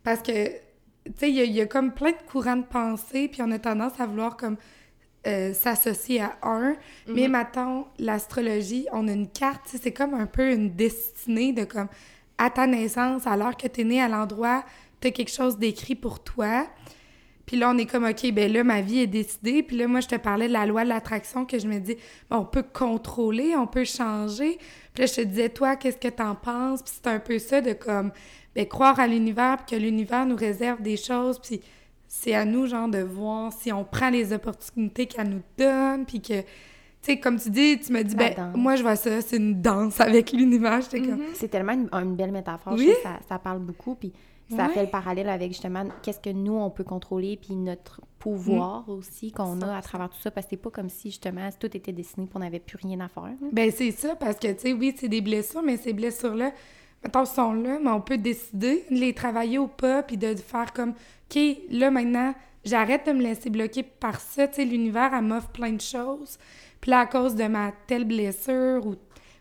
Parce 0.02 0.20
que, 0.20 0.48
tu 0.48 1.12
sais, 1.16 1.30
il 1.30 1.36
y, 1.36 1.52
y, 1.52 1.60
a 1.60 1.66
comme 1.66 1.92
plein 1.92 2.10
de 2.10 2.16
courants 2.28 2.56
de 2.56 2.64
pensée, 2.64 3.28
puis 3.28 3.40
on 3.40 3.52
a 3.52 3.58
tendance 3.60 4.00
à 4.00 4.06
vouloir 4.06 4.36
comme 4.36 4.56
euh, 5.26 5.52
s'associer 5.54 6.20
à 6.20 6.36
un. 6.42 6.74
Mais 7.06 7.26
mhm. 7.26 7.30
maintenant, 7.30 7.88
l'astrologie, 7.98 8.86
on 8.92 9.06
a 9.06 9.12
une 9.12 9.28
carte, 9.28 9.62
c'est 9.66 9.92
comme 9.92 10.14
un 10.14 10.26
peu 10.26 10.52
une 10.52 10.74
destinée 10.74 11.52
de 11.52 11.64
comme, 11.64 11.88
à 12.38 12.50
ta 12.50 12.66
naissance, 12.66 13.26
alors 13.26 13.56
que 13.56 13.68
tu 13.68 13.82
es 13.82 13.84
né 13.84 14.02
à 14.02 14.08
l'endroit, 14.08 14.64
tu 15.00 15.08
as 15.08 15.10
quelque 15.12 15.30
chose 15.30 15.58
d'écrit 15.58 15.94
pour 15.94 16.24
toi. 16.24 16.66
Puis 17.46 17.56
là, 17.56 17.70
on 17.70 17.78
est 17.78 17.86
comme, 17.86 18.04
OK, 18.04 18.32
ben 18.32 18.52
là, 18.52 18.64
ma 18.64 18.80
vie 18.80 19.00
est 19.00 19.06
décidée. 19.06 19.62
Puis 19.62 19.76
là, 19.76 19.86
moi, 19.86 20.00
je 20.00 20.08
te 20.08 20.16
parlais 20.16 20.48
de 20.48 20.52
la 20.52 20.66
loi 20.66 20.84
de 20.84 20.88
l'attraction 20.88 21.44
que 21.44 21.58
je 21.58 21.66
me 21.66 21.78
dis, 21.78 21.96
on 22.30 22.44
peut 22.44 22.64
contrôler, 22.64 23.54
on 23.56 23.66
peut 23.66 23.84
changer. 23.84 24.58
Puis 24.94 25.02
là, 25.02 25.06
je 25.06 25.14
te 25.14 25.20
disais, 25.20 25.48
toi, 25.48 25.76
qu'est-ce 25.76 25.98
que 25.98 26.08
t'en 26.08 26.34
penses? 26.34 26.82
Puis 26.82 26.94
c'est 26.96 27.10
un 27.10 27.18
peu 27.18 27.38
ça 27.38 27.60
de 27.60 27.72
comme, 27.74 28.12
ben, 28.54 28.66
croire 28.66 28.98
à 28.98 29.06
l'univers, 29.06 29.58
puis 29.58 29.76
que 29.76 29.82
l'univers 29.82 30.24
nous 30.26 30.36
réserve 30.36 30.82
des 30.82 30.96
choses. 30.96 31.38
Puis 31.38 31.60
c'est 32.14 32.34
à 32.34 32.44
nous, 32.44 32.66
genre, 32.66 32.88
de 32.88 32.98
voir 32.98 33.50
si 33.54 33.72
on 33.72 33.84
prend 33.84 34.10
les 34.10 34.34
opportunités 34.34 35.06
qu'elle 35.06 35.30
nous 35.30 35.40
donne, 35.56 36.04
puis 36.04 36.20
que, 36.20 36.42
tu 36.42 36.46
sais, 37.00 37.18
comme 37.18 37.40
tu 37.40 37.48
dis, 37.48 37.80
tu 37.80 37.90
me 37.90 38.02
dis, 38.02 38.14
ben, 38.14 38.52
moi, 38.54 38.76
je 38.76 38.82
vois 38.82 38.96
ça, 38.96 39.22
c'est 39.22 39.38
une 39.38 39.62
danse 39.62 39.98
avec 39.98 40.30
l'univers. 40.30 40.80
Mm-hmm. 40.80 41.20
C'est 41.32 41.48
tellement 41.48 41.72
une, 41.72 42.14
belle 42.14 42.30
métaphore, 42.30 42.74
oui? 42.74 42.92
ça, 43.02 43.18
ça, 43.26 43.38
parle 43.38 43.60
beaucoup, 43.60 43.94
puis 43.94 44.12
ça 44.54 44.68
fait 44.68 44.82
le 44.82 44.90
parallèle 44.90 45.30
avec, 45.30 45.52
justement, 45.52 45.86
qu'est-ce 46.02 46.20
que 46.20 46.28
nous, 46.28 46.52
on 46.52 46.68
peut 46.68 46.84
contrôler, 46.84 47.38
puis 47.38 47.56
notre 47.56 48.02
pouvoir 48.18 48.84
mm. 48.86 48.90
aussi 48.92 49.32
qu'on 49.32 49.62
a 49.62 49.74
à 49.74 49.80
travers 49.80 50.10
tout 50.10 50.20
ça, 50.20 50.30
parce 50.30 50.46
que 50.46 50.50
c'est 50.50 50.62
pas 50.62 50.70
comme 50.70 50.90
si, 50.90 51.08
justement, 51.08 51.48
tout 51.58 51.74
était 51.74 51.92
dessiné, 51.92 52.28
qu'on 52.28 52.40
n'avait 52.40 52.60
plus 52.60 52.76
rien 52.76 53.00
à 53.00 53.08
faire. 53.08 53.32
Ben, 53.52 53.70
c'est 53.74 53.90
ça, 53.90 54.16
parce 54.16 54.36
que, 54.36 54.52
tu 54.52 54.60
sais, 54.60 54.72
oui, 54.74 54.94
c'est 54.94 55.08
des 55.08 55.22
blessures, 55.22 55.62
mais 55.62 55.78
ces 55.78 55.94
blessures-là, 55.94 56.52
mettons, 57.02 57.24
sont 57.24 57.52
là, 57.52 57.78
mais 57.82 57.90
on 57.90 58.00
peut 58.00 58.18
décider 58.18 58.84
de 58.90 58.96
les 58.96 59.14
travailler 59.14 59.58
ou 59.58 59.68
pas, 59.68 60.02
puis 60.02 60.16
de 60.16 60.34
faire 60.34 60.72
comme 60.72 60.94
OK, 61.30 61.40
là, 61.70 61.90
maintenant, 61.90 62.34
j'arrête 62.64 63.06
de 63.06 63.12
me 63.12 63.22
laisser 63.22 63.50
bloquer 63.50 63.82
par 63.82 64.20
ça. 64.20 64.46
Tu 64.48 64.56
sais, 64.56 64.64
l'univers, 64.64 65.12
elle 65.14 65.24
m'offre 65.24 65.48
plein 65.48 65.72
de 65.72 65.80
choses. 65.80 66.38
Puis 66.80 66.90
là, 66.90 67.00
à 67.00 67.06
cause 67.06 67.34
de 67.34 67.44
ma 67.44 67.72
telle 67.86 68.04
blessure 68.04 68.86
ou, 68.86 68.96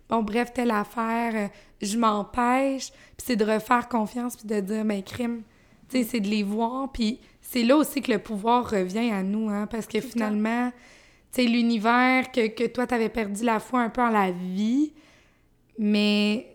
bon, 0.10 0.22
bref, 0.22 0.54
telle 0.54 0.72
affaire, 0.72 1.34
euh, 1.36 1.48
je 1.82 1.98
m'empêche. 1.98 2.92
Puis 3.18 3.26
c'est 3.26 3.36
de 3.36 3.46
refaire 3.46 3.90
confiance 3.90 4.38
puis 4.38 4.48
de 4.48 4.60
dire, 4.60 4.86
mais 4.86 4.98
ben, 4.98 5.04
crime, 5.04 5.42
tu 5.90 5.98
sais, 5.98 6.04
c'est 6.10 6.20
de 6.20 6.28
les 6.28 6.44
voir. 6.44 6.92
Puis 6.92 7.20
c'est 7.42 7.64
là 7.64 7.76
aussi 7.76 8.02
que 8.02 8.12
le 8.12 8.20
pouvoir 8.20 8.70
revient 8.70 9.12
à 9.12 9.24
nous, 9.24 9.50
hein, 9.50 9.68
parce 9.68 9.88
que 9.88 10.00
finalement, 10.00 10.72
tu 11.34 11.42
sais, 11.42 11.48
l'univers, 11.48 12.32
que, 12.32 12.48
que 12.48 12.68
toi, 12.68 12.88
t'avais 12.88 13.10
perdu 13.10 13.44
la 13.44 13.60
foi 13.60 13.82
un 13.82 13.90
peu 13.90 14.02
en 14.02 14.10
la 14.10 14.32
vie, 14.32 14.94
mais 15.78 16.51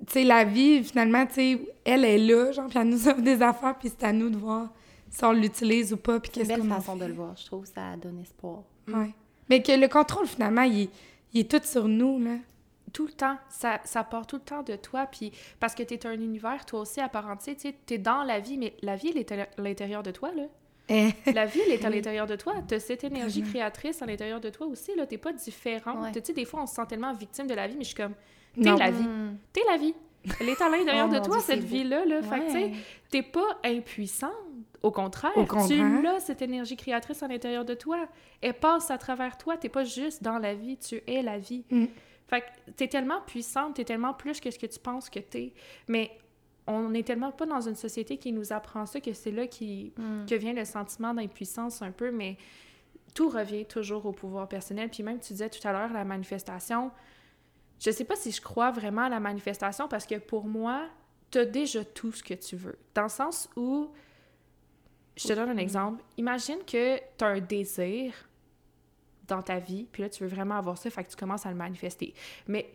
tu 0.00 0.12
sais, 0.12 0.24
la 0.24 0.44
vie, 0.44 0.84
finalement, 0.84 1.26
tu 1.26 1.34
sais, 1.34 1.60
elle 1.84 2.04
est 2.04 2.18
là, 2.18 2.52
genre, 2.52 2.68
puis 2.68 2.78
elle 2.78 2.88
nous 2.88 3.08
offre 3.08 3.22
des 3.22 3.40
affaires, 3.42 3.76
puis 3.78 3.88
c'est 3.88 4.04
à 4.04 4.12
nous 4.12 4.30
de 4.30 4.36
voir 4.36 4.68
si 5.10 5.24
on 5.24 5.32
l'utilise 5.32 5.92
ou 5.92 5.96
pas, 5.96 6.20
puis 6.20 6.30
qu'est-ce 6.30 6.48
qu'on 6.48 6.54
C'est 6.54 6.60
une 6.60 6.68
belle 6.68 6.78
façon 6.78 6.96
de 6.96 7.04
le 7.06 7.14
voir, 7.14 7.36
je 7.36 7.46
trouve, 7.46 7.64
ça 7.66 7.96
donne 7.96 8.20
espoir. 8.20 8.62
Oui. 8.88 9.12
Mais 9.48 9.62
que 9.62 9.72
le 9.72 9.88
contrôle, 9.88 10.26
finalement, 10.26 10.62
il 10.62 10.90
est, 11.34 11.50
tout 11.50 11.60
sur 11.64 11.88
nous, 11.88 12.22
là. 12.22 12.36
Tout 12.92 13.06
le 13.06 13.12
temps. 13.12 13.36
Ça, 13.50 13.80
ça 13.84 14.04
part 14.04 14.26
tout 14.26 14.36
le 14.36 14.42
temps 14.42 14.62
de 14.62 14.76
toi, 14.76 15.06
puis 15.06 15.32
parce 15.60 15.74
que 15.74 15.82
tu 15.82 15.94
es 15.94 16.06
un 16.06 16.12
univers, 16.12 16.64
toi 16.64 16.80
aussi, 16.80 17.00
à 17.00 17.08
part 17.08 17.28
entière, 17.28 17.56
tu 17.56 17.68
sais, 17.68 17.74
es 17.90 17.98
dans 17.98 18.22
la 18.22 18.40
vie, 18.40 18.58
mais 18.58 18.74
la 18.82 18.96
vie, 18.96 19.08
elle 19.08 19.18
est 19.18 19.32
à 19.32 19.46
l'intérieur 19.58 20.02
de 20.02 20.10
toi, 20.10 20.30
là. 20.34 20.44
Eh. 20.88 21.10
la 21.32 21.46
vie, 21.46 21.60
elle 21.66 21.72
est 21.72 21.84
à 21.84 21.90
l'intérieur 21.90 22.26
de 22.26 22.36
toi. 22.36 22.54
Tu 22.66 22.74
as 22.74 22.80
cette 22.80 23.02
énergie 23.02 23.42
créatrice 23.42 24.02
à 24.02 24.06
l'intérieur 24.06 24.40
de 24.40 24.50
toi 24.50 24.68
aussi. 24.68 24.92
Tu 24.92 24.98
n'es 24.98 25.18
pas 25.18 25.32
différent. 25.32 26.10
Tu 26.12 26.20
sais, 26.22 26.32
des 26.32 26.44
fois, 26.44 26.62
on 26.62 26.66
se 26.66 26.76
sent 26.76 26.86
tellement 26.88 27.12
victime 27.12 27.48
de 27.48 27.54
la 27.54 27.66
vie, 27.66 27.74
mais 27.76 27.82
je 27.82 27.88
suis 27.88 27.96
comme, 27.96 28.14
T'es 28.56 28.76
la 28.76 28.90
vie. 28.90 29.08
T'es 29.52 29.62
la 29.68 29.76
vie. 29.76 29.94
Elle 30.40 30.48
est 30.48 30.60
à 30.60 30.68
l'intérieur 30.68 31.08
oh 31.10 31.14
de 31.14 31.20
toi, 31.20 31.40
cette 31.40 31.62
vie-là. 31.62 32.04
Là. 32.04 32.22
Fait 32.22 32.40
que, 32.40 32.46
tu 32.46 32.52
sais, 32.52 32.72
t'es 33.10 33.22
pas 33.22 33.58
impuissante. 33.64 34.32
Au 34.82 34.90
contraire, 34.90 35.32
tu 35.66 36.02
l'as, 36.02 36.20
cette 36.20 36.42
énergie 36.42 36.76
créatrice 36.76 37.22
à 37.22 37.28
l'intérieur 37.28 37.64
de 37.64 37.74
toi. 37.74 38.08
Elle 38.40 38.54
passe 38.54 38.90
à 38.90 38.98
travers 38.98 39.36
toi. 39.36 39.56
T'es 39.56 39.68
pas 39.68 39.84
juste 39.84 40.22
dans 40.22 40.38
la 40.38 40.54
vie, 40.54 40.76
tu 40.76 41.02
es 41.06 41.22
la 41.22 41.38
vie. 41.38 41.64
Mm. 41.70 41.86
Fait 42.28 42.40
que 42.40 42.70
t'es 42.72 42.88
tellement 42.88 43.20
puissante, 43.26 43.74
t'es 43.74 43.84
tellement 43.84 44.14
plus 44.14 44.40
que 44.40 44.50
ce 44.50 44.58
que 44.58 44.66
tu 44.66 44.78
penses 44.78 45.10
que 45.10 45.20
t'es. 45.20 45.52
Mais 45.88 46.10
on 46.66 46.90
n'est 46.90 47.04
tellement 47.04 47.32
pas 47.32 47.46
dans 47.46 47.60
une 47.60 47.76
société 47.76 48.16
qui 48.16 48.32
nous 48.32 48.52
apprend 48.52 48.86
ça 48.86 49.00
que 49.00 49.12
c'est 49.12 49.30
là 49.30 49.46
qui, 49.46 49.92
mm. 49.96 50.26
que 50.26 50.34
vient 50.34 50.52
le 50.52 50.64
sentiment 50.64 51.14
d'impuissance 51.14 51.82
un 51.82 51.90
peu. 51.90 52.10
Mais 52.10 52.36
tout 53.14 53.28
revient 53.28 53.64
toujours 53.64 54.06
au 54.06 54.12
pouvoir 54.12 54.46
personnel. 54.46 54.90
Puis 54.90 55.02
même, 55.02 55.18
tu 55.18 55.32
disais 55.32 55.48
tout 55.48 55.66
à 55.66 55.72
l'heure, 55.72 55.92
la 55.92 56.04
manifestation 56.04 56.90
je 57.78 57.90
sais 57.90 58.04
pas 58.04 58.16
si 58.16 58.32
je 58.32 58.40
crois 58.40 58.70
vraiment 58.70 59.02
à 59.02 59.08
la 59.08 59.20
manifestation 59.20 59.88
parce 59.88 60.06
que 60.06 60.16
pour 60.16 60.46
moi, 60.46 60.88
tu 61.30 61.38
as 61.38 61.44
déjà 61.44 61.84
tout 61.84 62.12
ce 62.12 62.22
que 62.22 62.34
tu 62.34 62.56
veux. 62.56 62.78
Dans 62.94 63.04
le 63.04 63.08
sens 63.08 63.48
où, 63.56 63.90
je 65.16 65.28
te 65.28 65.32
donne 65.32 65.50
un 65.50 65.56
exemple, 65.56 66.02
imagine 66.16 66.58
que 66.66 66.98
tu 66.98 67.24
as 67.24 67.28
un 67.28 67.40
désir 67.40 68.14
dans 69.26 69.42
ta 69.42 69.58
vie, 69.58 69.86
puis 69.90 70.02
là, 70.02 70.08
tu 70.08 70.22
veux 70.22 70.28
vraiment 70.28 70.56
avoir 70.56 70.78
ça, 70.78 70.88
fait 70.88 71.04
que 71.04 71.10
tu 71.10 71.16
commences 71.16 71.46
à 71.46 71.50
le 71.50 71.56
manifester. 71.56 72.14
Mais 72.46 72.70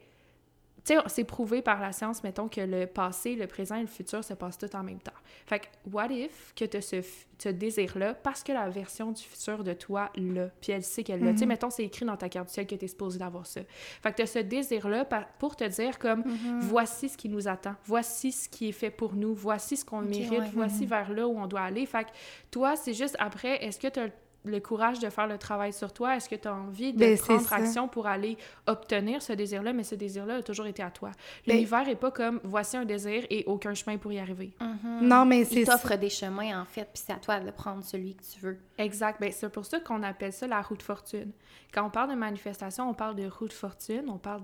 tu 0.84 0.96
sais, 0.96 1.00
c'est 1.08 1.24
prouvé 1.24 1.62
par 1.62 1.80
la 1.80 1.92
science, 1.92 2.24
mettons, 2.24 2.48
que 2.48 2.62
le 2.62 2.88
passé, 2.88 3.36
le 3.36 3.46
présent 3.46 3.76
et 3.76 3.82
le 3.82 3.88
futur 3.88 4.24
se 4.24 4.34
passent 4.34 4.58
tout 4.58 4.76
en 4.76 4.84
même 4.84 5.00
temps. 5.00 5.12
Fait 5.46 5.60
que, 5.60 5.66
what 5.92 6.08
if 6.08 6.54
que 6.56 6.66
tu 6.66 6.82
ce, 6.82 7.02
ce 7.38 7.50
désir-là, 7.50 8.16
parce 8.16 8.44
que 8.44 8.52
la 8.52 8.68
version 8.70 9.12
du 9.12 9.22
futur 9.22 9.64
de 9.64 9.74
toi 9.74 10.10
l'a, 10.16 10.48
puis 10.60 10.72
elle 10.72 10.84
sait 10.84 11.04
qu'elle 11.04 11.24
l'a. 11.24 11.34
Tu 11.34 11.40
sais, 11.40 11.46
mhm. 11.46 11.50
mettons, 11.50 11.70
c'est 11.70 11.84
écrit 11.84 12.06
dans 12.06 12.18
ta 12.18 12.30
carte 12.30 12.48
du 12.48 12.54
ciel 12.54 12.66
que 12.66 12.76
tu 12.76 12.86
es 12.86 12.88
supposé 12.88 13.20
d'avoir 13.20 13.46
ça. 13.46 13.62
Fait 14.02 14.12
que 14.12 14.18
tu 14.18 14.22
as 14.24 14.28
ce 14.28 14.40
désir-là 14.40 15.06
pour 15.38 15.56
te 15.56 15.64
dire 15.64 16.00
comme, 16.00 16.24
mhm. 16.26 16.60
voici 16.62 17.10
ce 17.10 17.18
qui 17.18 17.30
nous 17.30 17.48
attend, 17.48 17.76
voici 17.86 18.32
ce 18.32 18.50
qui 18.50 18.70
est 18.70 18.74
fait 18.74 18.92
pour 18.92 19.14
nous, 19.14 19.36
voici 19.36 19.78
ce 19.78 19.86
qu'on 19.86 20.02
mérite, 20.02 20.52
voici 20.54 20.84
mhm. 20.84 20.90
vers 20.90 21.14
là 21.14 21.28
où 21.28 21.38
on 21.38 21.46
doit 21.46 21.62
aller. 21.62 21.86
Fait 21.86 22.06
que 22.06 22.10
toi, 22.50 22.76
c'est 22.76 22.94
juste 22.94 23.16
après, 23.20 23.64
est-ce 23.64 23.80
que 23.80 23.88
tu 23.88 24.00
as 24.00 24.10
le 24.44 24.60
courage 24.60 25.00
de 25.00 25.10
faire 25.10 25.28
le 25.28 25.38
travail 25.38 25.74
sur 25.74 25.94
toi? 25.94 26.16
Est-ce 26.16 26.30
que 26.30 26.36
tu 26.36 26.48
as 26.48 26.54
envie 26.54 26.94
de 26.94 27.00
ben, 27.00 27.18
prendre 27.18 27.54
action 27.54 27.88
pour 27.88 28.08
aller 28.08 28.38
obtenir 28.68 29.22
ce 29.22 29.34
désir-là? 29.34 29.74
Mais 29.74 29.84
ce 29.84 29.96
désir-là 29.96 30.36
a 30.38 30.42
toujours 30.42 30.66
été 30.66 30.82
à 30.84 30.92
toi. 30.92 31.12
Ben 31.46 31.54
L'univers 31.54 31.86
n'est 31.86 31.96
pas 31.96 32.12
comme 32.12 32.40
voici 32.44 32.78
un 32.78 32.86
désir 32.86 33.26
et 33.30 33.44
aucun 33.48 33.74
chemin 33.74 33.98
pour 33.98 34.12
y 34.12 34.20
arriver. 34.20 34.54
Mm-hmm. 34.60 35.02
Non, 35.02 35.26
mais 35.26 35.46
c'est. 35.46 35.62
Il 35.62 35.66
t'offre 35.68 35.96
des 35.96 36.10
chemins, 36.10 36.62
en 36.62 36.66
fait, 36.66 36.90
puis 36.94 37.04
c'est 37.06 37.14
à 37.14 37.18
toi 37.18 37.40
de 37.40 37.52
prendre 37.52 37.84
celui 37.84 38.16
que 38.16 38.24
tu 38.24 38.40
veux. 38.40 38.58
Exact. 38.78 39.20
Ben, 39.20 39.32
c'est 39.32 39.50
pour 39.50 39.66
ça 39.66 39.80
qu'on 39.80 40.04
appelle 40.04 40.34
ça 40.34 40.48
la 40.48 40.62
roue 40.62 40.78
de 40.78 40.84
fortune. 40.84 41.32
Quand 41.74 41.86
on 41.86 41.90
parle 41.90 42.10
de 42.10 42.16
manifestation, 42.16 42.90
on 42.90 42.94
parle 42.94 43.16
de 43.16 43.28
roue 43.28 43.48
de 43.48 43.54
fortune, 43.54 44.06
on 44.10 44.18
parle 44.18 44.42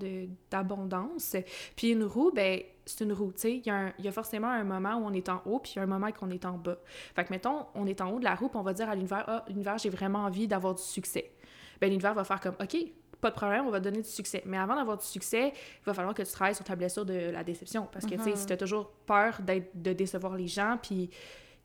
d'abondance. 0.50 1.36
Puis 1.76 1.90
une 1.90 2.04
roue, 2.04 2.30
ben 2.32 2.60
c'est 2.88 3.04
une 3.04 3.12
roue, 3.12 3.32
tu 3.32 3.40
sais. 3.40 3.62
Il 3.64 4.04
y, 4.04 4.08
a 4.08 4.12
forcément 4.12 4.48
un 4.48 4.64
moment 4.64 4.96
où 4.96 5.06
on 5.06 5.12
est 5.12 5.28
en 5.28 5.42
haut, 5.46 5.58
puis 5.58 5.72
il 5.74 5.76
y 5.76 5.78
a 5.80 5.82
un 5.82 5.86
moment 5.86 6.08
où 6.08 6.12
on 6.22 6.30
est 6.30 6.44
en 6.44 6.58
bas. 6.58 6.78
Fait 7.14 7.24
que, 7.24 7.30
mettons, 7.32 7.66
on 7.74 7.86
est 7.86 8.00
en 8.00 8.10
haut 8.10 8.18
de 8.18 8.24
la 8.24 8.34
roue, 8.34 8.48
puis 8.48 8.58
on 8.58 8.62
va 8.62 8.72
dire 8.72 8.88
à 8.88 8.94
l'univers, 8.94 9.24
ah, 9.26 9.44
l'univers, 9.48 9.78
j'ai 9.78 9.90
vraiment 9.90 10.20
envie 10.20 10.48
d'avoir 10.48 10.74
du 10.74 10.82
succès. 10.82 11.32
Ben 11.80 11.88
l'univers 11.88 12.14
va 12.14 12.24
faire 12.24 12.40
comme, 12.40 12.56
OK, 12.60 12.76
pas 13.20 13.30
de 13.30 13.34
problème, 13.34 13.66
on 13.66 13.70
va 13.70 13.80
donner 13.80 14.02
du 14.02 14.08
succès. 14.08 14.42
Mais 14.46 14.58
avant 14.58 14.76
d'avoir 14.76 14.96
du 14.96 15.04
succès, 15.04 15.52
il 15.54 15.84
va 15.84 15.94
falloir 15.94 16.14
que 16.14 16.22
tu 16.22 16.32
travailles 16.32 16.54
sur 16.54 16.64
ta 16.64 16.76
blessure 16.76 17.04
de 17.04 17.30
la 17.30 17.44
déception. 17.44 17.88
Parce 17.90 18.06
que, 18.06 18.14
tu 18.14 18.22
sais, 18.22 18.36
si 18.36 18.46
tu 18.46 18.52
as 18.52 18.56
toujours 18.56 18.90
peur 19.06 19.40
d'être, 19.42 19.70
de 19.74 19.92
décevoir 19.92 20.36
les 20.36 20.46
gens, 20.46 20.78
puis 20.80 21.10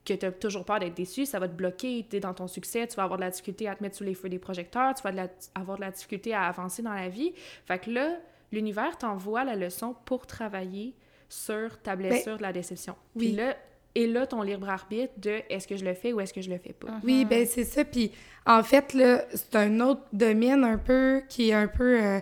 que 0.05 0.13
tu 0.13 0.25
as 0.25 0.31
toujours 0.31 0.65
peur 0.65 0.79
d'être 0.79 0.95
déçu, 0.95 1.25
ça 1.25 1.39
va 1.39 1.47
te 1.47 1.53
bloquer 1.53 2.05
es 2.11 2.19
dans 2.19 2.33
ton 2.33 2.47
succès, 2.47 2.87
tu 2.87 2.95
vas 2.95 3.03
avoir 3.03 3.17
de 3.17 3.23
la 3.23 3.29
difficulté 3.29 3.67
à 3.67 3.75
te 3.75 3.83
mettre 3.83 3.95
sous 3.95 4.03
les 4.03 4.15
feux 4.15 4.29
des 4.29 4.39
projecteurs, 4.39 4.93
tu 4.95 5.03
vas 5.03 5.27
avoir 5.55 5.77
de 5.77 5.81
la 5.81 5.91
difficulté 5.91 6.33
à 6.33 6.43
avancer 6.43 6.81
dans 6.81 6.93
la 6.93 7.07
vie. 7.07 7.33
Fait 7.65 7.79
que 7.79 7.89
là, 7.89 8.17
l'univers 8.51 8.97
t'envoie 8.97 9.43
la 9.43 9.55
leçon 9.55 9.95
pour 10.05 10.27
travailler 10.27 10.95
sur 11.33 11.79
ta 11.81 11.95
ben, 11.95 12.09
blessure 12.09 12.37
de 12.37 12.41
la 12.41 12.53
déception. 12.53 12.95
Puis 13.17 13.31
là, 13.31 13.55
et 13.95 14.07
là, 14.07 14.25
ton 14.25 14.41
libre 14.41 14.69
arbitre 14.69 15.13
de 15.17 15.41
est-ce 15.49 15.67
que 15.67 15.77
je 15.77 15.85
le 15.85 15.93
fais 15.93 16.13
ou 16.13 16.19
est-ce 16.19 16.33
que 16.33 16.41
je 16.41 16.49
le 16.49 16.57
fais 16.57 16.73
pas. 16.73 16.99
Oui, 17.03 17.25
ben 17.25 17.45
c'est 17.45 17.63
ça. 17.63 17.85
Puis 17.85 18.11
en 18.45 18.63
fait, 18.63 18.93
là, 18.93 19.23
c'est 19.33 19.55
un 19.55 19.79
autre 19.81 20.01
domaine 20.11 20.63
un 20.63 20.77
peu 20.77 21.21
qui 21.29 21.49
est 21.49 21.53
un 21.53 21.67
peu 21.67 22.01
euh, 22.01 22.19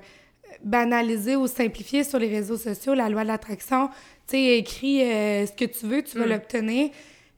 banalisé 0.63 1.35
ou 1.35 1.47
simplifié 1.47 2.03
sur 2.03 2.19
les 2.19 2.27
réseaux 2.27 2.57
sociaux, 2.57 2.93
la 2.93 3.09
loi 3.09 3.23
de 3.23 3.27
l'attraction. 3.27 3.87
Tu 4.27 4.37
sais, 4.37 4.57
écrit 4.57 5.01
euh, 5.01 5.45
ce 5.45 5.53
que 5.53 5.65
tu 5.65 5.85
veux, 5.85 6.03
tu 6.03 6.17
vas 6.17 6.25
mm. 6.25 6.29
l'obtenir. 6.29 6.89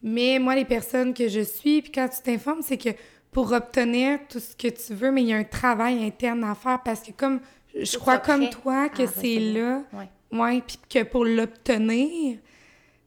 Mais 0.02 0.40
moi, 0.40 0.56
les 0.56 0.66
personnes 0.66 1.14
que 1.14 1.28
je 1.28 1.42
suis, 1.42 1.82
puis 1.82 1.92
quand 1.92 2.10
tu 2.10 2.22
t'informes, 2.22 2.62
c'est 2.62 2.78
que 2.78 2.90
pour 3.32 3.52
obtenir 3.52 4.20
tout 4.30 4.40
ce 4.40 4.56
que 4.56 4.68
tu 4.68 4.94
veux, 4.94 5.12
mais 5.12 5.22
il 5.22 5.30
y 5.30 5.34
a 5.34 5.38
un 5.38 5.44
travail 5.44 6.04
interne 6.04 6.44
à 6.44 6.56
faire 6.56 6.82
parce 6.84 7.02
que 7.02 7.12
comme 7.12 7.40
je 7.76 7.98
crois 7.98 8.20
comme 8.20 8.50
toi 8.50 8.90
que 8.90 9.06
c'est 9.08 9.40
là, 9.40 9.82
ouais, 9.94 10.08
ouais 10.34 10.62
puis 10.66 10.78
que 10.90 11.04
pour 11.04 11.26
l'obtenir, 11.26 12.38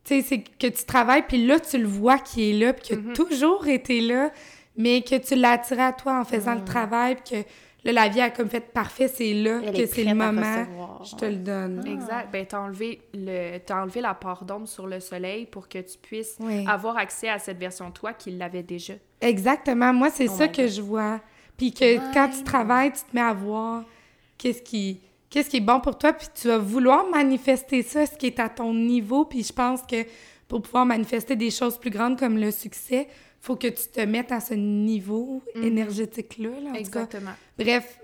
tu 0.05 0.15
sais, 0.15 0.23
c'est 0.23 0.39
que 0.39 0.69
tu 0.69 0.85
travailles, 0.85 1.25
puis 1.27 1.45
là, 1.47 1.59
tu 1.59 1.79
le 1.79 1.87
vois 1.87 2.19
qui 2.19 2.51
est 2.51 2.53
là, 2.53 2.73
puis 2.73 2.83
qu'il 2.85 2.97
a 2.97 3.01
mm-hmm. 3.01 3.15
toujours 3.15 3.67
été 3.67 4.01
là, 4.01 4.31
mais 4.77 5.03
que 5.03 5.17
tu 5.17 5.35
l'as 5.35 5.53
attiré 5.53 5.83
à 5.83 5.93
toi 5.93 6.21
en 6.21 6.25
faisant 6.25 6.55
le 6.55 6.65
travail, 6.65 7.17
puis 7.17 7.43
que 7.43 7.49
là, 7.85 7.93
la 7.93 8.09
vie 8.09 8.21
a 8.21 8.31
comme 8.31 8.49
fait 8.49 8.61
parfait, 8.61 9.09
c'est 9.09 9.35
là 9.35 9.61
que 9.73 9.87
c'est 9.87 10.05
le 10.05 10.15
moment, 10.15 10.65
je 11.03 11.17
te 11.17 11.25
le 11.25 11.37
donne. 11.37 11.85
Exact. 11.87 12.31
Ben, 12.31 12.47
t'as 12.47 12.61
enlevé, 12.61 13.01
le, 13.15 13.59
as 13.69 13.83
enlevé 13.83 14.01
la 14.01 14.15
part 14.15 14.45
d'ombre 14.45 14.69
sur 14.69 14.87
le 14.87 15.01
soleil 15.01 15.47
pour 15.47 15.69
que 15.69 15.79
tu 15.79 15.99
puisses 16.01 16.39
avoir 16.69 16.97
accès 16.99 17.29
à 17.29 17.39
cette 17.39 17.59
version 17.59 17.89
de 17.89 17.95
toi 17.95 18.13
qui 18.13 18.31
l'avait 18.31 18.63
déjà. 18.63 18.95
Exactement. 19.21 19.93
Moi, 19.93 20.11
c'est 20.11 20.29
oh 20.29 20.37
ça 20.37 20.49
que 20.49 20.69
je 20.69 20.83
vois. 20.83 21.21
Puis 21.57 21.73
que 21.73 22.13
quand 22.13 22.29
tu 22.29 22.45
travailles, 22.45 22.93
tu 22.93 23.01
te 23.01 23.15
mets 23.15 23.23
à 23.23 23.33
voir 23.33 23.83
qu'est-ce 24.37 24.63
qui 24.63 25.01
qu'est-ce 25.31 25.51
qui 25.51 25.59
est 25.59 25.61
bon 25.61 25.81
pour 25.81 25.99
toi, 25.99 26.13
puis 26.13 26.29
tu 26.35 26.49
vas 26.49 26.59
vouloir 26.59 27.09
manifester 27.09 27.83
ça, 27.83 28.07
ce 28.07 28.17
qui 28.17 28.27
est 28.27 28.41
à 28.41 28.49
ton 28.49 28.73
niveau, 28.73 29.25
puis 29.25 29.43
je 29.43 29.53
pense 29.53 29.83
que 29.83 30.05
pour 30.49 30.63
pouvoir 30.63 30.87
manifester 30.87 31.37
des 31.37 31.51
choses 31.51 31.79
plus 31.79 31.91
grandes 31.91 32.19
comme 32.19 32.39
le 32.39 32.51
succès, 32.51 33.09
faut 33.41 33.57
que 33.57 33.69
tu 33.69 33.89
te 33.93 34.01
mettes 34.01 34.33
à 34.33 34.41
ce 34.41 34.55
niveau 34.55 35.43
mhm. 35.55 35.65
énergétique-là. 35.65 36.51
Exactement. 36.75 37.33
Bref, 37.59 37.99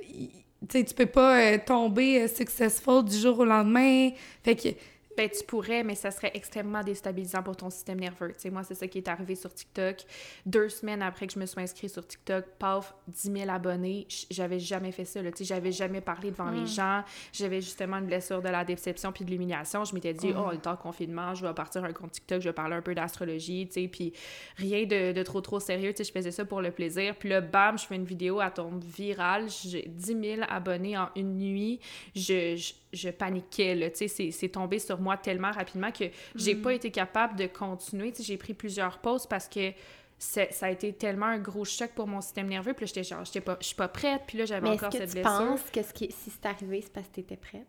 tu 0.68 0.84
tu 0.84 0.94
peux 0.94 1.06
pas 1.06 1.40
euh, 1.40 1.58
tomber 1.64 2.22
euh, 2.22 2.28
successful 2.28 3.04
du 3.04 3.16
jour 3.16 3.40
au 3.40 3.44
lendemain. 3.44 4.10
Fait 4.44 4.54
que 4.54 4.68
ben, 5.16 5.28
tu 5.28 5.44
pourrais, 5.44 5.82
mais 5.82 5.94
ça 5.94 6.10
serait 6.10 6.30
extrêmement 6.34 6.82
déstabilisant 6.82 7.42
pour 7.42 7.56
ton 7.56 7.70
système 7.70 8.00
nerveux. 8.00 8.32
Tu 8.34 8.40
sais, 8.40 8.50
moi, 8.50 8.62
c'est 8.62 8.74
ça 8.74 8.86
qui 8.86 8.98
est 8.98 9.08
arrivé 9.08 9.34
sur 9.34 9.52
TikTok. 9.52 9.98
Deux 10.46 10.68
semaines 10.68 11.02
après 11.02 11.26
que 11.26 11.32
je 11.34 11.38
me 11.38 11.46
suis 11.46 11.60
inscrite 11.60 11.90
sur 11.90 12.06
TikTok, 12.06 12.44
paf, 12.58 12.94
10 13.08 13.32
000 13.32 13.50
abonnés. 13.50 14.06
J'avais 14.30 14.58
jamais 14.58 14.92
fait 14.92 15.04
ça, 15.04 15.20
j'avais 15.40 15.72
jamais 15.72 16.00
parlé 16.00 16.30
devant 16.30 16.50
les 16.50 16.62
hmm. 16.62 16.66
gens. 16.66 17.04
J'avais 17.32 17.60
justement 17.60 17.98
une 17.98 18.06
blessure 18.06 18.42
de 18.42 18.48
la 18.48 18.64
déception 18.64 19.12
puis 19.12 19.24
de 19.24 19.30
l'humiliation. 19.30 19.84
Je 19.84 19.94
m'étais 19.94 20.14
dit, 20.14 20.32
hmm. 20.32 20.44
oh, 20.46 20.50
le 20.52 20.58
temps 20.58 20.76
confinement, 20.76 21.34
je 21.34 21.46
vais 21.46 21.54
partir 21.54 21.84
un 21.84 21.92
compte 21.92 22.12
TikTok, 22.12 22.40
je 22.40 22.48
vais 22.48 22.54
parler 22.54 22.76
un 22.76 22.82
peu 22.82 22.94
d'astrologie, 22.94 23.66
puis 23.66 24.12
rien 24.56 24.84
de, 24.84 25.12
de, 25.12 25.22
trop, 25.22 25.40
trop 25.40 25.60
sérieux. 25.60 25.92
Je 25.96 26.10
faisais 26.10 26.30
ça 26.30 26.44
pour 26.44 26.60
le 26.60 26.70
plaisir. 26.70 27.16
Puis 27.16 27.28
là, 27.28 27.40
bam, 27.40 27.78
je 27.78 27.86
fais 27.86 27.96
une 27.96 28.04
vidéo, 28.04 28.40
à 28.40 28.50
tombe 28.50 28.82
virale. 28.82 29.48
J'ai 29.48 29.82
10 29.86 30.06
000 30.36 30.42
abonnés 30.48 30.96
en 30.96 31.08
une 31.16 31.38
nuit. 31.38 31.80
je 32.14 32.56
je 32.56 32.72
paniquais, 33.10 33.74
là, 33.74 33.90
tu 33.90 34.08
sais, 34.08 34.30
c'est 34.30 34.48
tombé 34.48 34.78
sur 34.78 35.00
moi 35.00 35.16
tellement 35.16 35.50
rapidement 35.50 35.90
que 35.90 36.04
j'ai 36.34 36.54
pas 36.54 36.70
mm. 36.70 36.76
été 36.76 36.90
capable 36.90 37.36
de 37.36 37.46
continuer, 37.46 38.12
j'ai 38.18 38.36
pris 38.36 38.54
plusieurs 38.54 38.98
pauses 38.98 39.26
parce 39.26 39.48
que 39.48 39.72
ça 40.18 40.66
a 40.66 40.70
été 40.70 40.92
tellement 40.92 41.26
un 41.26 41.38
gros 41.38 41.64
choc 41.64 41.90
pour 41.94 42.06
mon 42.06 42.20
système 42.20 42.46
nerveux, 42.46 42.74
puis 42.74 42.84
là, 42.84 42.92
j'étais 42.94 43.02
genre, 43.02 43.24
pas, 43.44 43.56
je 43.60 43.66
suis 43.66 43.76
pas 43.76 43.88
prête, 43.88 44.22
puis 44.26 44.38
là, 44.38 44.44
j'avais 44.44 44.68
encore 44.68 44.92
cette 44.92 45.10
blessure. 45.10 45.14
Mais 45.14 45.20
est-ce 45.20 45.28
que 45.28 45.44
tu 45.44 45.50
penses 45.50 45.70
que 45.70 45.82
ce 45.82 45.92
qui, 45.92 46.12
si 46.12 46.30
c'est 46.30 46.46
arrivé, 46.46 46.80
c'est 46.80 46.92
parce 46.92 47.08
que 47.08 47.14
t'étais 47.14 47.36
prête? 47.36 47.66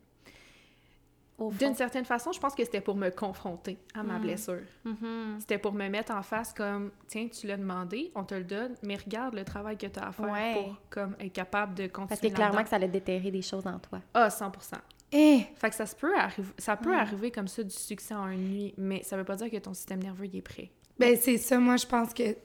D'une 1.39 1.75
certaine 1.75 2.05
façon, 2.05 2.31
je 2.31 2.39
pense 2.39 2.53
que 2.53 2.63
c'était 2.63 2.79
pour 2.79 2.95
me 2.95 3.09
confronter 3.09 3.77
à 3.95 4.03
ma 4.03 4.17
mm. 4.17 4.21
blessure. 4.21 4.61
Mm-hmm. 4.85 5.39
C'était 5.39 5.57
pour 5.57 5.73
me 5.73 5.89
mettre 5.89 6.13
en 6.13 6.21
face 6.21 6.53
comme, 6.53 6.91
tiens, 7.07 7.27
tu 7.27 7.47
l'as 7.47 7.57
demandé, 7.57 8.11
on 8.15 8.23
te 8.23 8.35
le 8.35 8.43
donne, 8.43 8.75
mais 8.83 8.95
regarde 8.95 9.33
le 9.33 9.43
travail 9.43 9.77
que 9.77 9.87
tu 9.87 9.99
as 9.99 10.07
à 10.07 10.11
faire 10.11 10.53
pour 10.53 10.77
comme, 10.89 11.15
être 11.19 11.33
capable 11.33 11.73
de 11.73 11.87
continuer 11.87 12.07
Parce 12.07 12.21
que 12.21 12.27
clairement 12.27 12.63
que 12.63 12.69
ça 12.69 12.75
allait 12.75 12.87
déterrer 12.87 13.31
des 13.31 13.41
choses 13.41 13.65
en 13.65 13.79
toi. 13.79 13.99
Ah, 14.13 14.29
100 14.29 14.51
eh! 15.13 15.41
Fait 15.55 15.69
que 15.69 15.75
ça, 15.75 15.85
se 15.85 15.95
peut, 15.95 16.17
arriver, 16.17 16.49
ça 16.57 16.75
peut 16.75 16.93
arriver 16.93 17.29
comme 17.29 17.47
ça 17.47 17.61
du 17.61 17.75
succès 17.75 18.15
en 18.15 18.27
une 18.29 18.49
nuit, 18.49 18.73
mais 18.77 19.03
ça 19.03 19.15
veut 19.15 19.23
pas 19.23 19.35
dire 19.35 19.51
que 19.51 19.57
ton 19.57 19.73
système 19.73 20.01
nerveux 20.01 20.27
est 20.33 20.41
prêt. 20.41 20.71
Ben, 20.97 21.15
c'est 21.19 21.37
ça. 21.37 21.59
Moi, 21.59 21.77
je 21.77 21.85
pense 21.85 22.13
que, 22.13 22.31
tu 22.31 22.37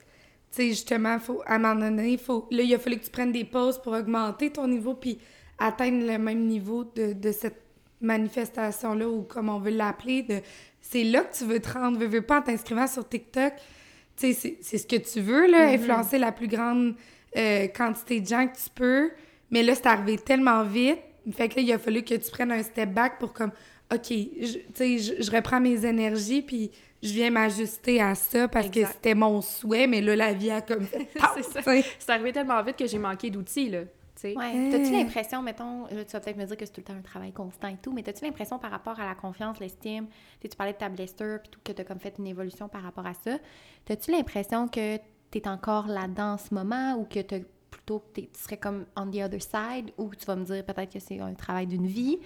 sais, 0.51 0.69
justement, 0.69 1.19
faut, 1.19 1.43
à 1.47 1.55
un 1.55 1.59
moment 1.59 1.81
donné, 1.81 2.19
faut, 2.19 2.47
là, 2.51 2.63
il 2.63 2.75
a 2.75 2.79
fallu 2.79 2.99
que 2.99 3.05
tu 3.05 3.11
prennes 3.11 3.33
des 3.33 3.45
pauses 3.45 3.81
pour 3.81 3.95
augmenter 3.95 4.51
ton 4.51 4.69
niveau 4.69 4.95
puis 4.95 5.19
atteindre 5.59 6.07
le 6.07 6.19
même 6.19 6.47
niveau 6.47 6.85
de, 6.85 7.15
de 7.15 7.33
cette 7.33 7.63
manifestation-là 8.01 9.09
ou 9.09 9.23
comme 9.23 9.49
on 9.49 9.59
veut 9.59 9.71
l'appeler. 9.71 10.23
De, 10.23 10.41
c'est 10.81 11.05
là 11.05 11.23
que 11.23 11.37
tu 11.37 11.45
veux 11.45 11.61
te 11.61 11.73
rendre. 11.73 11.99
Veux, 11.99 12.07
veux 12.07 12.23
pas 12.23 12.41
en 12.41 12.43
t'inscrivant 12.43 12.87
sur 12.87 13.09
TikTok. 13.09 13.55
Tu 14.17 14.35
sais, 14.35 14.59
c'est, 14.61 14.79
ce 14.79 14.87
que 14.87 14.97
tu 14.97 15.21
veux, 15.21 15.47
là, 15.47 15.67
mm-hmm. 15.67 15.75
influencer 15.75 16.19
la 16.19 16.33
plus 16.33 16.49
grande 16.49 16.95
euh, 17.37 17.67
quantité 17.69 18.21
de 18.21 18.27
gens 18.27 18.47
que 18.47 18.57
tu 18.57 18.71
peux. 18.75 19.11
Mais 19.51 19.63
là, 19.63 19.75
c'est 19.75 19.87
arrivé 19.87 20.19
tellement 20.19 20.65
vite 20.65 20.99
fait 21.33 21.49
que 21.49 21.57
là, 21.57 21.63
il 21.63 21.73
a 21.73 21.79
fallu 21.79 22.03
que 22.03 22.15
tu 22.15 22.31
prennes 22.31 22.53
un 22.53 22.63
step 22.63 22.91
back 22.91 23.19
pour 23.19 23.33
comme, 23.33 23.53
OK, 23.93 24.07
tu 24.09 24.47
sais, 24.75 24.99
je, 24.99 25.31
reprends 25.31 25.61
mes 25.61 25.85
énergies, 25.85 26.43
puis 26.43 26.71
je 27.03 27.13
viens 27.13 27.31
m'ajuster 27.31 28.01
à 28.01 28.15
ça 28.15 28.49
parce 28.49 28.69
que 28.69 28.85
c'était 28.85 29.15
mon 29.15 29.41
souhait, 29.41 29.87
mais 29.87 30.01
là, 30.01 30.17
la 30.17 30.33
vie 30.33 30.51
a 30.51 30.61
comme 30.61 30.87
c'est 31.43 32.11
arrivé 32.11 32.33
tellement 32.33 32.63
vite 32.63 32.77
que 32.77 32.87
j'ai 32.87 32.99
manqué 32.99 33.31
d'outils, 33.31 33.71
là. 33.71 33.81
Ouais. 34.25 34.71
T'as-tu 34.71 34.91
l'impression, 34.91 35.43
mettons, 35.43 35.87
tu 35.87 35.95
vas 35.95 36.21
peut-être 36.21 36.37
me 36.37 36.45
dire 36.45 36.57
que 36.57 36.67
c'est 36.67 36.73
tout 36.73 36.81
le 36.81 36.85
temps 36.85 36.99
un 36.99 37.03
travail 37.03 37.33
constant 37.33 37.69
et 37.69 37.77
tout, 37.81 37.93
mais 37.93 38.03
t'as-tu 38.03 38.25
l'impression 38.25 38.59
par 38.59 38.73
rapport 38.73 38.99
à 38.99 39.07
la 39.07 39.15
confiance, 39.15 39.61
l'estime, 39.61 40.09
tu 40.41 40.49
parlais 40.57 40.73
de 40.73 40.79
ta 40.79 40.89
blessure, 40.89 41.39
puis 41.41 41.51
tout, 41.51 41.61
que 41.63 41.71
t'as 41.73 41.85
comme 41.85 42.01
fait 42.01 42.15
une 42.19 42.27
évolution 42.27 42.69
par 42.69 42.83
rapport 42.83 43.07
à 43.07 43.15
ça, 43.15 43.39
t'as-tu 43.85 44.11
l'impression 44.11 44.67
que 44.67 44.97
t'es 45.31 45.47
encore 45.47 45.87
là-dedans 45.87 46.33
en 46.33 46.39
ce 46.39 46.53
moment 46.53 46.95
ou 46.97 47.05
que 47.05 47.21
t'as 47.21 47.39
plutôt 47.71 48.01
que 48.01 48.21
tu 48.21 48.29
serais 48.35 48.57
comme 48.57 48.87
on 48.97 49.11
the 49.11 49.17
other 49.17 49.41
side 49.41 49.93
ou 49.97 50.15
tu 50.15 50.25
vas 50.27 50.37
me 50.37 50.45
dire 50.45 50.65
peut-être 50.65 50.93
que 50.93 51.01
c'est 51.01 51.21
un 51.21 51.35
travail 51.35 51.67
d'une 51.67 51.87
vie. 51.87 52.19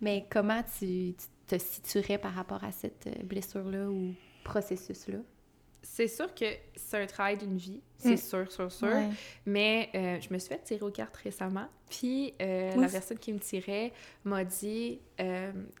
Mais 0.00 0.26
comment 0.28 0.62
tu, 0.78 1.14
te 1.46 1.58
situerais 1.58 2.18
par 2.18 2.34
rapport 2.34 2.62
à 2.64 2.72
cette 2.72 3.06
euh, 3.06 3.22
blessure-là 3.24 3.88
ou 3.88 4.14
processus-là? 4.44 5.18
C'est 5.82 6.08
sûr 6.08 6.32
que 6.34 6.44
c'est 6.76 7.02
un 7.02 7.06
travail 7.06 7.36
d'une 7.36 7.56
vie, 7.56 7.80
c'est 7.98 8.14
mm. 8.14 8.16
sûr, 8.16 8.52
sûr, 8.52 8.70
sûr. 8.70 8.96
Mais 9.44 9.90
euh, 9.94 10.20
je 10.20 10.32
me 10.32 10.38
suis 10.38 10.48
fait 10.48 10.62
tirer 10.62 10.82
aux 10.82 10.90
cartes 10.90 11.16
récemment. 11.16 11.66
Puis 11.90 12.34
euh, 12.40 12.74
la 12.76 12.88
personne 12.88 13.18
qui 13.18 13.32
me 13.32 13.40
tirait 13.40 13.92
m'a 14.24 14.44
dit 14.44 15.00
Tu 15.18 15.24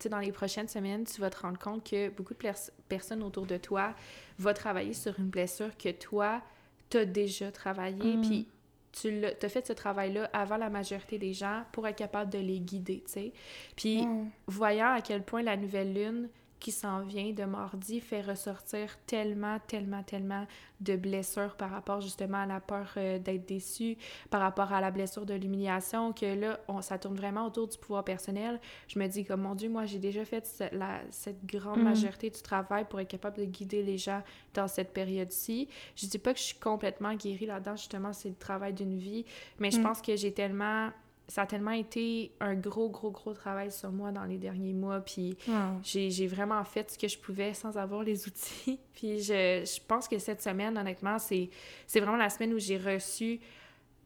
sais, 0.00 0.08
dans 0.08 0.18
les 0.18 0.32
prochaines 0.32 0.68
semaines, 0.68 1.04
tu 1.04 1.20
vas 1.20 1.30
te 1.30 1.40
rendre 1.40 1.58
compte 1.58 1.88
que 1.88 2.10
beaucoup 2.10 2.34
de 2.34 2.52
personnes 2.88 3.22
autour 3.22 3.46
de 3.46 3.56
toi 3.56 3.94
vont 4.38 4.52
travailler 4.52 4.92
sur 4.92 5.18
une 5.18 5.28
blessure 5.28 5.76
que 5.76 5.90
toi, 5.90 6.42
tu 6.90 6.98
as 6.98 7.04
déjà 7.06 7.52
travaillé. 7.52 8.16
Mm. 8.16 8.22
Puis 8.22 8.48
tu 8.92 9.24
as 9.24 9.48
fait 9.48 9.66
ce 9.66 9.72
travail-là 9.72 10.28
avant 10.32 10.56
la 10.56 10.70
majorité 10.70 11.18
des 11.18 11.32
gens 11.32 11.64
pour 11.72 11.86
être 11.88 11.96
capable 11.96 12.30
de 12.30 12.38
les 12.38 12.60
guider, 12.60 13.02
tu 13.06 13.12
sais. 13.12 13.32
Puis, 13.76 14.06
voyant 14.46 14.92
à 14.92 15.00
quel 15.00 15.22
point 15.22 15.42
la 15.42 15.56
nouvelle 15.56 15.94
lune 15.94 16.28
qui 16.62 16.70
s'en 16.70 17.02
vient 17.02 17.32
de 17.32 17.42
mardi 17.42 18.00
fait 18.00 18.20
ressortir 18.20 18.96
tellement, 19.04 19.58
tellement, 19.66 20.04
tellement 20.04 20.46
de 20.80 20.94
blessures 20.94 21.56
par 21.56 21.70
rapport 21.70 22.00
justement 22.00 22.38
à 22.38 22.46
la 22.46 22.60
peur 22.60 22.92
euh, 22.96 23.18
d'être 23.18 23.46
déçu, 23.46 23.96
par 24.30 24.40
rapport 24.40 24.72
à 24.72 24.80
la 24.80 24.92
blessure 24.92 25.26
de 25.26 25.34
l'humiliation, 25.34 26.12
que 26.12 26.38
là, 26.38 26.60
on, 26.68 26.80
ça 26.80 26.98
tourne 26.98 27.16
vraiment 27.16 27.46
autour 27.46 27.66
du 27.66 27.76
pouvoir 27.78 28.04
personnel. 28.04 28.60
Je 28.86 28.96
me 29.00 29.08
dis 29.08 29.24
comme, 29.24 29.42
mon 29.42 29.56
Dieu, 29.56 29.68
moi, 29.68 29.86
j'ai 29.86 29.98
déjà 29.98 30.24
fait 30.24 30.46
cette, 30.46 30.72
la, 30.72 31.00
cette 31.10 31.44
grande 31.44 31.80
mm. 31.80 31.84
majorité 31.84 32.30
du 32.30 32.40
travail 32.40 32.84
pour 32.88 33.00
être 33.00 33.10
capable 33.10 33.38
de 33.38 33.44
guider 33.44 33.82
les 33.82 33.98
gens 33.98 34.22
dans 34.54 34.68
cette 34.68 34.92
période-ci. 34.92 35.68
Je 35.96 36.06
dis 36.06 36.18
pas 36.18 36.32
que 36.32 36.38
je 36.38 36.44
suis 36.44 36.60
complètement 36.60 37.14
guérie 37.14 37.46
là-dedans, 37.46 37.74
justement, 37.74 38.12
c'est 38.12 38.28
le 38.28 38.36
travail 38.36 38.72
d'une 38.72 38.96
vie, 38.96 39.24
mais 39.58 39.72
je 39.72 39.80
mm. 39.80 39.82
pense 39.82 40.00
que 40.00 40.14
j'ai 40.14 40.32
tellement 40.32 40.90
ça 41.32 41.42
a 41.42 41.46
tellement 41.46 41.70
été 41.70 42.30
un 42.40 42.54
gros, 42.54 42.90
gros, 42.90 43.10
gros 43.10 43.32
travail 43.32 43.72
sur 43.72 43.90
moi 43.90 44.12
dans 44.12 44.24
les 44.24 44.36
derniers 44.36 44.74
mois. 44.74 45.00
Puis 45.00 45.38
j'ai 45.82 46.26
vraiment 46.26 46.62
fait 46.62 46.90
ce 46.90 46.98
que 46.98 47.08
je 47.08 47.16
pouvais 47.16 47.54
sans 47.54 47.78
avoir 47.78 48.02
les 48.02 48.26
outils. 48.28 48.78
puis 48.92 49.22
je, 49.22 49.64
je 49.64 49.80
pense 49.88 50.08
que 50.08 50.18
cette 50.18 50.42
semaine, 50.42 50.76
honnêtement, 50.76 51.18
c'est 51.18 51.48
vraiment 51.94 52.18
la 52.18 52.28
semaine 52.28 52.52
où 52.52 52.58
j'ai 52.58 52.76
reçu 52.76 53.40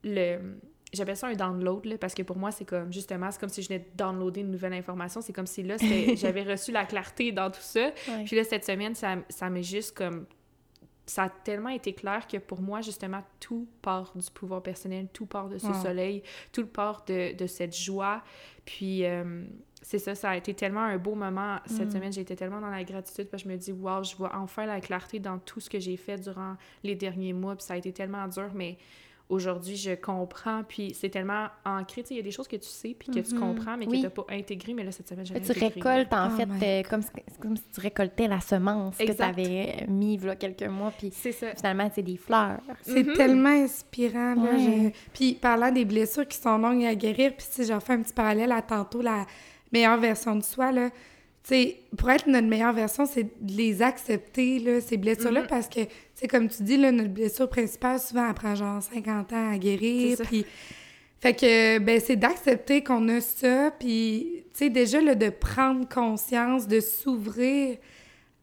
le. 0.05 0.39
J'appelle 0.93 1.17
ça 1.17 1.27
un 1.27 1.35
download, 1.35 1.85
là, 1.87 1.99
parce 1.99 2.15
que 2.15 2.23
pour 2.23 2.37
moi, 2.37 2.53
c'est 2.53 2.65
comme, 2.65 2.93
justement, 2.93 3.29
c'est 3.33 3.41
comme 3.41 3.49
si 3.49 3.61
je 3.61 3.69
venais 3.71 3.81
de 3.81 3.97
downloader 3.97 4.43
une 4.43 4.53
nouvelle 4.53 4.75
information. 4.75 5.21
C'est 5.21 5.33
comme 5.33 5.49
si 5.49 5.65
là, 5.65 5.75
j'avais 6.15 6.45
reçu 6.45 6.71
la 6.71 6.85
clarté 6.85 7.33
dans 7.33 7.51
tout 7.51 7.59
ça. 7.61 7.91
Puis 8.25 8.37
là, 8.37 8.45
cette 8.45 8.65
semaine, 8.65 8.95
ça, 8.95 9.17
ça 9.29 9.51
m'est 9.51 9.65
juste 9.65 9.97
comme 9.97 10.27
ça 11.07 11.25
a 11.25 11.29
tellement 11.31 11.69
été 11.69 11.93
clair 11.93 12.27
que 12.27 12.37
pour 12.37 12.61
moi, 12.61 12.81
justement, 12.81 13.23
tout 13.41 13.69
part 13.81 14.13
du 14.17 14.29
pouvoir 14.31 14.63
personnel, 14.63 15.07
tout 15.13 15.27
part 15.27 15.49
de 15.49 15.57
ce 15.59 15.69
Wow. 15.69 15.83
soleil, 15.83 16.23
tout 16.53 16.67
part 16.67 17.05
de, 17.07 17.33
de 17.37 17.47
cette 17.47 17.77
joie. 17.77 18.23
Puis, 18.65 19.05
euh, 19.05 19.45
c'est 19.83 20.01
ça, 20.01 20.17
ça 20.17 20.31
a 20.31 20.37
été 20.37 20.53
tellement 20.53 20.81
un 20.83 20.99
beau 20.99 21.15
moment 21.15 21.59
cette 21.67 21.89
Mm. 21.89 21.93
semaine. 21.93 22.19
Été 22.19 22.35
tellement 22.35 22.61
dans 22.61 22.71
la 22.71 22.83
gratitude 22.83 23.29
parce 23.29 23.45
que 23.45 23.49
je 23.49 23.53
me 23.55 23.59
dis, 23.59 23.71
wow, 23.71 24.03
je 24.03 24.17
vois 24.17 24.35
enfin 24.35 24.67
la 24.67 24.81
clarté 24.81 25.21
dans 25.21 25.39
tout 25.39 25.61
ce 25.61 25.71
que 25.71 25.79
j'ai 25.79 25.97
fait 25.97 26.19
durant 26.19 26.57
les 26.83 26.97
derniers 26.97 27.33
mois. 27.33 27.55
Puis, 27.55 27.65
ça 27.67 27.75
a 27.75 27.77
été 27.77 27.93
tellement 27.93 28.27
dur, 28.27 28.51
mais 28.55 28.77
aujourd'hui, 29.29 29.77
je 29.77 29.93
comprends. 29.95 30.63
Puis, 30.69 30.95
c'est 30.95 31.09
tellement 31.09 31.47
ancré. 31.65 32.03
Tu 32.03 32.09
sais, 32.09 32.15
il 32.15 32.17
y 32.19 32.21
a 32.21 32.23
des 32.23 32.31
choses 32.31 32.47
que 32.49 32.57
tu 32.57 32.69
sais, 32.69 32.95
puis 32.99 33.09
que 33.09 33.21
tu 33.21 33.35
Mhm. 33.35 33.41
comprends, 33.41 33.77
mais 33.77 33.87
que 33.87 33.91
Oui. 33.91 33.99
tu 33.99 34.05
n'as 34.05 34.11
pas 34.11 34.27
intégrées. 34.31 34.75
Mais 34.75 34.85
là, 34.85 34.93
cette 34.93 35.09
semaine, 35.09 35.27
j'ai 35.27 35.35
Tu 35.35 35.41
intégré. 35.51 35.67
récoltes, 35.69 36.13
en 36.13 36.29
Oh 36.29 36.37
fait, 36.37 36.49
euh, 36.63 36.83
comme, 36.89 37.03
si- 37.03 37.09
c'est 37.27 37.41
comme 37.41 37.57
si 37.57 37.63
tu 37.75 37.81
récoltais 37.81 38.29
la 38.29 38.41
semence 38.41 38.97
que 38.97 39.11
tu 39.13 39.23
avais 39.23 39.85
mis 39.89 40.15
il 40.15 40.25
y 40.25 40.29
a 40.29 40.37
quelques 40.37 40.63
mois, 40.69 40.93
puis 40.97 41.11
ça. 41.11 41.31
finalement, 41.57 41.91
c'est 41.95 42.03
des 42.03 42.17
fleurs. 42.17 42.61
C'est 42.83 43.03
Mhm. 43.05 43.15
tellement 43.15 43.49
inspirant, 43.49 44.35
là. 44.37 44.53
Ouais. 44.53 44.59
je- 44.95 45.11
Puis 45.13 45.35
parlant 45.35 45.73
des 45.73 45.85
blessures 45.85 46.27
qui 46.29 46.39
sont 46.39 46.59
longues 46.59 46.85
à 46.85 46.95
guérir, 46.95 47.33
puis 47.37 47.47
si 47.49 47.65
j'en 47.65 47.81
fais 47.81 47.95
un 47.95 48.03
petit 48.03 48.13
parallèle 48.15 48.53
à 48.53 48.63
tantôt, 48.63 49.03
la 49.03 49.27
meilleure 49.73 49.99
version 49.99 50.37
de 50.37 50.43
soi, 50.43 50.71
là, 50.73 50.91
pour 51.97 52.11
être 52.11 52.27
notre 52.27 52.47
meilleure 52.49 52.73
version, 52.73 53.07
c'est 53.07 53.25
de 53.41 53.53
les 53.57 53.81
accepter, 53.83 54.59
là, 54.59 54.81
ces 54.81 54.97
blessures-là, 54.97 55.43
Mhm. 55.43 55.47
parce 55.49 55.69
que, 55.69 55.81
sais, 56.15 56.27
comme 56.27 56.49
tu 56.49 56.63
dis, 56.63 56.77
là, 56.77 56.91
notre 56.91 57.11
blessure 57.11 57.49
principale, 57.49 58.01
souvent, 58.01 58.27
elle 58.29 58.35
prend 58.35 58.55
genre 58.55 58.83
50 58.83 59.33
ans 59.33 59.53
à 59.53 59.59
guérir, 59.59 60.11
C'est 60.11 60.17
ça. 60.17 60.25
puis... 60.25 60.45
Fait 61.19 61.33
que, 61.35 61.79
ben, 61.79 61.99
c'est 61.99 62.17
d'accepter 62.17 62.85
qu'on 62.85 63.09
a 63.09 63.21
ça, 63.21 63.71
puis, 63.79 64.45
tu 64.53 64.59
sais, 64.65 64.71
déjà, 64.71 65.01
là, 65.01 65.15
de 65.15 65.31
prendre 65.31 65.89
conscience, 65.89 66.69
de 66.69 66.81
s'ouvrir 66.81 67.79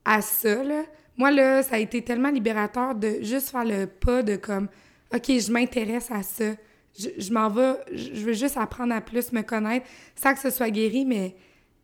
à 0.05 0.21
ça, 0.21 0.63
là. 0.63 0.83
Moi, 1.15 1.29
là, 1.31 1.61
ça 1.61 1.75
a 1.75 1.79
été 1.79 2.01
tellement 2.01 2.31
libérateur 2.31 2.95
de 2.95 3.17
juste 3.21 3.49
faire 3.51 3.63
le 3.63 3.85
pas 3.85 4.23
de 4.23 4.35
comme, 4.37 4.67
OK, 5.13 5.25
je 5.27 5.51
m'intéresse 5.51 6.09
à 6.09 6.23
ça. 6.23 6.45
Je, 6.97 7.09
je 7.17 7.31
m'en 7.31 7.49
vais, 7.49 7.73
je 7.93 8.11
veux 8.25 8.33
juste 8.33 8.57
apprendre 8.57 8.93
à 8.95 9.01
plus 9.01 9.31
me 9.31 9.41
connaître, 9.43 9.85
sans 10.15 10.33
que 10.33 10.39
ce 10.39 10.49
soit 10.49 10.71
guéri, 10.71 11.05
mais 11.05 11.35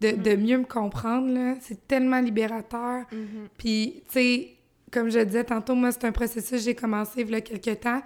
de, 0.02 0.12
de 0.12 0.36
mieux 0.36 0.58
me 0.58 0.66
comprendre, 0.66 1.34
là. 1.34 1.56
C'est 1.62 1.88
tellement 1.88 2.22
libérateur. 2.22 3.06
Mhm. 3.12 3.48
Puis, 3.58 4.04
tu 4.08 4.14
sais, 4.14 4.50
comme 4.92 5.10
je 5.10 5.20
disais 5.20 5.44
tantôt, 5.44 5.76
moi, 5.76 5.92
c'est 5.92 6.06
un 6.06 6.12
processus 6.12 6.52
que 6.52 6.58
j'ai 6.58 6.76
commencé 6.76 7.22
il 7.22 7.30
y 7.30 7.36
a 7.36 7.42
quelques 7.42 7.82
temps. 7.82 8.02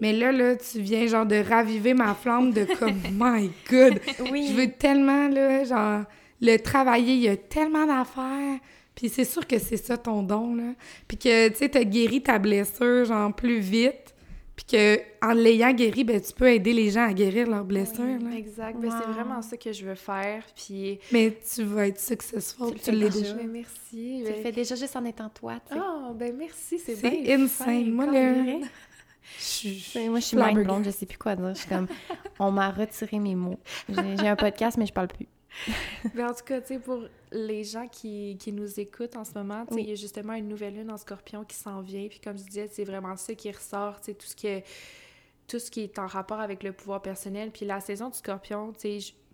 Mais 0.00 0.12
là, 0.12 0.30
là, 0.30 0.56
tu 0.56 0.80
viens, 0.80 1.06
genre, 1.06 1.26
de 1.26 1.36
raviver 1.36 1.92
ma 1.92 2.14
flamme 2.14 2.52
de 2.52 2.64
comme, 2.78 3.00
my 3.12 3.50
God! 3.70 4.00
Oui. 4.30 4.48
Je 4.50 4.60
veux 4.60 4.70
tellement, 4.70 5.28
là, 5.28 5.64
genre, 5.64 6.04
le 6.40 6.56
travailler. 6.56 7.14
Il 7.14 7.20
y 7.20 7.28
a 7.28 7.36
tellement 7.36 7.86
d'affaires. 7.86 8.58
Puis 8.94 9.08
c'est 9.08 9.24
sûr 9.24 9.46
que 9.46 9.58
c'est 9.58 9.76
ça 9.76 9.96
ton 9.96 10.22
don, 10.22 10.54
là. 10.54 10.72
Puis 11.06 11.18
que, 11.18 11.48
tu 11.48 11.56
sais, 11.56 11.68
t'as 11.68 11.84
guéri 11.84 12.22
ta 12.22 12.38
blessure, 12.38 13.04
genre, 13.04 13.34
plus 13.34 13.58
vite. 13.58 14.14
Puis 14.58 14.64
que, 14.76 15.00
en 15.22 15.34
l'ayant 15.34 15.72
guéri, 15.72 16.02
ben, 16.02 16.20
tu 16.20 16.32
peux 16.32 16.50
aider 16.52 16.72
les 16.72 16.90
gens 16.90 17.06
à 17.06 17.12
guérir 17.12 17.48
leur 17.48 17.64
blessure, 17.64 18.02
là. 18.02 18.36
Exact. 18.36 18.76
Ben, 18.80 18.90
c'est 18.90 19.08
vraiment 19.12 19.40
ça 19.40 19.56
que 19.56 19.72
je 19.72 19.86
veux 19.86 19.94
faire. 19.94 20.42
Puis. 20.56 20.98
Mais 21.12 21.38
tu 21.54 21.62
vas 21.62 21.86
être 21.86 22.00
successful, 22.00 22.70
Tu 22.70 22.72
le 22.72 22.78
tu 22.80 22.84
fais 22.84 22.92
l'es 22.92 23.10
déjà. 23.10 23.34
Ben, 23.34 23.46
merci. 23.46 23.70
Tu 23.92 24.24
ben- 24.24 24.34
le 24.34 24.42
fais 24.42 24.50
déjà 24.50 24.74
juste 24.74 24.96
en 24.96 25.04
étant 25.04 25.28
toi, 25.28 25.60
tu 25.64 25.74
sais. 25.76 25.80
Oh, 25.80 26.12
ben 26.12 26.34
merci, 26.36 26.80
c'est 26.80 26.96
C'est 26.96 27.08
bien. 27.08 27.38
insane. 27.38 27.88
Moi, 27.92 28.06
je 29.38 30.08
Moi, 30.08 30.18
je 30.18 30.24
suis 30.24 30.36
mind 30.36 30.64
blonde, 30.64 30.84
je 30.84 30.90
sais 30.90 31.06
plus 31.06 31.18
quoi 31.18 31.36
dire. 31.36 31.54
Je 31.54 31.60
suis 31.60 31.68
comme, 31.68 31.86
on 32.40 32.50
m'a 32.50 32.70
retiré 32.72 33.20
mes 33.20 33.36
mots. 33.36 33.60
J'ai 33.88 34.26
un 34.26 34.34
podcast, 34.34 34.76
mais 34.76 34.86
je 34.86 34.92
parle 34.92 35.06
plus. 35.06 35.28
Ben, 36.16 36.26
en 36.30 36.34
tout 36.34 36.44
cas, 36.44 36.60
tu 36.60 36.66
sais, 36.74 36.78
pour 36.80 37.04
les 37.32 37.64
gens 37.64 37.86
qui, 37.88 38.36
qui 38.38 38.52
nous 38.52 38.78
écoutent 38.80 39.16
en 39.16 39.24
ce 39.24 39.32
moment, 39.34 39.66
Oui. 39.70 39.82
il 39.82 39.88
y 39.88 39.92
a 39.92 39.94
justement 39.94 40.34
une 40.34 40.48
nouvelle 40.48 40.74
lune 40.74 40.90
en 40.90 40.96
scorpion 40.96 41.44
qui 41.44 41.56
s'en 41.56 41.80
vient. 41.80 42.08
Puis 42.08 42.20
comme 42.20 42.38
je 42.38 42.44
disais, 42.44 42.68
c'est 42.68 42.84
vraiment 42.84 43.16
ça 43.16 43.34
qui 43.34 43.50
ressort, 43.50 44.00
tout 44.00 44.14
ce 44.20 44.34
que 44.36 44.60
tout 45.46 45.58
ce 45.58 45.70
qui 45.70 45.80
est 45.80 45.98
en 45.98 46.06
rapport 46.06 46.40
avec 46.40 46.62
le 46.62 46.72
pouvoir 46.72 47.00
personnel. 47.00 47.50
Puis 47.50 47.64
la 47.64 47.80
saison 47.80 48.10
du 48.10 48.18
scorpion, 48.18 48.72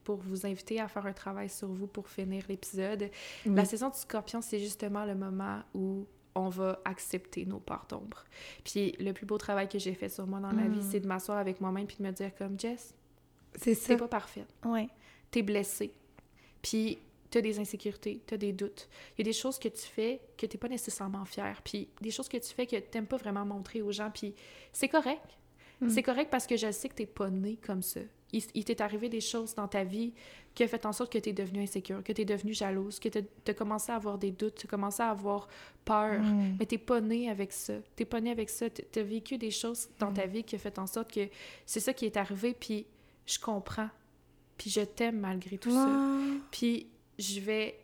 pour 0.05 0.17
vous 0.19 0.47
inviter 0.47 0.81
à 0.81 0.87
faire 0.87 1.07
un 1.07 1.13
travail 1.13 1.49
sur 1.49 1.67
vous 1.69 1.87
pour 1.89 2.09
finir 2.09 2.45
l'épisode, 2.49 3.11
la 3.47 3.65
saison 3.65 3.89
du 3.89 3.99
scorpion, 3.99 4.41
c'est 4.41 4.59
justement 4.61 5.05
le 5.07 5.15
moment 5.17 5.61
où 5.75 6.07
on 6.37 6.49
va 6.51 6.81
accepter 6.85 7.47
nos 7.47 7.59
parts 7.59 7.87
d'ombre. 7.89 8.25
Puis 8.65 8.93
le 9.01 9.13
plus 9.13 9.25
beau 9.27 9.39
travail 9.39 9.69
que 9.69 9.79
j'ai 9.79 9.95
fait 9.95 10.09
sur 10.09 10.27
moi 10.27 10.41
dans 10.41 10.53
ma 10.53 10.69
vie, 10.69 10.79
Mm. 10.81 10.89
c'est 10.91 11.01
de 11.01 11.07
m'asseoir 11.09 11.39
avec 11.39 11.61
moi-même 11.61 11.87
puis 11.87 11.97
de 11.99 12.03
me 12.05 12.11
dire 12.13 12.33
comme 12.37 12.59
Jess, 12.61 12.95
C'est 13.57 13.75
ça. 13.75 13.87
c'est 13.87 13.97
pas 13.97 14.09
parfaite 14.09 14.49
Ouais. 14.65 14.89
t'es 15.31 15.43
blessé, 15.43 15.93
puis 16.63 16.99
t'as 17.35 17.41
des 17.41 17.59
insécurités, 17.59 18.21
t'as 18.27 18.37
des 18.37 18.53
doutes. 18.53 18.89
Il 19.19 19.21
y 19.27 19.29
a 19.29 19.31
des 19.33 19.37
choses 19.37 19.59
que 19.59 19.67
tu 19.69 19.83
fais 19.83 20.21
que 20.39 20.47
t'es 20.47 20.57
pas 20.57 20.69
nécessairement 20.69 21.25
fier, 21.25 21.61
puis 21.65 21.89
des 22.01 22.13
choses 22.13 22.29
que 22.29 22.37
tu 22.37 22.55
fais 22.55 22.65
que 22.67 22.77
t'aimes 22.77 23.07
pas 23.07 23.17
vraiment 23.17 23.45
montrer 23.45 23.83
aux 23.83 23.91
gens, 23.91 24.11
puis 24.13 24.35
c'est 24.73 24.89
correct. 24.89 25.21
Mm. 25.81 25.89
C'est 25.89 26.05
correct 26.05 26.31
parce 26.31 26.47
que 26.47 26.57
je 26.57 26.71
sais 26.71 26.89
que 26.89 26.95
t'es 26.95 27.07
pas 27.07 27.31
né 27.31 27.59
comme 27.67 27.83
ça. 27.83 28.01
Il, 28.33 28.43
il 28.55 28.65
t'est 28.65 28.81
arrivé 28.81 29.09
des 29.09 29.21
choses 29.21 29.55
dans 29.57 29.67
ta 29.67 29.83
vie 29.83 30.13
qui 30.55 30.63
ont 30.65 30.69
fait 30.69 30.87
en 30.87 30.93
sorte 30.93 31.13
que 31.13 31.19
t'es 31.19 31.33
devenue 31.33 31.63
insécure, 31.63 32.05
que 32.05 32.13
t'es 32.13 32.25
devenue 32.25 32.55
jalouse, 32.55 33.01
que 33.01 33.09
t'as 33.09 33.21
as 33.49 33.55
commencé 33.55 33.91
à 33.91 33.97
avoir 33.97 34.17
des 34.17 34.31
doutes, 34.31 34.55
t'as 34.63 34.69
commencé 34.69 35.03
à 35.03 35.11
avoir 35.11 35.49
peur. 35.85 36.21
Mm. 36.23 36.57
Mais 36.61 36.67
t'es 36.67 36.79
pas 36.79 37.01
né 37.01 37.29
avec 37.29 37.53
ça. 37.53 37.75
T'es 37.97 38.05
pas 38.05 38.21
né 38.21 38.31
avec 38.31 38.49
ça. 38.49 38.71
T- 38.71 38.85
T'as 38.85 39.03
vécu 39.03 39.39
des 39.39 39.51
choses 39.51 39.89
dans 39.99 40.13
ta 40.13 40.27
vie 40.27 40.45
qui 40.45 40.55
ont 40.55 40.61
fait 40.61 40.79
en 40.79 40.87
sorte 40.87 41.13
que 41.13 41.29
c'est 41.67 41.81
ça 41.81 41.93
qui 41.93 42.07
est 42.07 42.17
arrivé, 42.17 42.55
puis 42.55 42.87
je 43.27 43.41
comprends. 43.41 43.91
Puis 44.57 44.71
je 44.71 44.83
t'aime 44.83 45.19
malgré 45.19 45.59
tout 45.59 45.71
ça. 45.71 45.89
Puis 46.53 46.87
je 47.19 47.41
vais 47.41 47.77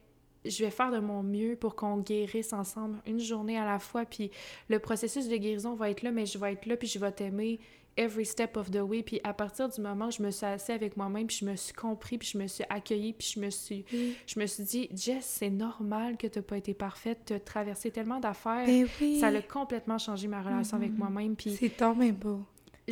je 0.44 0.64
vais 0.64 0.70
faire 0.70 0.90
de 0.90 1.00
mon 1.00 1.22
mieux 1.22 1.54
pour 1.56 1.76
qu'on 1.76 1.98
guérisse 1.98 2.52
ensemble 2.54 2.98
une 3.06 3.20
journée 3.20 3.58
à 3.58 3.64
la 3.66 3.78
fois 3.78 4.04
puis 4.06 4.30
le 4.68 4.78
processus 4.78 5.28
de 5.28 5.36
guérison 5.36 5.74
va 5.74 5.90
être 5.90 6.02
là 6.02 6.10
mais 6.12 6.24
je 6.26 6.38
vais 6.38 6.52
être 6.54 6.64
là 6.66 6.76
puis 6.76 6.88
je 6.88 6.98
vais 6.98 7.12
t'aimer 7.12 7.60
every 7.98 8.24
step 8.24 8.56
of 8.56 8.70
the 8.70 8.76
way 8.80 9.02
puis 9.02 9.20
à 9.22 9.34
partir 9.34 9.68
du 9.68 9.80
moment 9.82 10.06
où 10.06 10.10
je 10.10 10.22
me 10.22 10.30
suis 10.30 10.46
assise 10.46 10.70
avec 10.70 10.96
moi-même 10.96 11.26
puis 11.26 11.36
je 11.40 11.44
me 11.44 11.56
suis 11.56 11.74
compris 11.74 12.16
puis 12.16 12.28
je 12.32 12.38
me 12.38 12.46
suis 12.46 12.64
accueillie 12.70 13.12
puis 13.12 13.32
je 13.34 13.40
me 13.40 13.50
suis 13.50 13.84
je 14.26 14.40
me 14.40 14.46
suis 14.46 14.62
dit 14.64 14.88
Jess 14.94 15.24
c'est 15.26 15.50
normal 15.50 16.16
que 16.16 16.26
t'as 16.26 16.40
pas 16.40 16.56
été 16.56 16.72
parfaite 16.72 17.18
t'as 17.26 17.38
traversé 17.40 17.90
tellement 17.90 18.18
d'affaires 18.20 18.64
Ben 18.64 18.86
oui. 19.00 19.20
ça 19.20 19.26
a 19.26 19.42
complètement 19.42 19.98
changé 19.98 20.26
ma 20.28 20.40
relation 20.40 20.78
avec 20.78 20.92
Mhm. 20.92 20.98
moi-même 20.98 21.36
puis 21.36 21.50
C'est 21.56 21.76
tombé 21.76 22.12
beau. 22.12 22.40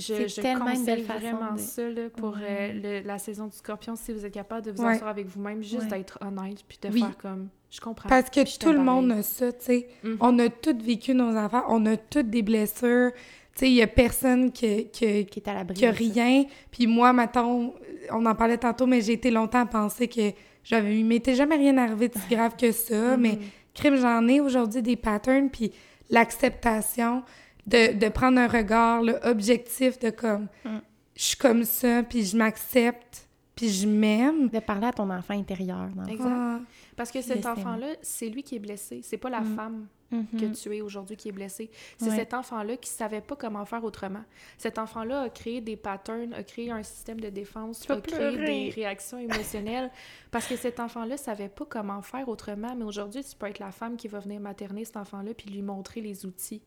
Je, 0.01 0.29
je 0.29 0.41
tellement 0.41 0.69
une 0.71 0.85
belle 0.85 0.99
conseille 0.99 1.05
façon 1.05 1.21
vraiment 1.37 1.53
de- 1.55 1.59
ça 1.61 1.89
là, 1.89 2.03
pour 2.17 2.37
euh, 2.41 2.73
le- 3.01 3.07
la 3.07 3.19
saison 3.19 3.47
du 3.47 3.57
scorpion, 3.57 3.97
si 3.97 4.13
vous 4.13 4.25
êtes 4.25 4.33
capable 4.35 4.65
de 4.67 4.73
vous 4.73 4.83
Ouais. 4.83 4.93
asseoir 4.95 5.11
avec 5.11 5.27
vous-même, 5.27 5.63
juste 5.63 5.83
Ouais. 5.91 5.99
d'être 5.99 6.19
honnête, 6.21 6.65
puis 6.69 6.79
de 6.83 6.89
Oui. 6.89 7.01
faire 7.01 7.17
comme, 7.19 7.49
je 7.71 7.81
comprends. 7.81 8.09
Parce 8.09 8.31
que 8.31 8.59
tout 8.59 8.73
le 8.73 8.81
monde 8.81 9.11
a 9.13 9.23
ça, 9.23 9.53
tu 9.53 9.59
sais. 9.65 9.89
Mhm. 10.03 10.17
On 10.21 10.39
a 10.39 10.49
toutes 10.49 10.83
vécu 10.83 11.15
nos 11.15 11.37
affaires, 11.37 11.65
on 11.69 11.85
a 11.87 11.97
toutes 11.97 12.31
des 12.31 12.43
blessures. 12.43 13.13
Tu 13.55 13.65
sais, 13.65 13.71
il 13.71 13.75
y 13.75 13.83
a 13.83 13.87
personne 13.89 14.53
qui, 14.53 14.89
qui, 14.91 15.27
Qui 15.27 15.41
est 15.41 15.49
à 15.49 15.55
l'abri. 15.55 15.75
qui 15.75 15.85
a 15.87 15.91
rien. 15.91 16.45
Puis 16.71 16.87
moi, 16.87 17.13
mettons, 17.13 17.75
on 18.13 18.25
en 18.25 18.35
parlait 18.35 18.57
tantôt, 18.59 18.87
mais 18.87 19.01
j'ai 19.01 19.15
été 19.15 19.31
longtemps 19.33 19.61
à 19.63 19.67
penser 19.67 20.07
que 20.07 20.31
j'avais... 20.63 20.97
Il 20.99 21.05
m'était 21.05 21.35
jamais 21.35 21.57
rien 21.57 21.77
arrivé 21.77 22.09
de 22.09 22.15
si 22.15 22.35
grave 22.35 22.55
que 22.57 22.71
ça, 22.71 23.17
mais 23.19 23.33
Mhm. 23.33 23.39
crime, 23.75 23.97
j'en 23.97 24.29
ai 24.29 24.41
aujourd'hui 24.41 24.81
des 24.81 24.95
patterns, 24.97 25.51
puis 25.51 25.73
l'acceptation 26.09 27.23
de, 27.69 27.99
de 27.99 28.09
prendre 28.09 28.39
un 28.39 28.49
regard 28.49 29.03
là, 29.03 29.19
objectif 29.25 29.99
de 29.99 30.11
comme, 30.11 30.49
Mm. 30.65 30.79
je 31.17 31.23
suis 31.23 31.37
comme 31.37 31.65
ça, 31.65 32.03
puis 32.03 32.25
je 32.25 32.37
m'accepte, 32.37 33.29
puis 33.55 33.69
je 33.71 33.87
m'aime. 33.89 34.49
De 34.49 34.61
parler 34.61 34.87
à 34.87 34.93
ton 34.93 35.11
enfant 35.11 35.35
intérieur. 35.35 35.89
Dans. 35.95 36.05
Exact. 36.05 36.29
Ah, 36.31 36.61
Parce 36.97 37.11
que 37.13 37.21
cet 37.23 37.47
enfant-là, 37.47 37.89
c'est 38.03 38.29
lui 38.29 38.43
qui 38.43 38.57
est 38.57 38.61
blessé. 38.61 39.01
C'est 39.03 39.19
pas 39.19 39.31
la 39.31 39.41
Mm. 39.41 39.57
femme 39.57 39.87
Mhm. 40.11 40.27
que 40.41 40.47
tu 40.47 40.75
es 40.77 40.81
aujourd'hui 40.81 41.17
qui 41.17 41.29
est 41.29 41.33
blessée. 41.33 41.71
C'est 41.99 42.09
Ouais. 42.11 42.17
cet 42.17 42.33
enfant-là 42.35 42.77
qui 42.79 42.89
savait 42.89 43.21
pas 43.21 43.37
comment 43.37 43.65
faire 43.67 43.85
autrement. 43.85 44.23
Cet 44.57 44.79
enfant-là 44.79 45.23
a 45.23 45.29
créé 45.29 45.61
des 45.61 45.77
patterns, 45.77 46.33
a 46.35 46.43
créé 46.43 46.71
un 46.71 46.83
système 46.83 47.21
de 47.21 47.29
défense, 47.29 47.89
a 47.91 48.01
créé 48.01 48.17
pleurer. 48.17 48.47
des 48.47 48.71
réactions 48.71 49.19
émotionnelles 49.19 49.91
parce 50.31 50.47
que 50.49 50.57
cet 50.57 50.81
enfant-là 50.81 51.17
savait 51.19 51.51
pas 51.51 51.67
comment 51.69 52.01
faire 52.03 52.29
autrement. 52.29 52.75
Mais 52.77 52.85
aujourd'hui, 52.85 53.23
tu 53.23 53.37
peux 53.37 53.47
être 53.47 53.59
la 53.61 53.71
femme 53.71 53.97
qui 53.97 54.09
va 54.09 54.19
venir 54.21 54.41
materner 54.41 54.85
cet 54.85 54.97
enfant-là 54.97 55.35
puis 55.37 55.51
lui 55.51 55.63
montrer 55.63 56.01
les 56.01 56.25
outils 56.27 56.63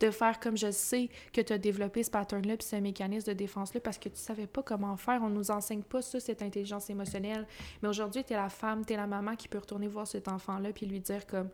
de 0.00 0.10
faire 0.10 0.38
comme 0.38 0.56
je 0.56 0.70
sais 0.70 1.08
que 1.32 1.40
tu 1.40 1.52
as 1.52 1.58
développé 1.58 2.02
ce 2.02 2.10
pattern-là 2.10 2.56
puis 2.56 2.66
ce 2.66 2.76
mécanisme 2.76 3.28
de 3.28 3.32
défense-là 3.36 3.80
parce 3.80 3.98
que 3.98 4.08
tu 4.08 4.18
savais 4.18 4.46
pas 4.46 4.62
comment 4.62 4.96
faire. 4.96 5.20
On 5.22 5.28
nous 5.28 5.50
enseigne 5.50 5.82
pas 5.82 6.02
ça, 6.02 6.20
cette 6.20 6.40
intelligence 6.42 6.88
émotionnelle. 6.88 7.46
Mais 7.82 7.88
aujourd'hui, 7.88 8.22
tu 8.24 8.32
es 8.32 8.36
la 8.36 8.48
femme, 8.48 8.84
tu 8.84 8.92
es 8.92 8.96
la 8.96 9.06
maman 9.08 9.34
qui 9.34 9.48
peut 9.48 9.58
retourner 9.58 9.88
voir 9.88 10.06
cet 10.06 10.28
enfant-là 10.28 10.72
puis 10.72 10.86
lui 10.86 11.00
dire 11.00 11.26
comme 11.26 11.48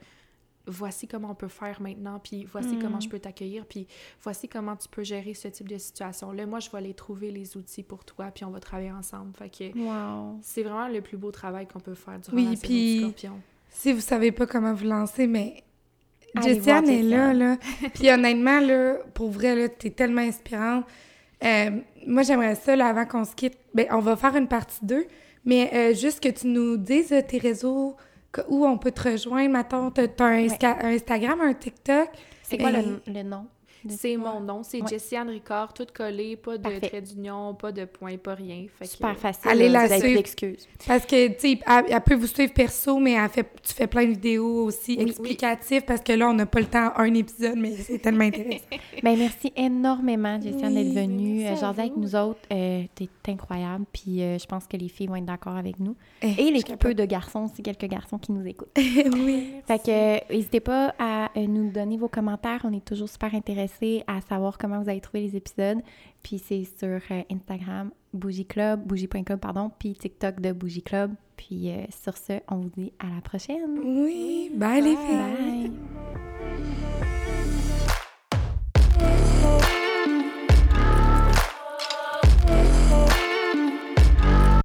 voici 0.67 1.07
comment 1.07 1.31
on 1.31 1.35
peut 1.35 1.49
faire 1.49 1.81
maintenant, 1.83 2.19
puis 2.19 2.45
voici 2.47 2.77
Mm. 2.77 2.79
comment 2.83 2.99
je 3.01 3.09
peux 3.09 3.19
t'accueillir, 3.19 3.67
puis 3.67 3.87
voici 4.23 4.49
comment 4.49 4.75
tu 4.77 4.89
peux 4.89 5.03
gérer 5.05 5.35
ce 5.35 5.49
type 5.49 5.69
de 5.69 5.77
situation-là. 5.77 6.47
Moi, 6.47 6.59
je 6.61 6.71
vais 6.71 6.81
les 6.81 6.95
trouver, 6.95 7.31
les 7.31 7.57
outils 7.59 7.83
pour 7.83 8.03
toi, 8.05 8.31
puis 8.35 8.47
on 8.47 8.51
va 8.51 8.61
travailler 8.61 8.91
ensemble. 8.93 9.35
Fait 9.37 9.51
que 9.51 9.79
Wow. 9.79 10.39
c'est 10.43 10.63
vraiment 10.63 10.89
le 10.89 11.03
plus 11.03 11.19
beau 11.19 11.31
travail 11.31 11.67
qu'on 11.67 11.81
peut 11.81 11.95
faire 11.95 12.19
durant 12.19 12.35
Oui, 12.37 12.45
la 12.47 12.57
puis- 12.57 12.95
du 12.95 13.01
scorpion. 13.03 13.41
Si 13.69 13.93
vous 13.93 14.01
savez 14.01 14.33
pas 14.33 14.47
comment 14.47 14.73
vous 14.73 14.87
lancer, 14.87 15.27
mais 15.27 15.65
Jessiane 16.43 16.89
est 16.89 17.03
là, 17.03 17.33
là. 17.33 17.57
Puis 17.95 18.11
honnêtement, 18.11 18.61
là, 18.61 18.97
pour 19.15 19.31
vrai, 19.31 19.55
là, 19.55 19.69
t'es 19.69 19.91
tellement 19.91 20.21
inspirante. 20.23 20.85
Euh, 21.45 21.71
moi, 22.07 22.23
j'aimerais 22.23 22.55
ça, 22.55 22.75
là, 22.77 22.87
avant 22.87 23.05
qu'on 23.07 23.25
se 23.25 23.35
quitte, 23.35 23.59
ben, 23.75 23.87
on 23.91 23.99
va 24.01 24.17
faire 24.17 24.35
une 24.37 24.49
partie 24.49 24.79
2, 24.85 25.05
mais 25.45 25.71
euh, 25.75 25.95
juste 25.95 26.21
que 26.23 26.29
tu 26.29 26.47
nous 26.47 26.77
dises 26.77 27.13
euh, 27.13 27.21
tes 27.23 27.39
réseaux, 27.39 27.97
que- 28.33 28.41
où 28.49 28.65
on 28.67 28.79
peut 28.79 28.91
te 28.93 29.09
rejoindre. 29.11 29.51
Mettons, 29.53 29.91
t'as 29.91 30.09
t'as 30.09 30.25
un, 30.27 30.47
Insta- 30.47 30.79
un 30.85 30.95
Instagram, 30.95 31.41
un 31.41 31.55
TikTok. 31.55 32.09
C'est 32.43 32.59
quoi 32.59 32.71
le, 32.71 33.01
le 33.13 33.23
nom? 33.23 33.47
C'est 33.89 34.17
mon 34.17 34.41
nom, 34.41 34.63
c'est 34.63 34.81
Ouais. 34.83 34.89
Jessie-Anne 34.89 35.29
Ricard, 35.31 35.73
tout 35.73 35.87
collé, 35.95 36.37
pas 36.37 36.57
de 36.59 36.63
Parfait. 36.63 36.81
trait 36.89 37.03
d'union, 37.03 37.55
pas 37.55 37.73
de 37.73 37.85
point, 37.85 38.17
pas 38.17 38.35
rien. 38.35 38.67
Fait 38.79 38.85
que- 38.85 38.91
Super 38.91 39.17
facile. 39.19 39.51
Allez 39.51 39.69
là, 39.69 39.87
la 39.87 39.99
suivre. 40.01 40.23
Parce 40.87 41.07
que, 41.07 41.29
tu 41.29 41.35
sais, 41.39 41.61
elle, 41.67 41.85
elle 41.89 42.01
peut 42.01 42.15
vous 42.15 42.27
suivre 42.27 42.53
perso, 42.53 42.99
mais 42.99 43.13
elle 43.13 43.29
fait, 43.29 43.47
tu 43.63 43.73
fais 43.75 43.87
plein 43.87 44.05
de 44.05 44.11
vidéos 44.11 44.65
aussi 44.65 44.97
Oui. 44.99 45.05
explicatives 45.09 45.83
parce 45.83 46.01
que 46.01 46.13
là, 46.13 46.29
on 46.29 46.35
n'a 46.35 46.47
pas 46.47 46.61
le 46.61 46.67
temps, 46.67 46.93
un 46.97 47.13
épisode, 47.15 47.57
mais 47.57 47.73
c'est 47.77 47.99
tellement 47.99 48.25
intéressant. 48.25 48.65
Ben, 49.03 49.19
merci 49.19 49.53
énormément, 49.57 50.41
Jessiane, 50.41 50.73
Oui, 50.75 50.85
d'être 50.85 50.95
ben, 50.95 51.11
venue 51.11 51.45
euh, 51.47 51.53
à 51.53 51.55
jaser 51.57 51.81
avec 51.83 51.97
nous 51.97 52.15
autres. 52.17 52.41
Euh, 52.53 52.83
T'es 52.95 53.09
incroyable. 53.29 53.85
Puis 53.93 54.23
euh, 54.23 54.39
je 54.39 54.47
pense 54.47 54.67
que 54.67 54.77
les 54.77 54.89
filles 54.89 55.09
vont 55.09 55.17
être 55.17 55.25
d'accord 55.25 55.57
avec 55.57 55.79
nous. 55.79 55.95
Eh, 56.23 56.29
Et 56.49 56.51
les 56.51 56.63
peu 56.77 56.95
de 56.95 57.05
garçons, 57.05 57.45
aussi 57.45 57.63
quelques 57.63 57.87
garçons 57.87 58.19
qui 58.19 58.33
nous 58.33 58.47
écoutent. 58.47 58.69
oui. 58.77 59.53
Fait 59.67 59.79
que 59.79 59.91
euh, 59.91 60.19
n'hésitez 60.31 60.61
pas 60.61 60.95
à 60.99 61.31
euh, 61.37 61.47
nous 61.47 61.71
donner 61.71 61.97
vos 61.97 62.09
commentaires. 62.09 62.61
On 62.65 62.73
est 62.73 62.85
toujours 62.85 63.09
super 63.09 63.35
intéressés 63.35 63.74
à 64.07 64.21
savoir 64.21 64.59
comment 64.59 64.81
vous 64.83 64.89
avez 64.89 65.01
trouvé 65.01 65.23
les 65.23 65.37
épisodes. 65.37 65.79
Puis 66.23 66.39
c'est 66.39 66.65
sur 66.65 67.01
euh, 67.11 67.23
Instagram, 67.31 67.91
Bougie 68.13 68.47
Club, 68.47 68.87
bougie.club, 68.87 69.39
pardon, 69.41 69.71
puis 69.79 69.95
TikTok 69.95 70.41
de 70.41 70.53
Bougie 70.53 70.83
Club. 70.83 71.13
Puis 71.37 71.71
euh, 71.71 71.85
sur 71.91 72.17
ce, 72.17 72.41
on 72.49 72.57
vous 72.57 72.71
dit 72.77 72.93
à 72.99 73.15
la 73.15 73.21
prochaine. 73.21 73.79
Oui, 73.85 74.51
bye 74.55 74.81
les 74.83 74.97
filles. 74.97 75.71
Bye! 75.71 76.34